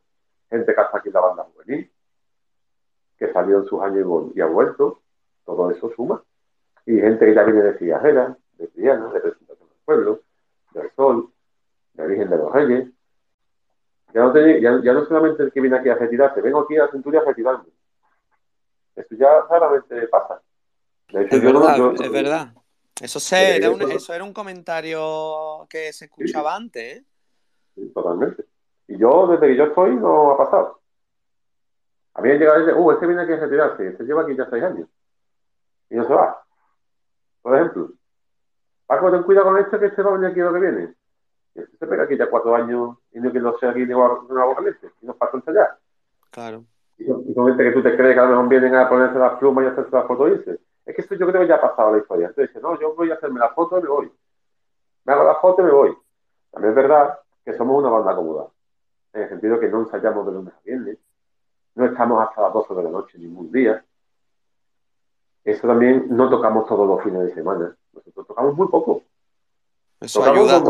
gente 0.50 0.74
que 0.74 0.82
hasta 0.82 1.00
aquí 1.00 1.10
la 1.10 1.20
banda 1.20 1.44
juvenil, 1.44 1.92
que 3.18 3.34
salió 3.34 3.60
en 3.60 3.66
sus 3.66 3.82
años 3.82 4.32
y, 4.36 4.42
ha 4.42 4.46
vuelto, 4.46 5.02
todo 5.46 5.72
eso 5.72 5.92
suma. 5.96 6.24
Y 6.86 7.00
gente 7.00 7.26
que 7.26 7.34
ya 7.34 7.44
viene 7.44 7.64
de 7.64 7.74
Fijajera, 7.74 8.38
de 8.54 8.68
Triana, 8.68 9.12
de 9.12 9.20
Presentación 9.20 9.68
del 9.68 9.78
Pueblo, 9.84 10.20
del 10.74 10.92
Sol, 10.92 11.30
de 11.94 12.08
Virgen 12.08 12.30
de 12.30 12.38
los 12.38 12.52
Reyes. 12.54 12.95
Ya 14.16 14.22
no, 14.22 14.82
ya, 14.82 14.94
no 14.94 15.06
solamente 15.08 15.44
el 15.44 15.52
que 15.52 15.60
viene 15.60 15.76
aquí 15.76 15.90
a 15.90 15.96
retirarse, 15.96 16.40
vengo 16.40 16.62
aquí 16.62 16.78
a 16.78 16.88
Centuria 16.88 17.20
a 17.20 17.26
retirarme. 17.26 17.66
Esto 18.96 19.14
ya 19.14 19.42
raramente 19.50 20.08
pasa. 20.08 20.42
es, 21.10 21.44
verdad, 21.44 21.94
es 22.02 22.12
verdad. 22.14 22.54
Eso, 23.02 23.20
se, 23.20 23.58
era 23.58 23.70
un, 23.70 23.82
eso 23.92 24.14
era 24.14 24.24
un 24.24 24.32
comentario 24.32 25.68
que 25.70 25.92
se 25.92 26.06
escuchaba 26.06 26.56
antes. 26.56 27.00
¿eh? 27.00 27.06
totalmente. 27.94 28.46
Y 28.88 28.98
yo, 28.98 29.28
desde 29.28 29.48
que 29.48 29.58
yo 29.58 29.66
estoy, 29.66 29.98
no 29.98 30.32
ha 30.32 30.38
pasado. 30.38 30.80
A 32.14 32.22
mí 32.22 32.30
me 32.30 32.38
llega 32.38 32.54
a 32.54 32.60
decir, 32.60 32.74
uh, 32.74 32.92
este 32.92 33.08
viene 33.08 33.22
aquí 33.22 33.34
a 33.34 33.38
retirarse, 33.38 33.86
este 33.86 34.06
lleva 34.06 34.22
aquí 34.22 34.34
ya 34.34 34.50
seis 34.50 34.64
años. 34.64 34.88
Y 35.90 35.96
no 35.96 36.08
se 36.08 36.14
va. 36.14 36.42
Por 37.42 37.54
ejemplo, 37.54 37.90
Paco, 38.86 39.12
ten 39.12 39.24
cuidado 39.24 39.48
con 39.48 39.58
este 39.58 39.78
que 39.78 39.88
este 39.88 40.02
va 40.02 40.12
a 40.12 40.14
venir 40.14 40.30
aquí 40.30 40.40
lo 40.40 40.54
que 40.54 40.60
viene. 40.60 40.96
Se 41.56 41.88
pega 41.88 42.04
aquí 42.04 42.18
ya 42.18 42.30
cuatro 42.30 42.54
años 42.54 42.98
y 43.14 43.20
no 43.20 43.32
que 43.32 43.40
no 43.40 43.58
sea 43.58 43.70
aquí 43.70 43.86
boca 43.86 44.62
leche. 44.62 44.92
Y 45.02 45.06
nos 45.06 45.16
pasa 45.16 45.42
allá. 45.46 45.78
Claro. 46.30 46.66
Y 46.98 47.34
con 47.34 47.52
este 47.52 47.64
que 47.64 47.72
tú 47.72 47.82
te 47.82 47.96
crees 47.96 48.14
que 48.14 48.20
a 48.20 48.24
lo 48.24 48.30
mejor 48.32 48.50
vienen 48.50 48.76
a 48.76 48.90
ponerse 48.90 49.18
las 49.18 49.38
plumas 49.38 49.66
y 49.66 49.68
hacerse 49.68 49.92
la 49.92 50.04
foto 50.04 50.28
y 50.28 50.38
dices, 50.38 50.60
es 50.86 50.96
que 50.96 51.02
esto 51.02 51.16
yo 51.16 51.28
creo 51.28 51.42
que 51.42 51.48
ya 51.48 51.56
ha 51.56 51.62
pasado 51.62 51.92
la 51.92 52.00
historia. 52.00 52.28
Entonces 52.28 52.54
dice, 52.54 52.62
no, 52.62 52.80
yo 52.80 52.94
voy 52.94 53.12
a 53.12 53.16
hacerme 53.16 53.40
la 53.40 53.50
foto 53.50 53.80
y 53.80 53.84
me 53.84 53.90
voy. 53.90 54.12
Me 55.06 55.14
hago 55.14 55.24
la 55.24 55.36
foto 55.36 55.62
y 55.62 55.66
me 55.66 55.72
voy. 55.72 55.98
También 56.52 56.72
es 56.72 56.76
verdad 56.76 57.20
que 57.44 57.54
somos 57.54 57.78
una 57.78 57.90
banda 57.90 58.16
cómoda. 58.16 58.48
En 59.14 59.24
el 59.24 59.30
sentido 59.30 59.60
que 59.60 59.70
no 59.70 59.80
ensayamos 59.80 60.26
de 60.26 60.32
lunes 60.34 60.54
a 60.54 60.62
viernes. 60.64 60.98
No 61.76 61.86
estamos 61.86 62.22
hasta 62.22 62.42
las 62.42 62.54
12 62.54 62.74
de 62.74 62.84
la 62.84 62.90
noche 62.90 63.18
ningún 63.18 63.52
día. 63.52 63.84
Eso 65.44 65.68
también 65.68 66.08
no 66.10 66.30
tocamos 66.30 66.68
todos 66.68 66.88
los 66.88 67.04
fines 67.04 67.24
de 67.24 67.34
semana. 67.34 67.76
Nosotros 67.94 68.28
tocamos 68.28 68.56
muy 68.56 68.68
poco. 68.68 69.04
Eso 70.02 70.24
ayuda. 70.24 70.62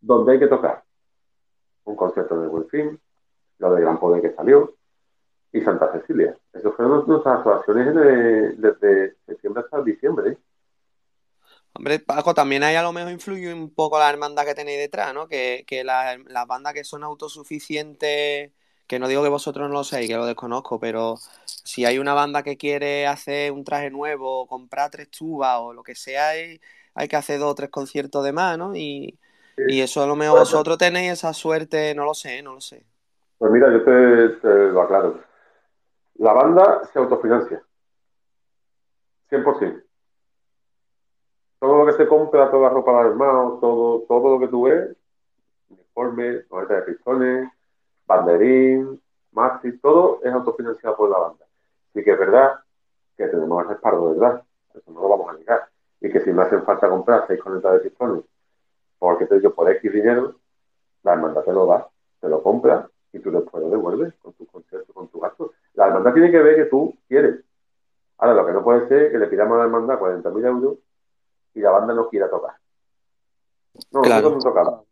Donde 0.00 0.32
hay, 0.32 0.38
que, 0.38 0.46
tocar. 0.46 0.84
Un 1.84 1.96
concierto 1.96 2.40
de 2.40 2.68
Fin, 2.68 3.00
lo 3.58 3.74
de 3.74 3.80
Gran 3.80 3.98
Poder 3.98 4.22
que 4.22 4.34
salió, 4.34 4.74
y 5.52 5.60
Santa 5.62 5.90
Cecilia. 5.92 6.36
Esas 6.52 6.74
fueron 6.74 7.06
nuestras 7.06 7.38
actuaciones 7.38 7.94
desde 8.58 9.16
septiembre 9.26 9.62
hasta 9.64 9.82
diciembre. 9.82 10.38
Hombre, 11.72 12.00
Paco, 12.00 12.34
también 12.34 12.62
ahí 12.62 12.74
a 12.74 12.82
lo 12.82 12.92
mejor 12.92 13.12
influye 13.12 13.52
un 13.52 13.72
poco 13.72 13.98
la 13.98 14.10
hermandad 14.10 14.44
que 14.44 14.54
tenéis 14.54 14.78
detrás, 14.78 15.14
¿no? 15.14 15.28
Que, 15.28 15.64
que 15.66 15.84
las 15.84 16.46
bandas 16.46 16.74
que 16.74 16.84
son 16.84 17.04
autosuficientes, 17.04 18.52
que 18.86 18.98
no 18.98 19.06
digo 19.08 19.22
que 19.22 19.28
vosotros 19.28 19.68
no 19.68 19.74
lo 19.74 19.84
seáis, 19.84 20.08
que 20.08 20.16
lo 20.16 20.26
desconozco, 20.26 20.80
pero 20.80 21.16
si 21.44 21.84
hay 21.84 21.98
una 21.98 22.14
banda 22.14 22.42
que 22.42 22.56
quiere 22.56 23.06
hacer 23.06 23.52
un 23.52 23.64
traje 23.64 23.90
nuevo, 23.90 24.46
comprar 24.46 24.90
tres 24.90 25.10
tubas 25.10 25.58
o 25.60 25.72
lo 25.72 25.82
que 25.82 25.94
sea, 25.94 26.30
hay, 26.30 26.60
hay 26.94 27.08
que 27.08 27.16
hacer 27.16 27.38
dos 27.38 27.52
o 27.52 27.54
tres 27.54 27.70
conciertos 27.70 28.24
de 28.24 28.32
más, 28.32 28.58
¿no? 28.58 28.74
Y, 28.74 29.18
y 29.66 29.80
eso 29.80 30.02
a 30.02 30.06
lo 30.06 30.16
mejor 30.16 30.40
vosotros 30.40 30.78
tenéis 30.78 31.12
esa 31.12 31.32
suerte, 31.32 31.94
no 31.94 32.04
lo 32.04 32.14
sé, 32.14 32.42
no 32.42 32.54
lo 32.54 32.60
sé. 32.60 32.84
Pues 33.38 33.50
mira, 33.50 33.70
yo 33.70 33.84
te, 33.84 34.28
te 34.40 34.48
lo 34.70 34.82
aclaro. 34.82 35.20
La 36.16 36.32
banda 36.32 36.84
se 36.92 36.98
autofinancia. 36.98 37.62
100%. 39.30 39.82
Todo 41.60 41.78
lo 41.78 41.86
que 41.86 41.92
se 41.92 42.08
compra, 42.08 42.50
toda 42.50 42.68
la 42.68 42.74
ropa 42.74 42.92
de 42.92 43.08
armado, 43.10 43.58
todo, 43.60 44.00
todo 44.08 44.34
lo 44.34 44.40
que 44.40 44.48
tú 44.48 44.64
ves, 44.64 44.96
uniforme, 45.68 46.44
maleta 46.50 46.74
de 46.76 46.82
pistones, 46.82 47.50
banderín, 48.06 49.00
maxi, 49.32 49.78
todo 49.78 50.20
es 50.22 50.32
autofinanciado 50.32 50.96
por 50.96 51.10
la 51.10 51.18
banda. 51.18 51.44
Así 51.90 52.04
que 52.04 52.12
es 52.12 52.18
verdad 52.18 52.60
que 53.16 53.26
tenemos 53.26 53.62
el 53.62 53.68
respaldo 53.70 54.14
verdad. 54.14 54.42
Eso 54.74 54.92
no 54.92 55.00
lo 55.02 55.08
vamos 55.08 55.34
a 55.34 55.38
negar. 55.38 55.68
Y 56.00 56.10
que 56.10 56.20
si 56.20 56.32
me 56.32 56.42
hacen 56.42 56.62
falta 56.64 56.88
comprar 56.88 57.24
seis 57.26 57.40
conetas 57.40 57.74
de 57.74 57.80
pistones, 57.80 58.24
porque 58.98 59.26
te 59.26 59.36
digo 59.36 59.54
por 59.54 59.70
X 59.70 59.92
dinero, 59.92 60.34
la 61.02 61.12
hermandad 61.14 61.42
te 61.42 61.52
lo 61.52 61.66
da, 61.66 61.88
te 62.20 62.28
lo 62.28 62.42
compra 62.42 62.88
y 63.12 63.18
tú 63.20 63.30
después 63.30 63.62
lo 63.62 63.70
devuelves 63.70 64.14
con 64.20 64.32
tu 64.34 64.46
concierto, 64.46 64.92
con 64.92 65.08
tu 65.08 65.20
gasto. 65.20 65.52
La 65.74 65.86
hermandad 65.86 66.12
tiene 66.12 66.30
que 66.30 66.38
ver 66.38 66.56
que 66.56 66.64
tú 66.66 66.96
quieres. 67.08 67.44
Ahora, 68.18 68.34
lo 68.34 68.46
que 68.46 68.52
no 68.52 68.64
puede 68.64 68.88
ser 68.88 69.02
es 69.02 69.12
que 69.12 69.18
le 69.18 69.28
pidamos 69.28 69.54
a 69.54 69.58
la 69.58 69.64
hermandad 69.64 69.98
40.000 69.98 70.46
euros 70.46 70.78
y 71.54 71.60
la 71.60 71.70
banda 71.70 71.94
no 71.94 72.08
quiera 72.08 72.28
tocar. 72.28 72.56
No, 73.92 74.02
nosotros 74.02 74.32
no 74.32 74.40
tocamos. 74.40 74.84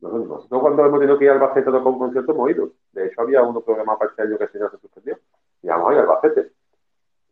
Nosotros, 0.00 0.60
cuando 0.60 0.84
hemos 0.84 1.00
tenido 1.00 1.18
que 1.18 1.24
ir 1.24 1.30
al 1.30 1.40
Albacete 1.40 1.70
a 1.70 1.72
tocar 1.72 1.92
un 1.92 1.98
concierto 1.98 2.32
hemos 2.32 2.50
ido. 2.50 2.70
De 2.92 3.06
hecho, 3.06 3.20
había 3.20 3.42
uno 3.42 3.60
programado 3.60 3.98
para 3.98 4.10
este 4.10 4.22
año 4.22 4.38
que 4.38 4.46
se 4.48 4.58
se 4.58 4.78
suspendió. 4.78 5.18
Y 5.62 5.68
vamos 5.68 5.90
a 5.90 5.92
ir 5.92 5.98
al 6.00 6.04
Albacete. 6.08 6.52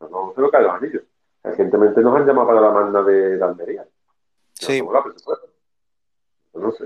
No, 0.00 0.09
no 0.09 0.32
se 0.34 0.40
lo 0.40 0.50
caen 0.50 0.64
los 0.64 0.74
anillos. 0.74 1.02
Recientemente 1.42 2.00
nos 2.00 2.16
han 2.16 2.26
llamado 2.26 2.48
para 2.48 2.61
la 2.61 2.68
banda 2.68 3.02
de, 3.02 3.42
Almería. 3.42 3.86
Sí. 4.54 4.82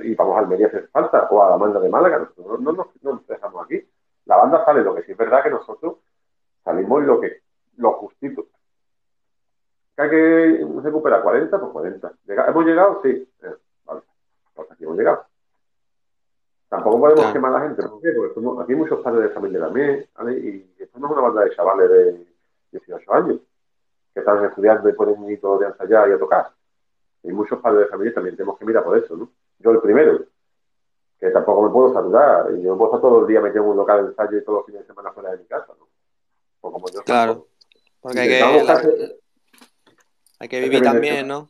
Y 0.03 0.15
vamos 0.15 0.37
a 0.37 0.41
Almería 0.41 0.71
si 0.71 0.77
hace 0.77 0.89
falta, 0.89 1.29
o 1.31 1.43
a 1.43 1.51
la 1.51 1.57
banda 1.57 1.81
de 1.81 1.89
Málaga. 1.89 2.29
No, 2.37 2.59
no, 2.59 2.73
no, 2.73 2.93
nos 3.03 3.27
dejamos 3.27 3.65
aquí. 3.65 3.83
La 4.27 4.37
banda 4.37 4.65
sale, 4.65 4.83
lo 4.83 4.95
que 4.95 5.03
sí 5.03 5.13
es 5.13 5.19
verdad 5.19 5.43
que 5.43 5.51
nosotros 5.51 5.97
salimos 6.65 7.03
lo 7.05 7.21
que, 7.21 7.43
lo 7.77 7.93
justito 7.93 8.47
que 10.01 10.03
hay 10.03 10.11
que 10.11 10.67
recuperar 10.83 11.23
40, 11.23 11.61
pues 11.61 11.73
40. 11.73 12.13
¿Hemos 12.49 12.65
llegado? 12.65 13.01
Sí. 13.03 13.29
Eh, 13.43 13.55
vale. 13.85 14.01
Pues 14.55 14.71
aquí 14.71 14.85
hemos 14.85 14.97
llegado. 14.97 15.25
Tampoco 16.69 17.01
podemos 17.01 17.33
quemar 17.33 17.55
a 17.55 17.59
la 17.59 17.67
gente. 17.67 17.83
¿Por 17.83 18.01
qué? 18.01 18.13
Porque 18.13 18.63
aquí 18.63 18.73
hay 18.73 18.79
muchos 18.79 19.01
padres 19.01 19.25
de 19.25 19.35
familia 19.35 19.61
también, 19.61 20.09
¿vale? 20.17 20.39
Y 20.39 20.75
esto 20.79 20.99
no 20.99 21.07
es 21.07 21.13
una 21.13 21.23
banda 21.23 21.43
de 21.43 21.55
chavales 21.55 21.91
de 21.91 22.27
18 22.73 23.13
años 23.13 23.41
que 24.15 24.21
están 24.21 24.45
estudiando 24.45 24.89
y 24.89 24.93
pueden 24.93 25.23
ir 25.29 25.41
todos 25.41 25.61
de 25.61 25.67
ensayar 25.67 26.09
y 26.09 26.13
a 26.13 26.19
tocar. 26.19 26.51
Hay 27.25 27.33
muchos 27.33 27.61
padres 27.61 27.81
de 27.81 27.87
familia 27.89 28.15
también 28.15 28.37
tenemos 28.37 28.59
que 28.59 28.65
mirar 28.65 28.85
por 28.85 28.97
eso, 28.97 29.17
¿no? 29.17 29.29
Yo 29.61 29.71
el 29.71 29.81
primero, 29.81 30.25
que 31.19 31.31
tampoco 31.31 31.63
me 31.63 31.71
puedo 31.71 31.93
saludar. 31.93 32.51
Y 32.57 32.63
yo 32.63 32.77
puedo 32.77 32.91
estar 32.91 33.01
todo 33.01 33.21
el 33.21 33.27
día 33.27 33.41
metido 33.41 33.65
en 33.65 33.71
un 33.71 33.77
local 33.77 34.03
de 34.03 34.11
ensayo 34.11 34.39
y 34.39 34.45
todos 34.45 34.59
los 34.59 34.67
fines 34.67 34.81
de 34.83 34.87
semana 34.87 35.13
fuera 35.13 35.31
de 35.31 35.39
mi 35.39 35.45
casa, 35.45 35.73
¿no? 35.79 35.87
Pues 36.61 36.73
como 36.73 36.89
yo 36.89 37.03
claro. 37.03 37.47
Porque 38.01 38.21
hay 38.21 38.29
que, 38.29 39.17
hay 40.39 40.49
que 40.49 40.61
vivir 40.61 40.83
también, 40.83 41.29
¿no? 41.29 41.49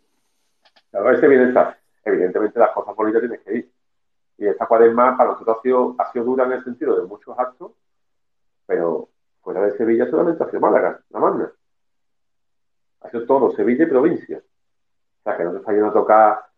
Claro, 0.90 1.12
ese 1.12 1.28
bienestar. 1.28 1.78
Evidentemente 2.04 2.58
las 2.58 2.70
cosas 2.70 2.96
bonitas 2.96 3.20
tienes 3.20 3.40
que 3.40 3.54
ir. 3.54 3.72
Y 4.38 4.46
esta 4.46 4.66
cuaresma 4.66 5.16
para 5.16 5.32
nosotros 5.32 5.58
ha 5.58 5.62
sido, 5.62 5.94
ha 5.98 6.10
sido 6.12 6.24
dura 6.24 6.44
en 6.46 6.52
el 6.52 6.64
sentido 6.64 6.98
de 6.98 7.06
muchos 7.06 7.38
actos, 7.38 7.72
pero 8.66 9.08
fuera 9.42 9.60
de 9.62 9.76
Sevilla 9.76 10.08
solamente 10.10 10.42
ha 10.42 10.46
sido 10.46 10.60
Málaga, 10.60 11.00
la 11.10 11.20
Magna. 11.20 11.52
Ha 13.02 13.10
sido 13.10 13.26
todo, 13.26 13.54
Sevilla 13.54 13.84
y 13.84 13.88
provincia. 13.88 14.38
O 14.38 15.22
sea, 15.22 15.36
que 15.36 15.44
no 15.44 15.52
se 15.52 15.58
está 15.58 15.72
yendo 15.72 15.88
a 15.88 15.92
tocar 15.92 16.49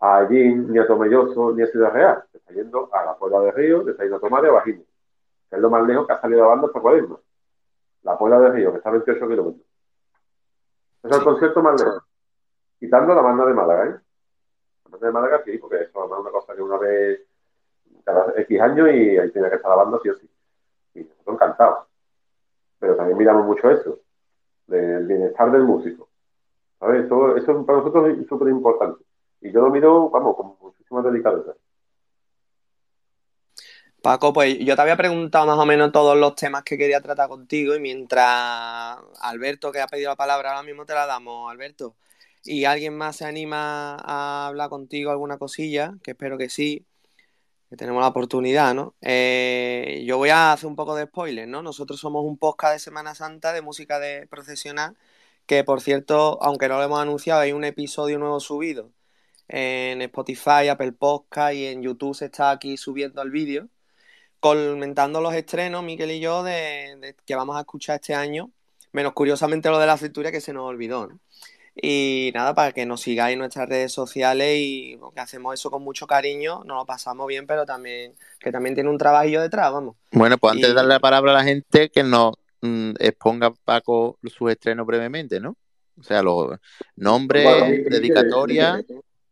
a 0.00 0.18
Allín, 0.18 0.72
ni 0.72 0.78
a 0.78 0.86
Tomelloso, 0.86 1.52
ni 1.52 1.62
a 1.62 1.66
Ciudad 1.66 1.92
Real. 1.92 2.24
Se 2.32 2.38
está 2.38 2.52
yendo 2.52 2.88
a 2.92 3.04
la 3.04 3.14
Puebla 3.16 3.40
de 3.40 3.52
Río, 3.52 3.84
se 3.84 3.90
está 3.90 4.02
yendo 4.02 4.16
a 4.16 4.20
Tomar 4.20 4.44
y 4.44 4.48
a 4.48 4.52
Bajini. 4.52 4.84
Que 5.48 5.56
es 5.56 5.62
lo 5.62 5.70
más 5.70 5.86
lejos 5.86 6.06
que 6.06 6.12
ha 6.12 6.20
salido 6.20 6.40
la 6.40 6.48
banda 6.48 6.66
esta 6.68 6.80
cuaresma. 6.80 7.18
La 8.02 8.16
Puebla 8.16 8.40
de 8.40 8.50
Río, 8.50 8.70
que 8.72 8.78
está 8.78 8.88
a 8.88 8.92
28 8.92 9.28
kilómetros. 9.28 9.66
Es 11.02 11.16
el 11.16 11.24
concierto 11.24 11.62
más 11.62 11.82
lejos. 11.82 12.02
Quitando 12.78 13.14
la 13.14 13.20
banda 13.20 13.44
de 13.46 13.54
Málaga, 13.54 13.86
¿eh? 13.86 14.00
La 14.84 14.90
banda 14.90 15.06
de 15.06 15.12
Málaga 15.12 15.42
sí, 15.44 15.58
porque 15.58 15.82
eso 15.82 16.04
es 16.04 16.10
una 16.18 16.30
cosa 16.30 16.54
que 16.54 16.62
una 16.62 16.78
vez 16.78 17.20
cada 18.04 18.32
X 18.40 18.60
años 18.60 18.88
y 18.88 19.18
ahí 19.18 19.30
tiene 19.30 19.50
que 19.50 19.56
estar 19.56 19.70
la 19.70 19.76
banda 19.84 19.98
sí 20.02 20.08
o 20.08 20.14
sí. 20.14 20.30
Y 20.94 21.04
nosotros 21.04 21.34
encantados. 21.34 21.86
Pero 22.78 22.96
también 22.96 23.18
miramos 23.18 23.44
mucho 23.44 23.70
eso, 23.70 23.98
del 24.66 25.06
bienestar 25.06 25.50
del 25.52 25.64
músico. 25.64 26.08
¿Sabes? 26.78 27.04
Eso, 27.04 27.36
eso 27.36 27.66
para 27.66 27.78
nosotros 27.78 28.18
es 28.18 28.26
súper 28.26 28.48
importante. 28.48 29.04
Y 29.40 29.52
yo 29.52 29.60
lo 29.60 29.70
miro, 29.70 30.10
vamos, 30.10 30.36
con 30.36 30.56
muchísima 30.60 31.02
delicadeza. 31.02 31.54
Paco, 34.02 34.32
pues 34.32 34.58
yo 34.58 34.74
te 34.76 34.82
había 34.82 34.96
preguntado 34.96 35.46
más 35.46 35.58
o 35.58 35.66
menos 35.66 35.92
todos 35.92 36.16
los 36.16 36.34
temas 36.34 36.62
que 36.62 36.78
quería 36.78 37.00
tratar 37.02 37.28
contigo 37.28 37.74
y 37.74 37.80
mientras 37.80 38.98
Alberto, 39.20 39.72
que 39.72 39.80
ha 39.80 39.86
pedido 39.86 40.10
la 40.10 40.16
palabra, 40.16 40.50
ahora 40.50 40.62
mismo 40.62 40.86
te 40.86 40.94
la 40.94 41.04
damos, 41.06 41.50
Alberto, 41.50 41.96
y 42.44 42.64
alguien 42.64 42.96
más 42.96 43.16
se 43.16 43.26
anima 43.26 43.96
a 43.96 44.46
hablar 44.48 44.70
contigo 44.70 45.10
alguna 45.10 45.38
cosilla, 45.38 45.94
que 46.02 46.12
espero 46.12 46.38
que 46.38 46.48
sí, 46.48 46.86
que 47.68 47.76
tenemos 47.76 48.00
la 48.02 48.08
oportunidad, 48.08 48.74
¿no? 48.74 48.94
Eh, 49.02 50.02
yo 50.06 50.18
voy 50.18 50.30
a 50.30 50.52
hacer 50.52 50.66
un 50.68 50.76
poco 50.76 50.94
de 50.96 51.06
spoiler, 51.06 51.48
¿no? 51.48 51.62
Nosotros 51.62 52.00
somos 52.00 52.24
un 52.24 52.38
podcast 52.38 52.74
de 52.74 52.78
Semana 52.80 53.14
Santa 53.14 53.52
de 53.52 53.62
música 53.62 53.98
de 53.98 54.26
profesional, 54.28 54.96
que 55.46 55.64
por 55.64 55.80
cierto, 55.82 56.38
aunque 56.42 56.68
no 56.68 56.78
lo 56.78 56.84
hemos 56.84 57.00
anunciado, 57.00 57.40
hay 57.40 57.52
un 57.52 57.64
episodio 57.64 58.18
nuevo 58.18 58.40
subido 58.40 58.90
en 59.50 60.02
Spotify, 60.02 60.68
Apple 60.70 60.92
Podcast 60.92 61.54
y 61.54 61.66
en 61.66 61.82
YouTube 61.82 62.14
se 62.14 62.26
está 62.26 62.50
aquí 62.50 62.76
subiendo 62.76 63.20
el 63.22 63.30
vídeo 63.30 63.68
comentando 64.40 65.20
los 65.20 65.34
estrenos, 65.34 65.84
Miquel 65.84 66.10
y 66.10 66.20
yo, 66.20 66.42
de, 66.42 67.14
que 67.24 67.34
vamos 67.34 67.56
a 67.56 67.60
escuchar 67.60 67.96
este 67.96 68.14
año, 68.14 68.50
menos 68.92 69.12
curiosamente 69.12 69.68
lo 69.68 69.78
de 69.78 69.86
la 69.86 69.98
cintura 69.98 70.32
que 70.32 70.40
se 70.40 70.52
nos 70.52 70.64
olvidó, 70.64 71.06
¿no? 71.06 71.20
Y 71.82 72.32
nada, 72.34 72.52
para 72.54 72.72
que 72.72 72.84
nos 72.84 73.00
sigáis 73.00 73.34
en 73.34 73.38
nuestras 73.38 73.68
redes 73.68 73.92
sociales 73.92 74.56
y 74.58 74.98
que 75.14 75.20
hacemos 75.20 75.54
eso 75.54 75.70
con 75.70 75.82
mucho 75.84 76.06
cariño, 76.06 76.64
nos 76.64 76.78
lo 76.78 76.84
pasamos 76.84 77.26
bien, 77.28 77.46
pero 77.46 77.64
también 77.64 78.14
que 78.40 78.50
también 78.50 78.74
tiene 78.74 78.90
un 78.90 78.98
trabajillo 78.98 79.40
detrás, 79.40 79.72
vamos. 79.72 79.94
Bueno, 80.10 80.36
pues 80.36 80.54
antes 80.54 80.68
de 80.68 80.74
darle 80.74 80.94
la 80.94 81.00
palabra 81.00 81.30
a 81.30 81.34
la 81.36 81.44
gente, 81.44 81.88
que 81.90 82.02
nos 82.02 82.34
mm, 82.60 82.94
exponga 82.98 83.52
Paco 83.64 84.18
su 84.24 84.48
estreno 84.48 84.84
brevemente, 84.84 85.38
¿no? 85.38 85.56
O 85.98 86.02
sea, 86.02 86.22
los 86.22 86.58
nombres, 86.96 87.46
dedicatoria. 87.88 88.82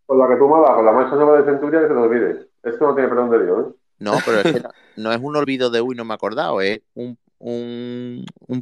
Con 0.09 0.19
la 0.19 0.27
que 0.27 0.37
tú 0.37 0.49
me 0.49 0.65
con 0.65 0.87
la 0.87 0.93
mancha 0.93 1.17
nueva 1.17 1.37
de 1.37 1.45
Centuria, 1.45 1.81
que 1.81 1.89
se 1.89 1.93
te 1.93 2.01
olvide. 2.01 2.49
Esto 2.63 2.87
no 2.87 2.95
tiene 2.95 3.11
perdón 3.11 3.29
de 3.29 3.45
Dios, 3.45 3.67
¿eh? 3.67 3.75
No, 3.99 4.13
pero 4.25 4.41
es 4.41 4.55
que 4.55 4.63
no, 4.97 5.13
es 5.13 5.21
un 5.21 5.37
olvido 5.37 5.69
de 5.69 5.83
uy, 5.83 5.95
no 5.95 6.07
me 6.07 6.15
he 6.15 6.17
acordado, 6.17 6.63
es 6.63 6.81
un, 6.95 7.19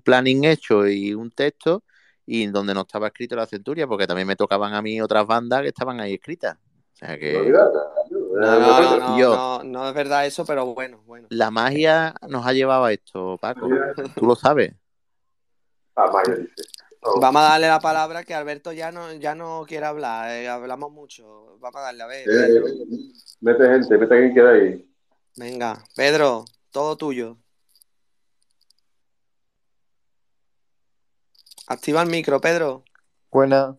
planning 0.03 0.43
hecho 0.43 0.89
y 0.89 1.15
un 1.15 1.31
texto 1.31 1.85
y 2.27 2.49
donde 2.49 2.75
no 2.75 2.81
estaba 2.81 3.07
escrito 3.07 3.37
la 3.37 3.47
centuria, 3.47 3.87
porque 3.87 4.09
también 4.09 4.27
me 4.27 4.35
tocaban 4.35 4.75
a 4.75 4.83
mí 4.83 5.01
otras 5.01 5.25
bandas 5.25 5.63
que 5.63 5.69
estaban 5.69 6.01
ahí 6.01 6.15
escritas. 6.15 6.57
O 6.57 6.97
sea 6.97 7.17
que. 7.17 7.53
No, 8.35 9.63
no, 9.63 9.89
es 9.89 9.95
verdad 9.95 10.27
eso, 10.27 10.45
pero 10.45 10.67
bueno, 10.75 11.01
bueno. 11.07 11.29
La 11.31 11.53
magia 11.53 12.13
nos 12.29 12.45
ha 12.45 12.55
llevado 12.55 12.87
a 12.87 12.93
esto, 12.93 13.39
Paco. 13.41 13.69
Tú 14.17 14.27
lo 14.27 14.35
sabes. 14.35 14.75
La 15.95 16.11
magia 16.11 16.35
dice. 16.35 16.65
Vamos 17.15 17.43
a 17.43 17.45
darle 17.51 17.69
la 17.69 17.81
palabra 17.81 18.25
que 18.25 18.35
Alberto 18.35 18.73
ya 18.73 18.91
no, 18.91 19.13
ya 19.15 19.35
no 19.35 19.65
quiere 19.67 19.87
hablar, 19.87 20.31
eh, 20.31 20.49
hablamos 20.49 20.93
mucho. 20.93 21.57
Vamos 21.61 21.77
a 21.77 21.85
darle, 21.85 22.03
a 22.03 22.07
ver. 22.07 22.29
Eh, 22.29 22.61
mete 23.41 23.65
gente, 23.65 23.99
mete 23.99 24.15
a 24.15 24.19
quien 24.19 24.33
quiera 24.33 24.51
ahí. 24.51 24.91
Venga, 25.37 25.85
Pedro, 25.95 26.45
todo 26.71 26.97
tuyo. 26.97 27.37
Activa 31.69 32.03
el 32.03 32.09
micro, 32.09 32.41
Pedro. 32.41 32.85
Buena. 33.31 33.77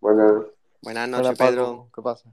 Buenas. 0.00 0.46
Buenas 0.82 1.08
noches, 1.08 1.38
Pedro. 1.38 1.88
¿Qué 1.94 2.02
pasa? 2.02 2.28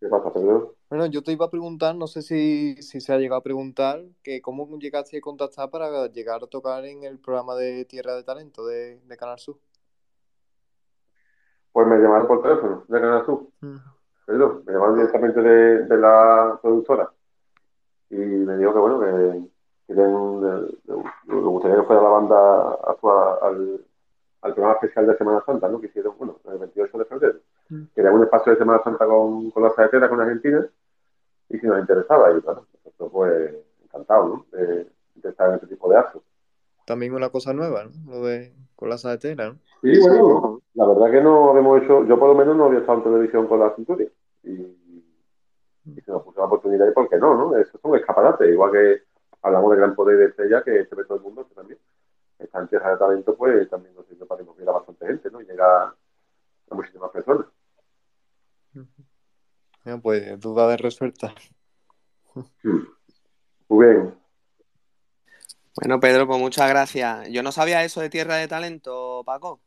¿Qué 0.00 0.08
pasa, 0.08 0.32
Pedro? 0.32 0.71
Bueno, 0.92 1.06
yo 1.06 1.22
te 1.22 1.32
iba 1.32 1.46
a 1.46 1.50
preguntar, 1.50 1.96
no 1.96 2.06
sé 2.06 2.20
si, 2.20 2.74
se 2.82 3.12
ha 3.14 3.16
llegado 3.16 3.40
a 3.40 3.42
preguntar, 3.42 4.02
que 4.22 4.42
cómo 4.42 4.68
llegaste 4.78 5.16
a 5.16 5.20
contactar 5.22 5.70
para 5.70 6.06
llegar 6.08 6.44
a 6.44 6.46
tocar 6.46 6.84
en 6.84 7.04
el 7.04 7.18
programa 7.18 7.54
de 7.54 7.86
Tierra 7.86 8.14
de 8.14 8.24
Talento 8.24 8.66
de, 8.66 9.00
Canal 9.18 9.38
Sur. 9.38 9.56
Pues 11.72 11.86
me 11.86 11.96
llamaron 11.96 12.26
por 12.26 12.42
teléfono 12.42 12.84
de 12.86 13.00
Canal 13.00 13.24
Sur. 13.24 13.46
Pedro, 14.26 14.62
me 14.66 14.72
llamaron 14.74 14.96
directamente 14.96 15.40
de, 15.40 15.96
la 15.96 16.58
productora 16.60 17.10
y 18.10 18.16
me 18.16 18.58
dijo 18.58 18.74
que 18.74 18.78
bueno, 18.78 19.00
que, 19.00 19.48
que 19.86 19.94
le, 19.94 21.40
gustaría 21.40 21.78
que 21.78 21.84
fuera 21.84 22.02
la 22.02 22.08
banda 22.10 22.78
al, 23.40 23.82
al 24.42 24.52
programa 24.52 24.74
especial 24.74 25.06
de 25.06 25.16
Semana 25.16 25.42
Santa, 25.46 25.70
¿no? 25.70 25.80
Que 25.80 25.86
hicieron, 25.86 26.18
bueno, 26.18 26.36
el 26.52 26.58
28 26.58 26.98
de 26.98 27.04
febrero. 27.06 27.38
Mm. 27.70 27.82
Querían 27.94 28.14
un 28.14 28.24
espacio 28.24 28.52
de 28.52 28.58
Semana 28.58 28.82
Santa 28.84 29.06
con, 29.06 29.50
con 29.52 29.62
la 29.62 29.70
saetera, 29.70 30.10
con 30.10 30.20
Argentina, 30.20 30.68
y 31.52 31.58
si 31.58 31.66
nos 31.66 31.80
interesaba, 31.80 32.30
y 32.30 32.40
bueno, 32.40 32.66
nosotros 32.84 33.10
pues 33.12 33.54
encantados, 33.84 34.28
¿no? 34.28 34.58
De, 34.58 34.86
estar 35.22 35.50
en 35.50 35.54
este 35.54 35.68
tipo 35.68 35.88
de 35.88 35.98
actos. 35.98 36.22
También 36.84 37.14
una 37.14 37.28
cosa 37.28 37.52
nueva, 37.52 37.84
¿no? 37.84 37.90
Lo 38.10 38.26
de 38.26 38.52
con 38.74 38.88
la 38.88 38.98
saetera, 38.98 39.50
¿no? 39.50 39.58
Sí, 39.82 40.00
bueno, 40.00 40.60
la 40.74 40.86
verdad 40.86 41.10
que 41.10 41.20
no 41.20 41.50
habíamos 41.50 41.82
hecho, 41.82 42.04
yo 42.06 42.18
por 42.18 42.28
lo 42.28 42.34
menos 42.34 42.56
no 42.56 42.64
había 42.64 42.80
estado 42.80 42.98
en 42.98 43.04
televisión 43.04 43.46
con 43.46 43.60
la 43.60 43.74
cintura. 43.76 44.04
Y, 44.42 44.50
y 44.50 46.00
se 46.00 46.10
nos 46.10 46.22
puso 46.22 46.40
la 46.40 46.46
oportunidad, 46.46 46.88
y 46.88 46.92
por 46.92 47.08
qué 47.08 47.18
no, 47.18 47.34
¿no? 47.34 47.56
Eso 47.56 47.76
es 47.76 47.84
un 47.84 47.96
escaparate, 47.96 48.50
igual 48.50 48.72
que 48.72 49.02
hablamos 49.42 49.70
de 49.72 49.76
gran 49.76 49.94
poder 49.94 50.18
de 50.18 50.24
estrella 50.26 50.62
que 50.64 50.86
se 50.86 50.94
ve 50.94 51.04
todo 51.04 51.18
el 51.18 51.22
mundo, 51.22 51.46
que 51.46 51.54
también 51.54 51.78
esta 52.38 52.58
empresa 52.58 52.90
de 52.90 52.96
talento, 52.96 53.36
pues 53.36 53.68
también 53.68 53.94
nos 53.94 54.06
sirve 54.06 54.26
para 54.26 54.42
que 54.42 54.62
a 54.62 54.72
bastante 54.72 55.06
gente, 55.06 55.30
¿no? 55.30 55.40
Y 55.40 55.46
llega 55.46 55.84
a 55.84 56.74
muchísimas 56.74 57.10
personas. 57.10 57.46
Pues 60.02 60.38
duda 60.40 60.68
de 60.68 60.76
resuelta. 60.76 61.34
Muy 63.68 63.86
bien. 63.86 64.14
Bueno, 65.76 66.00
Pedro, 66.00 66.26
pues 66.26 66.38
muchas 66.38 66.68
gracias. 66.68 67.28
Yo 67.30 67.42
no 67.42 67.50
sabía 67.52 67.82
eso 67.82 68.00
de 68.00 68.10
Tierra 68.10 68.36
de 68.36 68.48
Talento, 68.48 69.22
Paco. 69.24 69.60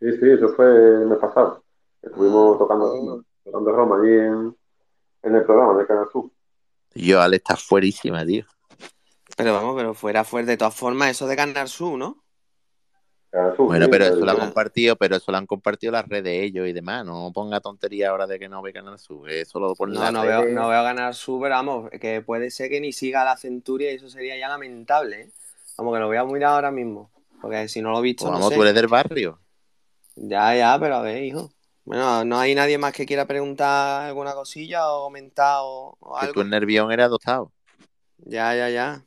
Sí, 0.00 0.10
sí, 0.18 0.30
eso 0.30 0.48
fue 0.54 0.66
el 0.66 1.06
mes 1.06 1.18
pasado. 1.18 1.62
Estuvimos 2.00 2.56
ah, 2.56 2.58
tocando, 2.58 3.24
tocando 3.44 3.72
Roma 3.72 3.96
allí 4.00 4.12
en, 4.12 4.56
en 5.22 5.34
el 5.36 5.44
programa 5.44 5.78
de 5.78 5.86
Canal 5.86 6.08
Sur. 6.10 6.30
Yo, 6.94 7.20
Ale, 7.20 7.36
está 7.36 7.56
fuerísima, 7.56 8.24
tío. 8.24 8.44
Pero 9.36 9.52
vamos, 9.54 9.76
pero 9.76 9.94
fuera 9.94 10.24
fuerte. 10.24 10.52
De 10.52 10.56
todas 10.56 10.74
formas, 10.74 11.10
eso 11.10 11.26
de 11.26 11.36
ganar 11.36 11.68
su, 11.68 11.96
¿no? 11.96 12.22
Bueno, 13.58 13.86
pero 13.90 14.04
eso 14.04 14.24
lo 14.24 14.30
han 14.30 14.38
compartido, 14.38 14.96
pero 14.96 15.16
eso 15.16 15.32
lo 15.32 15.38
han 15.38 15.46
compartido 15.46 15.92
las 15.92 16.06
redes 16.06 16.24
de 16.24 16.44
ellos 16.44 16.68
y 16.68 16.72
demás. 16.72 17.04
No 17.06 17.32
ponga 17.32 17.60
tontería 17.60 18.10
ahora 18.10 18.26
de 18.26 18.38
que 18.38 18.48
no 18.48 18.60
ve 18.60 18.72
ganar 18.72 18.98
su. 18.98 19.26
Eso 19.26 19.58
lo 19.58 19.74
ponen 19.74 19.94
no, 19.94 20.12
no 20.12 20.22
veo, 20.22 20.44
no 20.44 20.68
veo 20.68 20.82
ganar 20.82 21.14
su, 21.14 21.40
pero 21.40 21.54
vamos, 21.54 21.90
que 21.90 22.20
puede 22.20 22.50
ser 22.50 22.68
que 22.68 22.80
ni 22.80 22.92
siga 22.92 23.24
la 23.24 23.36
centuria 23.36 23.90
y 23.90 23.96
eso 23.96 24.10
sería 24.10 24.36
ya 24.36 24.48
lamentable. 24.48 25.22
¿eh? 25.22 25.30
Vamos, 25.78 25.94
que 25.94 26.00
lo 26.00 26.06
voy 26.08 26.16
a 26.18 26.24
mirar 26.24 26.52
ahora 26.54 26.70
mismo. 26.70 27.10
Porque 27.40 27.68
si 27.68 27.80
no 27.80 27.90
lo 27.90 28.00
he 28.00 28.02
visto. 28.02 28.26
Pues 28.26 28.38
vamos, 28.38 28.54
tú 28.54 28.62
eres 28.62 28.74
del 28.74 28.86
barrio. 28.86 29.38
Ya, 30.14 30.54
ya, 30.54 30.78
pero 30.78 30.96
a 30.96 31.02
ver, 31.02 31.24
hijo. 31.24 31.50
Bueno, 31.84 32.24
no 32.24 32.38
hay 32.38 32.54
nadie 32.54 32.78
más 32.78 32.92
que 32.92 33.06
quiera 33.06 33.26
preguntar 33.26 34.06
alguna 34.06 34.34
cosilla 34.34 34.88
o 34.92 35.04
comentar 35.04 35.60
o, 35.62 35.96
algo. 36.16 36.32
Que 36.32 36.34
tú 36.34 36.40
el 36.42 36.50
nervión 36.50 36.92
era 36.92 37.06
adoptado. 37.06 37.50
Ya, 38.18 38.54
ya, 38.54 38.68
ya. 38.68 39.04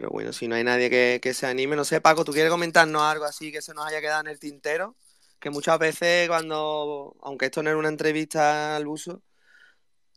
Pero 0.00 0.12
bueno, 0.12 0.32
si 0.32 0.48
no 0.48 0.54
hay 0.54 0.64
nadie 0.64 0.88
que, 1.20 1.34
se 1.34 1.46
anime, 1.46 1.76
no 1.76 1.84
sé, 1.84 2.00
Paco, 2.00 2.24
¿tú 2.24 2.32
quieres 2.32 2.50
comentarnos 2.50 3.02
algo 3.02 3.26
así 3.26 3.52
que 3.52 3.60
se 3.60 3.74
nos 3.74 3.86
haya 3.86 4.00
quedado 4.00 4.22
en 4.22 4.28
el 4.28 4.40
tintero? 4.40 4.94
Que 5.38 5.50
muchas 5.50 5.78
veces 5.78 6.26
cuando, 6.26 7.16
aunque 7.20 7.44
esto 7.44 7.62
no 7.62 7.68
es 7.68 7.76
una 7.76 7.90
entrevista 7.90 8.76
al 8.76 8.86
uso, 8.86 9.20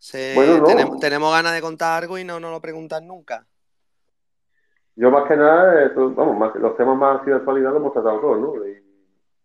tenemos, 0.10 1.02
tenemos, 1.02 1.34
ganas 1.34 1.54
de 1.54 1.60
contar 1.60 2.02
algo 2.02 2.18
y 2.18 2.24
no 2.24 2.40
nos 2.40 2.52
lo 2.52 2.62
preguntan 2.62 3.06
nunca. 3.06 3.46
Yo 4.96 5.12
más 5.12 5.28
que 5.28 5.36
nada, 5.36 5.92
vamos, 5.94 6.56
los 6.56 6.78
temas 6.78 6.98
más 6.98 7.20
así 7.20 7.32
de 7.32 7.36
actualidad 7.36 7.72
los 7.72 7.82
hemos 7.82 7.92
tratado 7.92 8.22
todos, 8.22 8.40
¿no? 8.40 8.66
Y 8.66 8.82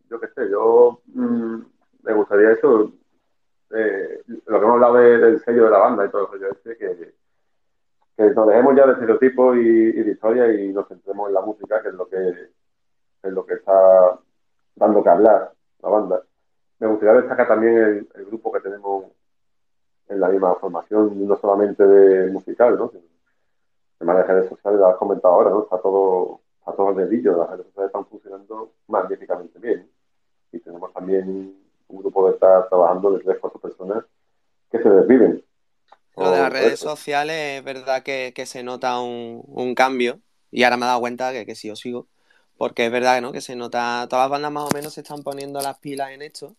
yo 0.08 0.20
qué 0.20 0.28
sé, 0.28 0.48
yo 0.48 1.02
mm, 1.06 1.56
me 2.04 2.12
gustaría 2.12 2.52
eso, 2.52 2.92
eh, 3.70 4.22
lo 4.46 4.60
que 4.60 4.64
hemos 4.64 4.74
hablado 4.74 4.94
del 4.94 5.40
sello 5.40 5.64
de 5.64 5.70
la 5.70 5.78
banda 5.78 6.06
y 6.06 6.10
todo 6.10 6.32
eso, 6.32 6.36
yo 6.36 6.76
que 6.78 7.17
que 8.18 8.30
nos 8.34 8.48
dejemos 8.48 8.74
ya 8.76 8.84
de 8.84 8.92
estereotipos 8.94 9.56
y, 9.58 9.92
de 9.92 10.10
historia 10.10 10.52
y 10.52 10.72
nos 10.72 10.88
centremos 10.88 11.28
en 11.28 11.34
la 11.34 11.40
música, 11.40 11.80
que 11.80 11.88
es 11.88 11.94
lo 11.94 12.08
que 12.08 12.16
es 13.22 13.32
lo 13.32 13.46
que 13.46 13.54
está 13.54 14.18
dando 14.74 15.04
que 15.04 15.08
hablar 15.08 15.52
la 15.80 15.88
banda. 15.88 16.22
Me 16.80 16.88
gustaría 16.88 17.20
destacar 17.20 17.46
también 17.46 18.08
el, 18.12 18.26
grupo 18.26 18.50
que 18.50 18.60
tenemos 18.60 19.04
en 20.08 20.18
la 20.20 20.28
misma 20.30 20.56
formación, 20.56 21.28
no 21.28 21.36
solamente 21.36 21.86
de 21.86 22.32
musical, 22.32 22.76
¿no? 22.76 22.90
Además 24.00 24.16
de 24.16 24.22
redes 24.24 24.48
sociales, 24.48 24.80
lo 24.80 24.88
has 24.88 24.96
comentado 24.96 25.34
ahora, 25.34 25.50
¿no? 25.50 25.62
Está 25.62 25.78
todo, 25.78 26.40
está 26.58 26.72
todo 26.72 26.90
el 26.90 26.96
dedillo, 26.96 27.38
las 27.38 27.50
redes 27.50 27.66
sociales 27.66 27.88
están 27.88 28.06
funcionando 28.06 28.72
magníficamente 28.88 29.60
bien. 29.60 29.88
Y 30.50 30.58
tenemos 30.58 30.92
también 30.92 31.56
un 31.86 31.98
grupo 31.98 32.26
de 32.26 32.34
estar 32.34 32.68
trabajando 32.68 33.12
de 33.12 33.20
tres, 33.22 33.38
cuatro 33.40 33.60
personas 33.60 34.04
que 34.72 34.82
se 34.82 34.90
desviven 34.90 35.44
lo 36.18 36.30
de 36.30 36.38
las 36.38 36.52
redes 36.52 36.80
sociales 36.80 37.58
es 37.58 37.64
verdad 37.64 38.02
que, 38.02 38.32
se 38.46 38.62
nota 38.62 39.00
un, 39.00 39.74
cambio 39.74 40.20
y 40.50 40.64
ahora 40.64 40.76
me 40.76 40.84
he 40.84 40.88
dado 40.88 41.00
cuenta 41.00 41.32
que, 41.32 41.46
que 41.46 41.54
sí 41.54 41.70
os 41.70 41.80
sigo 41.80 42.08
porque 42.58 42.86
es 42.86 42.92
verdad 42.92 43.22
¿no? 43.22 43.32
que 43.32 43.40
se 43.40 43.56
nota, 43.56 44.06
todas 44.10 44.24
las 44.24 44.30
bandas 44.30 44.52
más 44.52 44.64
o 44.64 44.74
menos 44.74 44.92
se 44.92 45.00
están 45.00 45.22
poniendo 45.22 45.60
las 45.62 45.78
pilas 45.78 46.10
en 46.10 46.22
esto 46.22 46.56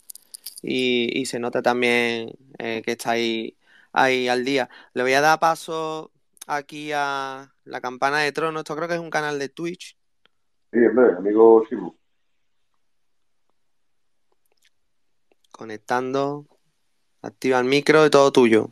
y, 0.61 1.25
se 1.25 1.39
nota 1.39 1.61
también 1.61 2.33
eh, 2.57 2.81
que 2.83 2.93
está 2.93 3.11
ahí, 3.11 3.55
al 3.93 4.45
día. 4.45 4.69
Le 4.93 5.03
voy 5.03 5.13
a 5.13 5.21
dar 5.21 5.39
paso 5.39 6.11
aquí 6.47 6.91
a 6.93 7.53
la 7.65 7.81
campana 7.81 8.19
de 8.19 8.31
trono, 8.31 8.59
esto 8.59 8.75
creo 8.75 8.87
que 8.87 8.95
es 8.95 8.99
un 8.99 9.09
canal 9.09 9.39
de 9.39 9.49
Twitch. 9.49 9.97
Sí, 10.71 10.79
hombre, 10.79 11.15
amigo 11.17 11.65
Simo. 11.69 11.95
Conectando, 15.51 16.45
activa 17.21 17.59
el 17.59 17.65
micro 17.65 18.05
y 18.05 18.09
todo 18.09 18.31
tuyo. 18.31 18.71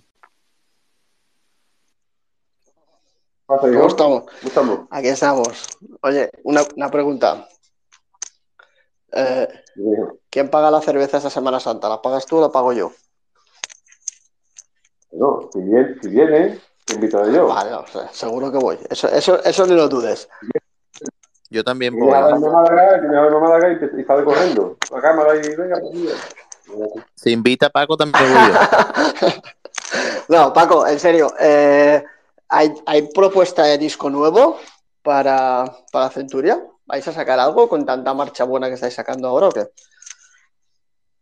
¿Cómo 3.47 3.87
estamos? 3.87 4.23
Aquí 4.91 5.07
estamos. 5.07 5.77
Oye, 6.01 6.29
una, 6.43 6.91
pregunta. 6.91 7.47
Eh, 9.13 9.47
¿Quién 10.29 10.49
paga 10.49 10.69
la 10.69 10.81
cerveza 10.81 11.15
esta 11.15 11.29
Semana 11.29 11.61
Santa? 11.61 11.87
¿La 11.87 12.01
pagas 12.01 12.25
tú 12.25 12.37
o 12.37 12.41
la 12.41 12.51
pago 12.51 12.73
yo? 12.73 12.91
No, 15.13 15.49
si, 15.53 15.61
viene, 15.61 15.95
si 16.01 16.09
viene 16.09 16.59
te 16.83 16.95
invito 16.95 17.25
yo. 17.31 17.47
Vale, 17.47 17.71
seguro 18.11 18.51
que 18.51 18.57
voy. 18.57 18.77
Eso, 18.89 19.07
eso, 19.07 19.41
eso 19.41 19.65
ni 19.65 19.75
lo 19.75 19.87
dudes. 19.87 20.27
Yo 21.49 21.63
también 21.63 21.97
voy. 21.97 22.09
y, 22.09 24.03
sale 24.03 24.25
corriendo. 24.25 24.75
La 24.91 25.01
cámara 25.01 25.35
y 25.37 25.55
venga, 25.55 25.79
Si 27.15 27.31
invita 27.31 27.67
a 27.67 27.69
Paco, 27.69 27.95
también 27.95 28.25
voy 28.25 28.51
yo. 28.51 29.29
no, 30.35 30.51
Paco, 30.51 30.85
en 30.85 30.99
serio. 30.99 31.33
Eh, 31.39 32.03
¿Hay, 32.49 33.09
propuesta 33.13 33.63
de 33.63 33.77
disco 33.77 34.09
nuevo 34.09 34.57
para, 35.03 35.65
para 35.91 36.09
Centuria? 36.09 36.63
¿Vais 36.85 37.05
a 37.07 37.11
sacar 37.11 37.39
algo 37.39 37.67
con 37.67 37.85
tanta 37.85 38.13
marcha 38.13 38.45
buena 38.45 38.67
que 38.67 38.75
estáis 38.75 38.93
sacando 38.93 39.27
ahora 39.27 39.47
o 39.47 39.51
qué? 39.51 39.67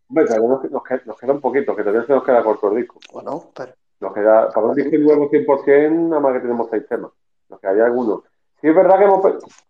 Hombre, 0.07 0.26
nos, 0.26 0.71
nos, 0.71 1.17
queda 1.17 1.34
un 1.34 1.41
poquito, 1.41 1.76
que 1.76 1.82
todavía 1.82 2.05
se 2.05 2.13
nos 2.13 2.23
queda 2.23 2.43
corto 2.43 2.69
el 2.69 2.78
disco. 2.78 2.99
Bueno, 3.11 3.51
pero... 3.55 3.73
Nos 3.99 4.13
queda, 4.13 4.49
para 4.49 4.67
un 4.67 4.76
disco 4.76 4.97
nuevo 4.97 5.30
100%, 5.30 6.09
nada 6.09 6.21
más 6.21 6.34
que 6.34 6.41
tenemos 6.41 6.67
seis 6.69 6.88
temas. 6.88 7.11
Nos 7.49 7.59
quedaría 7.59 7.86
algunos. 7.86 8.21
Sí, 8.61 8.67
es 8.67 8.76
verdad 8.76 8.99
que 8.99 9.05
hemos, 9.05 9.21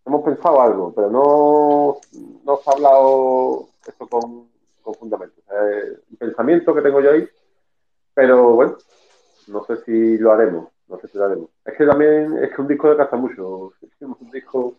hemos 0.05 0.23
pensado 0.23 0.61
algo, 0.61 0.93
pero 0.93 1.09
no, 1.09 1.97
no 2.43 2.57
se 2.57 2.69
ha 2.69 2.73
hablado 2.73 3.67
esto 3.87 4.07
con, 4.07 4.49
con 4.81 4.95
fundamento. 4.95 5.41
un 6.11 6.17
pensamiento 6.17 6.73
que 6.73 6.81
tengo 6.81 7.01
yo 7.01 7.11
ahí, 7.11 7.27
pero 8.13 8.53
bueno, 8.53 8.77
no 9.47 9.63
sé 9.65 9.77
si 9.85 10.17
lo 10.17 10.31
haremos. 10.31 10.74
No 10.87 10.99
sé 10.99 11.07
si 11.07 11.17
la 11.17 11.25
haremos. 11.25 11.49
Es 11.65 11.77
que 11.77 11.85
también 11.85 12.37
es 12.43 12.53
que 12.53 12.61
un 12.61 12.67
disco 12.67 12.89
de 12.89 12.97
casa 12.97 13.15
mucho. 13.15 13.73
un 13.99 14.31
disco. 14.31 14.75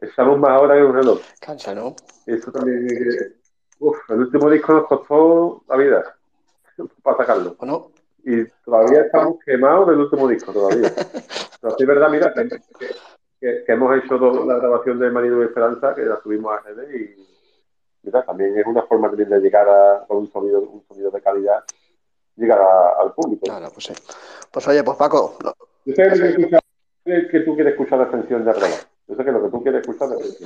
Echamos 0.00 0.38
más 0.38 0.50
ahora 0.50 0.76
que 0.76 0.84
un 0.84 0.94
reloj. 0.94 1.20
Cansa, 1.40 1.74
¿no? 1.74 1.94
Eso 2.26 2.50
también. 2.50 2.88
Uf, 3.78 3.98
el 4.10 4.20
último 4.20 4.50
disco 4.50 4.72
nos 4.72 4.86
costó 4.86 5.62
la 5.68 5.76
vida 5.76 6.16
para 7.02 7.16
sacarlo. 7.18 7.54
Bueno. 7.58 7.90
Y 8.22 8.44
todavía 8.64 9.02
estamos 9.02 9.38
quemados 9.44 9.88
del 9.88 10.00
último 10.00 10.28
disco, 10.28 10.52
todavía. 10.52 10.92
Pero 11.60 11.76
sí 11.76 11.82
es 11.82 11.86
verdad, 11.86 12.10
mira, 12.10 12.34
que, 12.34 13.64
hemos 13.66 13.96
hecho 13.96 14.44
la 14.44 14.56
grabación 14.56 14.98
de 14.98 15.10
Marino 15.10 15.40
y 15.40 15.46
Esperanza, 15.46 15.94
que 15.94 16.02
la 16.02 16.20
subimos 16.22 16.52
a 16.52 16.60
redes 16.60 16.94
y 16.94 17.26
mira, 18.02 18.22
también 18.24 18.58
es 18.58 18.66
una 18.66 18.82
forma 18.82 19.08
de 19.08 19.40
llegar 19.40 19.66
a, 19.68 20.04
con 20.06 20.18
un 20.18 20.32
sonido, 20.32 20.60
un 20.60 20.82
sonido 20.86 21.10
de 21.10 21.22
calidad 21.22 21.64
llegar 22.40 22.60
al 23.00 23.12
público. 23.12 23.44
Claro, 23.44 23.70
pues 23.72 23.86
sí. 23.86 23.92
Pues 24.50 24.66
oye, 24.68 24.82
pues 24.82 24.96
Paco. 24.96 25.36
que 25.84 27.40
tú 27.40 27.54
quieres 27.54 27.72
escuchar 27.72 27.98
la 27.98 28.04
extensión 28.04 28.44
de 28.44 28.52
grabar. 28.52 28.70
Yo 29.06 29.16
sé 29.16 29.24
que 29.24 29.32
lo 29.32 29.42
que 29.42 29.48
tú 29.48 29.62
quieres 29.62 29.80
escuchar 29.80 30.08
es 30.20 30.38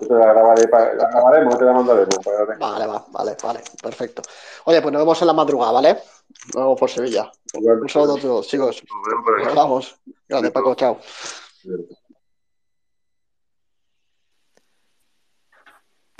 Yo 0.00 0.08
te 0.08 0.14
la, 0.14 0.32
grabaré 0.32 0.68
la 0.68 1.10
grabaremos, 1.10 1.58
te 1.58 1.64
la 1.64 1.72
mandaremos. 1.72 2.18
Vale, 2.58 2.86
va, 2.86 3.06
vale, 3.10 3.36
vale, 3.42 3.60
perfecto. 3.80 4.22
Oye, 4.64 4.82
pues 4.82 4.92
nos 4.92 5.02
vemos 5.02 5.20
en 5.20 5.26
la 5.28 5.32
madrugada, 5.32 5.72
¿vale? 5.72 5.94
Nos 6.54 6.56
vemos 6.56 6.80
por 6.80 6.90
Sevilla. 6.90 7.30
Un 7.54 7.88
saludo 7.88 8.16
a 8.16 8.20
todos, 8.20 8.48
chicos. 8.48 8.82
Nos 9.44 9.54
vemos. 9.54 10.00
Gracias, 10.28 10.52
Paco, 10.52 10.74
chao. 10.74 10.98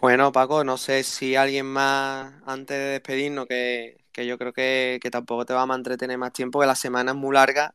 Bueno, 0.00 0.32
Paco, 0.32 0.64
no 0.64 0.78
sé 0.78 1.02
si 1.02 1.36
alguien 1.36 1.66
más, 1.66 2.32
antes 2.46 2.76
de 2.78 2.84
despedirnos, 2.84 3.46
que, 3.46 3.99
yo 4.14 4.38
creo 4.38 4.52
que, 4.52 5.00
tampoco 5.10 5.44
te 5.44 5.52
vamos 5.52 5.74
a 5.74 5.78
entretener 5.78 6.18
más 6.18 6.32
tiempo, 6.32 6.60
que 6.60 6.66
la 6.66 6.74
semana 6.74 7.12
es 7.12 7.16
muy 7.16 7.34
larga 7.34 7.74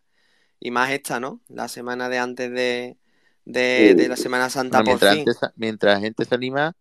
y 0.59 0.71
más 0.71 0.91
esta, 0.91 1.19
¿no? 1.19 1.41
La 1.47 1.67
semana 1.67 2.09
de 2.09 2.17
antes 2.17 2.51
de, 2.51 2.97
la 3.45 4.15
Semana 4.15 4.49
Santa 4.49 4.81
mientras, 4.83 5.17
mientras 5.55 5.95
la 5.95 5.99
gente 6.01 6.25
se 6.25 6.35
anima, 6.35 6.75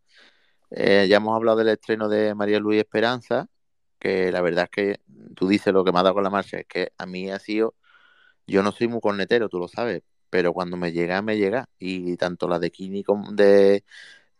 eh, 0.70 1.06
ya 1.08 1.16
hemos 1.16 1.36
hablado 1.36 1.58
del 1.58 1.68
estreno 1.68 2.08
de 2.08 2.34
María 2.34 2.58
Luis 2.58 2.80
Esperanza, 2.80 3.48
que 3.98 4.32
la 4.32 4.40
verdad 4.40 4.64
es 4.64 4.70
que 4.70 5.00
tú 5.34 5.48
dices 5.48 5.72
lo 5.72 5.84
que 5.84 5.92
me 5.92 5.98
ha 5.98 6.02
dado 6.02 6.14
con 6.14 6.24
la 6.24 6.30
marcha, 6.30 6.58
es 6.58 6.66
que 6.66 6.92
a 6.98 7.06
mí 7.06 7.30
ha 7.30 7.38
sido, 7.38 7.74
yo 8.46 8.62
no 8.62 8.72
soy 8.72 8.88
muy 8.88 9.00
cornetero, 9.00 9.48
tú 9.48 9.58
lo 9.58 9.68
sabes, 9.68 10.02
pero 10.30 10.52
cuando 10.52 10.76
me 10.76 10.92
llega, 10.92 11.22
me 11.22 11.36
llega, 11.36 11.68
y 11.78 12.16
tanto 12.16 12.48
la 12.48 12.58
de 12.58 12.70
Kini 12.70 13.02
como 13.04 13.32
de 13.32 13.84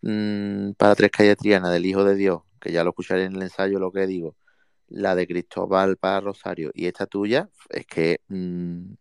Mm, 0.06 0.72
para 0.74 0.94
tres 0.94 1.10
calles 1.10 1.38
Triana 1.38 1.70
del 1.70 1.86
Hijo 1.86 2.04
de 2.04 2.14
Dios, 2.14 2.42
que 2.60 2.70
ya 2.72 2.84
lo 2.84 2.90
escucharé 2.90 3.24
en 3.24 3.36
el 3.36 3.42
ensayo 3.42 3.78
lo 3.78 3.90
que 3.90 4.06
digo, 4.06 4.36
la 4.88 5.14
de 5.14 5.26
Cristóbal 5.26 5.96
para 5.96 6.20
Rosario 6.20 6.70
y 6.74 6.86
esta 6.86 7.06
tuya, 7.06 7.48
es 7.70 7.86
que 7.86 8.20
mm, 8.28 8.92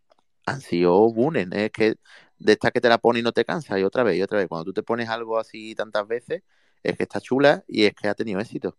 han 0.46 0.62
sido 0.62 1.12
buenas, 1.14 1.48
es 1.52 1.72
que 1.72 1.96
de 2.40 2.54
esta 2.54 2.72
que 2.72 2.82
te 2.82 2.90
la 2.90 2.98
pone 2.98 3.20
y 3.20 3.24
no 3.24 3.32
te 3.32 3.46
cansa, 3.46 3.80
y 3.80 3.84
otra 3.84 4.04
vez, 4.04 4.18
y 4.18 4.22
otra 4.22 4.40
vez, 4.40 4.48
cuando 4.48 4.66
tú 4.66 4.74
te 4.74 4.84
pones 4.84 5.10
algo 5.10 5.40
así 5.40 5.76
tantas 5.76 6.08
veces, 6.08 6.44
es 6.84 6.98
que 6.98 7.04
está 7.04 7.20
chula 7.22 7.64
y 7.68 7.86
es 7.86 7.94
que 7.94 8.08
ha 8.08 8.14
tenido 8.14 8.40
éxito. 8.40 8.76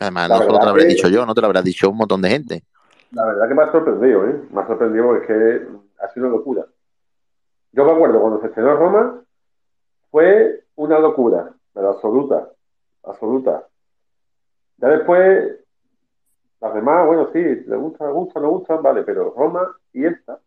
Además, 0.00 0.28
no 0.28 0.38
solo 0.38 0.58
te 0.58 0.64
lo 0.64 0.70
habré 0.70 0.84
dicho 0.84 1.08
yo, 1.08 1.24
no 1.24 1.34
te 1.34 1.40
lo 1.40 1.46
habrá 1.46 1.62
dicho 1.62 1.88
un 1.88 1.96
montón 1.96 2.20
de 2.20 2.28
gente. 2.28 2.64
La 3.12 3.24
verdad 3.24 3.48
que 3.48 3.54
me 3.54 3.62
ha 3.62 3.72
sorprendido, 3.72 4.28
¿eh? 4.28 4.42
Me 4.50 4.60
ha 4.60 4.66
sorprendido 4.66 5.06
porque 5.06 5.26
que 5.26 5.66
ha 6.02 6.08
sido 6.12 6.26
una 6.26 6.36
locura. 6.36 6.66
Yo 7.72 7.84
me 7.84 7.92
acuerdo 7.92 8.20
cuando 8.20 8.40
se 8.40 8.48
estrenó 8.48 8.76
Roma, 8.76 9.22
fue 10.10 10.64
una 10.74 10.98
locura, 10.98 11.52
pero 11.72 11.90
absoluta, 11.90 12.48
absoluta. 13.04 13.66
Ya 14.78 14.88
después, 14.88 15.60
las 16.60 16.74
demás, 16.74 17.06
bueno, 17.06 17.30
sí, 17.32 17.38
le 17.38 17.76
gusta, 17.76 18.06
le 18.06 18.12
gusta, 18.12 18.40
no 18.40 18.50
gustan, 18.50 18.82
vale, 18.82 19.02
pero 19.02 19.34
Roma 19.36 19.76
y 19.92 20.06
esta, 20.06 20.38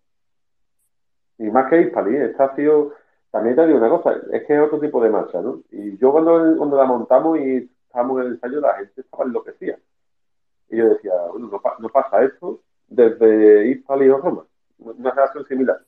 y 1.37 1.43
más 1.43 1.69
que 1.69 1.81
Hispali, 1.81 2.15
esta 2.17 2.45
ha 2.45 2.55
sido, 2.55 2.93
también 3.31 3.55
te 3.55 3.65
digo 3.65 3.77
una 3.77 3.89
cosa, 3.89 4.15
es 4.31 4.45
que 4.45 4.55
es 4.55 4.61
otro 4.61 4.79
tipo 4.79 5.01
de 5.03 5.09
marcha, 5.09 5.41
¿no? 5.41 5.61
Y 5.71 5.97
yo 5.97 6.11
cuando, 6.11 6.57
cuando 6.57 6.77
la 6.77 6.85
montamos 6.85 7.39
y 7.39 7.69
estábamos 7.85 8.19
en 8.19 8.27
el 8.27 8.33
ensayo, 8.33 8.59
la 8.59 8.75
gente 8.75 9.01
estaba 9.01 9.23
enloquecida. 9.25 9.77
Y 10.69 10.77
yo 10.77 10.89
decía, 10.89 11.13
bueno, 11.31 11.49
no, 11.79 11.89
pasa 11.89 12.23
esto 12.23 12.61
desde 12.87 13.67
Hispali 13.67 14.09
o 14.09 14.17
Roma, 14.17 14.45
una 14.79 15.11
relación 15.11 15.45
similar. 15.45 15.79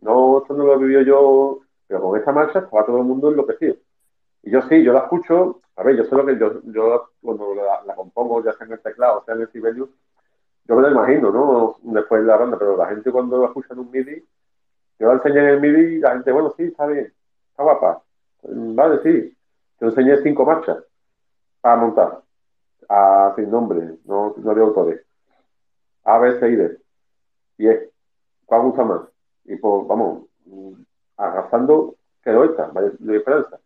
No, 0.00 0.38
esto 0.38 0.54
no 0.54 0.64
lo 0.64 0.74
he 0.74 0.78
vivido 0.78 1.02
yo 1.02 1.60
pero 1.86 2.00
con 2.00 2.20
esa 2.20 2.32
marcha 2.32 2.60
estaba 2.60 2.86
todo 2.86 2.98
el 2.98 3.04
mundo 3.04 3.30
enloquecido. 3.30 3.76
Y 4.44 4.50
yo 4.50 4.60
sí, 4.62 4.82
yo 4.82 4.92
la 4.92 5.00
escucho, 5.00 5.62
a 5.76 5.82
ver, 5.82 5.96
yo 5.96 6.04
sé 6.04 6.14
lo 6.14 6.26
que 6.26 6.38
yo, 6.38 6.60
yo 6.64 7.10
cuando 7.22 7.54
la, 7.54 7.94
compongo, 7.94 8.44
ya 8.44 8.52
sea 8.52 8.66
en 8.66 8.74
el 8.74 8.80
teclado, 8.80 9.24
sea 9.24 9.34
en 9.34 9.42
el 9.42 9.50
Sibelius, 9.50 9.88
yo 10.66 10.76
me 10.76 10.82
lo 10.82 10.90
imagino, 10.90 11.30
¿no? 11.30 11.76
Después 11.82 12.22
de 12.22 12.26
la 12.26 12.36
banda, 12.36 12.58
pero 12.58 12.76
la 12.76 12.86
gente 12.86 13.10
cuando 13.10 13.40
la 13.40 13.46
escucha 13.46 13.72
en 13.72 13.80
un 13.80 13.90
MIDI, 13.90 14.22
yo 14.98 15.08
la 15.08 15.14
enseñé 15.14 15.40
en 15.40 15.48
el 15.48 15.60
MIDI 15.60 15.98
la 15.98 16.12
gente, 16.12 16.30
bueno, 16.30 16.52
sí, 16.56 16.64
está 16.64 16.86
bien, 16.86 17.12
está 17.50 17.62
guapa. 17.62 18.02
Vale, 18.42 19.02
sí. 19.02 19.36
Yo 19.80 19.88
enseñé 19.88 20.18
cinco 20.18 20.44
marchas 20.44 20.78
para 21.60 21.76
montar, 21.76 22.22
a, 22.88 23.32
sin 23.36 23.50
nombre, 23.50 23.98
no, 24.04 24.34
no 24.36 24.54
de 24.54 24.60
autores. 24.60 25.00
A, 26.04 26.18
B, 26.18 26.38
C 26.38 26.48
y 26.50 26.56
D. 26.56 26.78
Y 27.56 27.68
es, 27.68 27.88
¿cuál 28.44 28.62
gusta 28.62 28.84
más? 28.84 29.00
Y 29.44 29.56
pues, 29.56 29.86
vamos, 29.86 30.24
arrasando 31.16 31.94
quedó 32.22 32.44
esta, 32.44 32.70
de 32.98 33.16
esperanza. 33.16 33.58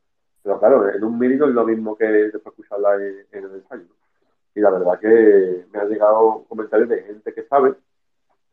Pero 0.42 0.58
claro, 0.58 0.88
en 0.88 1.04
un 1.04 1.18
mínimo 1.18 1.46
es 1.46 1.52
lo 1.52 1.64
mismo 1.64 1.96
que 1.96 2.06
después 2.06 2.46
escucharla 2.46 2.96
en, 2.96 3.26
el 3.32 3.54
ensayo. 3.54 3.84
Y 4.54 4.60
la 4.60 4.70
verdad 4.70 4.98
que 4.98 5.66
me 5.72 5.78
han 5.78 5.88
llegado 5.88 6.44
comentarios 6.48 6.88
de 6.88 7.02
gente 7.02 7.32
que 7.34 7.44
sabe, 7.44 7.74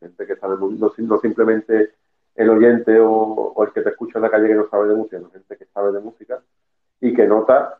gente 0.00 0.26
que 0.26 0.36
sabe, 0.36 0.56
no, 0.58 0.92
no 0.96 1.18
simplemente 1.18 1.92
el 2.34 2.50
oyente 2.50 2.98
o, 3.00 3.54
el 3.64 3.72
que 3.72 3.80
te 3.80 3.90
escucha 3.90 4.18
en 4.18 4.22
la 4.22 4.30
calle 4.30 4.48
que 4.48 4.54
no 4.54 4.68
sabe 4.68 4.88
de 4.88 4.94
música, 4.94 5.18
sino 5.18 5.30
gente 5.30 5.56
que 5.56 5.64
sabe 5.66 5.92
de 5.92 6.00
música 6.00 6.40
y 7.00 7.14
que 7.14 7.26
nota 7.26 7.78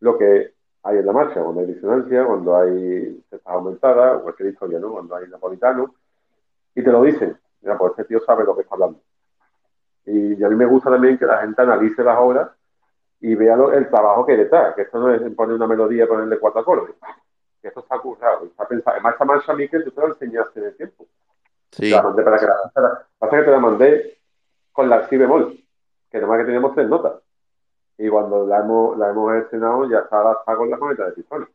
lo 0.00 0.16
que 0.18 0.54
hay 0.84 0.98
en 0.98 1.06
la 1.06 1.12
marcha, 1.12 1.42
cuando 1.42 1.60
hay 1.60 1.66
disonancia, 1.66 2.24
cuando 2.24 2.56
hay 2.56 3.22
cestas 3.30 3.54
aumentada, 3.54 4.16
o 4.16 4.22
cualquier 4.22 4.48
historia, 4.50 4.80
¿no? 4.80 4.92
Cuando 4.92 5.14
hay 5.14 5.28
napolitano, 5.28 5.94
y 6.74 6.82
te 6.82 6.90
lo 6.90 7.02
dicen. 7.02 7.36
Mira, 7.60 7.78
pues 7.78 7.92
este 7.92 8.04
tío 8.04 8.20
sabe 8.20 8.44
lo 8.44 8.56
que 8.56 8.62
está 8.62 8.74
hablando. 8.74 9.00
Y, 10.04 10.42
a 10.42 10.48
mí 10.48 10.56
me 10.56 10.66
gusta 10.66 10.90
también 10.90 11.18
que 11.18 11.26
la 11.26 11.38
gente 11.38 11.62
analice 11.62 12.02
las 12.02 12.18
obras 12.18 12.50
y 13.22 13.34
vea 13.36 13.56
el 13.72 13.88
trabajo 13.88 14.26
que 14.26 14.36
detrás, 14.36 14.74
que 14.74 14.82
esto 14.82 14.98
no 14.98 15.14
es 15.14 15.22
poner 15.34 15.54
una 15.54 15.68
melodía 15.68 16.04
y 16.04 16.08
ponerle 16.08 16.38
cuatro 16.38 16.60
acordes. 16.60 16.96
Que 17.62 17.68
esto 17.68 17.80
está 17.80 17.98
currado, 18.00 18.46
está 18.46 18.66
pensado. 18.66 18.94
Además, 18.96 19.12
esta 19.12 19.24
marcha, 19.24 19.54
Miquel, 19.54 19.84
tú 19.84 19.92
te 19.92 20.00
la 20.00 20.08
enseñaste 20.08 20.58
en 20.58 20.66
el 20.66 20.76
tiempo. 20.76 21.06
Sí. 21.70 21.82
Te 21.82 21.90
la 21.90 22.02
mandé 22.02 22.22
para 22.24 22.38
que 22.38 22.46
la 22.46 23.06
Pasa 23.18 23.36
que 23.36 23.44
te 23.44 23.50
la 23.50 23.58
mandé 23.60 24.18
con 24.72 24.88
la 24.88 25.08
si 25.08 25.16
bemol, 25.16 25.56
que 26.10 26.20
nomás 26.20 26.40
que 26.40 26.46
teníamos 26.46 26.74
tres 26.74 26.88
notas. 26.88 27.12
Y 27.96 28.08
cuando 28.08 28.44
la 28.44 28.58
hemos, 28.58 28.98
la 28.98 29.10
hemos 29.10 29.34
estrenado, 29.36 29.88
ya 29.88 30.00
está, 30.00 30.42
con 30.56 30.68
la 30.68 30.78
cometa 30.78 31.06
de 31.06 31.12
pistones. 31.12 31.48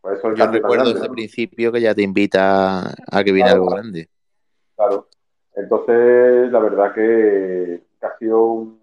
Por 0.00 0.14
eso 0.14 0.32
Yo 0.32 0.46
recuerdo 0.46 0.90
ese 0.92 1.10
principio 1.10 1.72
que 1.72 1.80
ya 1.80 1.94
te 1.94 2.02
invita 2.02 2.94
a 3.10 3.24
que 3.24 3.32
viene 3.32 3.50
algo 3.50 3.66
grande. 3.66 4.08
Claro. 4.76 5.08
Entonces, 5.56 6.52
la 6.52 6.60
verdad 6.60 6.94
que, 6.94 7.82
ha 8.00 8.16
sido 8.18 8.42
un... 8.42 8.79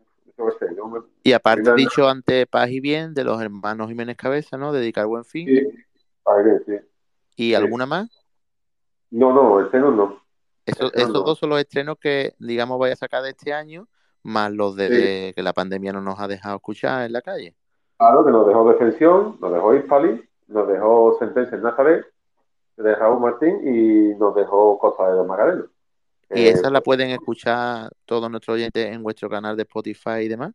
Y 1.24 1.34
aparte, 1.34 1.74
dicho 1.76 2.08
antes 2.08 2.46
Paz 2.48 2.70
y 2.70 2.80
Bien, 2.80 3.14
de 3.14 3.24
los 3.24 3.42
hermanos 3.42 3.88
Jiménez 3.88 4.16
Cabeza, 4.16 4.58
¿no? 4.58 4.72
Dedicar 4.72 5.06
buen 5.06 5.26
fin. 5.26 5.48
Sí, 5.48 5.54
y 5.56 6.44
Bien, 6.44 6.64
sí. 6.66 6.74
¿Y 7.36 7.54
alguna 7.54 7.86
más? 7.86 8.10
No, 9.10 9.34
no, 9.34 9.62
estrenos 9.62 9.96
no. 9.96 10.22
Eso, 10.66 10.92
esos 10.94 11.14
dos 11.14 11.40
son 11.40 11.50
los 11.50 11.60
estrenos 11.60 11.98
que, 12.00 12.34
digamos, 12.40 12.78
vaya 12.78 12.94
a 12.94 12.98
sacar 12.98 13.24
de 13.24 13.30
este 13.30 13.54
año, 13.54 13.88
más 14.24 14.52
los 14.52 14.76
de, 14.76 15.32
que 15.34 15.44
la 15.44 15.54
pandemia 15.54 15.94
no 15.94 16.02
nos 16.02 16.20
ha 16.20 16.28
dejado 16.28 16.58
escuchar 16.58 17.06
en 17.06 17.14
la 17.14 17.22
calle. 17.22 17.56
Claro, 17.98 18.26
que 18.26 18.32
nos 18.32 18.46
dejó 18.48 18.70
Defensión, 18.70 19.38
nos 19.40 19.54
dejó 19.54 19.76
Ispali, 19.76 20.30
nos 20.48 20.68
dejó 20.68 21.16
Sentencia 21.20 21.56
en 21.56 21.64
Nazaret, 21.64 22.06
nos 22.76 22.86
dejó 22.86 23.20
Martín 23.20 23.62
y 23.64 24.16
nos 24.18 24.36
dejó 24.36 24.78
Costa 24.78 25.10
de 25.10 25.16
los 25.16 25.26
Magarenos. 25.28 25.68
¿Y 26.30 26.42
eh, 26.42 26.50
esa 26.50 26.70
la 26.70 26.82
pueden 26.82 27.10
escuchar 27.12 27.90
todos 28.06 28.30
nuestros 28.30 28.56
oyentes 28.56 28.86
en 28.86 29.02
vuestro 29.02 29.30
canal 29.30 29.56
de 29.56 29.64
Spotify 29.64 30.22
y 30.24 30.28
demás? 30.28 30.54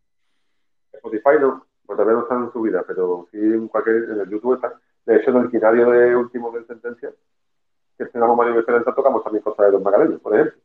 Spotify 0.93 1.41
no, 1.41 1.67
porque 1.87 2.03
todavía 2.03 2.19
no 2.19 2.23
están 2.23 2.53
subidas, 2.53 2.85
pero 2.87 3.29
sí 3.31 3.39
en 3.39 3.69
cualquier, 3.69 3.97
en 4.11 4.21
el 4.21 4.31
YouTube 4.31 4.55
está. 4.55 4.79
De 5.07 5.17
hecho, 5.17 5.31
en 5.31 5.37
el 5.39 5.51
quinario 5.51 5.91
de 5.91 6.15
último 6.15 6.51
de 6.53 6.65
sentencia, 6.65 7.11
que 7.97 8.05
estrenamos 8.05 8.37
Mario 8.37 8.61
Esperanza, 8.61 8.95
tocamos 8.95 9.25
también 9.25 9.43
cosas 9.43 9.67
de 9.67 9.73
los 9.73 9.83
Magallanes, 9.83 10.21
por 10.21 10.35
ejemplo. 10.35 10.61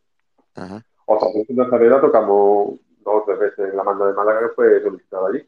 Ajá. 0.56 0.86
O 1.06 1.20
sea, 1.20 1.30
en 1.48 1.90
la 1.90 2.02
tocamos 2.02 2.80
dos 3.00 3.22
o 3.22 3.24
tres 3.26 3.40
veces 3.40 3.70
en 3.72 3.78
la 3.78 3.84
manda 3.84 4.06
de 4.06 4.14
Málaga 4.14 4.42
que 4.42 4.56
fue 4.56 4.82
solicitada 4.82 5.30
allí. 5.30 5.48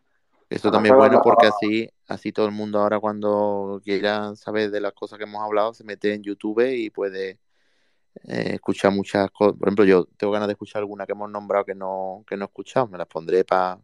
Esto 0.50 0.72
también 0.72 0.96
es 0.96 1.00
bueno 1.00 1.22
porque 1.22 1.48
así, 1.48 1.90
así 2.08 2.32
todo 2.32 2.48
el 2.48 2.54
mundo 2.54 2.80
ahora 2.80 3.00
cuando 3.00 3.82
quiera 3.84 4.36
saber 4.36 4.72
de 4.72 4.82
las 4.82 4.94
cosas 4.94 5.20
que 5.20 5.26
hemos 5.26 5.44
hablado 5.44 5.74
se 5.74 5.84
mete 5.84 6.14
en 6.14 6.24
YouTube 6.24 6.66
y 6.72 6.90
puede 6.90 7.38
eh, 8.28 8.56
escuchar 8.56 8.92
muchas 8.92 9.30
cosas. 9.32 9.58
Por 9.58 9.68
ejemplo, 9.68 9.86
yo 9.86 10.06
tengo 10.18 10.34
ganas 10.34 10.48
de 10.48 10.54
escuchar 10.54 10.82
alguna 10.82 11.06
que 11.06 11.14
hemos 11.14 11.30
nombrado 11.30 11.66
que 11.66 11.76
no, 11.76 12.24
que 12.28 12.36
no 12.36 12.46
he 12.46 12.48
escuchado. 12.48 12.88
Me 12.88 12.98
las 12.98 13.08
pondré 13.08 13.44
para 13.44 13.80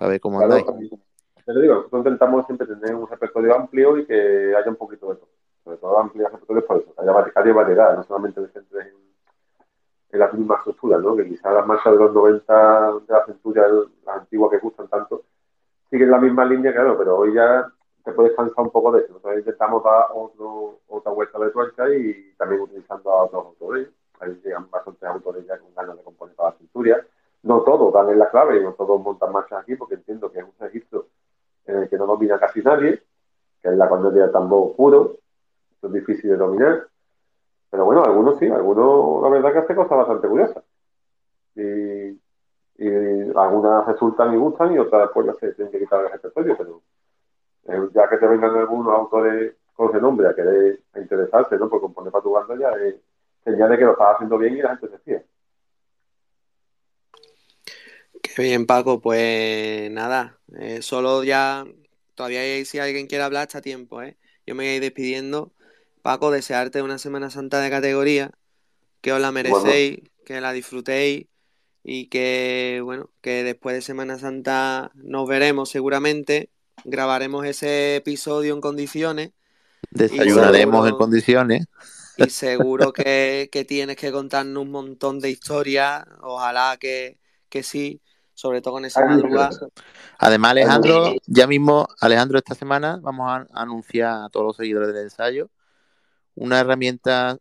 ver 0.00 0.20
cómo 0.20 0.38
claro, 0.38 0.54
andáis. 0.54 0.90
Te 1.44 1.52
lo 1.52 1.60
digo, 1.60 1.74
nosotros 1.74 2.00
intentamos 2.00 2.46
siempre 2.46 2.66
tener 2.66 2.94
un 2.94 3.08
repertorio 3.08 3.54
amplio 3.54 3.98
y 3.98 4.06
que 4.06 4.54
haya 4.56 4.68
un 4.68 4.76
poquito 4.76 5.10
de 5.10 5.16
todo. 5.16 5.28
Sobre 5.62 5.76
todo 5.78 5.98
amplio 5.98 6.28
repertorio 6.28 6.66
por 6.66 6.80
eso, 6.80 6.94
que 6.94 7.00
haya, 7.40 7.52
variedad, 7.52 7.96
no 7.96 8.02
solamente 8.04 8.40
de 8.40 8.48
gente 8.48 8.78
en, 8.80 8.94
en 10.12 10.18
las 10.18 10.32
mismas 10.34 10.58
estructuras, 10.58 11.00
¿no? 11.00 11.16
Que 11.16 11.28
quizás 11.28 11.52
las 11.52 11.66
marchas 11.66 11.92
de 11.92 11.98
los 11.98 12.12
90 12.12 12.92
de 13.06 13.12
la 13.12 13.26
centuria, 13.26 13.62
las 14.04 14.16
antiguas 14.16 14.50
que 14.50 14.58
gustan 14.58 14.88
tanto, 14.88 15.24
siguen 15.90 16.10
la 16.10 16.18
misma 16.18 16.44
línea, 16.44 16.72
claro, 16.72 16.96
pero 16.98 17.16
hoy 17.16 17.34
ya 17.34 17.66
te 18.06 18.12
puedes 18.12 18.36
cansar 18.36 18.64
un 18.64 18.70
poco 18.70 18.92
de 18.92 19.00
eso. 19.00 19.14
Nosotros 19.14 19.38
intentamos 19.38 19.82
dar 19.82 20.06
otra 20.86 21.10
vuelta 21.10 21.40
de 21.40 21.50
tuerca 21.50 21.92
y 21.92 22.32
también 22.38 22.60
utilizando 22.60 23.10
a 23.10 23.24
otros 23.24 23.46
autores. 23.46 23.88
Ahí 24.20 24.40
llegan 24.44 24.70
bastantes 24.70 25.02
autores 25.02 25.44
ya 25.44 25.58
con 25.58 25.74
ganas 25.74 25.96
de 25.96 26.04
componer 26.04 26.36
para 26.36 26.50
la 26.50 26.56
cinturia. 26.56 27.04
No 27.42 27.62
todos 27.62 27.92
dan 27.92 28.08
en 28.10 28.20
la 28.20 28.30
clave 28.30 28.58
y 28.58 28.62
no 28.62 28.74
todos 28.74 29.02
montan 29.02 29.32
marchas 29.32 29.60
aquí 29.60 29.74
porque 29.74 29.96
entiendo 29.96 30.30
que 30.30 30.38
es 30.38 30.44
un 30.44 30.52
registro 30.60 31.06
en 31.66 31.78
el 31.78 31.88
que 31.88 31.98
no 31.98 32.06
domina 32.06 32.38
casi 32.38 32.62
nadie, 32.62 33.02
que 33.60 33.68
es 33.70 33.76
la 33.76 33.88
corneta 33.88 34.14
del 34.14 34.30
tambor 34.30 34.76
puro. 34.76 35.16
Es 35.82 35.92
difícil 35.92 36.30
de 36.30 36.36
dominar. 36.36 36.86
Pero 37.70 37.86
bueno, 37.86 38.04
algunos 38.04 38.38
sí, 38.38 38.46
algunos 38.46 39.20
la 39.20 39.28
verdad 39.30 39.52
que 39.52 39.58
hace 39.58 39.74
cosas 39.74 39.98
bastante 39.98 40.28
curiosas. 40.28 40.62
Y, 41.56 42.20
algunas 43.34 43.84
resultan 43.86 44.32
y 44.32 44.36
gustan 44.36 44.74
y 44.74 44.78
otras 44.78 45.10
pues 45.12 45.36
se 45.38 45.52
tienen 45.54 45.72
que 45.72 45.80
quitar 45.80 46.04
el 46.04 46.12
repertorio, 46.12 46.56
pero 46.56 46.82
eh, 47.68 47.88
ya 47.94 48.08
que 48.08 48.16
te 48.18 48.26
vengan 48.26 48.54
algunos 48.56 48.94
autores 48.94 49.54
con 49.74 49.90
ese 49.90 50.00
nombre 50.00 50.28
a 50.28 50.34
querer 50.34 50.80
a 50.94 51.00
interesarse 51.00 51.56
¿no? 51.58 51.68
por 51.68 51.80
componer 51.80 52.10
para 52.12 52.22
tu 52.22 52.32
banda 52.32 52.56
ya 52.58 52.70
es 52.82 52.94
señal 53.44 53.70
de 53.70 53.78
que 53.78 53.84
lo 53.84 53.92
estás 53.92 54.14
haciendo 54.14 54.38
bien 54.38 54.56
y 54.56 54.62
la 54.62 54.76
gente 54.76 54.88
se 54.88 54.98
fía. 54.98 55.22
Qué 58.22 58.42
bien, 58.42 58.66
Paco. 58.66 59.00
Pues 59.00 59.90
nada, 59.90 60.38
eh, 60.58 60.82
solo 60.82 61.22
ya, 61.22 61.64
todavía 62.14 62.64
si 62.64 62.78
alguien 62.78 63.06
quiere 63.06 63.24
hablar, 63.24 63.46
está 63.46 63.60
tiempo, 63.60 64.02
¿eh? 64.02 64.16
Yo 64.46 64.54
me 64.54 64.64
voy 64.64 64.72
a 64.72 64.76
ir 64.76 64.82
despidiendo. 64.82 65.52
Paco, 66.02 66.30
desearte 66.30 66.82
una 66.82 66.98
Semana 66.98 67.30
Santa 67.30 67.60
de 67.60 67.70
categoría, 67.70 68.30
que 69.00 69.12
os 69.12 69.20
la 69.20 69.32
merecéis, 69.32 70.00
que 70.24 70.40
la 70.40 70.52
disfrutéis 70.52 71.26
y 71.82 72.08
que, 72.08 72.80
bueno, 72.84 73.10
que 73.20 73.42
después 73.42 73.74
de 73.74 73.82
Semana 73.82 74.18
Santa 74.18 74.90
nos 74.94 75.28
veremos 75.28 75.70
seguramente, 75.70 76.50
grabaremos 76.86 77.44
ese 77.44 77.96
episodio 77.96 78.54
en 78.54 78.60
condiciones. 78.60 79.32
Desayunaremos 79.90 80.88
en 80.88 80.96
condiciones. 80.96 81.66
Y 82.16 82.30
seguro 82.30 82.92
que, 82.92 83.50
tienes 83.68 83.96
que 83.96 84.10
contarnos 84.10 84.62
un 84.62 84.70
montón 84.70 85.20
de 85.20 85.30
historias, 85.30 86.04
ojalá 86.22 86.78
que, 86.80 87.18
que 87.50 87.62
sí, 87.62 88.00
sobre 88.32 88.62
todo 88.62 88.74
con 88.74 88.84
esa 88.86 89.04
madrugada. 89.04 89.50
Además, 90.18 90.52
Alejandro, 90.52 91.14
ya 91.26 91.46
mismo, 91.46 91.86
Alejandro, 92.00 92.38
esta 92.38 92.54
semana 92.54 92.98
vamos 93.02 93.30
a 93.30 93.46
anunciar 93.52 94.24
a 94.24 94.28
todos 94.30 94.46
los 94.46 94.56
seguidores 94.56 94.88
del 94.88 95.04
ensayo 95.04 95.50
una 96.36 96.60
herramienta, 96.60 97.38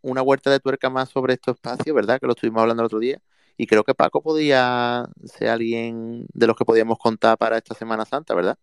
una 0.00 0.22
vuelta 0.22 0.50
de 0.50 0.60
tuerca 0.60 0.88
más 0.88 1.10
sobre 1.10 1.34
estos 1.34 1.56
espacios, 1.56 1.94
¿verdad? 1.94 2.18
Que 2.18 2.26
lo 2.26 2.32
estuvimos 2.32 2.62
hablando 2.62 2.82
el 2.82 2.86
otro 2.86 2.98
día. 2.98 3.20
Y 3.58 3.66
creo 3.66 3.84
que 3.84 3.94
Paco 3.94 4.22
podía 4.22 5.06
ser 5.24 5.48
alguien 5.48 6.26
de 6.32 6.46
los 6.46 6.56
que 6.56 6.64
podíamos 6.64 6.98
contar 6.98 7.36
para 7.38 7.58
esta 7.58 7.74
Semana 7.74 8.04
Santa, 8.04 8.34
¿verdad? 8.34 8.58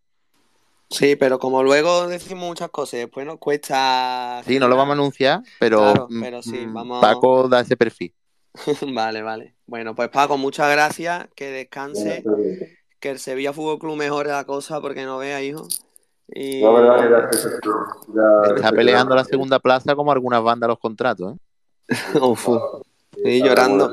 Sí, 0.93 1.15
pero 1.15 1.39
como 1.39 1.63
luego 1.63 2.07
decimos 2.07 2.45
muchas 2.45 2.69
cosas, 2.69 2.99
después 2.99 3.25
nos 3.25 3.39
cuesta. 3.39 4.41
Sí, 4.45 4.59
no 4.59 4.67
lo 4.67 4.77
vamos 4.77 4.91
a 4.91 4.93
anunciar, 4.93 5.41
pero, 5.59 6.07
mm, 6.09 7.01
Paco 7.01 7.49
da 7.49 7.61
ese 7.61 7.75
perfil. 7.75 8.13
vale, 8.93 9.23
vale. 9.23 9.55
Bueno, 9.65 9.95
pues 9.95 10.09
Paco, 10.09 10.37
muchas 10.37 10.71
gracias. 10.71 11.27
Que 11.35 11.49
descanse. 11.49 12.23
Que 12.99 13.09
el 13.09 13.19
Sevilla 13.19 13.53
Fútbol 13.53 13.79
Club 13.79 13.97
mejore 13.97 14.29
la 14.29 14.45
cosa 14.45 14.79
porque 14.81 15.03
no 15.03 15.17
vea, 15.17 15.41
hijo. 15.41 15.67
Y... 16.27 16.63
Está 18.55 18.71
peleando 18.71 19.15
la 19.15 19.23
segunda 19.23 19.59
plaza 19.59 19.95
como 19.95 20.11
algunas 20.11 20.43
bandas 20.43 20.67
los 20.69 20.79
contratos, 20.79 21.33
¿eh? 21.33 21.37
Uf, 22.21 22.47
y 23.17 23.43
llorando. 23.43 23.89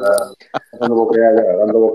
Dando 0.79 1.11
dando 1.59 1.93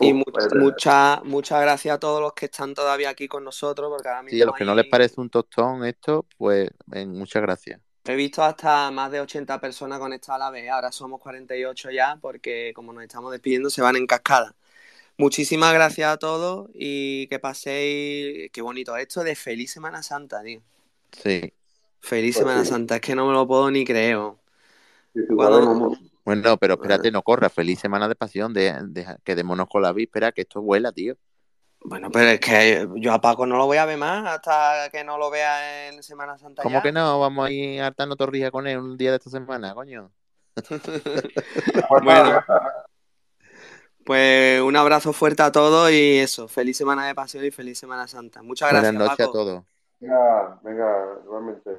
Y 0.00 0.12
muchas 0.12 1.24
muchas 1.24 1.60
gracias 1.60 1.94
a 1.94 1.98
todos 1.98 2.20
los 2.20 2.32
que 2.32 2.46
están 2.46 2.74
todavía 2.74 3.10
aquí 3.10 3.28
con 3.28 3.44
nosotros. 3.44 3.90
Porque 3.90 4.08
ahora 4.08 4.28
sí, 4.28 4.40
a 4.40 4.46
los 4.46 4.54
que 4.54 4.64
no 4.64 4.74
les 4.74 4.86
parece 4.86 5.20
un 5.20 5.30
tostón 5.30 5.84
esto, 5.84 6.26
pues 6.36 6.70
muchas 7.06 7.42
gracias. 7.42 7.80
He 8.04 8.14
visto 8.14 8.42
hasta 8.42 8.90
más 8.92 9.10
de 9.10 9.20
80 9.20 9.60
personas 9.60 9.98
conectadas 9.98 10.40
a 10.40 10.44
la 10.44 10.50
vez. 10.50 10.70
Ahora 10.70 10.92
somos 10.92 11.20
48 11.20 11.90
ya 11.90 12.18
porque 12.20 12.72
como 12.74 12.92
nos 12.92 13.02
estamos 13.02 13.32
despidiendo 13.32 13.68
se 13.68 13.82
van 13.82 13.96
en 13.96 14.06
cascada. 14.06 14.54
Muchísimas 15.18 15.72
gracias 15.72 16.12
a 16.12 16.16
todos 16.18 16.68
y 16.74 17.26
que 17.28 17.38
paséis, 17.38 18.50
qué 18.52 18.62
bonito 18.62 18.96
esto 18.96 19.24
de 19.24 19.34
feliz 19.34 19.72
Semana 19.72 20.02
Santa, 20.02 20.42
tío. 20.42 20.60
Sí. 21.10 21.52
Feliz 22.00 22.36
pues 22.36 22.46
Semana 22.46 22.64
Santa, 22.64 22.96
es 22.96 23.00
que 23.00 23.14
no 23.14 23.26
me 23.26 23.32
lo 23.32 23.46
puedo 23.46 23.70
ni 23.70 23.84
creer. 23.84 24.18
Bueno, 26.26 26.56
pero 26.56 26.74
espérate, 26.74 27.12
no 27.12 27.22
corra. 27.22 27.48
Feliz 27.48 27.78
Semana 27.78 28.08
de 28.08 28.16
Pasión, 28.16 28.52
de, 28.52 28.74
de, 28.88 29.06
quedémonos 29.22 29.68
con 29.68 29.80
la 29.80 29.92
víspera, 29.92 30.32
que 30.32 30.40
esto 30.40 30.60
vuela, 30.60 30.90
tío. 30.90 31.14
Bueno, 31.84 32.10
pero 32.10 32.30
es 32.30 32.40
que 32.40 32.88
yo 32.96 33.12
a 33.12 33.20
Paco 33.20 33.46
no 33.46 33.56
lo 33.56 33.66
voy 33.66 33.76
a 33.76 33.84
ver 33.84 33.96
más 33.96 34.26
hasta 34.26 34.90
que 34.90 35.04
no 35.04 35.18
lo 35.18 35.30
vea 35.30 35.86
en 35.86 36.02
Semana 36.02 36.36
Santa. 36.36 36.64
¿Cómo 36.64 36.82
que 36.82 36.90
no? 36.90 37.20
Vamos 37.20 37.46
a 37.46 37.52
ir 37.52 37.80
hartando 37.80 38.16
torrija 38.16 38.50
con 38.50 38.66
él 38.66 38.78
un 38.78 38.96
día 38.96 39.10
de 39.10 39.18
esta 39.18 39.30
semana, 39.30 39.72
coño. 39.72 40.10
bueno, 42.02 42.40
pues 44.04 44.60
un 44.62 44.74
abrazo 44.74 45.12
fuerte 45.12 45.44
a 45.44 45.52
todos 45.52 45.92
y 45.92 46.18
eso, 46.18 46.48
feliz 46.48 46.76
semana 46.76 47.06
de 47.06 47.14
pasión 47.14 47.44
y 47.44 47.52
feliz 47.52 47.78
Semana 47.78 48.08
Santa. 48.08 48.42
Muchas 48.42 48.72
gracias. 48.72 48.92
Buenas 48.92 49.10
noches 49.10 49.28
a 49.28 49.30
todos. 49.30 49.64
Venga, 50.00 50.60
venga, 50.64 51.20
igualmente. 51.24 51.70